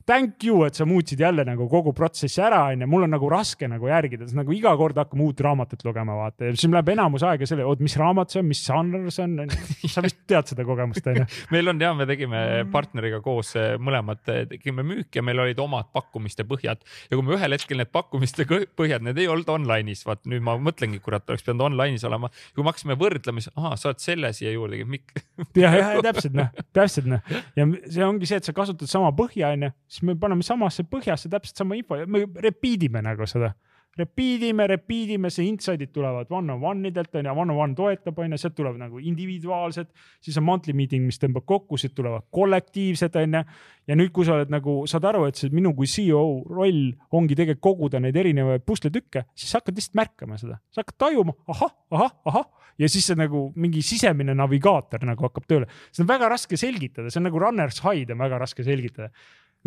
thank 0.07 0.45
you, 0.45 0.65
et 0.67 0.77
sa 0.77 0.85
muutsid 0.89 1.21
jälle 1.21 1.45
nagu 1.47 1.67
kogu 1.71 1.93
protsessi 1.97 2.43
ära, 2.45 2.61
onju, 2.73 2.89
mul 2.91 3.07
on 3.07 3.15
nagu 3.15 3.29
raske 3.33 3.69
nagu 3.71 3.89
järgida, 3.89 4.27
nagu 4.37 4.53
iga 4.53 4.75
kord 4.77 4.99
hakkame 5.01 5.25
uut 5.25 5.41
raamatut 5.45 5.85
lugema, 5.87 6.17
vaata 6.19 6.51
ja 6.51 6.57
siis 6.57 6.69
läheb 6.73 6.91
enamus 6.93 7.25
aega 7.25 7.49
selle, 7.49 7.65
oot, 7.69 7.81
mis 7.85 7.97
raamat 8.01 8.35
see 8.35 8.43
on, 8.43 8.49
mis 8.51 8.61
žanr 8.67 9.09
see 9.15 9.25
on, 9.25 9.55
sa 9.95 10.05
vist 10.05 10.21
tead 10.29 10.53
seda 10.53 10.67
kogemust, 10.69 11.09
onju. 11.09 11.25
meil 11.55 11.73
on 11.73 11.81
ja, 11.81 11.93
me 11.97 12.07
tegime 12.09 12.43
partneriga 12.73 13.23
koos 13.25 13.55
eh, 13.61 13.75
mõlemad, 13.81 14.21
eh, 14.33 14.43
tegime 14.53 14.85
müüki 14.87 15.21
ja 15.21 15.25
meil 15.25 15.41
olid 15.47 15.63
omad 15.65 15.89
pakkumiste 15.97 16.45
põhjad 16.49 16.85
ja 16.85 17.17
kui 17.17 17.25
me 17.25 17.39
ühel 17.39 17.57
hetkel 17.57 17.81
need 17.81 17.93
pakkumiste 17.95 18.47
põhjad, 18.77 19.07
need 19.09 19.23
ei 19.23 19.31
olnud 19.33 19.49
online'is, 19.57 20.05
vaat 20.09 20.25
nüüd 20.29 20.45
ma 20.45 20.59
mõtlengi, 20.61 21.01
kurat, 21.05 21.25
oleks 21.33 21.47
pidanud 21.47 21.71
online'is 21.71 22.05
olema. 22.05 22.29
kui 22.53 22.65
me 22.65 22.73
hakkasime 22.73 22.99
võrdlema, 23.01 23.41
siis 23.41 23.57
ahah, 23.57 23.79
sa 23.81 23.91
oled 23.93 24.05
selle 24.05 24.35
siia 24.37 24.53
juurde, 24.53 24.85
Mikk. 24.85 25.17
ja, 25.57 25.73
ja 25.79 25.91
täpselt 26.05 26.37
noh, 26.37 26.53
täpselt 26.77 27.09
noh 27.09 27.35
ja 27.57 27.67
see 27.89 28.05
ongi 28.05 28.29
see, 28.29 28.43
et 28.43 28.47
sa 28.47 28.53
kasutad 28.57 28.91
sama 28.91 29.15
põhja, 29.17 29.55
onju 29.55 29.73
siis 29.95 30.03
me 30.09 30.17
paneme 30.19 30.43
samasse 30.43 30.87
põhjasse 30.91 31.31
täpselt 31.31 31.63
sama 31.63 31.79
info 31.79 32.01
ja 32.01 32.11
me 32.11 32.27
repeat 32.43 32.89
ime 32.89 33.05
nagu 33.05 33.29
seda. 33.31 33.55
Repeat 33.95 34.43
ime, 34.49 34.65
repeat 34.67 35.13
ime, 35.15 35.31
see 35.31 35.45
insight'id 35.47 35.93
tulevad 35.95 36.27
one-on-one 36.35 36.89
idelt 36.91 37.13
onju, 37.15 37.31
one-on-one 37.31 37.77
toetab 37.79 38.17
onju, 38.25 38.39
sealt 38.43 38.57
tuleb 38.59 38.75
nagu 38.81 38.99
individuaalsed, 38.99 39.93
siis 40.19 40.39
on 40.41 40.47
monthly 40.49 40.75
meeting, 40.75 41.05
mis 41.07 41.21
tõmbab 41.23 41.47
kokku, 41.47 41.79
siit 41.79 41.95
tulevad 41.95 42.27
kollektiivsed 42.35 43.15
onju. 43.21 43.45
ja 43.87 43.99
nüüd, 44.01 44.11
kui 44.17 44.27
sa 44.27 44.35
oled 44.35 44.51
nagu, 44.51 44.81
saad 44.91 45.07
aru, 45.13 45.29
et 45.31 45.39
see 45.39 45.55
minu 45.55 45.77
kui 45.79 45.87
CEO 45.87 46.25
roll 46.49 46.89
ongi 47.15 47.39
tegelikult 47.39 47.63
koguda 47.69 48.01
neid 48.03 48.19
erinevaid 48.19 48.67
pusletükke, 48.67 49.29
siis 49.39 49.55
sa 49.55 49.63
hakkad 49.63 49.79
lihtsalt 49.79 50.01
märkama 50.01 50.41
seda, 50.43 50.59
sa 50.75 50.83
hakkad 50.83 50.99
tajuma 51.05 51.37
ahah, 51.55 51.75
ahah, 51.95 52.19
ahah 52.33 52.51
ja 52.83 52.91
siis 52.91 53.07
see 53.07 53.21
nagu 53.21 53.45
mingi 53.55 53.85
sisemine 53.87 54.35
navigaator 54.35 55.07
nagu 55.07 55.29
hakkab 55.29 55.47
tööle. 55.47 55.71
seda 55.93 56.09
on 56.09 56.13
väga 56.17 56.35
raske 56.35 56.59
selgitada, 56.59 57.15
see 57.15 57.23
on 57.23 57.29
nagu 57.29 57.47
runner's 57.47 57.79
high'd 57.85 58.11
on 58.11 58.25
väga 58.27 58.43
raske 58.43 58.67
selgitada 58.67 59.13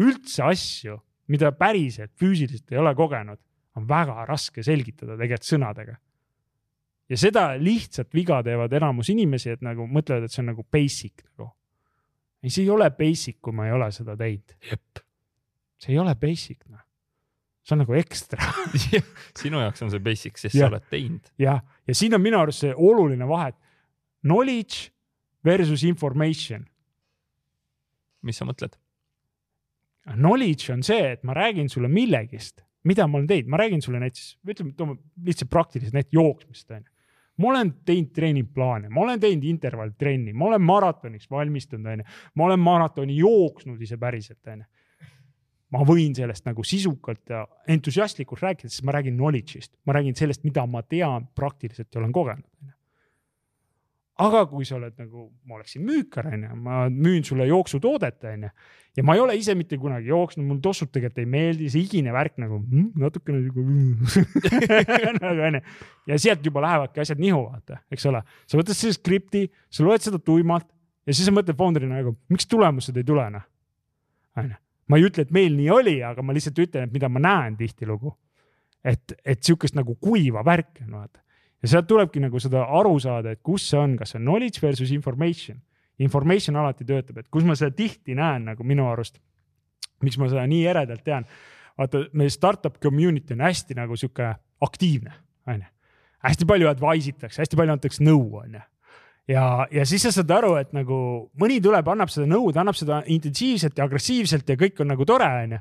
üldse 0.02 0.44
asju, 0.46 0.98
mida 1.32 1.52
päriselt 1.56 2.14
füüsiliselt 2.20 2.72
ei 2.72 2.80
ole 2.82 2.94
kogenud, 2.96 3.40
on 3.78 3.88
väga 3.90 4.26
raske 4.28 4.64
selgitada 4.66 5.18
tegelikult 5.18 5.48
sõnadega. 5.48 5.98
ja 7.08 7.18
seda 7.18 7.44
lihtsat 7.60 8.14
viga 8.14 8.42
teevad 8.44 8.74
enamus 8.74 9.10
inimesi, 9.14 9.54
et 9.56 9.62
nagu 9.64 9.86
mõtlevad, 9.88 10.26
et 10.28 10.34
see 10.34 10.42
on 10.44 10.52
nagu 10.52 10.66
basic 10.72 11.24
nagu. 11.26 11.52
ei, 12.44 12.50
see 12.50 12.64
ei 12.64 12.74
ole 12.74 12.90
basic, 12.92 13.40
kui 13.42 13.54
ma 13.54 13.68
ei 13.68 13.76
ole 13.76 13.92
seda 13.92 14.18
teinud. 14.18 14.58
see 15.78 15.94
ei 15.94 16.00
ole 16.02 16.16
basic, 16.16 16.66
noh. 16.72 16.84
see 17.64 17.76
on 17.76 17.84
nagu 17.84 17.98
ekstra 18.00 18.52
sinu 19.42 19.62
jaoks 19.64 19.86
on 19.86 19.94
see 19.94 20.04
basic, 20.04 20.38
sest 20.38 20.56
ja. 20.56 20.66
sa 20.66 20.74
oled 20.74 20.90
teinud. 20.90 21.32
jah, 21.42 21.64
ja 21.88 21.96
siin 21.96 22.16
on 22.18 22.24
minu 22.24 22.40
arust 22.40 22.66
see 22.66 22.74
oluline 22.74 23.28
vahe, 23.30 23.54
et 23.54 23.62
knowledge 24.26 24.92
versus 25.46 25.84
information. 25.84 26.66
mis 28.22 28.38
sa 28.38 28.48
mõtled? 28.48 28.76
Knowledge 30.14 30.72
on 30.74 30.84
see, 30.84 31.14
et 31.14 31.24
ma 31.28 31.36
räägin 31.36 31.70
sulle 31.70 31.90
millegist, 31.92 32.64
mida 32.88 33.08
ma 33.08 33.20
olen 33.20 33.28
teinud, 33.28 33.50
ma 33.52 33.60
räägin 33.60 33.82
sulle 33.84 34.00
näiteks, 34.00 34.38
ütleme, 34.48 34.72
toome 34.78 34.96
lihtsalt 35.28 35.52
praktiliselt 35.52 35.98
näite 35.98 36.16
jooksmist 36.16 36.72
onju. 36.72 36.94
ma 37.38 37.50
olen 37.52 37.74
teinud 37.86 38.14
treeningplaane, 38.16 38.90
ma 38.90 39.02
olen 39.04 39.20
teinud 39.22 39.44
intervalltrenni, 39.46 40.34
ma 40.34 40.48
olen 40.48 40.64
maratoniks 40.64 41.30
valmistunud 41.30 41.92
onju, 41.92 42.08
ma 42.36 42.48
olen 42.48 42.60
maratoni 42.60 43.18
jooksnud 43.20 43.82
ise 43.82 44.00
päriselt 44.02 44.54
onju. 44.54 44.66
ma 45.76 45.84
võin 45.84 46.16
sellest 46.16 46.48
nagu 46.48 46.64
sisukalt 46.64 47.30
ja 47.30 47.44
entusiastlikult 47.68 48.42
rääkida, 48.42 48.72
sest 48.72 48.88
ma 48.88 48.96
räägin 48.96 49.20
knowledge'ist, 49.20 49.76
ma 49.86 49.98
räägin 50.00 50.16
sellest, 50.16 50.48
mida 50.48 50.64
ma 50.66 50.82
tean 50.88 51.28
praktiliselt 51.36 51.92
ja 51.92 52.00
olen 52.00 52.16
kogenud 52.16 52.48
onju 52.64 52.77
aga 54.18 54.44
kui 54.50 54.66
sa 54.66 54.78
oled 54.78 54.96
nagu, 54.98 55.28
ma 55.48 55.58
oleksin 55.60 55.84
müükar, 55.86 56.28
onju, 56.34 56.58
ma 56.66 56.86
müün 56.90 57.26
sulle 57.26 57.48
jooksutoodet, 57.50 58.24
onju. 58.32 58.50
ja 58.98 59.04
ma 59.06 59.14
ei 59.14 59.22
ole 59.22 59.36
ise 59.38 59.54
mitte 59.56 59.78
kunagi 59.78 60.10
jooksnud, 60.10 60.46
mulle 60.48 60.62
tossud 60.64 60.90
tegelikult 60.94 61.22
ei 61.22 61.30
meeldi, 61.30 61.68
see 61.70 61.84
higine 61.84 62.14
värk 62.16 62.40
nagu 62.42 62.58
mm, 62.64 62.88
natukene 62.98 63.44
siuke 63.46 65.12
nagu 65.22 65.44
onju. 65.50 65.62
ja 66.10 66.20
sealt 66.24 66.46
juba 66.50 66.64
lähevadki 66.66 67.04
asjad 67.04 67.22
nihu, 67.22 67.44
vaata, 67.52 67.82
eks 67.94 68.08
ole. 68.10 68.24
sa 68.50 68.62
võtad 68.62 68.80
selle 68.80 68.98
skripti, 68.98 69.44
sa 69.70 69.86
loed 69.86 70.06
seda 70.06 70.22
tuimalt 70.22 70.70
ja 71.06 71.14
siis 71.14 71.30
sa 71.30 71.36
mõtled 71.36 71.60
founder'ina 71.60 72.02
nagu, 72.02 72.16
miks 72.34 72.50
tulemused 72.50 72.98
ei 72.98 73.06
tule, 73.06 73.28
noh. 73.38 73.46
onju. 74.42 74.58
ma 74.88 74.98
ei 74.98 75.08
ütle, 75.12 75.28
et 75.28 75.36
meil 75.36 75.54
nii 75.60 75.70
oli, 75.78 76.00
aga 76.06 76.26
ma 76.26 76.34
lihtsalt 76.34 76.66
ütlen, 76.66 76.90
et 76.90 76.98
mida 76.98 77.12
ma 77.12 77.22
näen 77.22 77.60
tihtilugu. 77.60 78.18
et, 78.82 79.14
et 79.22 79.44
sihukest 79.44 79.78
nagu 79.78 79.94
kuiva 80.02 80.42
värki 80.48 80.88
on, 80.88 80.98
vaata 81.04 81.22
ja 81.62 81.72
sealt 81.72 81.88
tulebki 81.90 82.22
nagu 82.22 82.40
seda 82.42 82.66
aru 82.80 82.98
saada, 83.02 83.34
et 83.34 83.42
kus 83.46 83.70
see 83.72 83.80
on, 83.80 83.96
kas 84.00 84.14
see 84.14 84.22
on 84.22 84.28
knowledge 84.28 84.62
versus 84.64 84.92
information. 84.94 85.62
Information 86.04 86.58
alati 86.62 86.86
töötab, 86.86 87.18
et 87.18 87.30
kus 87.34 87.46
ma 87.46 87.56
seda 87.58 87.74
tihti 87.74 88.14
näen 88.18 88.46
nagu 88.52 88.66
minu 88.68 88.86
arust, 88.92 89.18
miks 90.06 90.20
ma 90.22 90.30
seda 90.30 90.44
nii 90.50 90.66
eredalt 90.70 91.04
tean. 91.06 91.26
vaata, 91.78 92.04
meie 92.18 92.30
startup 92.34 92.80
community 92.82 93.34
on 93.34 93.42
hästi 93.46 93.76
nagu 93.78 93.98
sihuke 93.98 94.32
aktiivne, 94.62 95.14
onju. 95.48 95.66
hästi 96.26 96.46
palju 96.50 96.70
advise 96.70 97.10
itakse, 97.10 97.42
hästi 97.42 97.58
palju 97.58 97.74
antakse 97.74 98.06
nõu, 98.06 98.40
onju 98.44 98.62
ja, 99.28 99.68
ja 99.72 99.86
siis 99.86 100.06
sa 100.06 100.14
saad 100.14 100.32
aru, 100.38 100.56
et 100.62 100.74
nagu 100.74 101.00
mõni 101.42 101.60
tuleb, 101.64 101.90
annab 101.94 102.14
seda 102.14 102.30
nõu, 102.30 102.52
ta 102.54 102.64
annab 102.64 102.78
seda 102.78 103.02
intensiivselt 103.14 103.78
ja 103.78 103.86
agressiivselt 103.86 104.50
ja 104.50 104.58
kõik 104.60 104.82
on 104.82 104.94
nagu 104.94 105.06
tore, 105.06 105.28
onju. 105.44 105.60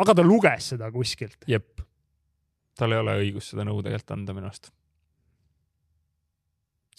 aga 0.00 0.16
ta 0.16 0.24
luges 0.24 0.72
seda 0.74 0.90
kuskilt. 0.92 1.44
jep. 1.46 1.80
tal 2.76 2.92
ei 2.92 3.04
ole 3.04 3.16
õigust 3.24 3.52
seda 3.52 3.68
nõu 3.68 3.80
tegelikult 3.84 4.16
anda 4.16 4.36
minu 4.36 4.48
arust 4.48 4.72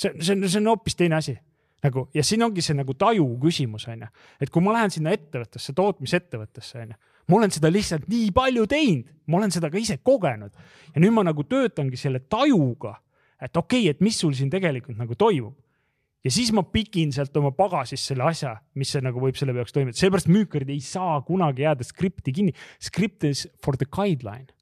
see, 0.02 0.12
see 0.20 0.36
on, 0.36 0.50
see 0.50 0.62
on 0.62 0.70
hoopis 0.74 0.98
teine 0.98 1.18
asi. 1.20 1.38
Nagu 1.82 2.06
ja 2.14 2.22
siin 2.26 2.44
ongi 2.46 2.62
see 2.62 2.78
nagu 2.78 2.94
taju 2.94 3.26
küsimus 3.42 3.88
onju, 3.90 4.10
et 4.42 4.52
kui 4.54 4.62
ma 4.62 4.76
lähen 4.76 4.92
sinna 4.94 5.16
ettevõttesse, 5.16 5.74
tootmisettevõttesse 5.78 6.84
onju, 6.84 6.98
ma 7.32 7.40
olen 7.40 7.54
seda 7.54 7.72
lihtsalt 7.74 8.06
nii 8.12 8.30
palju 8.36 8.68
teinud, 8.70 9.08
ma 9.26 9.40
olen 9.40 9.54
seda 9.54 9.72
ka 9.74 9.80
ise 9.82 9.98
kogenud. 10.06 10.54
Ja 10.94 11.02
nüüd 11.02 11.16
ma 11.16 11.26
nagu 11.26 11.46
töötangi 11.50 11.98
selle 11.98 12.22
tajuga, 12.30 13.00
et 13.42 13.58
okei 13.58 13.88
okay,, 13.88 13.96
et 13.96 14.06
mis 14.06 14.20
sul 14.22 14.36
siin 14.38 14.54
tegelikult 14.54 15.02
nagu 15.02 15.18
toimub. 15.18 15.58
ja 16.22 16.30
siis 16.30 16.52
ma 16.54 16.62
pikin 16.62 17.10
sealt 17.10 17.38
oma 17.40 17.50
pagasist 17.58 18.06
selle 18.06 18.28
asja, 18.30 18.54
mis 18.78 18.92
see 18.94 19.02
nagu 19.02 19.18
võib 19.18 19.34
selle 19.40 19.56
peaks 19.58 19.74
toimuda, 19.74 19.98
seepärast 19.98 20.30
müükarid 20.30 20.70
ei 20.70 20.84
saa 20.86 21.18
kunagi 21.26 21.66
jääda 21.66 21.84
skripti 21.84 22.32
kinni. 22.32 22.54
Script 22.78 23.26
is 23.26 23.48
for 23.66 23.74
the 23.74 23.90
guideline 23.90 24.54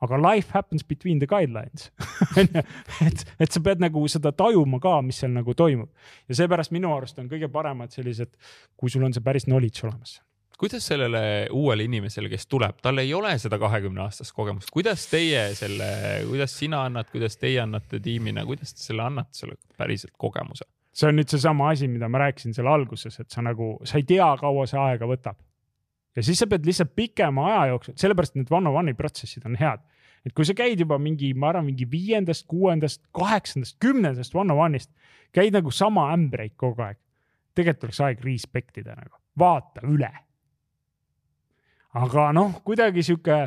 aga 0.00 0.20
life 0.20 0.54
happens 0.56 0.86
between 0.86 1.20
the 1.20 1.28
guidelines 1.28 1.90
et, 3.06 3.26
et 3.38 3.50
sa 3.50 3.62
pead 3.64 3.82
nagu 3.82 4.06
seda 4.08 4.32
tajuma 4.36 4.80
ka, 4.82 4.96
mis 5.04 5.20
seal 5.22 5.34
nagu 5.34 5.54
toimub 5.56 5.90
ja 6.28 6.40
seepärast 6.40 6.74
minu 6.76 6.94
arust 6.96 7.20
on 7.20 7.30
kõige 7.30 7.50
paremad 7.52 7.92
sellised, 7.94 8.32
kui 8.76 8.92
sul 8.92 9.04
on 9.06 9.16
see 9.16 9.24
päris 9.24 9.48
knowledge 9.48 9.86
olemas 9.88 10.18
kuidas 10.60 10.84
sellele 10.90 11.20
uuele 11.56 11.86
inimesele, 11.88 12.28
kes 12.28 12.44
tuleb, 12.46 12.82
tal 12.84 13.00
ei 13.00 13.14
ole 13.16 13.32
seda 13.40 13.56
kahekümne 13.58 14.02
aastast 14.04 14.34
kogemust, 14.36 14.68
kuidas 14.74 15.06
teie 15.08 15.46
selle, 15.56 15.86
kuidas 16.28 16.52
sina 16.58 16.82
annad, 16.84 17.08
kuidas 17.12 17.38
teie 17.40 17.62
annate 17.62 18.00
tiimina, 18.04 18.44
kuidas 18.44 18.74
te 18.76 18.84
selle 18.84 19.06
annate 19.06 19.40
selle 19.40 19.56
päriselt 19.80 20.12
kogemuse? 20.20 20.68
see 21.00 21.08
on 21.08 21.16
nüüd 21.16 21.30
seesama 21.32 21.70
asi, 21.72 21.88
mida 21.88 22.08
ma 22.10 22.20
rääkisin 22.24 22.52
seal 22.56 22.68
alguses, 22.68 23.16
et 23.22 23.30
sa 23.32 23.44
nagu, 23.46 23.72
sa 23.88 23.96
ei 24.00 24.04
tea, 24.08 24.26
kaua 24.40 24.66
see 24.68 24.80
aega 24.80 25.08
võtab. 25.08 25.38
ja 26.16 26.24
siis 26.26 26.42
sa 26.42 26.48
pead 26.50 26.66
lihtsalt 26.68 26.92
pikema 26.98 27.46
aja 27.52 27.70
jooksul, 27.72 27.96
sellepärast 28.02 28.36
need 28.36 28.52
one-on-one'i 28.52 28.98
protsessid 28.98 29.46
on 29.48 29.56
head. 29.60 29.86
Et 30.26 30.34
kui 30.36 30.44
sa 30.44 30.54
käid 30.54 30.80
juba 30.80 30.98
mingi, 30.98 31.32
ma 31.34 31.48
arvan, 31.48 31.68
mingi 31.70 31.86
viiendast, 31.90 32.46
kuuendast, 32.46 33.02
kaheksandast, 33.16 33.78
kümnendast 33.80 34.34
one-on-one'ist, 34.34 34.90
käid 35.32 35.54
nagu 35.56 35.70
sama 35.70 36.10
ämbreid 36.14 36.56
kogu 36.56 36.82
aeg. 36.82 36.98
tegelikult 37.54 37.84
oleks 37.88 38.00
aeg 38.00 38.20
respect 38.24 38.78
ida 38.78 38.94
nagu, 38.94 39.16
vaata 39.38 39.82
üle 39.88 40.10
aga 41.98 42.30
noh, 42.36 42.60
kuidagi 42.66 43.02
sihuke 43.06 43.38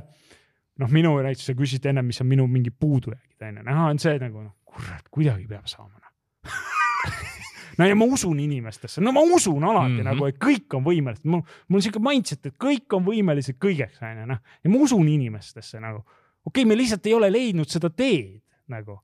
noh, 0.81 0.89
minu 0.91 1.13
näiteks 1.23 1.51
sa 1.51 1.57
küsisid 1.57 1.85
ennem, 1.89 2.09
mis 2.09 2.21
on 2.23 2.29
minu 2.29 2.47
mingi 2.51 2.73
puudujäägid 2.75 3.47
onju, 3.47 3.65
näha 3.67 3.89
on 3.91 4.01
see 4.01 4.17
nagu 4.21 4.43
noh, 4.43 4.55
kurat, 4.67 5.05
kuidagi 5.13 5.47
peab 5.49 5.69
saama 5.71 5.95
noh 5.99 6.11
no 7.79 7.87
ja 7.87 7.95
ma 7.97 8.07
usun 8.17 8.41
inimestesse, 8.43 9.03
no 9.03 9.13
ma 9.15 9.23
usun 9.23 9.63
alati 9.63 9.93
mm 9.93 9.99
-hmm. 9.99 10.09
nagu, 10.11 10.27
et 10.27 10.41
kõik 10.41 10.75
on 10.77 10.83
võimelised, 10.83 11.23
mul, 11.29 11.45
mul 11.67 11.79
on 11.79 11.85
sihuke 11.85 12.03
mindset, 12.03 12.45
et 12.45 12.57
kõik 12.59 12.97
on 12.97 13.05
võimelised 13.07 13.59
kõigeks, 13.61 14.01
onju, 14.01 14.27
noh. 14.33 14.43
ja 14.63 14.69
ma 14.69 14.83
usun 14.83 15.07
inimestesse 15.07 15.79
nagu. 15.79 16.03
Okei 16.45 16.63
okay,, 16.63 16.65
me 16.69 16.77
lihtsalt 16.77 17.05
ei 17.05 17.13
ole 17.13 17.31
leidnud 17.31 17.69
seda 17.69 17.89
teed 17.89 18.41
nagu, 18.71 18.97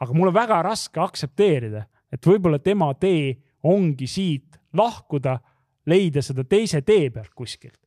aga 0.00 0.14
mul 0.14 0.30
on 0.30 0.34
väga 0.34 0.62
raske 0.62 1.00
aktsepteerida, 1.00 1.84
et 2.12 2.26
võib-olla 2.26 2.58
tema 2.58 2.92
tee 2.94 3.36
ongi 3.62 4.06
siit 4.06 4.58
lahkuda, 4.76 5.38
leida 5.88 6.22
seda 6.22 6.44
teise 6.44 6.82
tee 6.82 7.10
pealt 7.10 7.34
kuskilt 7.34 7.80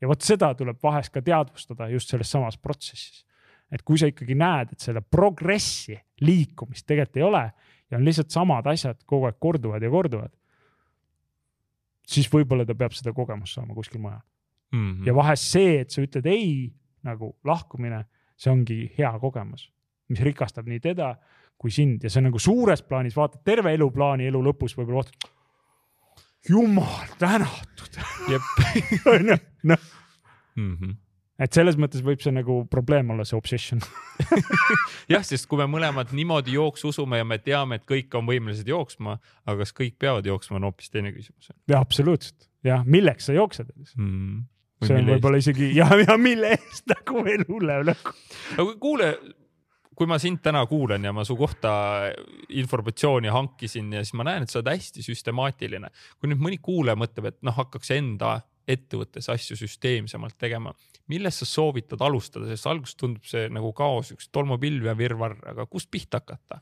ja 0.00 0.08
vot 0.08 0.24
seda 0.24 0.52
tuleb 0.56 0.80
vahest 0.82 1.12
ka 1.14 1.22
teadvustada 1.24 1.88
just 1.92 2.10
selles 2.12 2.30
samas 2.30 2.58
protsessis. 2.58 3.24
et 3.70 3.82
kui 3.82 3.98
sa 3.98 4.06
ikkagi 4.06 4.36
näed, 4.38 4.76
et 4.76 4.80
selle 4.80 5.00
progressi, 5.02 5.96
liikumist 6.22 6.86
tegelikult 6.86 7.16
ei 7.18 7.24
ole 7.26 7.44
ja 7.90 7.98
on 7.98 8.04
lihtsalt 8.06 8.30
samad 8.30 8.66
asjad 8.70 9.00
kogu 9.06 9.26
aeg 9.26 9.40
korduvad 9.42 9.82
ja 9.82 9.90
korduvad, 9.90 10.30
siis 12.06 12.28
võib-olla 12.30 12.66
ta 12.66 12.76
peab 12.78 12.94
seda 12.94 13.14
kogemust 13.16 13.58
saama 13.58 13.74
kuskil 13.74 14.00
mujal 14.00 14.20
mm. 14.72 14.78
-hmm. 14.78 15.06
ja 15.06 15.14
vahest 15.14 15.50
see, 15.50 15.80
et 15.80 15.90
sa 15.90 16.02
ütled 16.02 16.26
ei 16.30 16.72
nagu 17.02 17.36
lahkumine, 17.44 18.04
see 18.36 18.52
ongi 18.52 18.82
hea 18.98 19.12
kogemus, 19.20 19.70
mis 20.12 20.20
rikastab 20.24 20.68
nii 20.68 20.82
teda 20.84 21.14
kui 21.56 21.72
sind 21.72 22.04
ja 22.04 22.12
see 22.12 22.20
on 22.20 22.28
nagu 22.30 22.40
suures 22.42 22.82
plaanis, 22.84 23.16
vaatad 23.16 23.42
terve 23.46 23.72
eluplaani 23.76 24.28
elu 24.28 24.42
lõpus 24.50 24.76
võib-olla 24.76 25.02
vaatad 25.02 25.32
jumal 26.48 27.16
tänatud. 27.18 27.98
onju, 29.14 29.36
noh. 29.70 29.90
Mhm. 30.56 30.94
et 31.42 31.52
selles 31.52 31.76
mõttes 31.76 32.00
võib 32.04 32.22
see 32.24 32.32
nagu 32.32 32.62
probleem 32.72 33.10
olla, 33.12 33.26
see 33.28 33.36
obsession 33.36 33.82
jah, 35.12 35.24
sest 35.26 35.44
kui 35.50 35.60
me 35.60 35.66
mõlemad 35.68 36.14
niimoodi 36.16 36.54
jooksu 36.54 36.88
usume 36.94 37.20
ja 37.20 37.26
me 37.28 37.36
teame, 37.44 37.76
et 37.76 37.84
kõik 37.88 38.14
on 38.16 38.24
võimelised 38.28 38.68
jooksma, 38.68 39.18
aga 39.44 39.58
kas 39.60 39.74
kõik 39.76 39.98
peavad 40.00 40.28
jooksma, 40.28 40.56
on 40.56 40.68
hoopis 40.70 40.88
teine 40.92 41.12
küsimus. 41.12 41.52
jah, 41.68 41.80
absoluutselt, 41.80 42.48
jah, 42.64 42.84
milleks 42.88 43.28
sa 43.28 43.36
jooksed 43.36 43.68
mm.? 43.96 44.44
See 44.84 44.98
on 44.98 45.10
võib-olla 45.14 45.40
isegi 45.40 45.72
ja, 45.80 45.88
ja 46.02 46.18
mille 46.20 46.54
eest 46.58 46.88
nagu 46.92 47.24
veel 47.24 47.44
hullem 47.48 47.90
nagu. 47.90 48.14
kuule 48.82 49.14
kui 49.96 50.08
ma 50.08 50.18
sind 50.20 50.42
täna 50.44 50.60
kuulan 50.68 51.04
ja 51.04 51.12
ma 51.16 51.24
su 51.24 51.36
kohta 51.36 51.70
informatsiooni 52.52 53.32
hankisin 53.32 53.94
ja 53.96 54.04
siis 54.04 54.16
ma 54.18 54.26
näen, 54.28 54.44
et 54.44 54.52
sa 54.52 54.60
oled 54.60 54.68
hästi 54.74 55.04
süstemaatiline. 55.06 55.88
kui 56.20 56.30
nüüd 56.30 56.42
mõni 56.42 56.60
kuulaja 56.62 56.98
mõtleb, 57.00 57.30
et 57.30 57.40
noh, 57.46 57.56
hakkaks 57.56 57.94
enda 57.96 58.36
ettevõttes 58.68 59.28
asju 59.30 59.56
süsteemsemalt 59.56 60.36
tegema, 60.38 60.72
millest 61.08 61.42
sa 61.42 61.48
soovitad 61.48 62.02
alustada, 62.02 62.48
sest 62.50 62.66
alguses 62.66 62.98
tundub 62.98 63.24
see 63.28 63.46
nagu 63.52 63.70
kaos, 63.76 64.10
üks 64.12 64.28
tolmupilv 64.34 64.90
ja 64.90 64.96
virvarr, 64.98 65.38
aga 65.52 65.68
kust 65.70 65.90
pihta 65.90 66.20
hakata? 66.20 66.60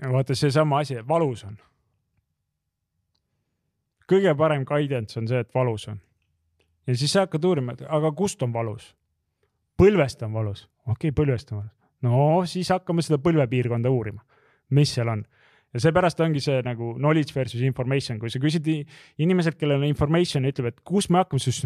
vaata, 0.00 0.34
seesama 0.38 0.80
asi, 0.80 0.96
valus 1.06 1.44
on. 1.44 1.58
kõige 4.10 4.32
parem 4.38 4.64
guidance 4.64 5.18
on 5.20 5.28
see, 5.28 5.42
et 5.42 5.52
valus 5.54 5.88
on. 5.90 6.00
Ja 6.90 6.98
siis 6.98 7.14
sa 7.14 7.26
hakkad 7.26 7.44
uurima, 7.46 7.76
et 7.76 7.84
aga 7.88 8.12
kust 8.16 8.42
on 8.46 8.52
valus? 8.54 8.94
põlvest 9.80 10.22
on 10.26 10.34
valus, 10.36 10.66
okei 10.84 11.08
okay,, 11.08 11.16
põlvest 11.16 11.52
on 11.54 11.62
valus 11.62 11.76
no 12.04 12.42
siis 12.48 12.70
hakkame 12.72 13.04
seda 13.04 13.20
põlvepiirkonda 13.22 13.92
uurima, 13.92 14.22
mis 14.76 14.92
seal 14.96 15.08
on 15.12 15.24
ja 15.74 15.82
seepärast 15.84 16.20
ongi 16.24 16.42
see 16.42 16.58
nagu 16.66 16.94
knowledge 16.98 17.34
versus 17.36 17.62
information, 17.66 18.18
kui 18.20 18.32
sa 18.32 18.42
küsid 18.42 18.66
inimeselt, 19.22 19.58
kellel 19.60 19.80
on 19.80 19.88
information, 19.88 20.48
ütleb, 20.48 20.72
et 20.72 20.82
kus 20.86 21.08
me 21.10 21.20
hakkame, 21.22 21.42
siis 21.42 21.62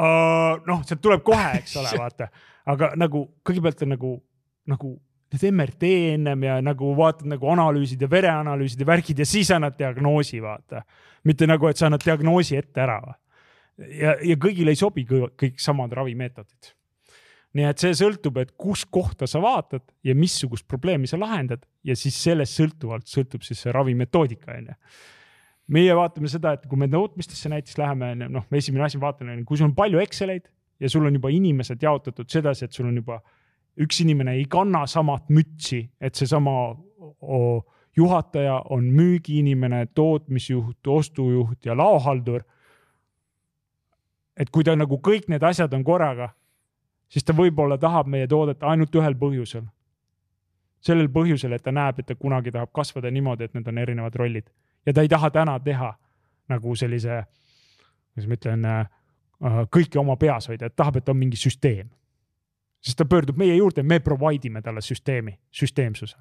uh, 0.00 0.56
noh, 0.66 0.82
sealt 0.86 1.02
tuleb 1.04 1.22
kohe, 1.26 1.52
eks 1.60 1.76
ole, 1.80 1.92
vaata, 2.00 2.30
aga 2.70 2.92
nagu 3.00 3.26
kõigepealt 3.46 3.86
on 3.86 3.94
nagu, 3.96 4.16
nagu 4.70 4.94
need 5.30 5.46
MRT 5.52 5.90
ennem 6.16 6.46
ja 6.48 6.58
nagu 6.64 6.90
vaatad 6.98 7.28
nagu 7.30 7.50
analüüsid 7.52 8.00
ja 8.02 8.08
vereanalüüsid 8.10 8.80
ja 8.82 8.86
värgid 8.88 9.22
ja 9.22 9.26
siis 9.28 9.50
annad 9.54 9.76
diagnoosi, 9.78 10.40
vaata. 10.42 10.82
mitte 11.24 11.46
nagu, 11.46 11.68
et 11.68 11.76
sa 11.78 11.86
annad 11.86 12.02
diagnoosi 12.04 12.56
ette 12.56 12.80
ära. 12.82 12.98
Ja, 13.88 14.16
ja 14.22 14.36
kõigile 14.40 14.74
ei 14.74 14.78
sobi 14.78 15.06
kõik 15.08 15.58
samad 15.62 15.92
ravimeetodid 15.96 16.74
nii 17.56 17.66
et 17.66 17.82
see 17.82 17.94
sõltub, 17.98 18.36
et 18.38 18.52
kus 18.58 18.84
kohta 18.86 19.26
sa 19.30 19.40
vaatad 19.42 19.82
ja 20.06 20.14
missugust 20.14 20.68
probleemi 20.70 21.10
sa 21.10 21.18
lahendad 21.18 21.64
ja 21.86 21.96
siis 21.98 22.18
sellest 22.22 22.54
sõltuvalt 22.60 23.10
sõltub 23.10 23.42
siis 23.46 23.64
see 23.64 23.74
ravimetoodika 23.74 24.54
onju. 24.54 24.76
meie 25.74 25.94
vaatame 25.94 26.30
seda, 26.30 26.54
et 26.54 26.66
kui 26.66 26.78
me 26.78 26.86
nõudmistesse 26.90 27.50
näiteks 27.50 27.78
läheme, 27.78 28.14
noh, 28.28 28.46
esimene 28.54 28.84
asi 28.86 29.00
vaatan, 29.00 29.44
kui 29.44 29.58
sul 29.58 29.68
on 29.68 29.74
palju 29.74 29.98
Exceleid 30.02 30.46
ja 30.80 30.88
sul 30.88 31.06
on 31.06 31.14
juba 31.14 31.30
inimesed 31.30 31.82
jaotatud 31.82 32.30
sedasi, 32.30 32.64
et 32.64 32.72
sul 32.72 32.86
on 32.86 32.96
juba 32.96 33.20
üks 33.80 34.00
inimene 34.02 34.36
ei 34.38 34.46
kanna 34.50 34.84
samat 34.86 35.28
mütsi, 35.30 35.84
et 36.00 36.14
seesama 36.14 36.54
juhataja 37.96 38.60
on 38.70 38.86
müügiinimene, 38.94 39.86
tootmisjuht, 39.94 40.86
ostujuht 40.86 41.66
ja 41.66 41.76
laohaldur. 41.76 42.44
Et 44.40 44.50
kui 44.50 44.64
ta 44.64 44.72
nagu 44.76 44.96
kõik 45.04 45.28
need 45.28 45.42
asjad 45.44 45.74
on 45.76 45.84
korraga 45.84 46.30
siis 47.10 47.26
ta 47.26 47.34
võib-olla 47.36 47.78
tahab 47.78 48.08
meie 48.10 48.28
toodet 48.30 48.62
ainult 48.62 48.94
ühel 48.94 49.16
põhjusel. 49.18 49.66
sellel 50.80 51.10
põhjusel, 51.12 51.52
et 51.52 51.62
ta 51.62 51.72
näeb, 51.72 51.98
et 52.00 52.06
ta 52.06 52.14
kunagi 52.14 52.50
tahab 52.50 52.70
kasvada 52.72 53.10
niimoodi, 53.10 53.44
et 53.44 53.54
need 53.54 53.66
on 53.68 53.78
erinevad 53.78 54.14
rollid 54.16 54.46
ja 54.86 54.92
ta 54.92 55.02
ei 55.02 55.08
taha 55.08 55.30
täna 55.30 55.58
teha 55.60 55.92
nagu 56.48 56.76
sellise, 56.76 57.24
kuidas 58.14 58.28
ma 58.28 58.38
ütlen, 58.38 58.64
äh, 58.64 58.86
kõike 59.76 59.98
oma 60.00 60.16
peas 60.16 60.48
hoida, 60.48 60.66
et 60.66 60.76
tahab, 60.76 60.96
et 60.96 61.08
on 61.08 61.16
mingi 61.16 61.36
süsteem. 61.36 61.90
siis 62.80 62.96
ta 62.96 63.04
pöördub 63.04 63.36
meie 63.36 63.56
juurde, 63.56 63.82
me 63.82 64.00
provide 64.00 64.48
ime 64.48 64.62
talle 64.62 64.80
süsteemi, 64.80 65.38
süsteemsuse 65.50 66.16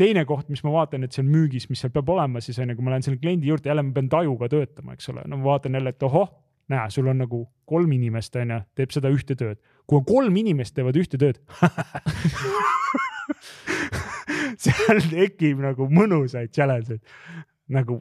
teine 0.00 0.24
koht, 0.28 0.48
mis 0.52 0.62
ma 0.66 0.72
vaatan, 0.74 1.04
et 1.06 1.16
seal 1.16 1.28
müügis, 1.28 1.68
mis 1.70 1.82
seal 1.82 1.92
peab 1.94 2.08
olema, 2.14 2.42
siis 2.44 2.58
on 2.62 2.72
ju, 2.72 2.78
kui 2.78 2.86
ma 2.86 2.94
lähen 2.94 3.06
selle 3.06 3.20
kliendi 3.20 3.50
juurde, 3.50 3.70
jälle 3.70 3.84
ma 3.86 3.92
pean 3.96 4.08
tajuga 4.12 4.48
töötama, 4.52 4.96
eks 4.96 5.10
ole, 5.12 5.24
no 5.28 5.40
ma 5.40 5.52
vaatan 5.52 5.76
jälle, 5.78 5.92
et 5.94 6.08
ohoh, 6.08 6.30
näe, 6.70 6.86
sul 6.94 7.10
on 7.10 7.18
nagu 7.20 7.44
kolm 7.68 7.92
inimest, 7.96 8.36
on 8.40 8.54
ju, 8.54 8.60
teeb 8.78 8.94
seda 8.94 9.12
ühte 9.12 9.36
tööd. 9.38 9.58
kui 9.90 9.98
on 9.98 10.06
kolm 10.06 10.36
inimest 10.38 10.76
teevad 10.76 10.96
ühte 11.00 11.18
tööd 11.18 11.40
seal 14.60 15.02
tekib 15.10 15.60
nagu 15.62 15.88
mõnusaid 15.90 16.52
challenge'id, 16.54 17.02
nagu 17.74 18.00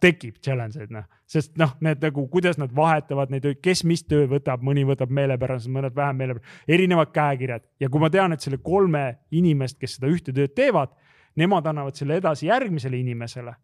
tekib 0.00 0.38
challenge'id, 0.44 0.92
noh, 0.94 1.04
sest 1.28 1.56
noh, 1.60 1.74
need 1.84 2.00
nagu, 2.04 2.24
kuidas 2.32 2.56
nad 2.60 2.72
vahetavad 2.74 3.32
neid, 3.32 3.48
kes 3.62 3.84
mis 3.88 4.04
töö 4.08 4.24
võtab, 4.30 4.64
mõni 4.64 4.86
võtab 4.88 5.12
meelepäraselt, 5.12 5.74
mõned 5.74 5.96
vähem 5.96 6.22
meelepäraselt, 6.22 6.62
erinevad 6.78 7.12
käekirjad. 7.14 7.66
Ja 7.82 7.90
kui 7.92 8.02
ma 8.02 8.10
tean, 8.12 8.32
et 8.32 8.44
selle 8.44 8.60
kolme 8.64 9.04
inimest, 9.36 9.78
kes 9.80 9.98
seda 9.98 10.10
ühte 10.12 10.34
tööd 10.36 10.54
teevad, 10.56 10.94
nemad 11.36 11.66
annavad 11.66 11.96
selle 11.96 12.16
edasi 12.20 12.48
järgmisele 12.50 12.98
inimesele 12.98 13.54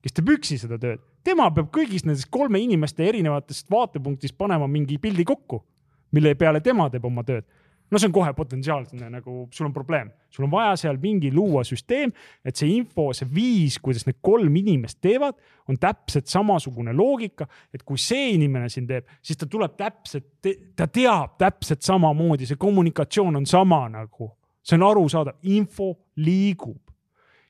kes 0.00 0.16
teeb 0.16 0.34
üksi 0.36 0.58
seda 0.60 0.78
tööd, 0.80 1.00
tema 1.26 1.48
peab 1.54 1.70
kõigist 1.74 2.08
nendest 2.08 2.30
kolme 2.32 2.60
inimeste 2.62 3.04
erinevatest 3.06 3.68
vaatepunktist 3.72 4.36
panema 4.40 4.68
mingi 4.70 4.98
pildi 5.00 5.26
kokku, 5.28 5.60
mille 6.16 6.34
peale 6.40 6.62
tema 6.64 6.88
teeb 6.90 7.04
oma 7.08 7.24
tööd. 7.26 7.44
no 7.90 7.98
see 7.98 8.06
on 8.06 8.12
kohe 8.14 8.30
potentsiaalne 8.38 9.08
nagu 9.10 9.48
sul 9.50 9.66
on 9.66 9.72
probleem, 9.74 10.12
sul 10.30 10.44
on 10.46 10.52
vaja 10.52 10.76
seal 10.78 10.98
mingi 11.02 11.32
luua 11.34 11.64
süsteem, 11.66 12.12
et 12.44 12.56
see 12.56 12.68
info, 12.76 13.08
see 13.12 13.26
viis, 13.26 13.80
kuidas 13.82 14.06
need 14.06 14.20
kolm 14.22 14.56
inimest 14.56 15.00
teevad, 15.02 15.34
on 15.68 15.76
täpselt 15.76 16.30
samasugune 16.30 16.94
loogika, 16.94 17.48
et 17.74 17.82
kui 17.82 17.98
see 17.98 18.36
inimene 18.36 18.70
siin 18.70 18.86
teeb, 18.86 19.10
siis 19.20 19.40
ta 19.40 19.48
tuleb 19.50 19.74
täpselt, 19.76 20.30
ta 20.76 20.86
teab 20.86 21.34
täpselt 21.38 21.82
samamoodi, 21.82 22.46
see 22.46 22.60
kommunikatsioon 22.62 23.42
on 23.42 23.46
sama 23.46 23.82
nagu, 23.90 24.30
see 24.62 24.78
on 24.78 24.86
arusaadav, 24.86 25.42
info 25.42 25.92
liigub 26.16 26.89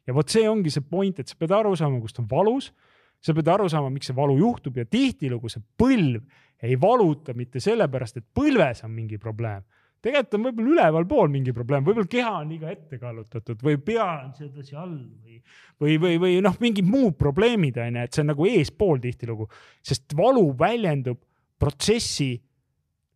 ja 0.06 0.14
vot 0.16 0.28
see 0.28 0.48
ongi 0.48 0.72
see 0.72 0.85
point, 0.86 1.18
et 1.18 1.28
sa 1.28 1.36
pead 1.39 1.52
aru 1.55 1.74
saama, 1.77 2.01
kust 2.01 2.18
on 2.22 2.28
valus. 2.31 2.72
sa 3.20 3.35
pead 3.36 3.48
aru 3.52 3.68
saama, 3.68 3.90
miks 3.93 4.09
see 4.09 4.16
valu 4.16 4.39
juhtub 4.39 4.77
ja 4.77 4.86
tihtilugu 4.89 5.48
see 5.52 5.60
põlv 5.77 6.22
ei 6.62 6.77
valuta 6.81 7.35
mitte 7.36 7.60
sellepärast, 7.60 8.16
et 8.16 8.27
põlves 8.36 8.85
on 8.85 8.94
mingi 8.94 9.18
probleem 9.18 9.64
tegelikult 10.05 10.36
on 10.36 10.44
võib-olla 10.47 10.74
ülevalpool 10.74 11.32
mingi 11.32 11.52
probleem, 11.56 11.85
võib-olla 11.85 12.09
keha 12.10 12.32
on 12.40 12.52
liiga 12.55 12.70
ette 12.72 12.98
kallutatud 13.01 13.64
või 13.64 13.77
pea 13.85 14.06
on 14.24 14.31
sedasi 14.36 14.77
all 14.78 14.94
või, 14.94 15.40
või, 15.81 15.97
või, 16.01 16.20
või 16.22 16.39
noh, 16.44 16.56
mingid 16.62 16.89
muud 16.89 17.18
probleemid 17.20 17.81
on 17.85 17.98
ju, 18.01 18.05
et 18.09 18.16
see 18.16 18.24
on 18.24 18.31
nagu 18.32 18.48
eespool 18.48 19.02
tihtilugu, 19.02 19.48
sest 19.85 20.16
valu 20.16 20.47
väljendub 20.59 21.20
protsessi 21.60 22.32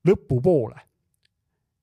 lõpupoole. 0.04 0.82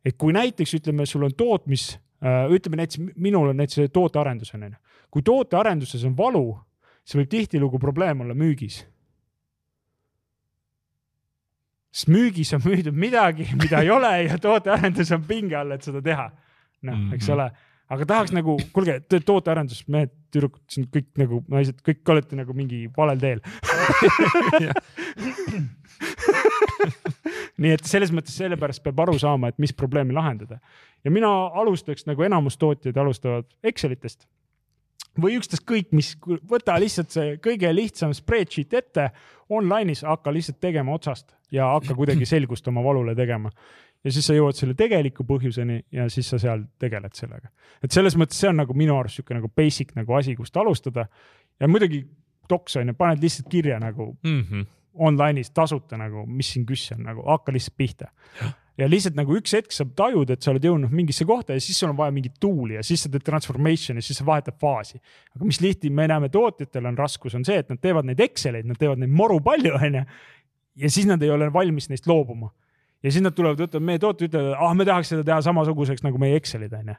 et 0.06 0.18
kui 0.18 0.34
näiteks 0.34 0.74
ütleme, 0.78 1.06
sul 1.06 1.26
on 1.26 1.34
tootmis, 1.38 1.92
äh, 2.22 2.46
ütleme 2.54 2.82
näiteks 2.82 3.02
minul 3.16 3.52
on 3.52 3.58
näiteks 3.58 3.92
tootearendus 3.94 4.54
on 4.54 4.70
ju, 4.70 4.78
kui 5.12 5.22
tootearenduses 5.28 6.06
on 6.08 6.16
valu, 6.18 6.46
siis 7.04 7.20
võib 7.22 7.30
tihtilugu 7.32 7.80
probleem 7.80 8.24
olla 8.24 8.38
müügis 8.38 8.82
sest 11.92 12.08
müügis 12.08 12.54
on 12.56 12.64
müüdud 12.64 12.96
midagi, 12.96 13.50
mida 13.60 13.82
ei 13.84 13.92
ole 13.92 14.14
ja 14.24 14.38
tootearendus 14.40 15.12
on 15.12 15.26
pinge 15.28 15.58
all, 15.60 15.76
et 15.76 15.84
seda 15.84 16.02
teha. 16.02 16.32
noh 16.82 16.96
mm 16.96 17.10
-hmm., 17.10 17.14
eks 17.16 17.30
ole, 17.30 17.52
aga 17.90 18.06
tahaks 18.06 18.32
nagu, 18.32 18.56
kuulge, 18.74 19.00
tootearendus, 19.26 19.84
mehed, 19.88 20.10
tüdrukud, 20.32 20.64
siin 20.72 20.88
kõik 20.96 21.10
nagu 21.20 21.44
naised, 21.52 21.82
kõik 21.86 22.10
olete 22.10 22.36
nagu 22.40 22.54
mingi 22.58 22.90
valel 22.98 23.20
teel 23.20 23.40
nii 27.62 27.72
et 27.76 27.84
selles 27.86 28.12
mõttes 28.16 28.38
sellepärast 28.40 28.84
peab 28.84 29.00
aru 29.04 29.20
saama, 29.20 29.48
et 29.52 29.60
mis 29.60 29.74
probleemi 29.74 30.14
lahendada. 30.14 30.60
ja 31.04 31.12
mina 31.12 31.28
alustaks 31.54 32.06
nagu 32.08 32.24
enamus 32.24 32.58
tootjaid 32.58 32.98
alustavad 32.98 33.46
Excelitest 33.64 34.28
või 35.20 35.36
ükstaskõik 35.40 35.92
mis, 35.96 36.14
võta 36.50 36.78
lihtsalt 36.80 37.12
see 37.12 37.36
kõige 37.44 37.72
lihtsam 37.76 38.14
spreadsheet 38.16 38.74
ette 38.80 39.10
online'is, 39.52 40.06
hakka 40.08 40.34
lihtsalt 40.34 40.62
tegema 40.64 40.96
otsast 40.96 41.34
ja 41.52 41.72
hakka 41.74 41.96
kuidagi 41.98 42.28
selgust 42.34 42.68
oma 42.72 42.84
valule 42.84 43.16
tegema. 43.16 43.52
ja 44.04 44.12
siis 44.12 44.26
sa 44.26 44.34
jõuad 44.34 44.58
selle 44.58 44.74
tegeliku 44.74 45.24
põhjuseni 45.28 45.82
ja 45.94 46.08
siis 46.10 46.30
sa 46.30 46.40
seal 46.40 46.64
tegeled 46.80 47.14
sellega. 47.18 47.52
et 47.84 47.92
selles 47.92 48.16
mõttes 48.16 48.40
see 48.40 48.50
on 48.50 48.62
nagu 48.64 48.74
minu 48.74 48.98
arust 48.98 49.20
sihuke 49.20 49.36
nagu 49.36 49.52
basic 49.56 49.96
nagu 49.96 50.16
asi, 50.16 50.36
kust 50.36 50.58
alustada. 50.58 51.08
ja 51.60 51.68
muidugi 51.68 52.06
doks 52.50 52.78
on 52.78 52.88
ju, 52.88 52.94
paned 52.94 53.22
lihtsalt 53.24 53.50
kirja 53.50 53.80
nagu 53.80 54.18
mm 54.24 54.42
-hmm. 54.42 54.66
online'is 54.94 55.52
tasuta 55.54 55.98
nagu, 55.98 56.26
mis 56.26 56.54
siin 56.54 56.66
küss 56.66 56.92
on 56.92 57.04
nagu, 57.04 57.24
hakka 57.28 57.52
lihtsalt 57.52 57.78
pihta 57.78 58.12
ja 58.82 58.88
lihtsalt 58.90 59.18
nagu 59.18 59.36
üks 59.38 59.54
hetk 59.56 59.74
sa 59.76 59.86
tajud, 59.86 60.32
et 60.34 60.42
sa 60.42 60.52
oled 60.54 60.66
jõudnud 60.66 60.94
mingisse 60.96 61.26
kohta 61.30 61.56
ja 61.56 61.64
siis 61.64 61.78
sul 61.80 61.92
on 61.92 62.00
vaja 62.00 62.14
mingit 62.16 62.40
tool'i 62.42 62.78
ja 62.80 62.86
siis 62.86 63.06
sa 63.06 63.12
teed 63.14 63.26
transformation'i, 63.28 64.04
siis 64.06 64.20
sa 64.22 64.26
vahetad 64.28 64.58
faasi. 64.62 65.00
aga 65.36 65.48
mis 65.48 65.62
tihti 65.62 65.92
me 65.94 66.08
näeme 66.10 66.32
tootjatel 66.34 66.90
on 66.90 66.98
raskus, 66.98 67.36
on 67.38 67.46
see, 67.48 67.60
et 67.62 67.70
nad 67.70 67.82
teevad 67.82 68.10
neid 68.10 68.20
Exceleid, 68.26 68.68
nad 68.68 68.80
teevad 68.82 69.04
neid 69.04 69.14
maru 69.14 69.40
palju, 69.46 69.76
onju. 69.78 70.04
ja 70.82 70.92
siis 70.98 71.08
nad 71.10 71.22
ei 71.22 71.32
ole 71.32 71.52
valmis 71.54 71.90
neist 71.92 72.10
loobuma. 72.10 72.52
ja 73.04 73.12
siis 73.12 73.24
nad 73.24 73.38
tulevad, 73.38 73.62
ütlevad, 73.62 73.86
meie 73.86 74.02
tootjad 74.02 74.32
ütlevad, 74.32 74.58
ah, 74.58 74.76
me 74.76 74.88
tahaks 74.90 75.14
seda 75.14 75.28
teha 75.28 75.42
samasuguseks 75.46 76.06
nagu 76.08 76.22
meie 76.22 76.40
Excelid, 76.42 76.74
onju 76.82 76.98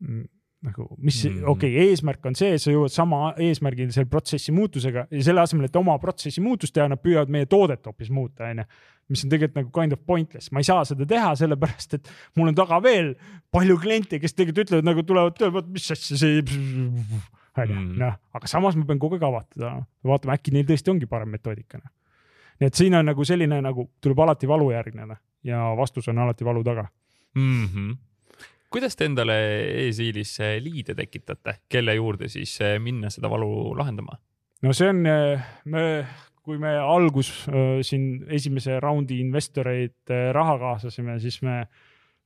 mm, 0.00 0.28
nagu, 0.66 0.86
mis 0.98 1.24
mm 1.24 1.30
-hmm. 1.30 1.48
okei 1.48 1.72
okay,, 1.72 1.88
eesmärk 1.88 2.26
on 2.26 2.34
see, 2.36 2.58
sa 2.58 2.72
jõuad 2.72 2.92
sama 2.92 3.34
eesmärgini 3.38 3.92
selle 3.92 4.10
protsessi 4.10 4.52
muutusega 4.52 5.06
ja 5.10 5.22
selle 5.24 5.40
asemel, 5.40 5.70
et 5.70 5.76
oma 5.76 5.98
protsessi 5.98 6.40
muutust 6.40 6.74
teha, 6.74 6.88
nad 6.88 7.00
püüavad 7.00 7.32
meie 7.32 7.46
toodet 7.46 7.86
hoopis 7.86 8.10
muuta, 8.10 8.50
onju 8.50 8.64
mis 9.10 9.24
on 9.24 9.32
tegelikult 9.32 9.58
nagu 9.58 9.70
kind 9.74 9.94
of 9.96 10.02
pointless, 10.06 10.50
ma 10.54 10.62
ei 10.62 10.68
saa 10.68 10.84
seda 10.86 11.06
teha, 11.08 11.32
sellepärast 11.38 11.96
et 11.98 12.10
mul 12.38 12.52
on 12.52 12.58
taga 12.58 12.78
veel 12.82 13.14
palju 13.52 13.78
kliente, 13.82 14.20
kes 14.22 14.36
tegelikult 14.36 14.68
ütlevad 14.68 14.86
nagu 14.86 15.04
tulevad 15.06 15.38
tööle, 15.38 15.64
mis 15.74 15.88
asja 15.90 16.18
see. 16.20 16.42
onju, 16.44 17.74
mm. 17.74 17.96
noh, 17.98 18.18
aga 18.36 18.50
samas 18.50 18.76
ma 18.78 18.86
pean 18.86 19.00
kogu 19.02 19.18
aeg 19.18 19.24
avatud 19.26 19.64
olema, 19.64 19.82
vaatame, 20.06 20.36
äkki 20.38 20.54
neil 20.54 20.68
tõesti 20.68 20.92
ongi 20.92 21.08
parem 21.10 21.32
metoodika. 21.34 21.82
Nii 22.60 22.68
et 22.70 22.78
siin 22.78 22.94
on 22.94 23.08
nagu 23.08 23.24
selline 23.26 23.58
nagu 23.64 23.88
tuleb 24.04 24.22
alati 24.22 24.48
valu 24.48 24.70
järgneda 24.70 25.18
ja 25.48 25.64
vastus 25.76 26.08
on 26.12 26.20
alati 26.22 26.46
valu 26.46 26.62
taga 26.64 26.86
mm. 27.34 27.66
-hmm 27.66 27.98
kuidas 28.70 28.96
te 28.96 29.08
endale 29.10 29.36
e-siilis 29.86 30.36
liide 30.62 30.94
tekitate, 30.98 31.60
kelle 31.68 31.94
juurde 31.98 32.28
siis 32.30 32.56
minna 32.82 33.10
seda 33.10 33.30
valu 33.32 33.74
lahendama? 33.78 34.18
no 34.62 34.74
see 34.76 34.90
on, 34.92 35.04
me 35.04 35.84
kui 36.44 36.58
me 36.58 36.72
algus 36.78 37.30
siin 37.86 38.24
esimese 38.32 38.78
raundi 38.82 39.20
investoreid 39.22 40.12
raha 40.34 40.56
kaasasime, 40.62 41.18
siis 41.22 41.40
me 41.46 41.62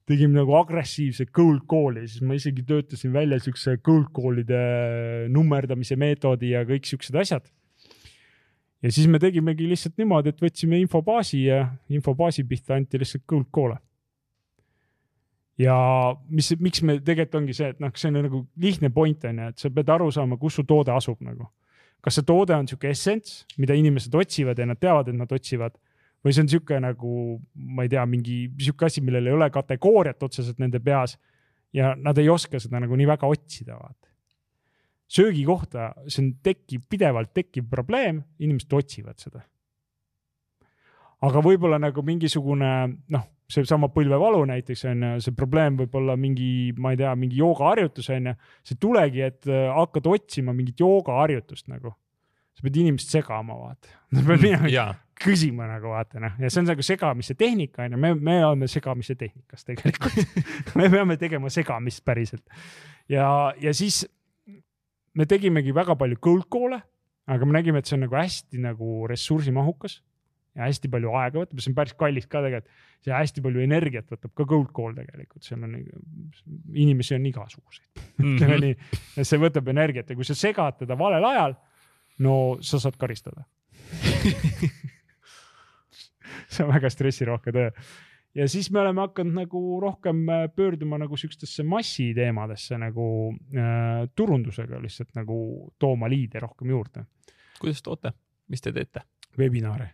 tegime 0.08 0.36
nagu 0.36 0.54
agressiivse 0.58 1.26
cold 1.34 1.64
call'i, 1.70 2.04
siis 2.08 2.24
ma 2.26 2.36
isegi 2.36 2.64
töötasin 2.68 3.12
välja 3.14 3.40
siukse 3.42 3.78
cold 3.84 4.10
call'ide 4.16 4.60
nummerdamise 5.32 5.96
meetodi 6.00 6.52
ja 6.52 6.64
kõik 6.68 6.88
siuksed 6.88 7.16
asjad. 7.20 7.48
ja 8.84 8.92
siis 8.92 9.08
me 9.08 9.18
tegimegi 9.18 9.68
lihtsalt 9.68 9.96
niimoodi, 9.98 10.34
et 10.34 10.42
võtsime 10.44 10.78
infobaasi 10.84 11.46
ja 11.46 11.62
infobaasi 11.88 12.44
pihta 12.44 12.76
anti 12.76 13.00
lihtsalt 13.00 13.24
cold 13.28 13.48
call'e. 13.54 13.80
Ja 15.58 15.76
mis, 16.28 16.50
miks 16.60 16.82
me 16.82 16.98
tegelikult 17.00 17.42
ongi 17.42 17.54
see, 17.56 17.72
et 17.74 17.82
noh, 17.82 17.92
see 17.94 18.10
on 18.10 18.22
nagu 18.26 18.44
lihtne 18.60 18.90
point 18.94 19.28
on 19.30 19.42
ju, 19.42 19.50
et 19.54 19.62
sa 19.62 19.70
pead 19.70 19.92
aru 19.94 20.10
saama, 20.14 20.38
kus 20.40 20.58
su 20.58 20.66
toode 20.68 20.94
asub 20.94 21.20
nagu 21.24 21.50
kas 22.04 22.18
see 22.18 22.26
toode 22.28 22.52
on 22.52 22.66
sihuke 22.68 22.90
essents, 22.92 23.44
mida 23.56 23.76
inimesed 23.78 24.12
otsivad 24.20 24.58
ja 24.60 24.66
nad 24.68 24.80
teavad, 24.80 25.08
et 25.08 25.16
nad 25.16 25.30
otsivad 25.32 25.78
või 26.24 26.32
see 26.32 26.44
on 26.44 26.50
sihuke 26.52 26.80
nagu, 26.80 27.12
ma 27.76 27.84
ei 27.84 27.92
tea, 27.92 28.04
mingi 28.08 28.38
sihuke 28.60 28.88
asi, 28.88 29.02
millel 29.04 29.28
ei 29.28 29.36
ole 29.36 29.48
kategooriat 29.52 30.22
otseselt 30.24 30.60
nende 30.60 30.80
peas 30.84 31.16
ja 31.76 31.92
nad 31.96 32.18
ei 32.20 32.28
oska 32.32 32.60
seda 32.60 32.80
nagu 32.80 32.96
nii 32.96 33.08
väga 33.08 33.28
otsida, 33.28 33.78
vaata. 33.80 34.12
söögi 35.08 35.44
kohta, 35.44 35.92
see 36.08 36.22
on 36.24 36.30
tekib, 36.44 36.86
pidevalt 36.90 37.32
tekkiv 37.36 37.68
probleem, 37.70 38.22
inimesed 38.40 38.72
otsivad 38.72 39.20
seda. 39.20 39.44
aga 41.24 41.40
võib-olla 41.40 41.78
nagu 41.80 42.02
mingisugune 42.04 42.70
noh, 43.08 43.28
seesama 43.50 43.90
põlvevalu 43.92 44.44
näiteks 44.48 44.86
on 44.88 45.04
ju, 45.04 45.10
see 45.26 45.36
probleem 45.36 45.76
võib 45.78 45.94
olla 46.00 46.16
mingi, 46.20 46.72
ma 46.80 46.94
ei 46.94 47.00
tea, 47.00 47.12
mingi 47.18 47.40
joogaharjutus 47.42 48.08
on 48.14 48.30
ju. 48.30 48.34
see 48.64 48.80
tulegi, 48.80 49.24
et 49.26 49.50
äh, 49.50 49.68
hakkad 49.74 50.08
otsima 50.08 50.54
mingit 50.56 50.80
joogaharjutust 50.80 51.68
nagu. 51.72 51.94
sa 52.54 52.62
pead 52.62 52.76
inimest 52.84 53.10
segama, 53.10 53.56
vaata. 53.58 53.90
sa 54.14 54.22
pead 54.22 54.46
minema 54.46 54.70
mm, 54.70 55.02
küsima 55.24 55.68
nagu 55.68 55.92
vaata 55.92 56.22
noh, 56.22 56.40
ja 56.40 56.50
see 56.50 56.62
on 56.62 56.70
nagu 56.72 56.82
segamise 56.82 57.36
tehnika 57.38 57.84
on 57.84 57.94
ju, 57.94 58.00
me, 58.00 58.14
me 58.14 58.38
oleme 58.46 58.68
segamise 58.70 59.14
tehnikas 59.18 59.66
tegelikult 59.68 60.40
me 60.78 60.88
peame 60.90 61.18
tegema 61.20 61.52
segamist 61.52 62.04
päriselt. 62.04 62.44
ja, 63.08 63.28
ja 63.60 63.74
siis 63.76 64.04
me 65.14 65.28
tegimegi 65.30 65.74
väga 65.74 65.94
palju 65.98 66.18
cold 66.22 66.48
call'e, 66.50 66.80
aga 67.30 67.46
me 67.46 67.58
nägime, 67.58 67.78
et 67.80 67.86
see 67.86 67.98
on 67.98 68.06
nagu 68.06 68.18
hästi 68.18 68.64
nagu 68.64 69.04
ressursimahukas 69.10 70.00
ja 70.54 70.68
hästi 70.68 70.90
palju 70.90 71.10
aega 71.18 71.42
võtab, 71.42 71.60
see 71.60 71.72
on 71.72 71.76
päris 71.78 71.96
kallis 71.98 72.26
ka 72.30 72.42
tegelikult. 72.44 72.82
see 73.04 73.12
hästi 73.12 73.42
palju 73.44 73.64
energiat 73.64 74.10
võtab 74.12 74.32
ka 74.38 74.46
cold 74.48 74.70
call 74.76 74.94
tegelikult, 74.96 75.42
seal 75.44 75.66
on, 75.66 75.76
inimesi 76.72 77.16
on 77.18 77.26
igasuguseid 77.30 77.88
mm, 77.98 78.24
ütleme 78.34 78.56
-hmm. 78.56 78.64
nii. 79.18 79.24
see 79.26 79.42
võtab 79.42 79.68
energiat 79.74 80.10
ja 80.10 80.16
kui 80.16 80.26
sa 80.26 80.36
segad 80.38 80.78
teda 80.78 80.98
valel 80.98 81.26
ajal, 81.30 81.56
no 82.24 82.34
sa 82.62 82.80
saad 82.82 82.98
karistada 83.00 83.44
see 86.48 86.64
on 86.64 86.70
väga 86.70 86.90
stressirohke 86.90 87.52
töö. 87.52 87.72
ja 88.34 88.48
siis 88.48 88.70
me 88.70 88.80
oleme 88.80 89.00
hakanud 89.00 89.34
nagu 89.40 89.80
rohkem 89.82 90.22
äh, 90.28 90.46
pöörduma 90.54 90.98
nagu 91.02 91.16
siukestesse 91.16 91.62
massiteemadesse 91.66 92.78
nagu 92.78 93.34
äh, 93.58 94.06
turundusega 94.14 94.82
lihtsalt 94.82 95.18
nagu 95.18 95.72
tooma 95.78 96.08
liide 96.08 96.40
rohkem 96.40 96.70
juurde. 96.70 97.04
kuidas 97.58 97.82
toote, 97.82 98.14
mis 98.48 98.62
te 98.62 98.72
teete? 98.72 99.02
webinare 99.38 99.90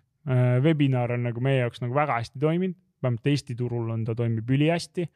webinar 0.62 1.14
on 1.16 1.28
nagu 1.28 1.40
meie 1.40 1.62
jaoks 1.62 1.80
nagu 1.80 1.94
väga 1.96 2.18
hästi 2.20 2.40
toiminud, 2.40 2.76
vähemalt 3.02 3.26
Eesti 3.26 3.54
turul 3.56 3.90
on 3.90 4.04
ta 4.04 4.14
toimib 4.14 4.50
ülihästi. 4.50 5.08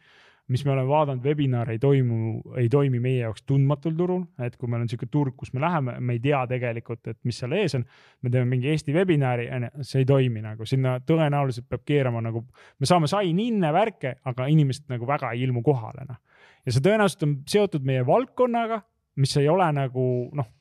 mis 0.49 0.61
me 0.65 0.73
oleme 0.75 0.89
vaadanud, 0.89 1.25
webinar 1.25 1.71
ei 1.73 1.79
toimu, 1.81 2.43
ei 2.61 2.69
toimi 2.69 2.99
meie 3.01 3.23
jaoks 3.23 3.47
tundmatul 3.49 3.95
turul, 3.97 4.27
et 4.45 4.59
kui 4.61 4.69
meil 4.69 4.83
on 4.83 4.85
niisugune 4.85 5.09
turg, 5.11 5.37
kus 5.41 5.55
me 5.57 5.61
läheme, 5.63 5.95
me 6.01 6.13
ei 6.13 6.21
tea 6.21 6.43
tegelikult, 6.51 7.01
et 7.09 7.17
mis 7.25 7.39
seal 7.41 7.55
ees 7.57 7.75
on. 7.79 7.85
me 8.21 8.31
teeme 8.31 8.51
mingi 8.51 8.69
Eesti 8.69 8.93
webinari, 8.93 9.47
see 9.81 10.03
ei 10.03 10.05
toimi 10.05 10.43
nagu 10.45 10.67
sinna 10.69 10.99
tõenäoliselt 11.01 11.65
peab 11.69 11.87
keerama 11.89 12.21
nagu, 12.21 12.45
me 12.79 12.91
saame 12.91 13.09
sign-in'e 13.09 13.73
värke, 13.73 14.19
aga 14.25 14.51
inimesed 14.53 14.85
nagu 14.93 15.09
väga 15.09 15.33
ei 15.33 15.47
ilmu 15.47 15.63
kohale, 15.65 16.05
noh. 16.11 16.21
ja 16.67 16.77
see 16.77 16.85
tõenäoliselt 16.85 17.25
on 17.25 17.35
seotud 17.49 17.89
meie 17.89 18.05
valdkonnaga, 18.07 18.83
mis 19.17 19.37
ei 19.41 19.49
ole 19.49 19.73
nagu 19.73 20.07
noh 20.37 20.53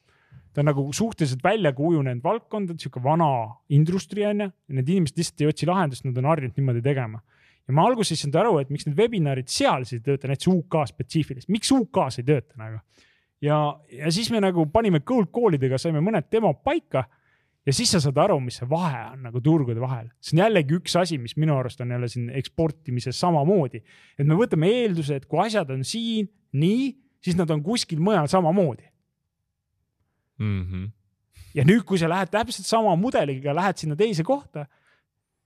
ta 0.53 0.61
on 0.61 0.69
nagu 0.69 0.85
suhteliselt 0.93 1.43
välja 1.43 1.73
kujunenud 1.73 2.23
valdkond, 2.23 2.75
sihuke 2.81 3.01
vana 3.03 3.29
industry 3.73 4.25
on 4.29 4.45
ju, 4.45 4.49
need 4.77 4.89
inimesed 4.89 5.17
lihtsalt 5.19 5.41
ei 5.41 5.49
otsi 5.49 5.69
lahendust, 5.69 6.05
nad 6.05 6.19
on 6.21 6.29
harjunud 6.29 6.59
niimoodi 6.59 6.83
tegema. 6.85 7.23
ja 7.67 7.73
ma 7.73 7.85
alguses 7.87 8.11
ei 8.11 8.19
saanud 8.19 8.37
aru, 8.41 8.57
et 8.59 8.71
miks 8.73 8.85
need 8.85 8.97
webinarid 8.99 9.47
seal 9.47 9.85
siis 9.87 10.01
ei 10.01 10.05
tööta, 10.05 10.27
näiteks 10.27 10.49
UK 10.51 10.81
spetsiifiliselt, 10.89 11.51
miks 11.53 11.71
UK-s 11.71 12.21
ei 12.21 12.27
tööta 12.27 12.59
nagu. 12.59 12.79
ja, 13.41 13.57
ja 13.89 14.13
siis 14.13 14.29
me 14.31 14.43
nagu 14.43 14.67
panime 14.71 15.01
cold 15.01 15.31
call 15.33 15.57
idega, 15.57 15.81
saime 15.81 16.03
mõned 16.03 16.29
demod 16.31 16.61
paika 16.63 17.07
ja 17.65 17.73
siis 17.73 17.95
sa 17.95 18.03
saad 18.03 18.19
aru, 18.19 18.37
mis 18.43 18.59
see 18.59 18.69
vahe 18.69 19.05
on 19.15 19.25
nagu 19.29 19.41
turgude 19.41 19.81
vahel. 19.81 20.11
see 20.21 20.37
on 20.37 20.45
jällegi 20.45 20.77
üks 20.77 20.99
asi, 20.99 21.17
mis 21.17 21.37
minu 21.39 21.57
arust 21.57 21.81
on 21.81 21.95
jälle 21.95 22.11
siin 22.11 22.29
eksportimises 22.29 23.17
samamoodi, 23.25 23.81
et 24.19 24.27
me 24.27 24.37
võtame 24.37 24.69
eelduse, 24.69 25.17
et 25.17 25.25
kui 25.25 25.41
asjad 25.47 25.73
on 25.73 25.81
siin 25.87 26.29
nii, 26.53 26.91
siis 27.23 27.39
nad 27.39 27.49
on 27.49 27.63
kuskil 27.65 28.03
mujal 28.03 28.27
samamoodi 28.29 28.92
mm. 30.39 30.61
-hmm. 30.61 30.87
ja 31.53 31.65
nüüd, 31.67 31.83
kui 31.85 31.97
sa 31.97 32.09
lähed 32.09 32.31
täpselt 32.31 32.67
sama 32.67 32.95
mudeliga, 32.95 33.55
lähed 33.55 33.77
sinna 33.77 33.95
teise 33.95 34.23
kohta, 34.23 34.65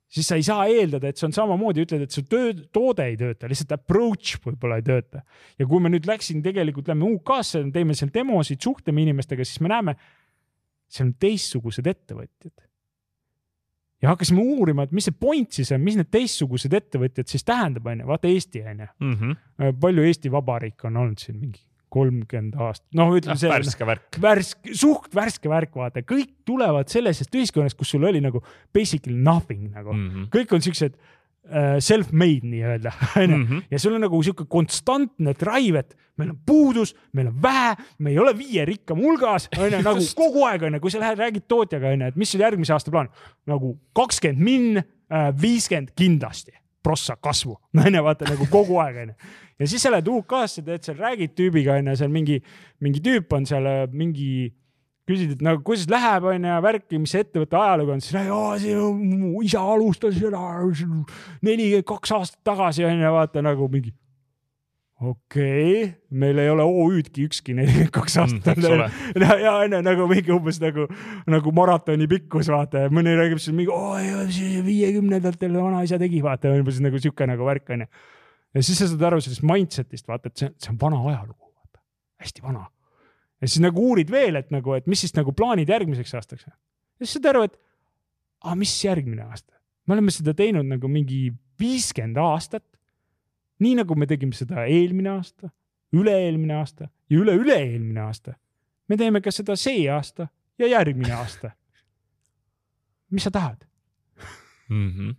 siis 0.07 0.27
sa 0.27 0.37
ei 0.39 0.45
saa 0.45 0.67
eeldada, 0.71 1.09
et 1.09 1.19
see 1.19 1.27
on 1.27 1.35
samamoodi, 1.35 1.83
ütled, 1.83 2.05
et 2.07 2.15
su 2.15 2.23
töö, 2.29 2.53
toode 2.73 3.07
ei 3.09 3.17
tööta, 3.19 3.49
lihtsalt 3.51 3.73
approach 3.75 4.37
võib-olla 4.45 4.79
ei 4.79 4.85
tööta. 4.87 5.23
ja 5.59 5.67
kui 5.67 5.83
me 5.83 5.91
nüüd 5.91 6.07
läksin, 6.07 6.43
tegelikult 6.45 6.87
lähme 6.87 7.09
UK-sse, 7.17 7.65
teeme 7.75 7.97
seal 7.97 8.13
demosid, 8.13 8.61
suhtleme 8.63 9.03
inimestega, 9.03 9.45
siis 9.47 9.59
me 9.63 9.73
näeme, 9.73 9.97
seal 10.87 11.09
on 11.09 11.13
teistsugused 11.19 11.87
ettevõtjad. 11.91 12.55
ja 14.01 14.13
hakkasime 14.13 14.41
uurima, 14.41 14.87
et 14.87 14.95
mis 14.95 15.09
see 15.09 15.19
point 15.19 15.59
siis 15.59 15.73
on, 15.75 15.83
mis 15.83 15.97
need 15.99 16.11
teistsugused 16.13 16.73
ettevõtjad 16.79 17.27
siis 17.27 17.43
tähendab, 17.43 17.87
onju, 17.91 18.07
vaata 18.07 18.31
Eesti 18.31 18.63
onju 18.63 18.91
mm. 18.99 19.15
-hmm. 19.15 19.79
palju 19.81 20.07
Eesti 20.07 20.31
Vabariik 20.31 20.85
on 20.87 21.03
olnud 21.03 21.19
siin 21.19 21.39
mingi 21.39 21.65
kolmkümmend 21.93 22.57
aastat, 22.59 22.87
noh, 22.97 23.11
ütleme 23.15 23.35
ah, 23.37 23.41
see. 23.41 23.51
värske 23.51 23.87
värk. 23.87 24.07
värske, 24.21 24.73
suht 24.75 25.13
värske 25.15 25.51
värk, 25.51 25.75
vaata, 25.79 26.03
kõik 26.07 26.33
tulevad 26.47 26.91
sellisest 26.91 27.35
ühiskonnast, 27.35 27.77
kus 27.79 27.93
sul 27.95 28.07
oli 28.07 28.21
nagu 28.23 28.41
basically 28.75 29.15
nothing 29.15 29.69
nagu 29.71 29.93
mm, 29.93 30.09
-hmm. 30.09 30.27
kõik 30.33 30.55
on 30.57 30.65
siuksed 30.65 30.97
uh, 30.97 31.77
self-made 31.83 32.47
nii-öelda, 32.47 32.91
onju. 33.23 33.37
Mhm. 33.37 33.63
ja 33.71 33.79
sul 33.79 33.95
on 33.95 34.03
nagu 34.03 34.19
sihuke 34.23 34.47
konstantne 34.51 35.33
drive, 35.39 35.85
et 35.85 35.95
meil 36.17 36.33
on 36.33 36.39
puudus, 36.45 36.95
meil 37.13 37.31
on 37.31 37.41
vähe, 37.41 37.75
me 37.99 38.11
ei 38.11 38.19
ole 38.19 38.35
viie 38.37 38.65
rikkam 38.67 38.99
hulgas, 39.03 39.49
onju, 39.55 39.81
nagu 39.89 40.05
kogu 40.15 40.45
aeg 40.49 40.67
onju, 40.69 40.83
kui 40.83 40.91
sa 40.91 41.03
lähed, 41.03 41.19
räägid 41.23 41.47
tootjaga 41.47 41.95
onju, 41.95 42.11
et 42.11 42.19
mis 42.19 42.31
sul 42.31 42.43
järgmise 42.43 42.75
aasta 42.75 42.91
plaan, 42.91 43.11
nagu 43.47 43.77
kakskümmend 43.95 44.43
min, 44.43 44.83
äh, 44.83 45.31
viiskümmend 45.41 45.95
kindlasti 45.95 46.51
prossa 46.83 47.17
kasvu, 47.19 47.57
onju, 47.85 48.03
vaata 48.05 48.29
nagu 48.29 48.47
kogu 48.51 48.79
aeg 48.83 49.03
onju. 49.03 49.33
Ja 49.57 49.67
siis 49.67 49.81
sa 49.81 49.91
lähed 49.91 50.07
UK-sse, 50.11 50.63
teed 50.65 50.85
seal, 50.85 50.97
räägid 51.01 51.33
tüübiga 51.37 51.77
onju, 51.79 51.97
seal 51.97 52.13
mingi, 52.13 52.39
mingi 52.83 53.03
tüüp 53.03 53.33
on 53.33 53.47
seal 53.49 53.69
mingi, 53.93 54.51
küsid, 55.07 55.37
et 55.37 55.45
nagu 55.45 55.63
kuidas 55.65 55.87
läheb 55.89 56.27
onju, 56.33 56.57
värki, 56.65 56.99
mis 57.01 57.15
ettevõtte 57.17 57.57
ajalugu 57.59 57.95
on, 57.95 58.03
siis 58.03 58.17
räägib, 58.17 58.35
see 58.63 58.75
mu 59.13 59.45
isa 59.45 59.63
alustas 59.63 60.19
seda 60.19 60.43
nelikümmend 61.45 61.87
kaks 61.89 62.13
aastat 62.19 62.43
tagasi 62.47 62.85
onju, 62.87 63.13
vaata 63.17 63.45
nagu 63.45 63.69
mingi 63.73 63.95
okei 65.01 65.83
okay., 65.83 65.93
meil 66.09 66.39
ei 66.41 66.49
ole 66.49 66.65
OÜ-dki 66.65 67.27
ükski 67.29 67.55
nelikümmend 67.57 67.93
kaks 67.99 68.17
mm, 68.17 68.23
aastat 68.23 68.61
mm,. 68.63 69.23
ja, 69.23 69.39
ja 69.43 69.55
onju 69.63 69.81
nagu 69.85 70.07
mingi 70.09 70.33
umbes 70.33 70.61
nagu, 70.63 70.87
nagu 71.29 71.53
maratoni 71.55 72.09
pikkus 72.09 72.49
vaata 72.53 72.87
mõni 72.93 73.13
räägib 73.19 73.41
siis 73.41 73.55
mingi, 73.57 74.61
viiekümnendatel 74.65 75.57
vanaisa 75.57 75.99
tegi 76.01 76.23
vaata, 76.25 76.55
umbes 76.57 76.81
nagu 76.83 77.01
sihuke 77.01 77.29
nagu 77.29 77.45
värk 77.47 77.75
onju 77.77 77.89
ja 78.57 78.63
siis 78.63 78.79
sa 78.79 78.87
saad 78.89 79.05
aru 79.09 79.19
sellest 79.23 79.45
mindset'ist, 79.45 80.07
vaata, 80.09 80.31
et 80.31 80.41
see, 80.41 80.49
see 80.61 80.73
on 80.73 80.79
vana 80.81 80.99
ajalugu, 81.11 81.49
vaata, 81.51 81.81
hästi 82.23 82.43
vana. 82.45 82.65
ja 83.41 83.49
siis 83.49 83.61
nagu 83.63 83.83
uurid 83.89 84.11
veel, 84.11 84.39
et 84.39 84.49
nagu, 84.53 84.73
et 84.77 84.87
mis 84.89 85.03
siis 85.03 85.13
nagu 85.17 85.33
plaanid 85.37 85.69
järgmiseks 85.69 86.15
aastaks. 86.17 86.47
ja 86.47 87.05
siis 87.05 87.17
saad 87.17 87.29
aru, 87.33 87.43
et 87.49 87.59
aga 88.43 88.55
mis 88.59 88.73
järgmine 88.85 89.27
aasta, 89.27 89.53
me 89.87 89.97
oleme 89.97 90.13
seda 90.13 90.33
teinud 90.37 90.67
nagu 90.67 90.89
mingi 90.91 91.27
viiskümmend 91.59 92.19
aastat. 92.21 92.65
Nii 93.59 93.75
nagu 93.79 93.95
me 93.95 94.07
tegime 94.09 94.35
seda 94.37 94.65
eelmine 94.65 95.09
aasta, 95.15 95.49
üle-eelmine 95.95 96.57
aasta 96.57 96.89
ja 97.09 97.19
üle-üle-eelmine 97.19 98.01
aasta. 98.01 98.35
me 98.87 98.97
teeme 98.97 99.21
ka 99.21 99.31
seda 99.31 99.55
see 99.55 99.87
aasta 99.91 100.27
ja 100.59 100.67
järgmine 100.67 101.13
aasta. 101.13 101.51
mis 103.09 103.23
sa 103.23 103.31
tahad 103.31 103.65
mm? 104.69 104.91
-hmm. 104.91 105.15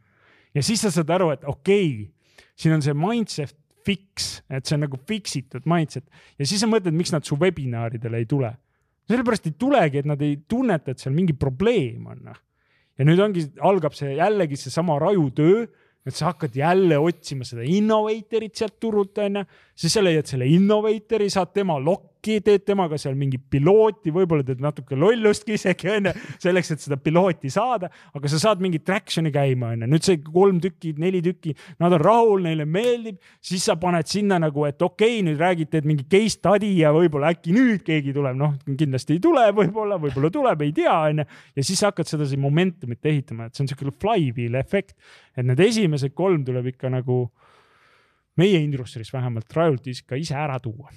ja 0.55 0.63
siis 0.63 0.81
sa 0.81 0.91
saad 0.91 1.11
aru, 1.11 1.31
et 1.31 1.45
okei 1.45 1.93
okay, 1.93 2.13
siin 2.57 2.75
on 2.75 2.83
see 2.83 2.95
mindset 2.95 3.57
fix, 3.89 4.43
et 4.51 4.67
see 4.67 4.77
on 4.77 4.85
nagu 4.87 4.99
fix 5.09 5.37
itud 5.37 5.65
mindset 5.69 6.05
ja 6.39 6.47
siis 6.47 6.61
sa 6.61 6.69
mõtled, 6.71 6.97
miks 6.97 7.13
nad 7.15 7.25
su 7.25 7.39
webinaridele 7.41 8.23
ei 8.23 8.27
tule. 8.27 8.53
sellepärast 9.09 9.47
ei 9.47 9.55
tulegi, 9.59 9.99
et 9.99 10.07
nad 10.09 10.23
ei 10.23 10.37
tunneta, 10.49 10.93
et 10.93 10.99
seal 10.99 11.15
mingi 11.15 11.33
probleem 11.33 12.07
on. 12.07 12.19
Noh. 12.29 12.41
ja 12.99 13.05
nüüd 13.05 13.21
ongi, 13.25 13.47
algab 13.61 13.95
see 13.97 14.17
jällegi 14.19 14.57
seesama 14.57 14.99
raju 14.99 15.31
töö, 15.31 15.67
et 16.07 16.15
sa 16.15 16.31
hakkad 16.31 16.55
jälle 16.57 16.99
otsima 16.99 17.45
seda 17.45 17.65
innovator'it 17.67 18.57
sealt 18.57 18.79
turult 18.81 19.19
onju, 19.19 19.45
siis 19.77 19.93
sa 19.93 20.03
leiad 20.05 20.29
selle 20.31 20.49
innovator'i, 20.49 21.31
saad 21.33 21.53
tema 21.57 21.79
äkki 21.83 22.08
teed 22.23 22.65
temaga 22.67 22.99
seal 23.01 23.15
mingi 23.19 23.39
pilooti, 23.39 24.13
võib-olla 24.15 24.45
teed 24.47 24.61
natuke 24.63 24.97
lollustki 24.99 25.55
isegi 25.57 25.91
onju, 25.93 26.13
selleks, 26.43 26.73
et 26.75 26.85
seda 26.85 26.99
pilooti 27.01 27.51
saada, 27.53 27.91
aga 28.15 28.31
sa 28.31 28.41
saad 28.43 28.63
mingit 28.65 28.85
traction'i 28.87 29.33
käima 29.35 29.73
onju, 29.75 29.89
nüüd 29.91 30.07
see 30.07 30.21
kolm 30.25 30.61
tükki, 30.63 30.95
neli 31.01 31.23
tükki, 31.25 31.55
nad 31.83 31.95
on 31.97 32.03
rahul, 32.03 32.45
neile 32.45 32.67
meeldib, 32.69 33.19
siis 33.45 33.67
sa 33.69 33.79
paned 33.81 34.09
sinna 34.11 34.41
nagu, 34.43 34.67
et 34.69 34.83
okei 34.83 35.19
okay,, 35.19 35.25
nüüd 35.27 35.41
räägid, 35.41 35.73
teed 35.73 35.89
mingi 35.89 36.07
case 36.11 36.37
study 36.37 36.75
ja 36.81 36.93
võib-olla 36.95 37.33
äkki 37.35 37.55
nüüd 37.57 37.85
keegi 37.87 38.15
tuleb, 38.17 38.39
noh, 38.39 38.55
kindlasti 38.69 39.17
ei 39.17 39.25
tule, 39.25 39.49
võib-olla, 39.57 40.01
võib-olla 40.03 40.33
tuleb, 40.35 40.65
ei 40.67 40.75
tea 40.77 40.95
onju. 41.09 41.27
ja 41.59 41.67
siis 41.67 41.83
sa 41.83 41.93
hakkad 41.93 42.11
sedasi 42.11 42.39
momentumit 42.41 43.05
ehitama, 43.07 43.49
et 43.49 43.57
see 43.57 43.65
on 43.65 43.73
siuke 43.73 43.93
flywheel 44.03 44.59
efekt, 44.61 44.97
et 45.37 45.47
need 45.47 45.61
esimesed 45.63 46.15
kolm 46.19 46.45
tuleb 46.47 46.73
ikka 46.75 46.91
nagu 46.93 47.27
meie 48.39 48.63
industry's 48.63 49.11
vähemalt 49.13 49.53
rajult 49.55 49.87
ikka 49.91 50.19
ise 50.21 50.37
ära 50.39 50.59
tuua 50.63 50.93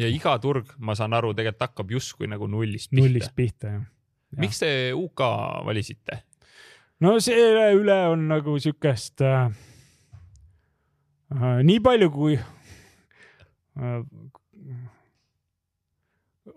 ja 0.00 0.10
iga 0.10 0.34
turg, 0.42 0.74
ma 0.78 0.96
saan 0.98 1.14
aru, 1.16 1.34
tegelikult 1.36 1.68
hakkab 1.68 1.96
justkui 1.96 2.28
nagu 2.30 2.48
nullist 2.50 2.90
pihta. 2.90 3.04
nullist 3.04 3.34
pihta, 3.36 3.74
jah 3.76 3.88
ja.. 4.30 4.40
miks 4.40 4.62
te 4.62 4.70
UK 4.96 5.24
valisite? 5.66 6.22
no 7.04 7.16
selle 7.22 7.70
üle 7.78 7.98
on 8.12 8.28
nagu 8.30 8.56
siukest 8.62 9.24
äh, 9.26 9.48
äh, 11.34 11.62
nii 11.66 11.80
palju 11.84 12.10
kui 12.14 12.36
äh, 12.36 14.02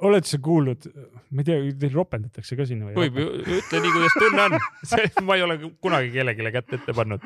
oled 0.03 0.25
sa 0.27 0.37
kuulnud, 0.43 0.85
ma 1.31 1.43
ei 1.43 1.47
tea, 1.47 1.59
teil 1.79 1.93
ropendatakse 1.95 2.57
ka 2.59 2.65
sinna 2.67 2.89
või? 2.89 2.95
võib, 3.05 3.19
ütle 3.59 3.81
nii, 3.83 3.91
kuidas 3.93 4.15
tunne 4.19 4.47
on. 4.47 4.55
ma 5.27 5.37
ei 5.37 5.43
ole 5.45 5.57
kunagi 5.83 6.09
kellelegi 6.15 6.53
kätt 6.55 6.73
ette 6.79 6.95
pannud. 6.97 7.23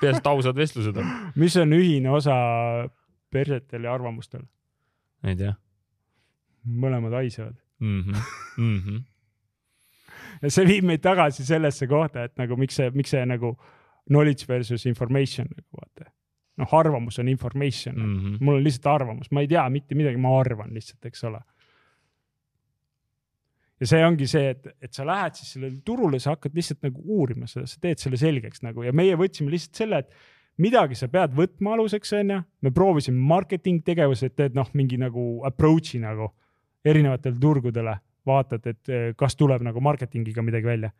peaasi, 0.00 0.18
et 0.18 0.28
ausad 0.28 0.58
vestlused 0.58 0.98
on. 0.98 1.12
mis 1.40 1.56
on 1.62 1.72
ühine 1.76 2.12
osa 2.12 2.34
persetel 3.32 3.88
ja 3.88 3.94
arvamustel? 3.94 4.44
Ei 5.26 5.36
tea. 5.38 5.54
mõlemad 6.62 7.14
haisevad 7.18 7.56
mm. 7.82 8.00
-hmm. 8.00 8.16
Mm 8.58 8.80
-hmm. 8.80 9.02
ja 10.42 10.50
see 10.50 10.66
viib 10.66 10.84
meid 10.84 11.02
tagasi 11.02 11.44
sellesse 11.44 11.86
kohta, 11.86 12.24
et 12.24 12.36
nagu 12.38 12.56
miks 12.56 12.76
see, 12.76 12.90
miks 12.90 13.10
see 13.10 13.24
nagu 13.26 13.56
knowledge 14.06 14.46
versus 14.48 14.86
information 14.86 15.48
nagu 15.50 15.80
vaata. 15.80 16.10
noh, 16.56 16.74
arvamus 16.74 17.18
on 17.18 17.28
information 17.28 17.96
mm, 17.96 18.18
-hmm. 18.18 18.36
mul 18.40 18.54
on 18.54 18.64
lihtsalt 18.64 18.86
arvamus, 18.86 19.30
ma 19.30 19.40
ei 19.40 19.48
tea 19.48 19.68
mitte 19.70 19.94
midagi, 19.94 20.16
ma 20.16 20.40
arvan 20.40 20.74
lihtsalt, 20.74 21.04
eks 21.04 21.24
ole. 21.24 21.40
ja 23.80 23.86
see 23.86 24.04
ongi 24.06 24.26
see, 24.26 24.50
et, 24.50 24.66
et 24.80 24.92
sa 24.92 25.06
lähed 25.06 25.34
siis 25.34 25.52
sellele 25.52 25.80
turule, 25.84 26.18
sa 26.18 26.30
hakkad 26.30 26.54
lihtsalt 26.54 26.82
nagu 26.82 27.02
uurima 27.02 27.46
seda, 27.46 27.66
sa 27.66 27.80
teed 27.80 27.98
selle 27.98 28.16
selgeks 28.16 28.62
nagu 28.62 28.82
ja 28.82 28.92
meie 28.92 29.16
võtsime 29.16 29.50
lihtsalt 29.50 29.74
selle, 29.74 29.98
et 29.98 30.14
midagi 30.60 30.96
sa 30.98 31.08
pead 31.12 31.34
võtma 31.36 31.76
aluseks, 31.76 32.12
onju. 32.18 32.40
me 32.62 32.72
proovisime 32.74 33.18
marketing 33.18 33.82
tegevused, 33.84 34.34
teed 34.36 34.56
noh, 34.58 34.68
mingi 34.78 34.98
nagu 35.00 35.42
approach'i 35.48 36.00
nagu 36.02 36.28
erinevatele 36.84 37.38
turgudele, 37.40 37.96
vaatad, 38.26 38.66
et 38.66 38.92
eh, 38.92 39.08
kas 39.18 39.36
tuleb 39.38 39.64
nagu 39.64 39.80
marketingiga 39.80 40.44
midagi 40.44 40.68
välja. 40.68 40.92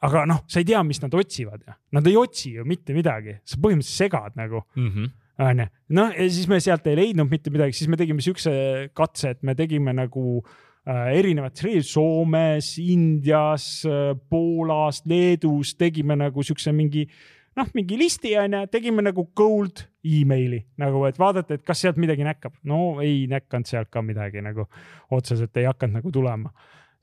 aga 0.00 0.24
noh, 0.24 0.44
sa 0.48 0.62
ei 0.62 0.64
tea, 0.64 0.82
mis 0.82 1.02
nad 1.02 1.14
otsivad 1.14 1.64
ja 1.66 1.74
nad 1.92 2.06
ei 2.08 2.16
otsi 2.16 2.54
ju 2.54 2.64
mitte 2.64 2.94
midagi, 2.96 3.36
sa 3.44 3.58
põhimõtteliselt 3.60 4.04
segad 4.04 4.36
nagu. 4.36 4.64
Mm. 4.76 4.92
-hmm 4.94 5.16
onju, 5.40 5.64
noh 5.96 6.10
ja 6.12 6.24
siis 6.28 6.48
me 6.48 6.58
sealt 6.60 6.84
ei 6.86 6.96
leidnud 6.98 7.30
mitte 7.30 7.48
midagi, 7.48 7.72
siis 7.72 7.88
me 7.88 7.96
tegime 7.96 8.20
siukse 8.20 8.90
katse, 8.92 9.30
et 9.30 9.42
me 9.42 9.54
tegime 9.56 9.94
nagu 9.96 10.42
äh, 10.84 11.16
erinevates 11.16 11.64
riikides, 11.64 11.92
Soomes, 11.94 12.74
Indias 12.78 13.86
äh,, 13.88 14.12
Poolas, 14.28 15.00
Leedus 15.08 15.72
tegime 15.80 16.18
nagu 16.20 16.44
siukse 16.44 16.74
mingi 16.76 17.06
äh, 17.08 17.39
noh, 17.59 17.67
mingi 17.73 17.97
listi 17.99 18.35
onju, 18.39 18.65
tegime 18.71 19.05
nagu 19.05 19.27
cold 19.37 19.85
emaili 20.05 20.61
nagu, 20.81 21.05
et 21.09 21.19
vaadata, 21.19 21.57
et 21.57 21.65
kas 21.65 21.81
sealt 21.85 21.99
midagi 22.01 22.25
näkkab. 22.27 22.53
no 22.63 23.01
ei 23.01 23.25
näkkanud 23.31 23.69
sealt 23.69 23.89
ka 23.89 24.01
midagi 24.05 24.43
nagu 24.45 24.67
otseselt 25.11 25.57
ei 25.57 25.69
hakanud 25.69 26.01
nagu 26.01 26.11
tulema 26.11 26.51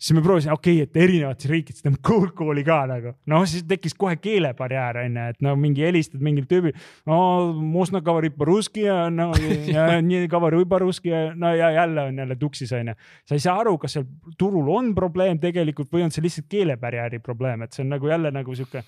siis 0.03 0.17
me 0.17 0.23
proovisime, 0.23 0.53
okei 0.53 0.81
okay,, 0.81 0.89
et 0.89 0.97
erinevates 1.05 1.47
riikides 1.51 1.85
teeme 1.85 1.99
cold 2.07 2.33
call'i 2.39 2.65
ka 2.67 2.81
nagu, 2.91 3.13
noh, 3.31 3.45
siis 3.47 3.63
tekkis 3.71 3.95
kohe 3.99 4.17
keelebarjäär 4.19 4.99
onju, 5.05 5.27
et 5.35 5.45
no 5.47 5.55
mingi 5.59 5.85
helistad 5.87 6.25
mingil 6.25 6.49
tüübil, 6.51 6.75
no 7.07 7.19
можно 7.55 8.01
говорить 8.03 8.35
по-русски 8.39 8.89
ja 8.89 9.07
no 9.11 9.31
ja 9.71 10.01
nii 10.03 10.27
говорю 10.33 10.65
по-русски 10.67 11.13
ja 11.13 11.23
no 11.35 11.55
ja 11.55 11.71
jälle 11.71 12.09
on 12.09 12.19
jälle 12.19 12.37
tuksis 12.37 12.73
onju. 12.73 12.95
sa 13.29 13.39
ei 13.39 13.47
saa 13.47 13.61
aru, 13.61 13.77
kas 13.79 13.99
seal 13.99 14.09
turul 14.39 14.75
on 14.75 14.95
probleem 14.95 15.39
tegelikult 15.39 15.93
või 15.93 16.09
on 16.09 16.11
see 16.11 16.27
lihtsalt 16.27 16.51
keelebarjääri 16.51 17.23
probleem, 17.23 17.63
et 17.63 17.73
see 17.73 17.87
on 17.87 17.95
nagu 17.95 18.11
jälle 18.11 18.35
nagu 18.35 18.55
sihuke 18.59 18.83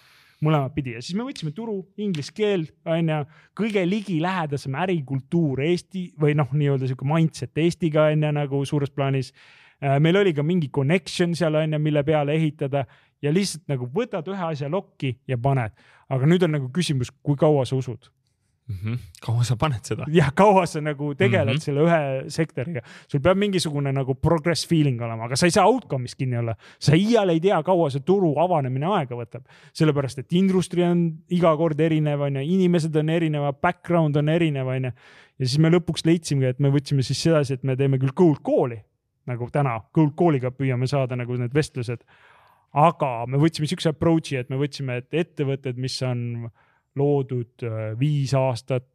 mõlemat 0.46 0.76
pidi. 0.76 0.96
Ja 0.98 1.04
siis 1.04 1.18
me 1.18 1.26
võtsime 1.28 1.54
turu, 1.56 1.80
inglise 2.00 2.34
keel, 2.36 2.68
on 2.88 3.12
ju, 3.12 3.20
kõige 3.60 3.84
ligilähedasem 3.88 4.76
ärikultuur 4.86 5.64
Eesti 5.68 6.10
või 6.20 6.36
noh, 6.40 6.52
nii-öelda 6.56 6.90
sihuke 6.90 7.08
mindset 7.08 7.60
Eestiga 7.60 8.10
on 8.14 8.28
ju 8.28 8.34
nagu 8.40 8.62
suures 8.68 8.94
plaanis. 8.94 9.34
Äh, 9.84 9.98
meil 10.04 10.20
oli 10.20 10.36
ka 10.36 10.46
mingi 10.46 10.72
connection 10.74 11.36
seal 11.36 11.60
on 11.60 11.76
ju, 11.76 11.82
mille 11.84 12.04
peale 12.08 12.36
ehitada. 12.40 12.86
Ja 13.24 13.34
lihtsalt 13.36 13.68
nagu 13.68 13.90
võtad 13.92 14.28
ühe 14.32 14.46
asja 14.54 14.70
lokki 14.72 15.18
ja 15.28 15.36
paned, 15.38 15.76
aga 16.08 16.30
nüüd 16.30 16.46
on 16.48 16.56
nagu 16.56 16.70
küsimus, 16.72 17.12
kui 17.24 17.36
kaua 17.40 17.66
sa 17.68 17.76
usud 17.76 18.08
mm. 18.70 18.76
-hmm. 18.76 18.98
kaua 19.26 19.44
sa 19.44 19.56
paned 19.58 19.84
seda? 19.84 20.06
jah, 20.20 20.32
kaua 20.36 20.66
sa 20.66 20.82
nagu 20.82 21.14
tegeled 21.16 21.46
mm. 21.46 21.58
-hmm. 21.58 21.64
selle 21.64 21.86
ühe 21.86 22.30
sektoriga, 22.30 22.82
sul 23.08 23.22
peab 23.22 23.38
mingisugune 23.38 23.92
nagu 23.92 24.16
progress 24.16 24.68
feeling 24.68 25.02
olema, 25.02 25.26
aga 25.26 25.36
sa 25.36 25.46
ei 25.46 25.52
saa 25.52 25.66
outcome'is 25.66 26.16
kinni 26.16 26.38
olla. 26.38 26.56
sa 26.80 26.96
iial 26.96 27.30
ei 27.30 27.40
tea, 27.40 27.64
kaua 27.64 27.90
see 27.90 28.06
turu 28.06 28.34
avanemine 28.40 28.86
aega 28.86 29.16
võtab, 29.16 29.48
sellepärast 29.74 30.20
et 30.20 30.34
industry 30.34 30.84
on 30.84 31.18
iga 31.30 31.56
kord 31.58 31.80
erinev, 31.80 32.22
on 32.22 32.36
ju, 32.36 32.42
inimesed 32.42 32.96
on 32.96 33.10
erinevad, 33.10 33.62
background 33.62 34.16
on 34.16 34.30
erinev, 34.30 34.68
on 34.68 34.84
ju. 34.84 34.92
ja 35.40 35.46
siis 35.46 35.60
me 35.60 35.70
lõpuks 35.70 36.06
leidsimegi, 36.06 36.46
et 36.46 36.60
me 36.60 36.70
võtsime 36.70 37.04
siis 37.04 37.22
sedasi, 37.22 37.54
et 37.54 37.64
me 37.64 37.76
teeme 37.76 37.98
küll 37.98 38.14
cold 38.14 38.44
call'i 38.46 38.84
nagu 39.30 39.50
täna, 39.54 39.80
cold 39.96 40.16
call'iga 40.18 40.52
püüame 40.56 40.88
saada 40.90 41.16
nagu 41.16 41.38
need 41.38 41.54
vestlused. 41.54 42.04
aga 42.74 43.26
me 43.26 43.38
võtsime 43.42 43.66
siukse 43.66 43.90
approach'i, 43.90 44.36
et 44.38 44.50
me 44.50 44.58
võtsime, 44.62 45.00
et 45.02 45.14
ettevõtted, 45.24 45.78
mis 45.78 46.02
on 46.06 46.50
loodud 46.98 47.68
äh, 47.68 47.94
viis 48.00 48.34
aastat, 48.38 48.88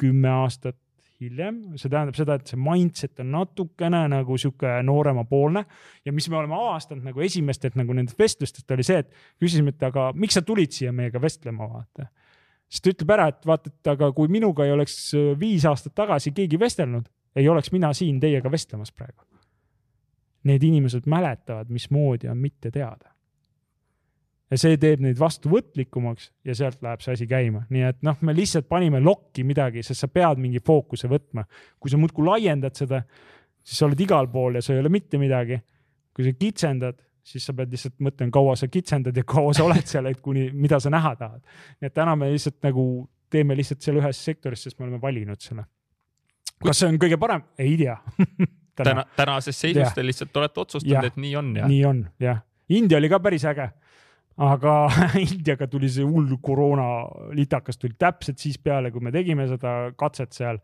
kümme 0.00 0.28
aastat 0.28 0.76
hiljem, 1.20 1.62
see 1.80 1.88
tähendab 1.88 2.16
seda, 2.18 2.36
et 2.36 2.50
see 2.50 2.58
mindset 2.60 3.22
on 3.22 3.30
natukene 3.32 4.02
nagu 4.12 4.36
sihuke 4.40 4.74
nooremapoolne 4.84 5.62
ja 6.04 6.12
mis 6.12 6.28
me 6.28 6.36
oleme 6.40 6.56
avastanud 6.58 7.06
nagu 7.08 7.24
esimestelt 7.24 7.78
nagu 7.80 7.96
nendest 7.96 8.18
vestlustest 8.20 8.76
oli 8.76 8.84
see, 8.84 9.00
et 9.00 9.14
küsisime, 9.40 9.72
et 9.72 9.86
aga 9.88 10.10
miks 10.16 10.36
sa 10.36 10.44
tulid 10.44 10.76
siia 10.76 10.92
meiega 10.92 11.22
vestlema, 11.22 11.68
vaata. 11.72 12.10
siis 12.68 12.84
ta 12.84 12.92
ütleb 12.92 13.16
ära, 13.16 13.30
et 13.32 13.48
vaata, 13.48 13.72
et 13.72 13.92
aga 13.94 14.10
kui 14.16 14.28
minuga 14.32 14.68
ei 14.68 14.76
oleks 14.76 14.98
äh, 15.16 15.32
viis 15.40 15.64
aastat 15.68 15.96
tagasi 15.96 16.34
keegi 16.36 16.60
vestelnud, 16.60 17.08
ei 17.36 17.48
oleks 17.48 17.72
mina 17.72 17.92
siin 17.96 18.20
teiega 18.20 18.52
vestlemas 18.52 18.92
praegu. 18.92 19.24
Need 20.46 20.62
inimesed 20.62 21.08
mäletavad, 21.10 21.72
mismoodi 21.72 22.28
on 22.30 22.38
mitte 22.38 22.70
teada 22.70 23.15
ja 24.50 24.58
see 24.60 24.76
teeb 24.80 25.02
neid 25.02 25.18
vastuvõtlikumaks 25.18 26.28
ja 26.46 26.54
sealt 26.58 26.82
läheb 26.84 27.02
see 27.02 27.16
asi 27.16 27.26
käima, 27.30 27.64
nii 27.72 27.86
et 27.88 27.98
noh, 28.06 28.18
me 28.26 28.34
lihtsalt 28.36 28.68
panime 28.70 29.00
lokki 29.02 29.44
midagi, 29.46 29.82
sest 29.86 30.04
sa 30.04 30.10
pead 30.12 30.40
mingi 30.42 30.62
fookuse 30.64 31.10
võtma. 31.10 31.46
kui 31.80 31.90
sa 31.90 31.98
muudkui 32.00 32.26
laiendad 32.26 32.76
seda, 32.78 33.02
siis 33.62 33.80
sa 33.80 33.88
oled 33.88 34.00
igal 34.00 34.30
pool 34.30 34.58
ja 34.58 34.62
sa 34.62 34.74
ei 34.74 34.82
ole 34.82 34.92
mitte 34.92 35.18
midagi. 35.18 35.58
kui 36.16 36.24
sa 36.24 36.32
kitsendad, 36.32 37.00
siis 37.26 37.44
sa 37.44 37.52
pead 37.52 37.74
lihtsalt 37.74 37.98
mõtlema, 38.00 38.32
kaua 38.32 38.54
sa 38.56 38.68
kitsendad 38.72 39.16
ja 39.16 39.24
kaua 39.26 39.52
sa 39.54 39.66
oled 39.66 39.84
seal, 39.86 40.06
et 40.06 40.20
kuni, 40.22 40.50
mida 40.52 40.80
sa 40.80 40.90
näha 40.90 41.16
tahad. 41.16 41.42
nii 41.80 41.90
et 41.90 41.94
täna 41.94 42.16
me 42.16 42.30
lihtsalt 42.30 42.62
nagu 42.62 43.08
teeme 43.30 43.56
lihtsalt 43.58 43.82
seal 43.82 43.98
ühes 43.98 44.24
sektoris, 44.24 44.62
sest 44.62 44.78
me 44.78 44.86
oleme 44.86 45.02
valinud 45.02 45.40
selle. 45.42 45.66
kas 46.62 46.78
see 46.78 46.92
on 46.92 47.02
kõige 47.02 47.18
parem? 47.18 47.42
ei 47.58 47.76
tea 47.76 47.98
täna, 48.76 48.90
täna, 48.90 49.04
tänases 49.16 49.60
seisus 49.60 49.94
te 49.94 50.04
lihtsalt 50.06 50.36
olete 50.36 50.60
otsustanud, 50.60 51.08
et 51.10 51.16
nii 51.20 51.34
on 51.36 51.50
ja 51.56 51.68
nii 51.70 51.84
on, 51.88 52.04
jah. 52.20 52.44
India 52.68 52.98
oli 52.98 53.08
ka 53.08 53.20
päris 53.22 53.44
äge. 53.46 53.68
Aga 54.36 54.74
Indiaga 55.26 55.68
tuli 55.70 55.88
see 55.92 56.04
hull 56.04 56.36
koroona 56.42 56.88
litakas 57.36 57.80
tuli 57.80 57.96
täpselt 57.98 58.42
siis 58.42 58.58
peale, 58.58 58.92
kui 58.92 59.04
me 59.04 59.12
tegime 59.14 59.48
seda 59.48 59.92
katset 59.96 60.36
seal. 60.36 60.60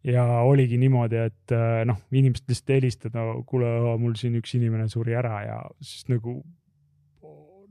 ja 0.00 0.22
oligi 0.48 0.78
niimoodi, 0.80 1.18
et 1.28 1.52
äh, 1.52 1.82
noh, 1.84 1.98
inimesed 2.16 2.46
lihtsalt 2.48 2.70
helistavad, 2.72 3.18
no 3.18 3.42
kuule, 3.44 3.68
mul 4.00 4.14
siin 4.16 4.38
üks 4.38 4.54
inimene 4.56 4.86
suri 4.88 5.12
ära 5.12 5.42
ja 5.44 5.58
siis 5.84 6.06
nagu 6.08 6.38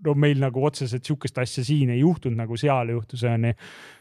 no 0.05 0.15
meil 0.15 0.39
nagu 0.41 0.63
otseselt 0.65 1.05
sihukest 1.05 1.38
asja 1.41 1.63
siin 1.65 1.93
ei 1.93 2.01
juhtunud, 2.01 2.38
nagu 2.39 2.57
seal 2.59 2.91
juhtus 2.93 3.23
onju. 3.27 3.53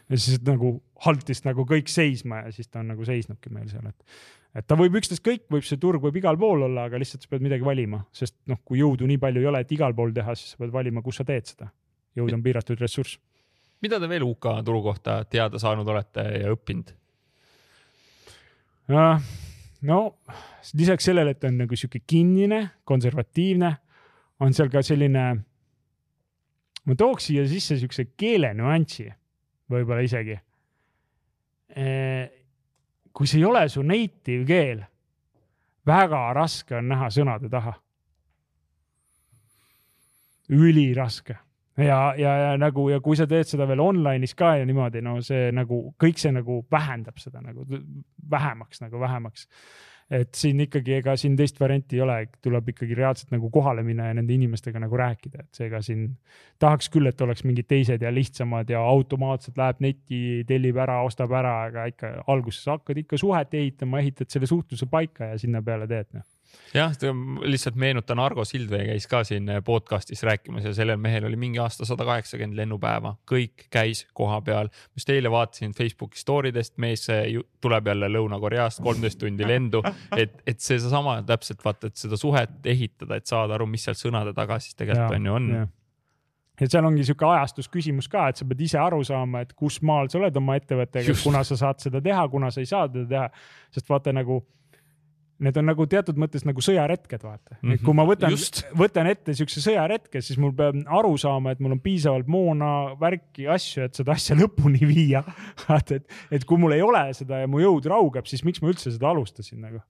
ja 0.09 0.19
siis 0.19 0.41
nagu 0.47 0.73
haltis 1.05 1.43
nagu 1.45 1.65
kõik 1.67 1.91
seisma 1.91 2.43
ja 2.45 2.51
siis 2.55 2.67
ta 2.67 2.83
on 2.83 2.91
nagu 2.93 3.07
seisnudki 3.07 3.51
meil 3.53 3.69
seal, 3.71 3.87
et, 3.89 4.21
et 4.59 4.67
ta 4.67 4.77
võib 4.79 4.99
ükstaskõik, 4.99 5.47
võib 5.51 5.65
see 5.67 5.81
turg 5.81 6.03
võib 6.03 6.19
igal 6.21 6.39
pool 6.39 6.67
olla, 6.69 6.87
aga 6.89 7.01
lihtsalt 7.01 7.25
sa 7.25 7.33
pead 7.33 7.45
midagi 7.45 7.65
valima, 7.65 8.03
sest 8.15 8.37
noh, 8.49 8.61
kui 8.65 8.81
jõudu 8.81 9.07
nii 9.09 9.19
palju 9.21 9.43
ei 9.43 9.51
ole, 9.51 9.63
et 9.65 9.75
igal 9.75 9.95
pool 9.97 10.13
teha, 10.15 10.35
siis 10.39 10.55
sa 10.55 10.63
pead 10.63 10.73
valima, 10.75 11.03
kus 11.05 11.21
sa 11.21 11.27
teed 11.27 11.51
seda. 11.53 11.71
jõud 12.17 12.33
on 12.33 12.45
piiratud 12.45 12.79
ressurss. 12.81 13.19
mida 13.81 13.99
te 13.99 14.07
veel 14.07 14.25
UK 14.27 14.59
turu 14.65 14.81
kohta 14.83 15.23
teada 15.25 15.59
saanud 15.59 15.87
olete 15.87 16.25
ja 16.41 16.55
õppinud? 16.55 16.95
no 19.81 19.99
lisaks 20.73 21.05
sellele, 21.09 21.33
et 21.33 21.39
ta 21.39 21.49
on 21.49 21.59
nagu 21.63 21.77
sihuke 21.77 22.01
kinnine, 22.07 22.61
konservatiivne, 22.87 23.71
on 24.43 24.55
seal 24.55 24.71
ka 24.71 24.83
selline, 24.85 25.25
ma 26.89 26.97
tooks 26.97 27.29
siia 27.29 27.45
sisse 27.47 27.77
siukse 27.77 28.09
keelenüansi 28.17 29.07
võib-olla 29.69 30.01
isegi. 30.05 30.37
kui 33.13 33.27
see 33.29 33.37
ei 33.39 33.45
ole 33.45 33.67
su 33.69 33.83
native 33.85 34.45
keel, 34.47 34.81
väga 35.85 36.23
raske 36.33 36.79
on 36.79 36.89
näha 36.89 37.11
sõnade 37.13 37.51
taha. 37.51 37.75
üliraske 40.49 41.35
ja, 41.77 42.13
ja, 42.17 42.31
ja 42.37 42.57
nagu 42.57 42.87
ja 42.89 42.99
kui 43.03 43.17
sa 43.17 43.27
teed 43.29 43.47
seda 43.47 43.67
veel 43.69 43.81
online'is 43.83 44.33
ka 44.37 44.55
ja 44.59 44.65
niimoodi, 44.67 45.03
no 45.05 45.19
see 45.25 45.51
nagu 45.55 45.81
kõik 46.01 46.17
see 46.21 46.33
nagu 46.35 46.63
vähendab 46.71 47.19
seda 47.21 47.43
nagu 47.43 47.65
vähemaks 48.31 48.81
nagu 48.81 48.99
vähemaks. 48.99 49.47
Et 50.09 50.33
siin 50.35 50.59
ikkagi, 50.65 50.95
ega 50.99 51.13
siin 51.19 51.35
teist 51.37 51.59
varianti 51.61 51.99
ei 51.99 52.01
ole, 52.01 52.15
tuleb 52.41 52.71
ikkagi 52.73 52.97
reaalselt 52.97 53.33
nagu 53.35 53.51
kohale 53.53 53.83
minna 53.85 54.07
ja 54.09 54.15
nende 54.17 54.33
inimestega 54.33 54.81
nagu 54.81 54.97
rääkida, 54.97 55.43
et 55.45 55.61
seega 55.61 55.81
siin 55.85 56.07
tahaks 56.59 56.89
küll, 56.93 57.09
et 57.09 57.21
oleks 57.21 57.45
mingid 57.45 57.69
teised 57.69 58.01
ja 58.01 58.13
lihtsamad 58.13 58.73
ja 58.73 58.81
automaatselt 58.81 59.59
läheb 59.59 59.85
netti, 59.85 60.23
tellib 60.49 60.81
ära, 60.81 60.99
ostab 61.05 61.35
ära, 61.37 61.55
aga 61.69 61.85
ikka 61.91 62.13
alguses 62.27 62.65
hakkad 62.71 63.03
ikka 63.03 63.21
suhet 63.21 63.53
ehitama, 63.53 64.01
ehitad 64.01 64.33
selle 64.33 64.49
suhtluse 64.49 64.89
paika 64.89 65.33
ja 65.33 65.39
sinna 65.41 65.61
peale 65.65 65.87
teed 65.89 66.09
noh 66.17 66.25
jah, 66.73 66.93
lihtsalt 67.41 67.77
meenutan, 67.79 68.19
Argo 68.19 68.43
Sildvee 68.45 68.85
käis 68.91 69.07
ka 69.09 69.23
siin 69.27 69.49
podcast'is 69.65 70.21
rääkimas 70.23 70.65
ja 70.65 70.73
sellel 70.73 70.99
mehel 71.01 71.25
oli 71.25 71.39
mingi 71.39 71.59
aasta 71.59 71.85
sada 71.85 72.05
kaheksakümmend 72.05 72.57
lennupäeva, 72.59 73.15
kõik 73.31 73.65
käis 73.73 74.05
koha 74.13 74.41
peal. 74.45 74.69
just 74.95 75.09
eile 75.09 75.31
vaatasin 75.31 75.73
Facebooki 75.77 76.19
story 76.19 76.53
dest, 76.53 76.77
mees 76.77 77.07
ju- 77.09 77.47
tuleb 77.61 77.87
jälle 77.87 78.11
Lõuna-Koreast, 78.13 78.83
kolmteist 78.83 79.19
tundi 79.19 79.47
lendu, 79.47 79.81
et, 80.17 80.41
et 80.47 80.59
seesama 80.59 81.21
täpselt 81.23 81.65
vaata, 81.65 81.87
et 81.87 81.97
seda 81.97 82.17
suhet 82.17 82.65
ehitada, 82.65 83.15
et 83.17 83.25
saada 83.25 83.57
aru, 83.57 83.65
mis 83.67 83.83
seal 83.83 83.97
sõnade 83.97 84.33
taga 84.37 84.59
siis 84.59 84.75
tegelikult 84.75 85.15
on 85.17 85.25
ju 85.25 85.33
on. 85.33 85.49
ja 86.59 86.67
seal 86.67 86.85
ongi 86.85 87.03
sihuke 87.07 87.25
ajastus 87.25 87.69
küsimus 87.71 88.09
ka, 88.11 88.27
et 88.29 88.35
sa 88.37 88.45
pead 88.45 88.61
ise 88.61 88.77
aru 88.77 89.01
saama, 89.07 89.41
et 89.41 89.53
kus 89.57 89.81
maal 89.81 90.09
sa 90.11 90.19
oled 90.19 90.37
oma 90.37 90.57
ettevõttega, 90.59 91.17
kuna 91.23 91.43
sa 91.47 91.55
saad 91.57 91.79
seda 91.79 92.01
teha, 92.03 92.27
kuna 92.29 92.51
sa 92.51 92.59
ei 92.59 92.69
saa 92.69 92.87
seda 92.91 93.05
teha, 93.09 93.29
sest 93.71 93.89
vaata 93.89 94.13
nagu 94.13 94.41
need 95.43 95.57
on 95.59 95.69
nagu 95.69 95.85
teatud 95.89 96.17
mõttes 96.19 96.43
nagu 96.47 96.63
sõjaretked, 96.63 97.21
vaata 97.23 97.55
mm. 97.55 97.59
-hmm. 97.61 97.75
et 97.77 97.83
kui 97.85 97.95
ma 97.95 98.05
võtan 98.07 98.35
võtan 98.79 99.09
ette 99.11 99.35
siukse 99.37 99.63
sõjaretke, 99.63 100.21
siis 100.23 100.39
mul 100.41 100.51
peab 100.55 100.79
aru 100.99 101.13
saama, 101.19 101.53
et 101.53 101.61
mul 101.63 101.77
on 101.77 101.83
piisavalt 101.83 102.27
moona, 102.27 102.71
värki, 102.99 103.47
asju, 103.47 103.85
et 103.87 103.95
seda 103.99 104.15
asja 104.17 104.37
lõpuni 104.41 104.83
viia. 104.87 105.23
vaata, 105.67 105.99
et, 105.99 106.19
et 106.31 106.45
kui 106.47 106.59
mul 106.59 106.75
ei 106.75 106.83
ole 106.83 107.05
seda 107.17 107.43
ja 107.43 107.47
mu 107.47 107.63
jõud 107.63 107.87
raugeb, 107.91 108.27
siis 108.29 108.43
miks 108.47 108.61
ma 108.63 108.73
üldse 108.73 108.91
seda 108.91 109.09
alustasin 109.13 109.63
nagu. 109.63 109.81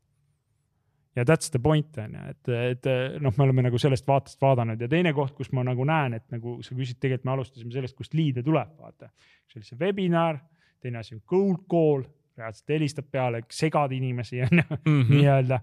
ja 1.18 1.26
that's 1.26 1.50
the 1.50 1.60
point 1.60 1.98
on 1.98 2.14
ju, 2.14 2.28
et, 2.30 2.54
et 2.78 2.92
noh, 3.20 3.34
me 3.38 3.48
oleme 3.48 3.66
nagu 3.66 3.82
sellest 3.82 4.08
vaatest 4.08 4.42
vaadanud 4.42 4.82
ja 4.82 4.88
teine 4.88 5.14
koht, 5.18 5.34
kus 5.36 5.50
ma 5.52 5.66
nagu 5.66 5.86
näen, 5.86 6.14
et 6.20 6.28
nagu 6.32 6.60
sa 6.64 6.78
küsid, 6.78 7.02
tegelikult 7.02 7.26
me 7.26 7.36
alustasime 7.38 7.74
sellest, 7.74 7.98
kust 7.98 8.14
liide 8.14 8.46
tuleb, 8.46 8.78
vaata. 8.78 9.10
üks 9.50 9.58
oli 9.58 9.66
see 9.66 9.82
webinar, 9.82 10.40
teine 10.80 11.02
asi 11.02 11.18
on 11.18 11.26
cold 11.26 11.66
call, 11.72 12.06
reaalselt 12.40 12.70
helistab 12.76 13.08
peale, 13.12 13.44
segad 13.52 13.92
inimesi 13.96 14.42
on 14.48 14.62
ju 14.64 14.78
Mhm. 14.86 15.10
nii-öelda. 15.14 15.60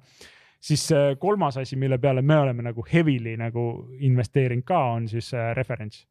siis 0.60 0.86
äh, 0.92 1.14
kolmas 1.18 1.56
asi, 1.56 1.76
mille 1.76 1.98
peale 1.98 2.22
me 2.22 2.36
oleme 2.38 2.62
nagu 2.62 2.84
heavily 2.92 3.36
nagu 3.36 3.64
investeerinud 3.98 4.64
ka, 4.64 4.78
on 4.96 5.08
siis 5.08 5.32
äh, 5.34 5.54
referents. 5.56 6.06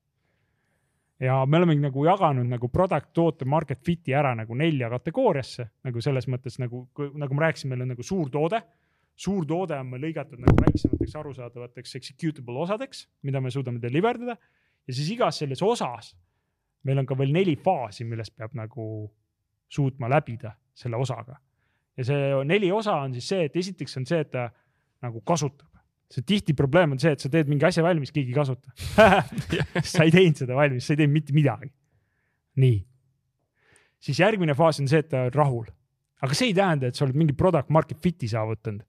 ja 1.19 1.45
me 1.45 1.57
oleme 1.57 1.75
nagu 1.79 2.05
jaganud 2.05 2.47
nagu 2.51 2.67
product, 2.69 3.13
toote, 3.13 3.45
market 3.45 3.79
fit'i 3.85 4.13
ära 4.13 4.33
nagu 4.35 4.55
nelja 4.55 4.89
kategooriasse 4.91 5.67
nagu 5.87 6.01
selles 6.03 6.27
mõttes 6.27 6.59
nagu, 6.59 6.87
nagu 7.15 7.33
ma 7.37 7.45
rääkisin, 7.47 7.69
meil 7.71 7.81
on 7.85 7.93
nagu 7.95 8.03
suur 8.03 8.29
toode. 8.29 8.61
suur 9.15 9.45
toode 9.47 9.77
on 9.79 9.87
meil 9.87 10.01
lõigatud 10.03 10.39
nagu 10.43 10.57
väiksemateks 10.59 11.13
arusaadavateks 11.15 11.95
executable 11.95 12.57
osadeks, 12.65 13.05
mida 13.23 13.39
me 13.41 13.51
suudame 13.51 13.79
deliver 13.81 14.17
dada 14.19 14.35
ja 14.87 14.93
siis 14.93 15.09
igas 15.15 15.37
selles 15.39 15.61
osas 15.63 16.15
meil 16.83 16.99
on 16.99 17.05
ka 17.05 17.15
veel 17.17 17.31
neli 17.33 17.55
faasi, 17.55 18.03
millest 18.05 18.35
peab 18.37 18.51
nagu 18.53 18.83
suutma 19.69 20.09
läbida 20.09 20.55
selle 20.75 20.97
osaga. 20.97 21.37
ja 21.97 22.03
see 22.03 22.33
neli 22.45 22.71
osa 22.71 22.97
on 23.05 23.13
siis 23.15 23.27
see, 23.31 23.45
et 23.47 23.55
esiteks 23.55 23.97
on 24.01 24.05
see, 24.05 24.19
et 24.25 24.31
ta 24.31 24.49
nagu 25.03 25.21
kasutab. 25.21 25.69
see 26.11 26.21
tihti 26.21 26.53
probleem 26.53 26.93
on 26.93 26.99
see, 27.01 27.15
et 27.15 27.23
sa 27.23 27.31
teed 27.31 27.49
mingi 27.49 27.65
asja 27.65 27.83
valmis, 27.83 28.11
keegi 28.13 28.33
ei 28.33 28.37
kasuta 28.37 28.73
sa 29.93 30.03
ei 30.05 30.13
teinud 30.13 30.43
seda 30.43 30.57
valmis, 30.57 30.85
sa 30.85 30.93
ei 30.93 31.01
teinud 31.01 31.15
mitte 31.15 31.33
midagi. 31.35 31.71
nii. 32.61 32.81
siis 33.99 34.19
järgmine 34.19 34.55
faas 34.57 34.81
on 34.83 34.91
see, 34.91 35.01
et 35.01 35.09
ta 35.11 35.25
on 35.29 35.33
rahul. 35.35 35.71
aga 36.21 36.37
see 36.37 36.51
ei 36.51 36.57
tähenda, 36.57 36.91
et 36.91 36.99
sa 36.99 37.07
oled 37.07 37.17
mingi 37.17 37.33
product 37.37 37.73
market 37.73 38.01
fit'i 38.03 38.29
saavutanud. 38.31 38.85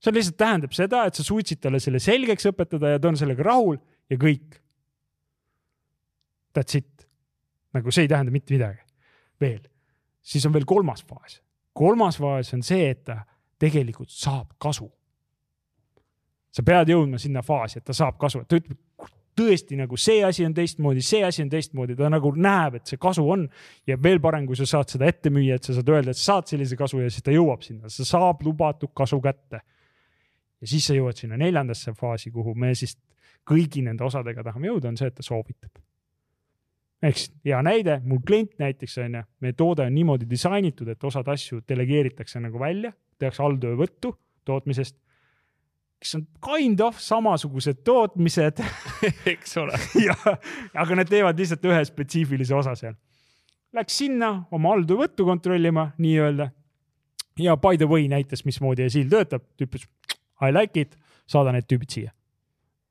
see 0.00 0.16
lihtsalt 0.16 0.38
tähendab 0.40 0.76
seda, 0.76 1.04
et 1.06 1.18
sa 1.18 1.26
suutsid 1.26 1.60
talle 1.60 1.82
selle 1.82 2.00
selgeks 2.00 2.48
õpetada 2.52 2.94
ja 2.94 3.02
ta 3.02 3.12
on 3.12 3.20
sellega 3.20 3.44
rahul 3.46 3.76
ja 4.10 4.18
kõik. 4.18 4.56
That's 6.56 6.78
it. 6.78 7.06
nagu 7.76 7.92
see 7.94 8.06
ei 8.06 8.10
tähenda 8.10 8.32
mitte 8.34 8.54
midagi. 8.54 8.80
veel, 9.40 9.60
siis 10.22 10.46
on 10.46 10.52
veel 10.52 10.66
kolmas 10.68 11.04
faas. 11.04 11.42
kolmas 11.72 12.18
faas 12.18 12.54
on 12.54 12.62
see, 12.62 12.90
et 12.90 13.04
ta 13.04 13.22
tegelikult 13.58 14.10
saab 14.10 14.56
kasu. 14.58 14.90
sa 16.50 16.64
pead 16.66 16.88
jõudma 16.90 17.18
sinna 17.18 17.44
faasi, 17.46 17.78
et 17.78 17.84
ta 17.86 17.94
saab 17.94 18.16
kasu, 18.18 18.40
et 18.42 18.48
ta 18.50 18.58
ütleb, 18.58 18.78
tõesti 19.38 19.76
nagu 19.78 19.96
see 20.00 20.24
asi 20.26 20.42
on 20.44 20.54
teistmoodi, 20.54 21.02
see 21.04 21.20
asi 21.24 21.44
on 21.44 21.50
teistmoodi, 21.52 21.94
ta 21.96 22.08
nagu 22.10 22.32
näeb, 22.34 22.80
et 22.80 22.90
see 22.90 22.98
kasu 23.00 23.22
on. 23.30 23.46
ja 23.86 23.96
veel 24.02 24.20
parem, 24.20 24.46
kui 24.46 24.58
sa 24.58 24.66
saad 24.66 24.90
seda 24.90 25.06
ette 25.06 25.30
müüa, 25.30 25.60
et 25.60 25.68
sa 25.68 25.76
saad 25.76 25.92
öelda, 25.94 26.10
et 26.10 26.18
sa 26.18 26.34
saad 26.34 26.50
sellise 26.50 26.76
kasu 26.76 27.04
ja 27.04 27.10
siis 27.10 27.22
ta 27.22 27.34
jõuab 27.34 27.62
sinna, 27.66 27.88
sa 27.88 28.04
saab 28.08 28.42
lubatud 28.42 28.90
kasu 28.94 29.20
kätte. 29.20 29.62
ja 30.60 30.66
siis 30.66 30.90
sa 30.90 30.96
jõuad 30.96 31.16
sinna 31.16 31.38
neljandasse 31.40 31.94
faasi, 31.94 32.30
kuhu 32.34 32.54
me 32.54 32.74
siis 32.74 32.98
kõigi 33.46 33.84
nende 33.86 34.04
osadega 34.04 34.42
tahame 34.44 34.68
jõuda, 34.68 34.90
on 34.90 34.98
see, 35.00 35.08
et 35.08 35.14
ta 35.14 35.22
soovitab 35.22 35.78
eks 37.02 37.30
hea 37.44 37.60
näide, 37.64 38.00
mul 38.04 38.20
klient 38.26 38.58
näiteks 38.60 38.98
on 39.00 39.20
ju, 39.20 39.22
meie 39.40 39.56
toode 39.56 39.86
on 39.86 39.94
niimoodi 39.94 40.28
disainitud, 40.30 40.88
et 40.88 41.04
osad 41.04 41.28
asju 41.32 41.62
delegeeritakse 41.68 42.40
nagu 42.40 42.60
välja, 42.60 42.92
tehakse 43.18 43.42
alltöövõttu 43.42 44.14
tootmisest 44.44 44.96
kes 46.00 46.14
on 46.14 46.26
kind 46.44 46.80
of 46.80 46.98
samasugused 46.98 47.82
tootmised 47.84 48.62
eks 49.32 49.56
ole 49.60 49.76
ja, 50.06 50.16
aga 50.74 50.96
nad 50.96 51.10
teevad 51.10 51.38
lihtsalt 51.38 51.66
ühe 51.68 51.82
spetsiifilise 51.84 52.56
osa 52.56 52.74
seal. 52.78 52.96
Läks 53.76 54.00
sinna 54.00 54.32
oma 54.50 54.72
alltöövõttu 54.74 55.26
kontrollima 55.28 55.90
nii-öelda. 55.98 56.48
ja 57.38 57.56
by 57.56 57.76
the 57.76 57.86
way 57.86 58.08
näitas, 58.08 58.44
mismoodi 58.44 58.88
Esil 58.88 59.08
töötab, 59.12 59.44
ta 59.56 59.64
ütles 59.64 59.86
I 60.40 60.54
like 60.56 60.80
it, 60.80 60.96
saada 61.28 61.52
need 61.52 61.68
tüübid 61.68 61.92
siia. 61.92 62.14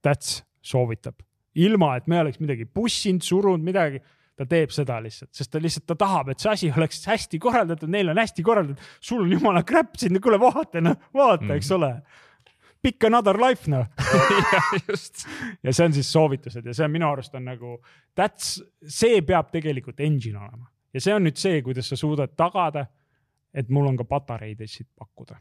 That's 0.05 0.43
soovitab, 0.61 1.17
ilma 1.55 1.95
et 1.97 2.07
me 2.07 2.19
oleks 2.21 2.39
midagi 2.39 2.65
pussinud, 2.65 3.25
surunud, 3.25 3.65
midagi 3.65 4.01
ta 4.39 4.45
teeb 4.47 4.71
seda 4.71 4.99
lihtsalt, 5.03 5.33
sest 5.35 5.51
ta 5.51 5.59
lihtsalt, 5.59 5.85
ta 5.89 5.97
tahab, 5.99 6.31
et 6.31 6.39
see 6.39 6.51
asi 6.51 6.71
oleks 6.71 7.01
hästi 7.09 7.39
korraldatud, 7.43 7.91
neil 7.91 8.13
on 8.13 8.21
hästi 8.21 8.45
korraldatud, 8.45 8.89
sul 9.03 9.25
on 9.25 9.33
jumala 9.33 9.65
crap 9.67 9.97
siin, 9.99 10.21
kuule 10.23 10.39
vaata 10.39 10.83
noh, 10.83 10.95
vaata 11.13 11.45
mm., 11.45 11.55
eks 11.59 11.77
ole 11.77 11.93
Pick 12.79 13.03
another 13.03 13.35
life 13.35 13.67
noh 13.67 13.89
just. 14.87 15.25
ja 15.63 15.73
see 15.75 15.89
on 15.89 15.95
siis 15.97 16.11
soovitused 16.13 16.63
ja 16.63 16.73
see 16.73 16.85
on 16.87 16.93
minu 16.93 17.09
arust 17.09 17.35
on 17.35 17.43
nagu, 17.49 17.75
that's, 18.15 18.61
see 18.87 19.19
peab 19.27 19.51
tegelikult 19.51 19.99
engine 19.99 20.39
olema 20.39 20.69
ja 20.93 21.03
see 21.03 21.13
on 21.15 21.27
nüüd 21.27 21.39
see, 21.39 21.59
kuidas 21.65 21.89
sa 21.91 21.97
suudad 21.99 22.33
tagada, 22.37 22.85
et 23.53 23.69
mul 23.73 23.89
on 23.89 23.97
ka 23.99 24.05
patareideid 24.09 24.71
siit 24.71 24.89
pakkuda. 24.97 25.37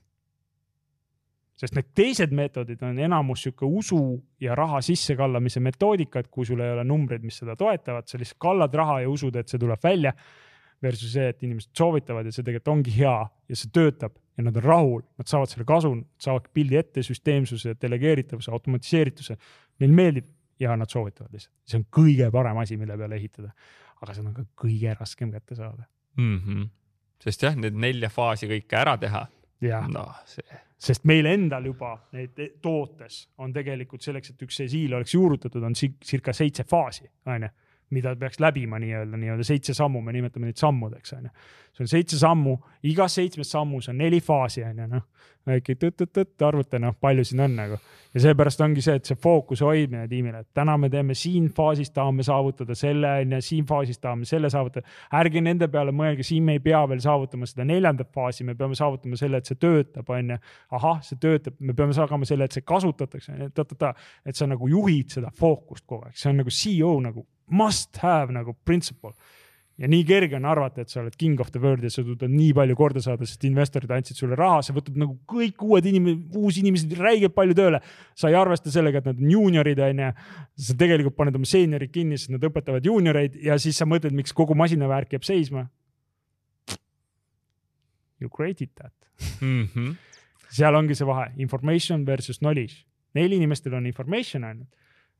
Sest 1.59 1.75
need 1.75 1.89
teised 1.99 2.35
meetodid 2.35 2.83
on 2.87 2.99
enamus 3.03 3.43
sihuke 3.47 3.67
usu 3.67 4.01
ja 4.41 4.55
raha 4.59 4.81
sissekallamise 4.85 5.61
metoodikad, 5.65 6.29
kui 6.31 6.47
sul 6.47 6.63
ei 6.63 6.73
ole 6.77 6.85
numbreid, 6.87 7.25
mis 7.27 7.41
seda 7.43 7.57
toetavad, 7.59 8.07
sa 8.07 8.21
lihtsalt 8.21 8.39
kallad 8.43 8.75
raha 8.79 9.01
ja 9.03 9.11
usud, 9.11 9.37
et 9.37 9.51
see 9.51 9.59
tuleb 9.59 9.83
välja 9.83 10.15
versus 10.83 11.13
see, 11.13 11.27
et 11.33 11.43
inimesed 11.43 11.75
soovitavad 11.75 12.27
ja 12.27 12.33
see 12.33 12.47
tegelikult 12.47 12.75
ongi 12.77 12.95
hea 12.95 13.19
ja 13.27 13.59
see 13.59 13.71
töötab 13.75 14.15
ja 14.39 14.47
nad 14.47 14.57
on 14.57 14.63
rahul, 14.63 15.03
nad 15.19 15.27
saavad 15.27 15.51
selle 15.51 15.67
kasu, 15.67 15.91
saavad 16.23 16.47
pildi 16.55 16.79
ette, 16.79 17.03
süsteemsuse, 17.03 17.75
delegeeritavuse, 17.83 18.53
automatiseerituse. 18.55 19.35
Neile 19.83 19.97
meeldib 19.99 20.29
ja 20.63 20.77
nad 20.79 20.91
soovitavad 20.91 21.35
lihtsalt, 21.35 21.55
see 21.67 21.81
on 21.81 21.87
kõige 21.95 22.31
parem 22.35 22.59
asi, 22.63 22.79
mille 22.79 22.97
peale 22.99 23.19
ehitada. 23.19 23.51
aga 23.99 24.15
see 24.15 24.23
on 24.23 24.35
ka 24.35 24.45
kõige 24.63 24.95
raskem 24.95 25.33
kätte 25.35 25.57
saada 25.59 25.89
mm. 26.17 26.39
-hmm. 26.39 26.69
sest 27.23 27.43
jah, 27.43 27.57
need 27.57 27.75
nelja 27.75 28.09
faasi 28.09 28.47
kõike 28.47 28.79
ära 28.79 28.97
teha. 28.97 29.27
No 29.93 30.07
see 30.27 30.65
sest 30.79 31.05
meil 31.11 31.27
endal 31.27 31.65
juba 31.67 31.97
need 32.15 32.39
tootes 32.63 33.25
on 33.43 33.53
tegelikult 33.53 34.05
selleks, 34.05 34.31
et 34.31 34.45
üks 34.47 34.61
siil 34.71 34.93
oleks 34.95 35.15
juurutatud, 35.15 35.65
on 35.67 35.75
circa 35.75 36.33
seitse 36.33 36.65
faasi, 36.69 37.09
onju 37.27 37.51
mida 37.91 38.13
peaks 38.21 38.41
läbima 38.41 38.79
nii-öelda, 38.79 39.17
nii-öelda 39.17 39.45
seitse 39.45 39.75
sammu, 39.75 40.01
me 40.05 40.13
nimetame 40.13 40.51
neid 40.51 40.61
sammudeks, 40.61 41.13
onju. 41.17 41.31
see 41.73 41.85
on 41.85 41.89
seitse 41.89 42.19
sammu, 42.21 42.57
igas 42.91 43.15
seitsmes 43.17 43.51
sammus 43.55 43.89
on 43.89 43.97
neli 43.99 44.21
faasi, 44.21 44.65
onju, 44.69 44.89
noh. 44.93 45.07
Väike 45.49 45.77
tõtt-tõtt-tõtt, 45.79 46.43
arvuta, 46.47 46.81
noh, 46.83 46.95
palju 47.01 47.25
siin 47.27 47.43
on 47.45 47.57
nagu. 47.59 47.79
ja 48.15 48.23
seepärast 48.25 48.61
ongi 48.65 48.83
see, 48.83 48.97
et 48.97 49.09
see 49.09 49.19
fookuse 49.21 49.65
hoidmine 49.67 50.07
tiimile, 50.09 50.41
et 50.41 50.49
täna 50.57 50.77
me 50.81 50.89
teeme 50.91 51.15
siin 51.19 51.51
faasis, 51.55 51.91
tahame 51.95 52.25
saavutada 52.25 52.75
selle, 52.79 53.11
onju, 53.23 53.41
siin 53.45 53.67
faasis 53.69 53.99
tahame 53.99 54.29
selle 54.29 54.51
saavutada. 54.51 54.87
ärge 55.21 55.43
nende 55.45 55.69
peale 55.69 55.93
mõelge, 55.93 56.25
siin 56.27 56.45
me 56.45 56.57
ei 56.57 56.63
pea 56.65 56.81
veel 56.89 57.03
saavutama 57.05 57.47
seda 57.47 57.67
neljandat 57.69 58.13
faasi, 58.15 58.45
me 58.45 58.55
peame 58.59 58.79
saavutama 58.79 59.17
selle, 59.21 59.43
et 59.43 59.51
see 59.51 59.61
töötab, 59.61 60.09
onju. 60.09 60.39
ahah, 60.71 61.03
see 61.03 61.21
töötab, 61.21 61.59
me 61.61 61.75
peame 61.75 61.97
saama 61.97 62.25
selle, 62.29 62.49
et 62.49 62.57
see 62.57 62.67
kasutatakse, 62.67 63.51
ta-ta-ta, 63.55 63.95
et 64.25 64.37
sa 64.37 64.49
nagu 64.49 64.69
juhid 64.69 65.19
seda 65.19 65.33
fookust 65.37 65.87
kogu 65.87 66.09
aeg, 66.09 66.17
see 66.17 66.33
on 66.33 66.41
nagu 66.43 66.55
CEO 66.55 66.95
nagu 67.05 67.27
must 67.49 67.97
have 67.97 68.33
nagu 68.33 68.55
principle. 68.65 69.13
Ja 69.79 69.89
nii 69.91 70.03
kerge 70.07 70.37
on 70.39 70.47
arvata, 70.51 70.83
et 70.83 70.91
sa 70.91 71.01
oled 71.03 71.15
king 71.19 71.39
of 71.41 71.53
the 71.55 71.61
world 71.63 71.85
ja 71.87 71.91
sa 71.93 72.03
suudad 72.03 72.33
nii 72.33 72.51
palju 72.57 72.77
korda 72.79 73.03
saada, 73.03 73.27
sest 73.29 73.45
investorid 73.47 73.93
andsid 73.95 74.19
sulle 74.19 74.39
raha, 74.39 74.61
sa 74.67 74.75
võtad 74.75 74.97
nagu 74.99 75.15
kõik 75.31 75.63
uued 75.65 75.87
inimesed, 75.87 76.39
uusi 76.41 76.65
inimesi 76.65 76.99
räigelt 76.99 77.37
palju 77.37 77.55
tööle. 77.59 77.81
sa 78.19 78.31
ei 78.31 78.35
arvesta 78.39 78.73
sellega, 78.75 78.99
et 78.99 79.11
nad 79.11 79.21
on 79.23 79.31
juuniorid, 79.31 79.79
onju. 79.87 80.11
sa 80.67 80.77
tegelikult 80.83 81.17
paned 81.17 81.39
oma 81.39 81.47
seeniorid 81.47 81.93
kinni, 81.95 82.19
sest 82.19 82.35
nad 82.35 82.43
õpetavad 82.51 82.85
juunioreid 82.91 83.39
ja 83.43 83.59
siis 83.59 83.79
sa 83.79 83.87
mõtled, 83.87 84.17
miks 84.19 84.35
kogu 84.35 84.57
masinavärk 84.59 85.15
jääb 85.15 85.27
seisma. 85.27 85.69
You 88.19 88.29
created 88.35 88.75
that 88.75 88.93
mm. 89.41 89.69
-hmm. 89.75 89.95
seal 90.51 90.75
ongi 90.75 90.95
see 90.95 91.07
vahe, 91.07 91.31
information 91.39 92.05
versus 92.07 92.39
knowledge. 92.39 92.85
Neil 93.15 93.33
inimestel 93.33 93.75
on 93.75 93.87
information 93.87 94.45
ainult, 94.45 94.69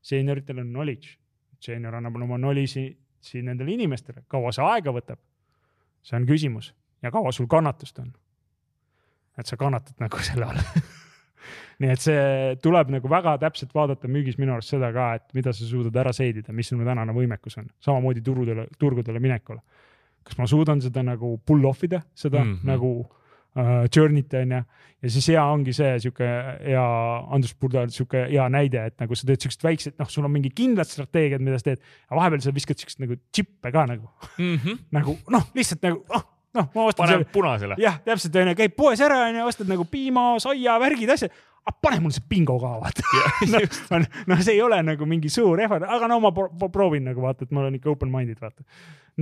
seenioritel 0.01 0.59
on 0.59 0.67
knowledge 0.67 1.15
seenior 1.63 1.95
annab 1.99 2.15
oma 2.15 2.37
knowledge'i 2.39 2.89
siin 3.21 3.45
nendele 3.45 3.73
inimestele, 3.75 4.23
kaua 4.27 4.51
see 4.55 4.65
aega 4.65 4.93
võtab? 4.95 5.19
see 6.03 6.15
on 6.15 6.25
küsimus 6.27 6.73
ja 7.03 7.11
kaua 7.11 7.31
sul 7.35 7.47
kannatust 7.51 7.99
on? 7.99 8.13
et 9.37 9.47
sa 9.47 9.57
kannatad 9.57 9.99
nagu 9.99 10.23
selle 10.29 10.45
all 10.45 10.63
nii 11.79 11.91
et 11.93 12.03
see 12.03 12.55
tuleb 12.63 12.91
nagu 12.91 13.11
väga 13.11 13.37
täpselt 13.41 13.71
vaadata 13.75 14.09
müügis 14.11 14.39
minu 14.39 14.55
arust 14.55 14.73
seda 14.75 14.91
ka, 14.95 15.11
et 15.19 15.37
mida 15.37 15.53
sa 15.55 15.67
suudad 15.67 15.95
ära 16.01 16.11
seedida, 16.15 16.53
mis 16.55 16.71
sinu 16.71 16.87
tänane 16.87 17.15
võimekus 17.15 17.55
on, 17.61 17.69
samamoodi 17.83 18.23
turudele, 18.25 18.67
turgudele 18.79 19.21
minekul. 19.23 19.61
kas 20.23 20.37
ma 20.37 20.45
suudan 20.47 20.81
seda 20.83 21.01
nagu 21.03 21.37
pull 21.47 21.63
off 21.65 21.83
ida, 21.87 22.01
seda 22.13 22.43
mm 22.43 22.53
-hmm. 22.53 22.67
nagu 22.67 22.89
journey't 23.57 24.33
on 24.37 24.51
ju. 24.53 24.61
ja 25.01 25.11
siis 25.11 25.27
hea 25.31 25.43
ongi 25.43 25.73
see 25.73 25.93
sihuke 26.03 26.27
hea, 26.27 26.85
Andrus 27.33 27.55
Purda 27.57 27.85
sihuke 27.89 28.25
hea 28.29 28.45
näide, 28.53 28.85
et 28.91 28.97
nagu 29.01 29.15
sa 29.17 29.27
teed 29.27 29.41
siukest 29.41 29.63
väikset, 29.65 29.95
noh, 29.99 30.09
sul 30.11 30.27
on 30.27 30.33
mingid 30.33 30.53
kindlad 30.57 30.89
strateegiad, 30.89 31.41
mida 31.43 31.59
sa 31.59 31.71
teed. 31.71 31.85
aga 32.09 32.19
vahepeal 32.21 32.43
sa 32.45 32.55
viskad 32.55 32.81
siukest 32.81 33.01
nagu 33.01 33.17
džippe 33.33 33.71
ka 33.73 33.85
nagu 33.89 34.09
mm, 34.37 34.55
-hmm. 34.55 34.83
nagu 34.99 35.17
noh, 35.33 35.49
lihtsalt 35.57 35.81
nagu 35.87 36.03
noh 36.13 36.27
noh, 36.53 36.69
ma 36.75 36.85
ostan. 36.89 37.05
paneme 37.05 37.27
punasele. 37.33 37.75
jah, 37.81 37.99
täpselt 38.05 38.35
onju, 38.41 38.55
käid 38.57 38.75
poes 38.77 39.01
ära 39.01 39.21
onju, 39.27 39.45
ostad 39.49 39.69
nagu 39.69 39.85
piima, 39.89 40.31
soia, 40.41 40.77
värgid, 40.81 41.11
asjad. 41.13 41.35
aga 41.65 41.75
pane 41.81 41.99
mulle 42.03 42.17
see 42.17 42.25
bingo 42.29 42.57
ka 42.61 42.73
vaata 42.81 43.05
noh, 43.51 44.07
noh, 44.31 44.41
see 44.41 44.55
ei 44.55 44.63
ole 44.65 44.81
nagu 44.85 45.09
mingi 45.09 45.31
suur 45.33 45.61
effort, 45.61 45.85
aga 45.85 46.09
no 46.09 46.19
ma 46.23 46.33
proovin 46.33 47.09
nagu 47.11 47.23
vaata, 47.23 47.45
et 47.45 47.53
ma 47.53 47.65
olen 47.65 47.77
ikka 47.79 47.93
open 47.93 48.11
minded 48.13 48.41
vaata. 48.41 48.65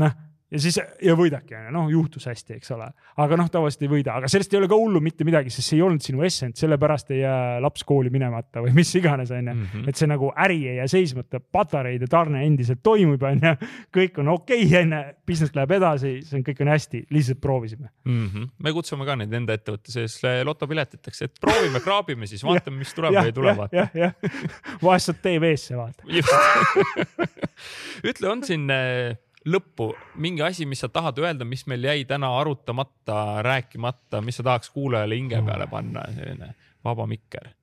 noh 0.03 0.15
ja 0.51 0.59
siis 0.61 0.77
ja 0.79 1.15
võidabki 1.17 1.55
onju, 1.57 1.71
noh 1.75 1.89
juhtus 1.91 2.27
hästi, 2.29 2.55
eks 2.61 2.71
ole, 2.71 2.87
aga 3.19 3.37
noh, 3.39 3.49
tavaliselt 3.51 3.83
ei 3.83 3.89
võida, 3.91 4.15
aga 4.19 4.29
sellest 4.31 4.53
ei 4.53 4.59
ole 4.61 4.69
ka 4.71 4.77
hullu 4.79 5.01
mitte 5.03 5.27
midagi, 5.27 5.51
sest 5.51 5.73
see 5.73 5.79
ei 5.79 5.83
olnud 5.83 6.03
sinu 6.03 6.23
essence, 6.23 6.61
sellepärast 6.61 7.11
ei 7.11 7.19
jää 7.19 7.57
laps 7.63 7.83
kooli 7.87 8.11
minemata 8.13 8.63
või 8.63 8.71
mis 8.77 8.93
iganes 8.95 9.33
onju. 9.35 9.55
-hmm. 9.57 9.89
et 9.91 9.99
see 9.99 10.07
nagu 10.07 10.31
äri 10.45 10.61
ei 10.71 10.79
jää 10.79 10.87
seismata, 10.93 11.41
patareide 11.41 12.07
tarne 12.07 12.45
endiselt 12.47 12.79
toimub 12.83 13.27
onju, 13.27 13.53
kõik 13.97 14.21
on 14.23 14.31
okei 14.37 14.63
okay, 14.65 14.85
onju, 14.85 15.03
business 15.27 15.55
läheb 15.57 15.75
edasi, 15.79 16.13
see 16.23 16.39
on, 16.39 16.47
kõik 16.47 16.63
on 16.63 16.71
hästi, 16.71 17.03
lihtsalt 17.11 17.43
proovisime 17.43 17.89
mm. 18.05 18.25
-hmm. 18.27 18.49
me 18.63 18.75
kutsume 18.79 19.05
ka 19.05 19.19
neid 19.19 19.33
enda 19.33 19.59
ettevõtte 19.59 19.91
sees 19.91 20.21
lotopiletiteks, 20.23 21.21
et 21.27 21.39
proovime, 21.41 21.83
kraabime 21.83 22.27
siis, 22.27 22.43
vaatame, 22.47 22.79
mis 22.85 22.95
tuleb 22.95 23.19
või 23.19 23.33
ei 23.33 23.35
tule 23.35 23.57
vaata. 23.57 23.87
vahest 24.87 25.11
saad 25.11 25.21
TV-sse 25.21 25.75
vaata. 25.75 26.03
ütle, 28.09 28.29
on 28.31 28.43
siin 28.47 28.69
lõppu. 29.47 29.91
Mingi 30.15 30.43
asi, 30.45 30.65
mis 30.65 30.81
sa 30.83 30.89
tahad 30.91 31.19
öelda, 31.23 31.45
mis 31.45 31.65
meil 31.67 31.83
jäi 31.83 32.05
täna 32.05 32.31
arutamata, 32.39 33.41
rääkimata, 33.45 34.21
mis 34.21 34.39
sa 34.39 34.43
tahaks 34.43 34.69
kuulajale 34.75 35.15
hinge 35.15 35.41
peale 35.45 35.67
panna, 35.71 36.05
selline 36.15 36.53
vaba 36.83 37.07
mikker? 37.07 37.53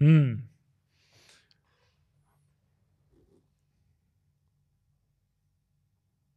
mm.. 0.00 0.38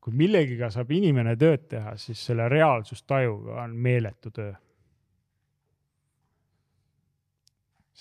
kui 0.04 0.12
millegiga 0.20 0.68
saab 0.68 0.90
inimene 0.92 1.38
tööd 1.40 1.70
teha, 1.72 1.94
siis 1.96 2.20
selle 2.28 2.50
reaalsustajuga 2.52 3.62
on 3.64 3.78
meeletu 3.86 4.34
töö 4.36 4.52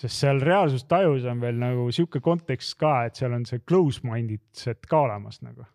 sest 0.02 0.24
seal 0.24 0.40
reaalsustajus 0.42 1.26
on 1.30 1.40
veel 1.42 1.60
nagu 1.60 1.86
sihuke 1.94 2.20
kontekst 2.24 2.74
ka, 2.80 3.04
et 3.06 3.18
seal 3.18 3.34
on 3.36 3.46
see 3.46 3.62
close-minded 3.68 4.42
set 4.56 4.86
ka 4.90 5.04
olemas 5.06 5.40
nagu. 5.46 5.66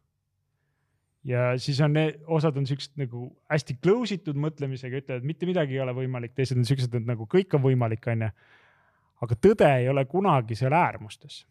ja 1.28 1.58
siis 1.60 1.80
on 1.84 1.96
osad 2.38 2.58
on 2.58 2.68
siuksed 2.68 3.00
nagu 3.00 3.26
hästi 3.52 3.78
close 3.84 4.16
itud 4.16 4.38
mõtlemisega, 4.40 5.02
ütlevad, 5.02 5.26
mitte 5.28 5.48
midagi 5.50 5.76
ei 5.76 5.82
ole 5.84 5.92
võimalik, 5.96 6.32
teised 6.36 6.60
on 6.60 6.68
siuksed, 6.68 6.94
et 6.96 7.08
nagu 7.08 7.28
kõik 7.28 7.56
on 7.56 7.64
võimalik, 7.64 8.08
onju. 8.08 8.30
aga 9.26 9.40
tõde 9.48 9.72
ei 9.82 9.90
ole 9.90 10.06
kunagi 10.06 10.56
seal 10.56 10.76
äärmustes. 10.76 11.46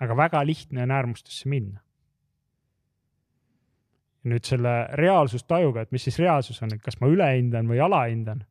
aga 0.00 0.16
väga 0.16 0.44
lihtne 0.46 0.82
on 0.82 0.90
äärmustesse 0.90 1.48
minna. 1.48 1.80
nüüd 4.24 4.44
selle 4.44 4.86
reaalsustajuga, 4.94 5.80
et 5.80 5.92
mis 5.92 6.04
siis 6.04 6.18
reaalsus 6.18 6.62
on, 6.62 6.74
et 6.74 6.82
kas 6.82 7.00
ma 7.00 7.08
ülehindan 7.08 7.66
või 7.66 7.80
alahindan. 7.80 8.44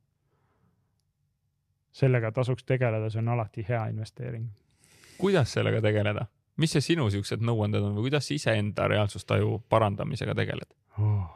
Sellega 1.91 2.32
tasuks 2.32 2.64
tegeleda, 2.64 3.10
see 3.10 3.22
on 3.22 3.32
alati 3.36 3.66
hea 3.70 3.88
investeering. 3.94 4.49
kuidas 5.18 5.53
sellega 5.53 5.82
tegeleda? 5.82 6.26
mis 6.60 6.76
see 6.76 6.84
sinu 6.84 7.10
siuksed 7.11 7.44
nõuanded 7.45 7.84
on 7.84 7.95
või 7.98 8.10
kuidas 8.10 8.32
iseenda 8.36 8.88
reaalsustaju 8.91 9.61
parandamisega 9.72 10.36
tegeled 10.36 10.70
oh.? 10.99 11.28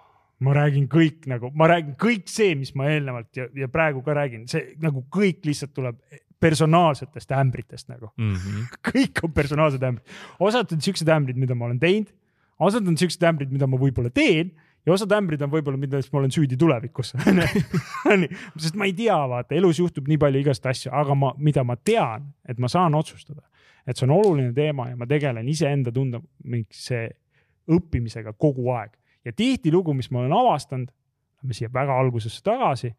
ma 0.44 0.56
räägin 0.58 0.90
kõik 0.92 1.28
nagu, 1.32 1.52
ma 1.56 1.70
räägin 1.72 1.96
kõik 2.00 2.28
see, 2.32 2.56
mis 2.60 2.74
ma 2.76 2.90
eelnevalt 2.92 3.32
ja, 3.38 3.48
ja 3.56 3.70
praegu 3.72 4.04
ka 4.04 4.16
räägin, 4.18 4.48
see 4.52 4.74
nagu 4.84 5.06
kõik 5.14 5.46
lihtsalt 5.48 5.74
tuleb 5.76 6.00
personaalsetest 6.44 7.32
ämbritest 7.38 7.88
nagu 7.92 8.10
mm. 8.18 8.36
-hmm. 8.36 8.76
kõik 8.92 9.24
on 9.24 9.34
personaalsed 9.34 9.84
ämbrid, 9.88 10.20
osad 10.40 10.76
on 10.76 10.84
siuksed 10.84 11.10
ämbrid, 11.10 11.40
mida 11.40 11.56
ma 11.56 11.70
olen 11.70 11.80
teinud, 11.80 12.12
osad 12.60 12.88
on 12.88 12.98
siuksed 13.00 13.24
ämbrid, 13.30 13.54
mida 13.54 13.68
ma 13.68 13.80
võib-olla 13.80 14.12
teen 14.12 14.52
ja 14.86 14.94
osad 14.94 15.12
ämbrid 15.16 15.42
on 15.46 15.52
võib-olla, 15.52 15.80
milles 15.80 16.10
ma 16.12 16.20
olen 16.20 16.34
süüdi 16.34 16.58
tulevikus. 16.60 17.14
Sest 18.64 18.78
ma 18.80 18.88
ei 18.90 18.96
tea, 18.98 19.18
vaata, 19.30 19.56
elus 19.56 19.80
juhtub 19.80 20.10
nii 20.12 20.20
palju 20.22 20.44
igast 20.44 20.66
asju, 20.70 20.92
aga 20.94 21.16
ma, 21.18 21.34
mida 21.38 21.64
ma 21.68 21.78
tean, 21.80 22.30
et 22.48 22.60
ma 22.60 22.70
saan 22.72 22.96
otsustada, 23.00 23.46
et 23.88 23.98
see 23.98 24.08
on 24.08 24.16
oluline 24.18 24.52
teema 24.56 24.90
ja 24.92 25.00
ma 25.00 25.08
tegelen 25.10 25.48
iseenda 25.50 25.94
tundmise 25.96 27.06
õppimisega 27.72 28.36
kogu 28.36 28.68
aeg. 28.76 28.98
Ja 29.24 29.32
tihtilugu, 29.32 29.96
mis 29.96 30.12
ma 30.12 30.24
olen 30.24 30.36
avastanud, 30.36 30.92
lähme 31.40 31.56
siia 31.56 31.72
väga 31.74 31.96
algusesse 32.00 32.44
tagasi, 32.44 32.92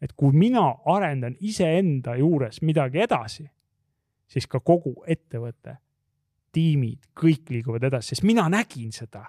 et 0.00 0.12
kui 0.16 0.32
mina 0.32 0.62
arendan 0.88 1.36
iseenda 1.40 2.16
juures 2.16 2.62
midagi 2.64 3.02
edasi, 3.04 3.44
siis 4.30 4.46
ka 4.48 4.62
kogu 4.64 4.94
ettevõte, 5.08 5.76
tiimid, 6.52 7.10
kõik 7.14 7.52
liiguvad 7.52 7.84
edasi, 7.90 8.14
sest 8.14 8.24
mina 8.26 8.48
nägin 8.50 8.92
seda. 8.94 9.26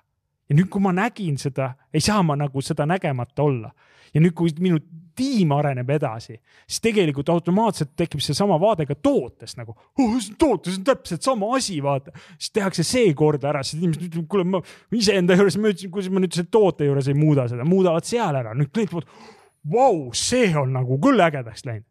Ja 0.51 0.57
nüüd, 0.57 0.67
kui 0.67 0.83
ma 0.83 0.91
nägin 0.91 1.37
seda, 1.39 1.71
ei 1.93 2.03
saa 2.03 2.19
ma 2.27 2.35
nagu 2.35 2.61
seda 2.65 2.83
nägemata 2.89 3.43
olla. 3.43 3.71
ja 4.11 4.19
nüüd, 4.19 4.33
kui 4.35 4.51
minu 4.59 4.81
tiim 5.15 5.53
areneb 5.55 5.89
edasi, 5.95 6.35
siis 6.67 6.81
tegelikult 6.83 7.29
automaatselt 7.31 7.93
tekib 7.95 8.19
seesama 8.23 8.57
vaade 8.59 8.83
ka 8.89 8.97
tootes 8.99 9.55
nagu 9.55 9.71
oh,, 9.71 10.17
tootes 10.39 10.79
on 10.79 10.83
täpselt 10.87 11.23
sama 11.23 11.53
asi, 11.55 11.77
vaata. 11.83 12.11
siis 12.37 12.51
tehakse 12.57 12.83
see 12.87 13.13
korda 13.15 13.51
ära, 13.53 13.63
siis 13.63 13.79
inimesed 13.79 14.09
ütlevad, 14.09 14.27
kuule, 14.31 14.47
ma 14.51 14.61
iseenda 14.99 15.37
juures, 15.39 15.57
ma 15.57 15.71
ütlesin, 15.71 15.93
kuidas 15.93 16.11
ma 16.11 16.23
nüüd 16.23 16.35
selle 16.35 16.51
toote 16.51 16.87
juures 16.89 17.07
ei 17.07 17.15
muuda 17.15 17.47
seda, 17.51 17.67
muudavad 17.67 18.07
seal 18.07 18.41
ära, 18.41 18.55
nüüd 18.57 18.73
klient 18.75 18.95
vaatab, 18.95 19.31
vau, 19.71 19.95
see 20.17 20.51
on 20.59 20.75
nagu 20.75 20.99
küll 21.03 21.27
ägedaks 21.27 21.63
läinud. 21.67 21.87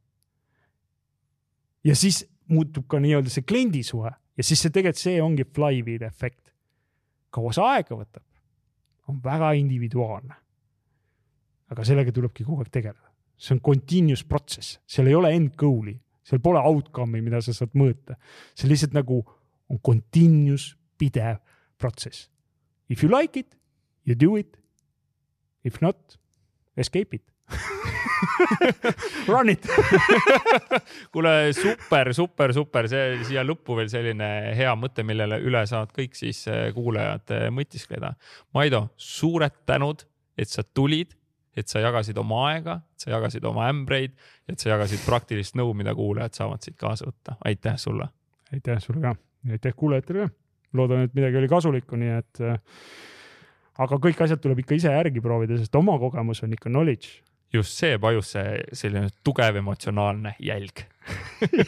ja 1.89 1.97
siis 1.97 2.27
muutub 2.53 2.85
ka 2.91 3.01
nii-öelda 3.01 3.32
see 3.32 3.47
kliendi 3.49 3.81
suhe 3.87 4.12
ja 4.12 4.45
siis 4.45 4.61
see 4.61 4.73
tegelikult, 4.74 5.01
see 5.01 5.20
ongi 5.24 5.49
flywheel 5.49 6.05
efekt. 6.05 6.53
kaua 7.32 7.57
see 7.57 7.65
aega 7.65 7.97
võtab, 7.97 8.24
on 9.11 9.20
väga 9.24 9.53
individuaalne. 9.59 10.35
aga 11.70 11.85
sellega 11.87 12.12
tulebki 12.12 12.45
kogu 12.45 12.65
aeg 12.65 12.70
tegeleda 12.74 13.11
see 13.41 13.55
on 13.55 13.61
continuous 13.61 14.23
protsess, 14.24 14.78
seal 14.87 15.09
ei 15.09 15.16
ole 15.16 15.32
end 15.32 15.55
goal'i, 15.59 15.95
seal 16.27 16.43
pole 16.45 16.61
outcome'i, 16.61 17.23
mida 17.24 17.41
sa 17.41 17.55
saad 17.57 17.73
mõõta. 17.78 18.19
see 18.55 18.69
lihtsalt 18.69 18.93
nagu 18.97 19.23
on 19.70 19.81
continuous, 19.81 20.74
pidev 21.01 21.41
protsess. 21.78 22.28
If 22.89 23.03
you 23.03 23.09
like 23.09 23.41
it, 23.41 23.57
you 24.05 24.15
do 24.15 24.37
it. 24.37 24.59
If 25.65 25.81
not, 25.81 26.19
escape 26.77 27.16
it 27.16 27.24
Run 29.33 29.53
it 29.53 29.69
kuule, 31.13 31.35
super, 31.57 32.13
super, 32.17 32.55
super, 32.57 32.89
see 32.93 33.21
siia 33.29 33.45
lõppu 33.47 33.79
veel 33.79 33.91
selline 33.93 34.29
hea 34.59 34.75
mõte, 34.79 35.05
millele 35.07 35.41
üle 35.47 35.63
saavad 35.69 35.95
kõik 35.97 36.19
siis 36.19 36.43
eh, 36.51 36.69
kuulajad 36.77 37.37
eh, 37.37 37.47
mõtiskleda. 37.55 38.13
Maido, 38.57 38.87
suured 39.01 39.63
tänud, 39.69 40.05
et 40.39 40.51
sa 40.51 40.65
tulid 40.67 41.17
et 41.59 41.67
sa 41.67 41.81
jagasid 41.83 42.17
oma 42.21 42.45
aega, 42.53 42.77
et 42.95 43.03
sa 43.05 43.11
jagasid 43.11 43.45
oma 43.45 43.67
ämbreid, 43.69 44.13
et 44.49 44.63
sa 44.63 44.71
jagasid 44.71 45.03
praktilist 45.03 45.59
nõu, 45.59 45.75
mida 45.77 45.93
kuulajad 45.99 46.39
saavad 46.39 46.63
siit 46.63 46.79
kaasa 46.81 47.09
võtta. 47.11 47.35
aitäh 47.45 47.75
sulle. 47.77 48.07
aitäh 48.55 48.79
sulle 48.81 49.03
ka 49.03 49.17
aitäh 49.49 49.75
kuulajatele 49.77 50.27
ka. 50.27 50.35
loodan, 50.73 51.01
et 51.07 51.15
midagi 51.15 51.37
oli 51.41 51.49
kasulikku, 51.49 51.97
nii 51.99 52.13
et 52.19 52.43
äh, 52.47 52.61
aga 53.83 53.99
kõik 54.03 54.21
asjad 54.23 54.43
tuleb 54.43 54.63
ikka 54.63 54.77
ise 54.79 54.93
järgi 54.93 55.23
proovida, 55.25 55.59
sest 55.59 55.75
oma 55.75 55.97
kogemus 55.99 56.45
on 56.47 56.55
ikka 56.55 56.71
knowledge. 56.71 57.23
Just 57.52 57.77
see 57.78 57.98
vajus 58.01 58.35
see 58.36 58.56
selline 58.82 59.10
tugev 59.27 59.59
emotsionaalne 59.60 60.35
jälg 60.40 60.85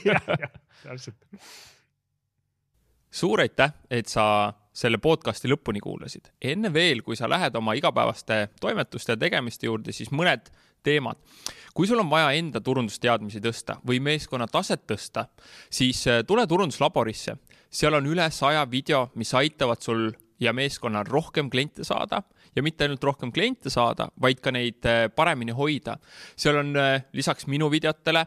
jah, 0.05 0.27
jah, 0.29 0.51
täpselt. 0.83 1.17
suur 3.11 3.43
aitäh, 3.45 3.75
et 3.91 4.09
sa 4.09 4.25
selle 4.73 4.99
podcasti 5.03 5.51
lõpuni 5.53 5.83
kuulasid. 5.85 6.31
enne 6.41 6.73
veel, 6.73 7.03
kui 7.05 7.17
sa 7.17 7.29
lähed 7.29 7.57
oma 7.57 7.75
igapäevaste 7.77 8.49
toimetuste 8.61 9.13
ja 9.13 9.21
tegemiste 9.21 9.67
juurde, 9.67 9.93
siis 9.93 10.11
mõned 10.11 10.49
teemad. 10.83 11.17
kui 11.75 11.87
sul 11.87 12.01
on 12.01 12.11
vaja 12.11 12.33
enda 12.39 12.61
turundusteadmisi 12.61 13.41
tõsta 13.41 13.79
või 13.87 14.01
meeskonna 14.01 14.47
taset 14.47 14.87
tõsta, 14.87 15.27
siis 15.71 16.07
äh, 16.07 16.23
tule 16.27 16.47
turunduslaborisse. 16.47 17.37
seal 17.71 17.95
on 17.95 18.07
üle 18.07 18.31
saja 18.31 18.67
video, 18.71 19.11
mis 19.15 19.35
aitavad 19.35 19.81
sul 19.81 20.11
ja 20.41 20.53
meeskonnal 20.53 21.05
rohkem 21.07 21.51
kliente 21.51 21.85
saada 21.85 22.23
ja 22.57 22.63
mitte 22.63 22.85
ainult 22.85 23.05
rohkem 23.05 23.33
kliente 23.33 23.71
saada, 23.71 24.09
vaid 24.21 24.41
ka 24.43 24.53
neid 24.55 24.85
äh, 24.89 25.07
paremini 25.15 25.53
hoida. 25.57 25.97
seal 26.37 26.61
on 26.61 26.77
äh, 26.77 27.05
lisaks 27.13 27.47
minu 27.47 27.71
videotele 27.71 28.27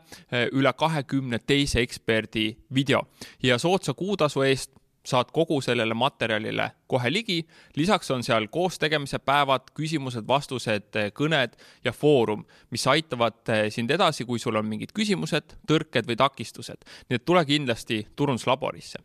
üle 0.51 0.73
kahekümne 0.73 1.39
teise 1.39 1.81
eksperdi 1.81 2.55
video 2.73 3.05
ja 3.43 3.57
soodsa 3.57 3.93
kuutasu 3.93 4.41
eest 4.41 4.71
saad 5.05 5.29
kogu 5.33 5.59
sellele 5.61 5.93
materjalile 5.93 6.71
kohe 6.87 7.13
ligi. 7.13 7.45
lisaks 7.75 8.11
on 8.11 8.23
seal 8.23 8.47
koostegemise 8.47 9.19
päevad, 9.19 9.69
küsimused-vastused, 9.77 10.97
kõned 11.13 11.57
ja 11.85 11.93
foorum, 11.93 12.45
mis 12.71 12.87
aitavad 12.87 13.53
sind 13.69 13.91
edasi, 13.91 14.25
kui 14.25 14.39
sul 14.39 14.55
on 14.55 14.65
mingid 14.65 14.93
küsimused, 14.97 15.59
tõrked 15.67 16.09
või 16.09 16.17
takistused. 16.17 16.85
nii 17.09 17.21
et 17.21 17.25
tule 17.25 17.45
kindlasti 17.45 18.07
turunduslaborisse 18.15 19.04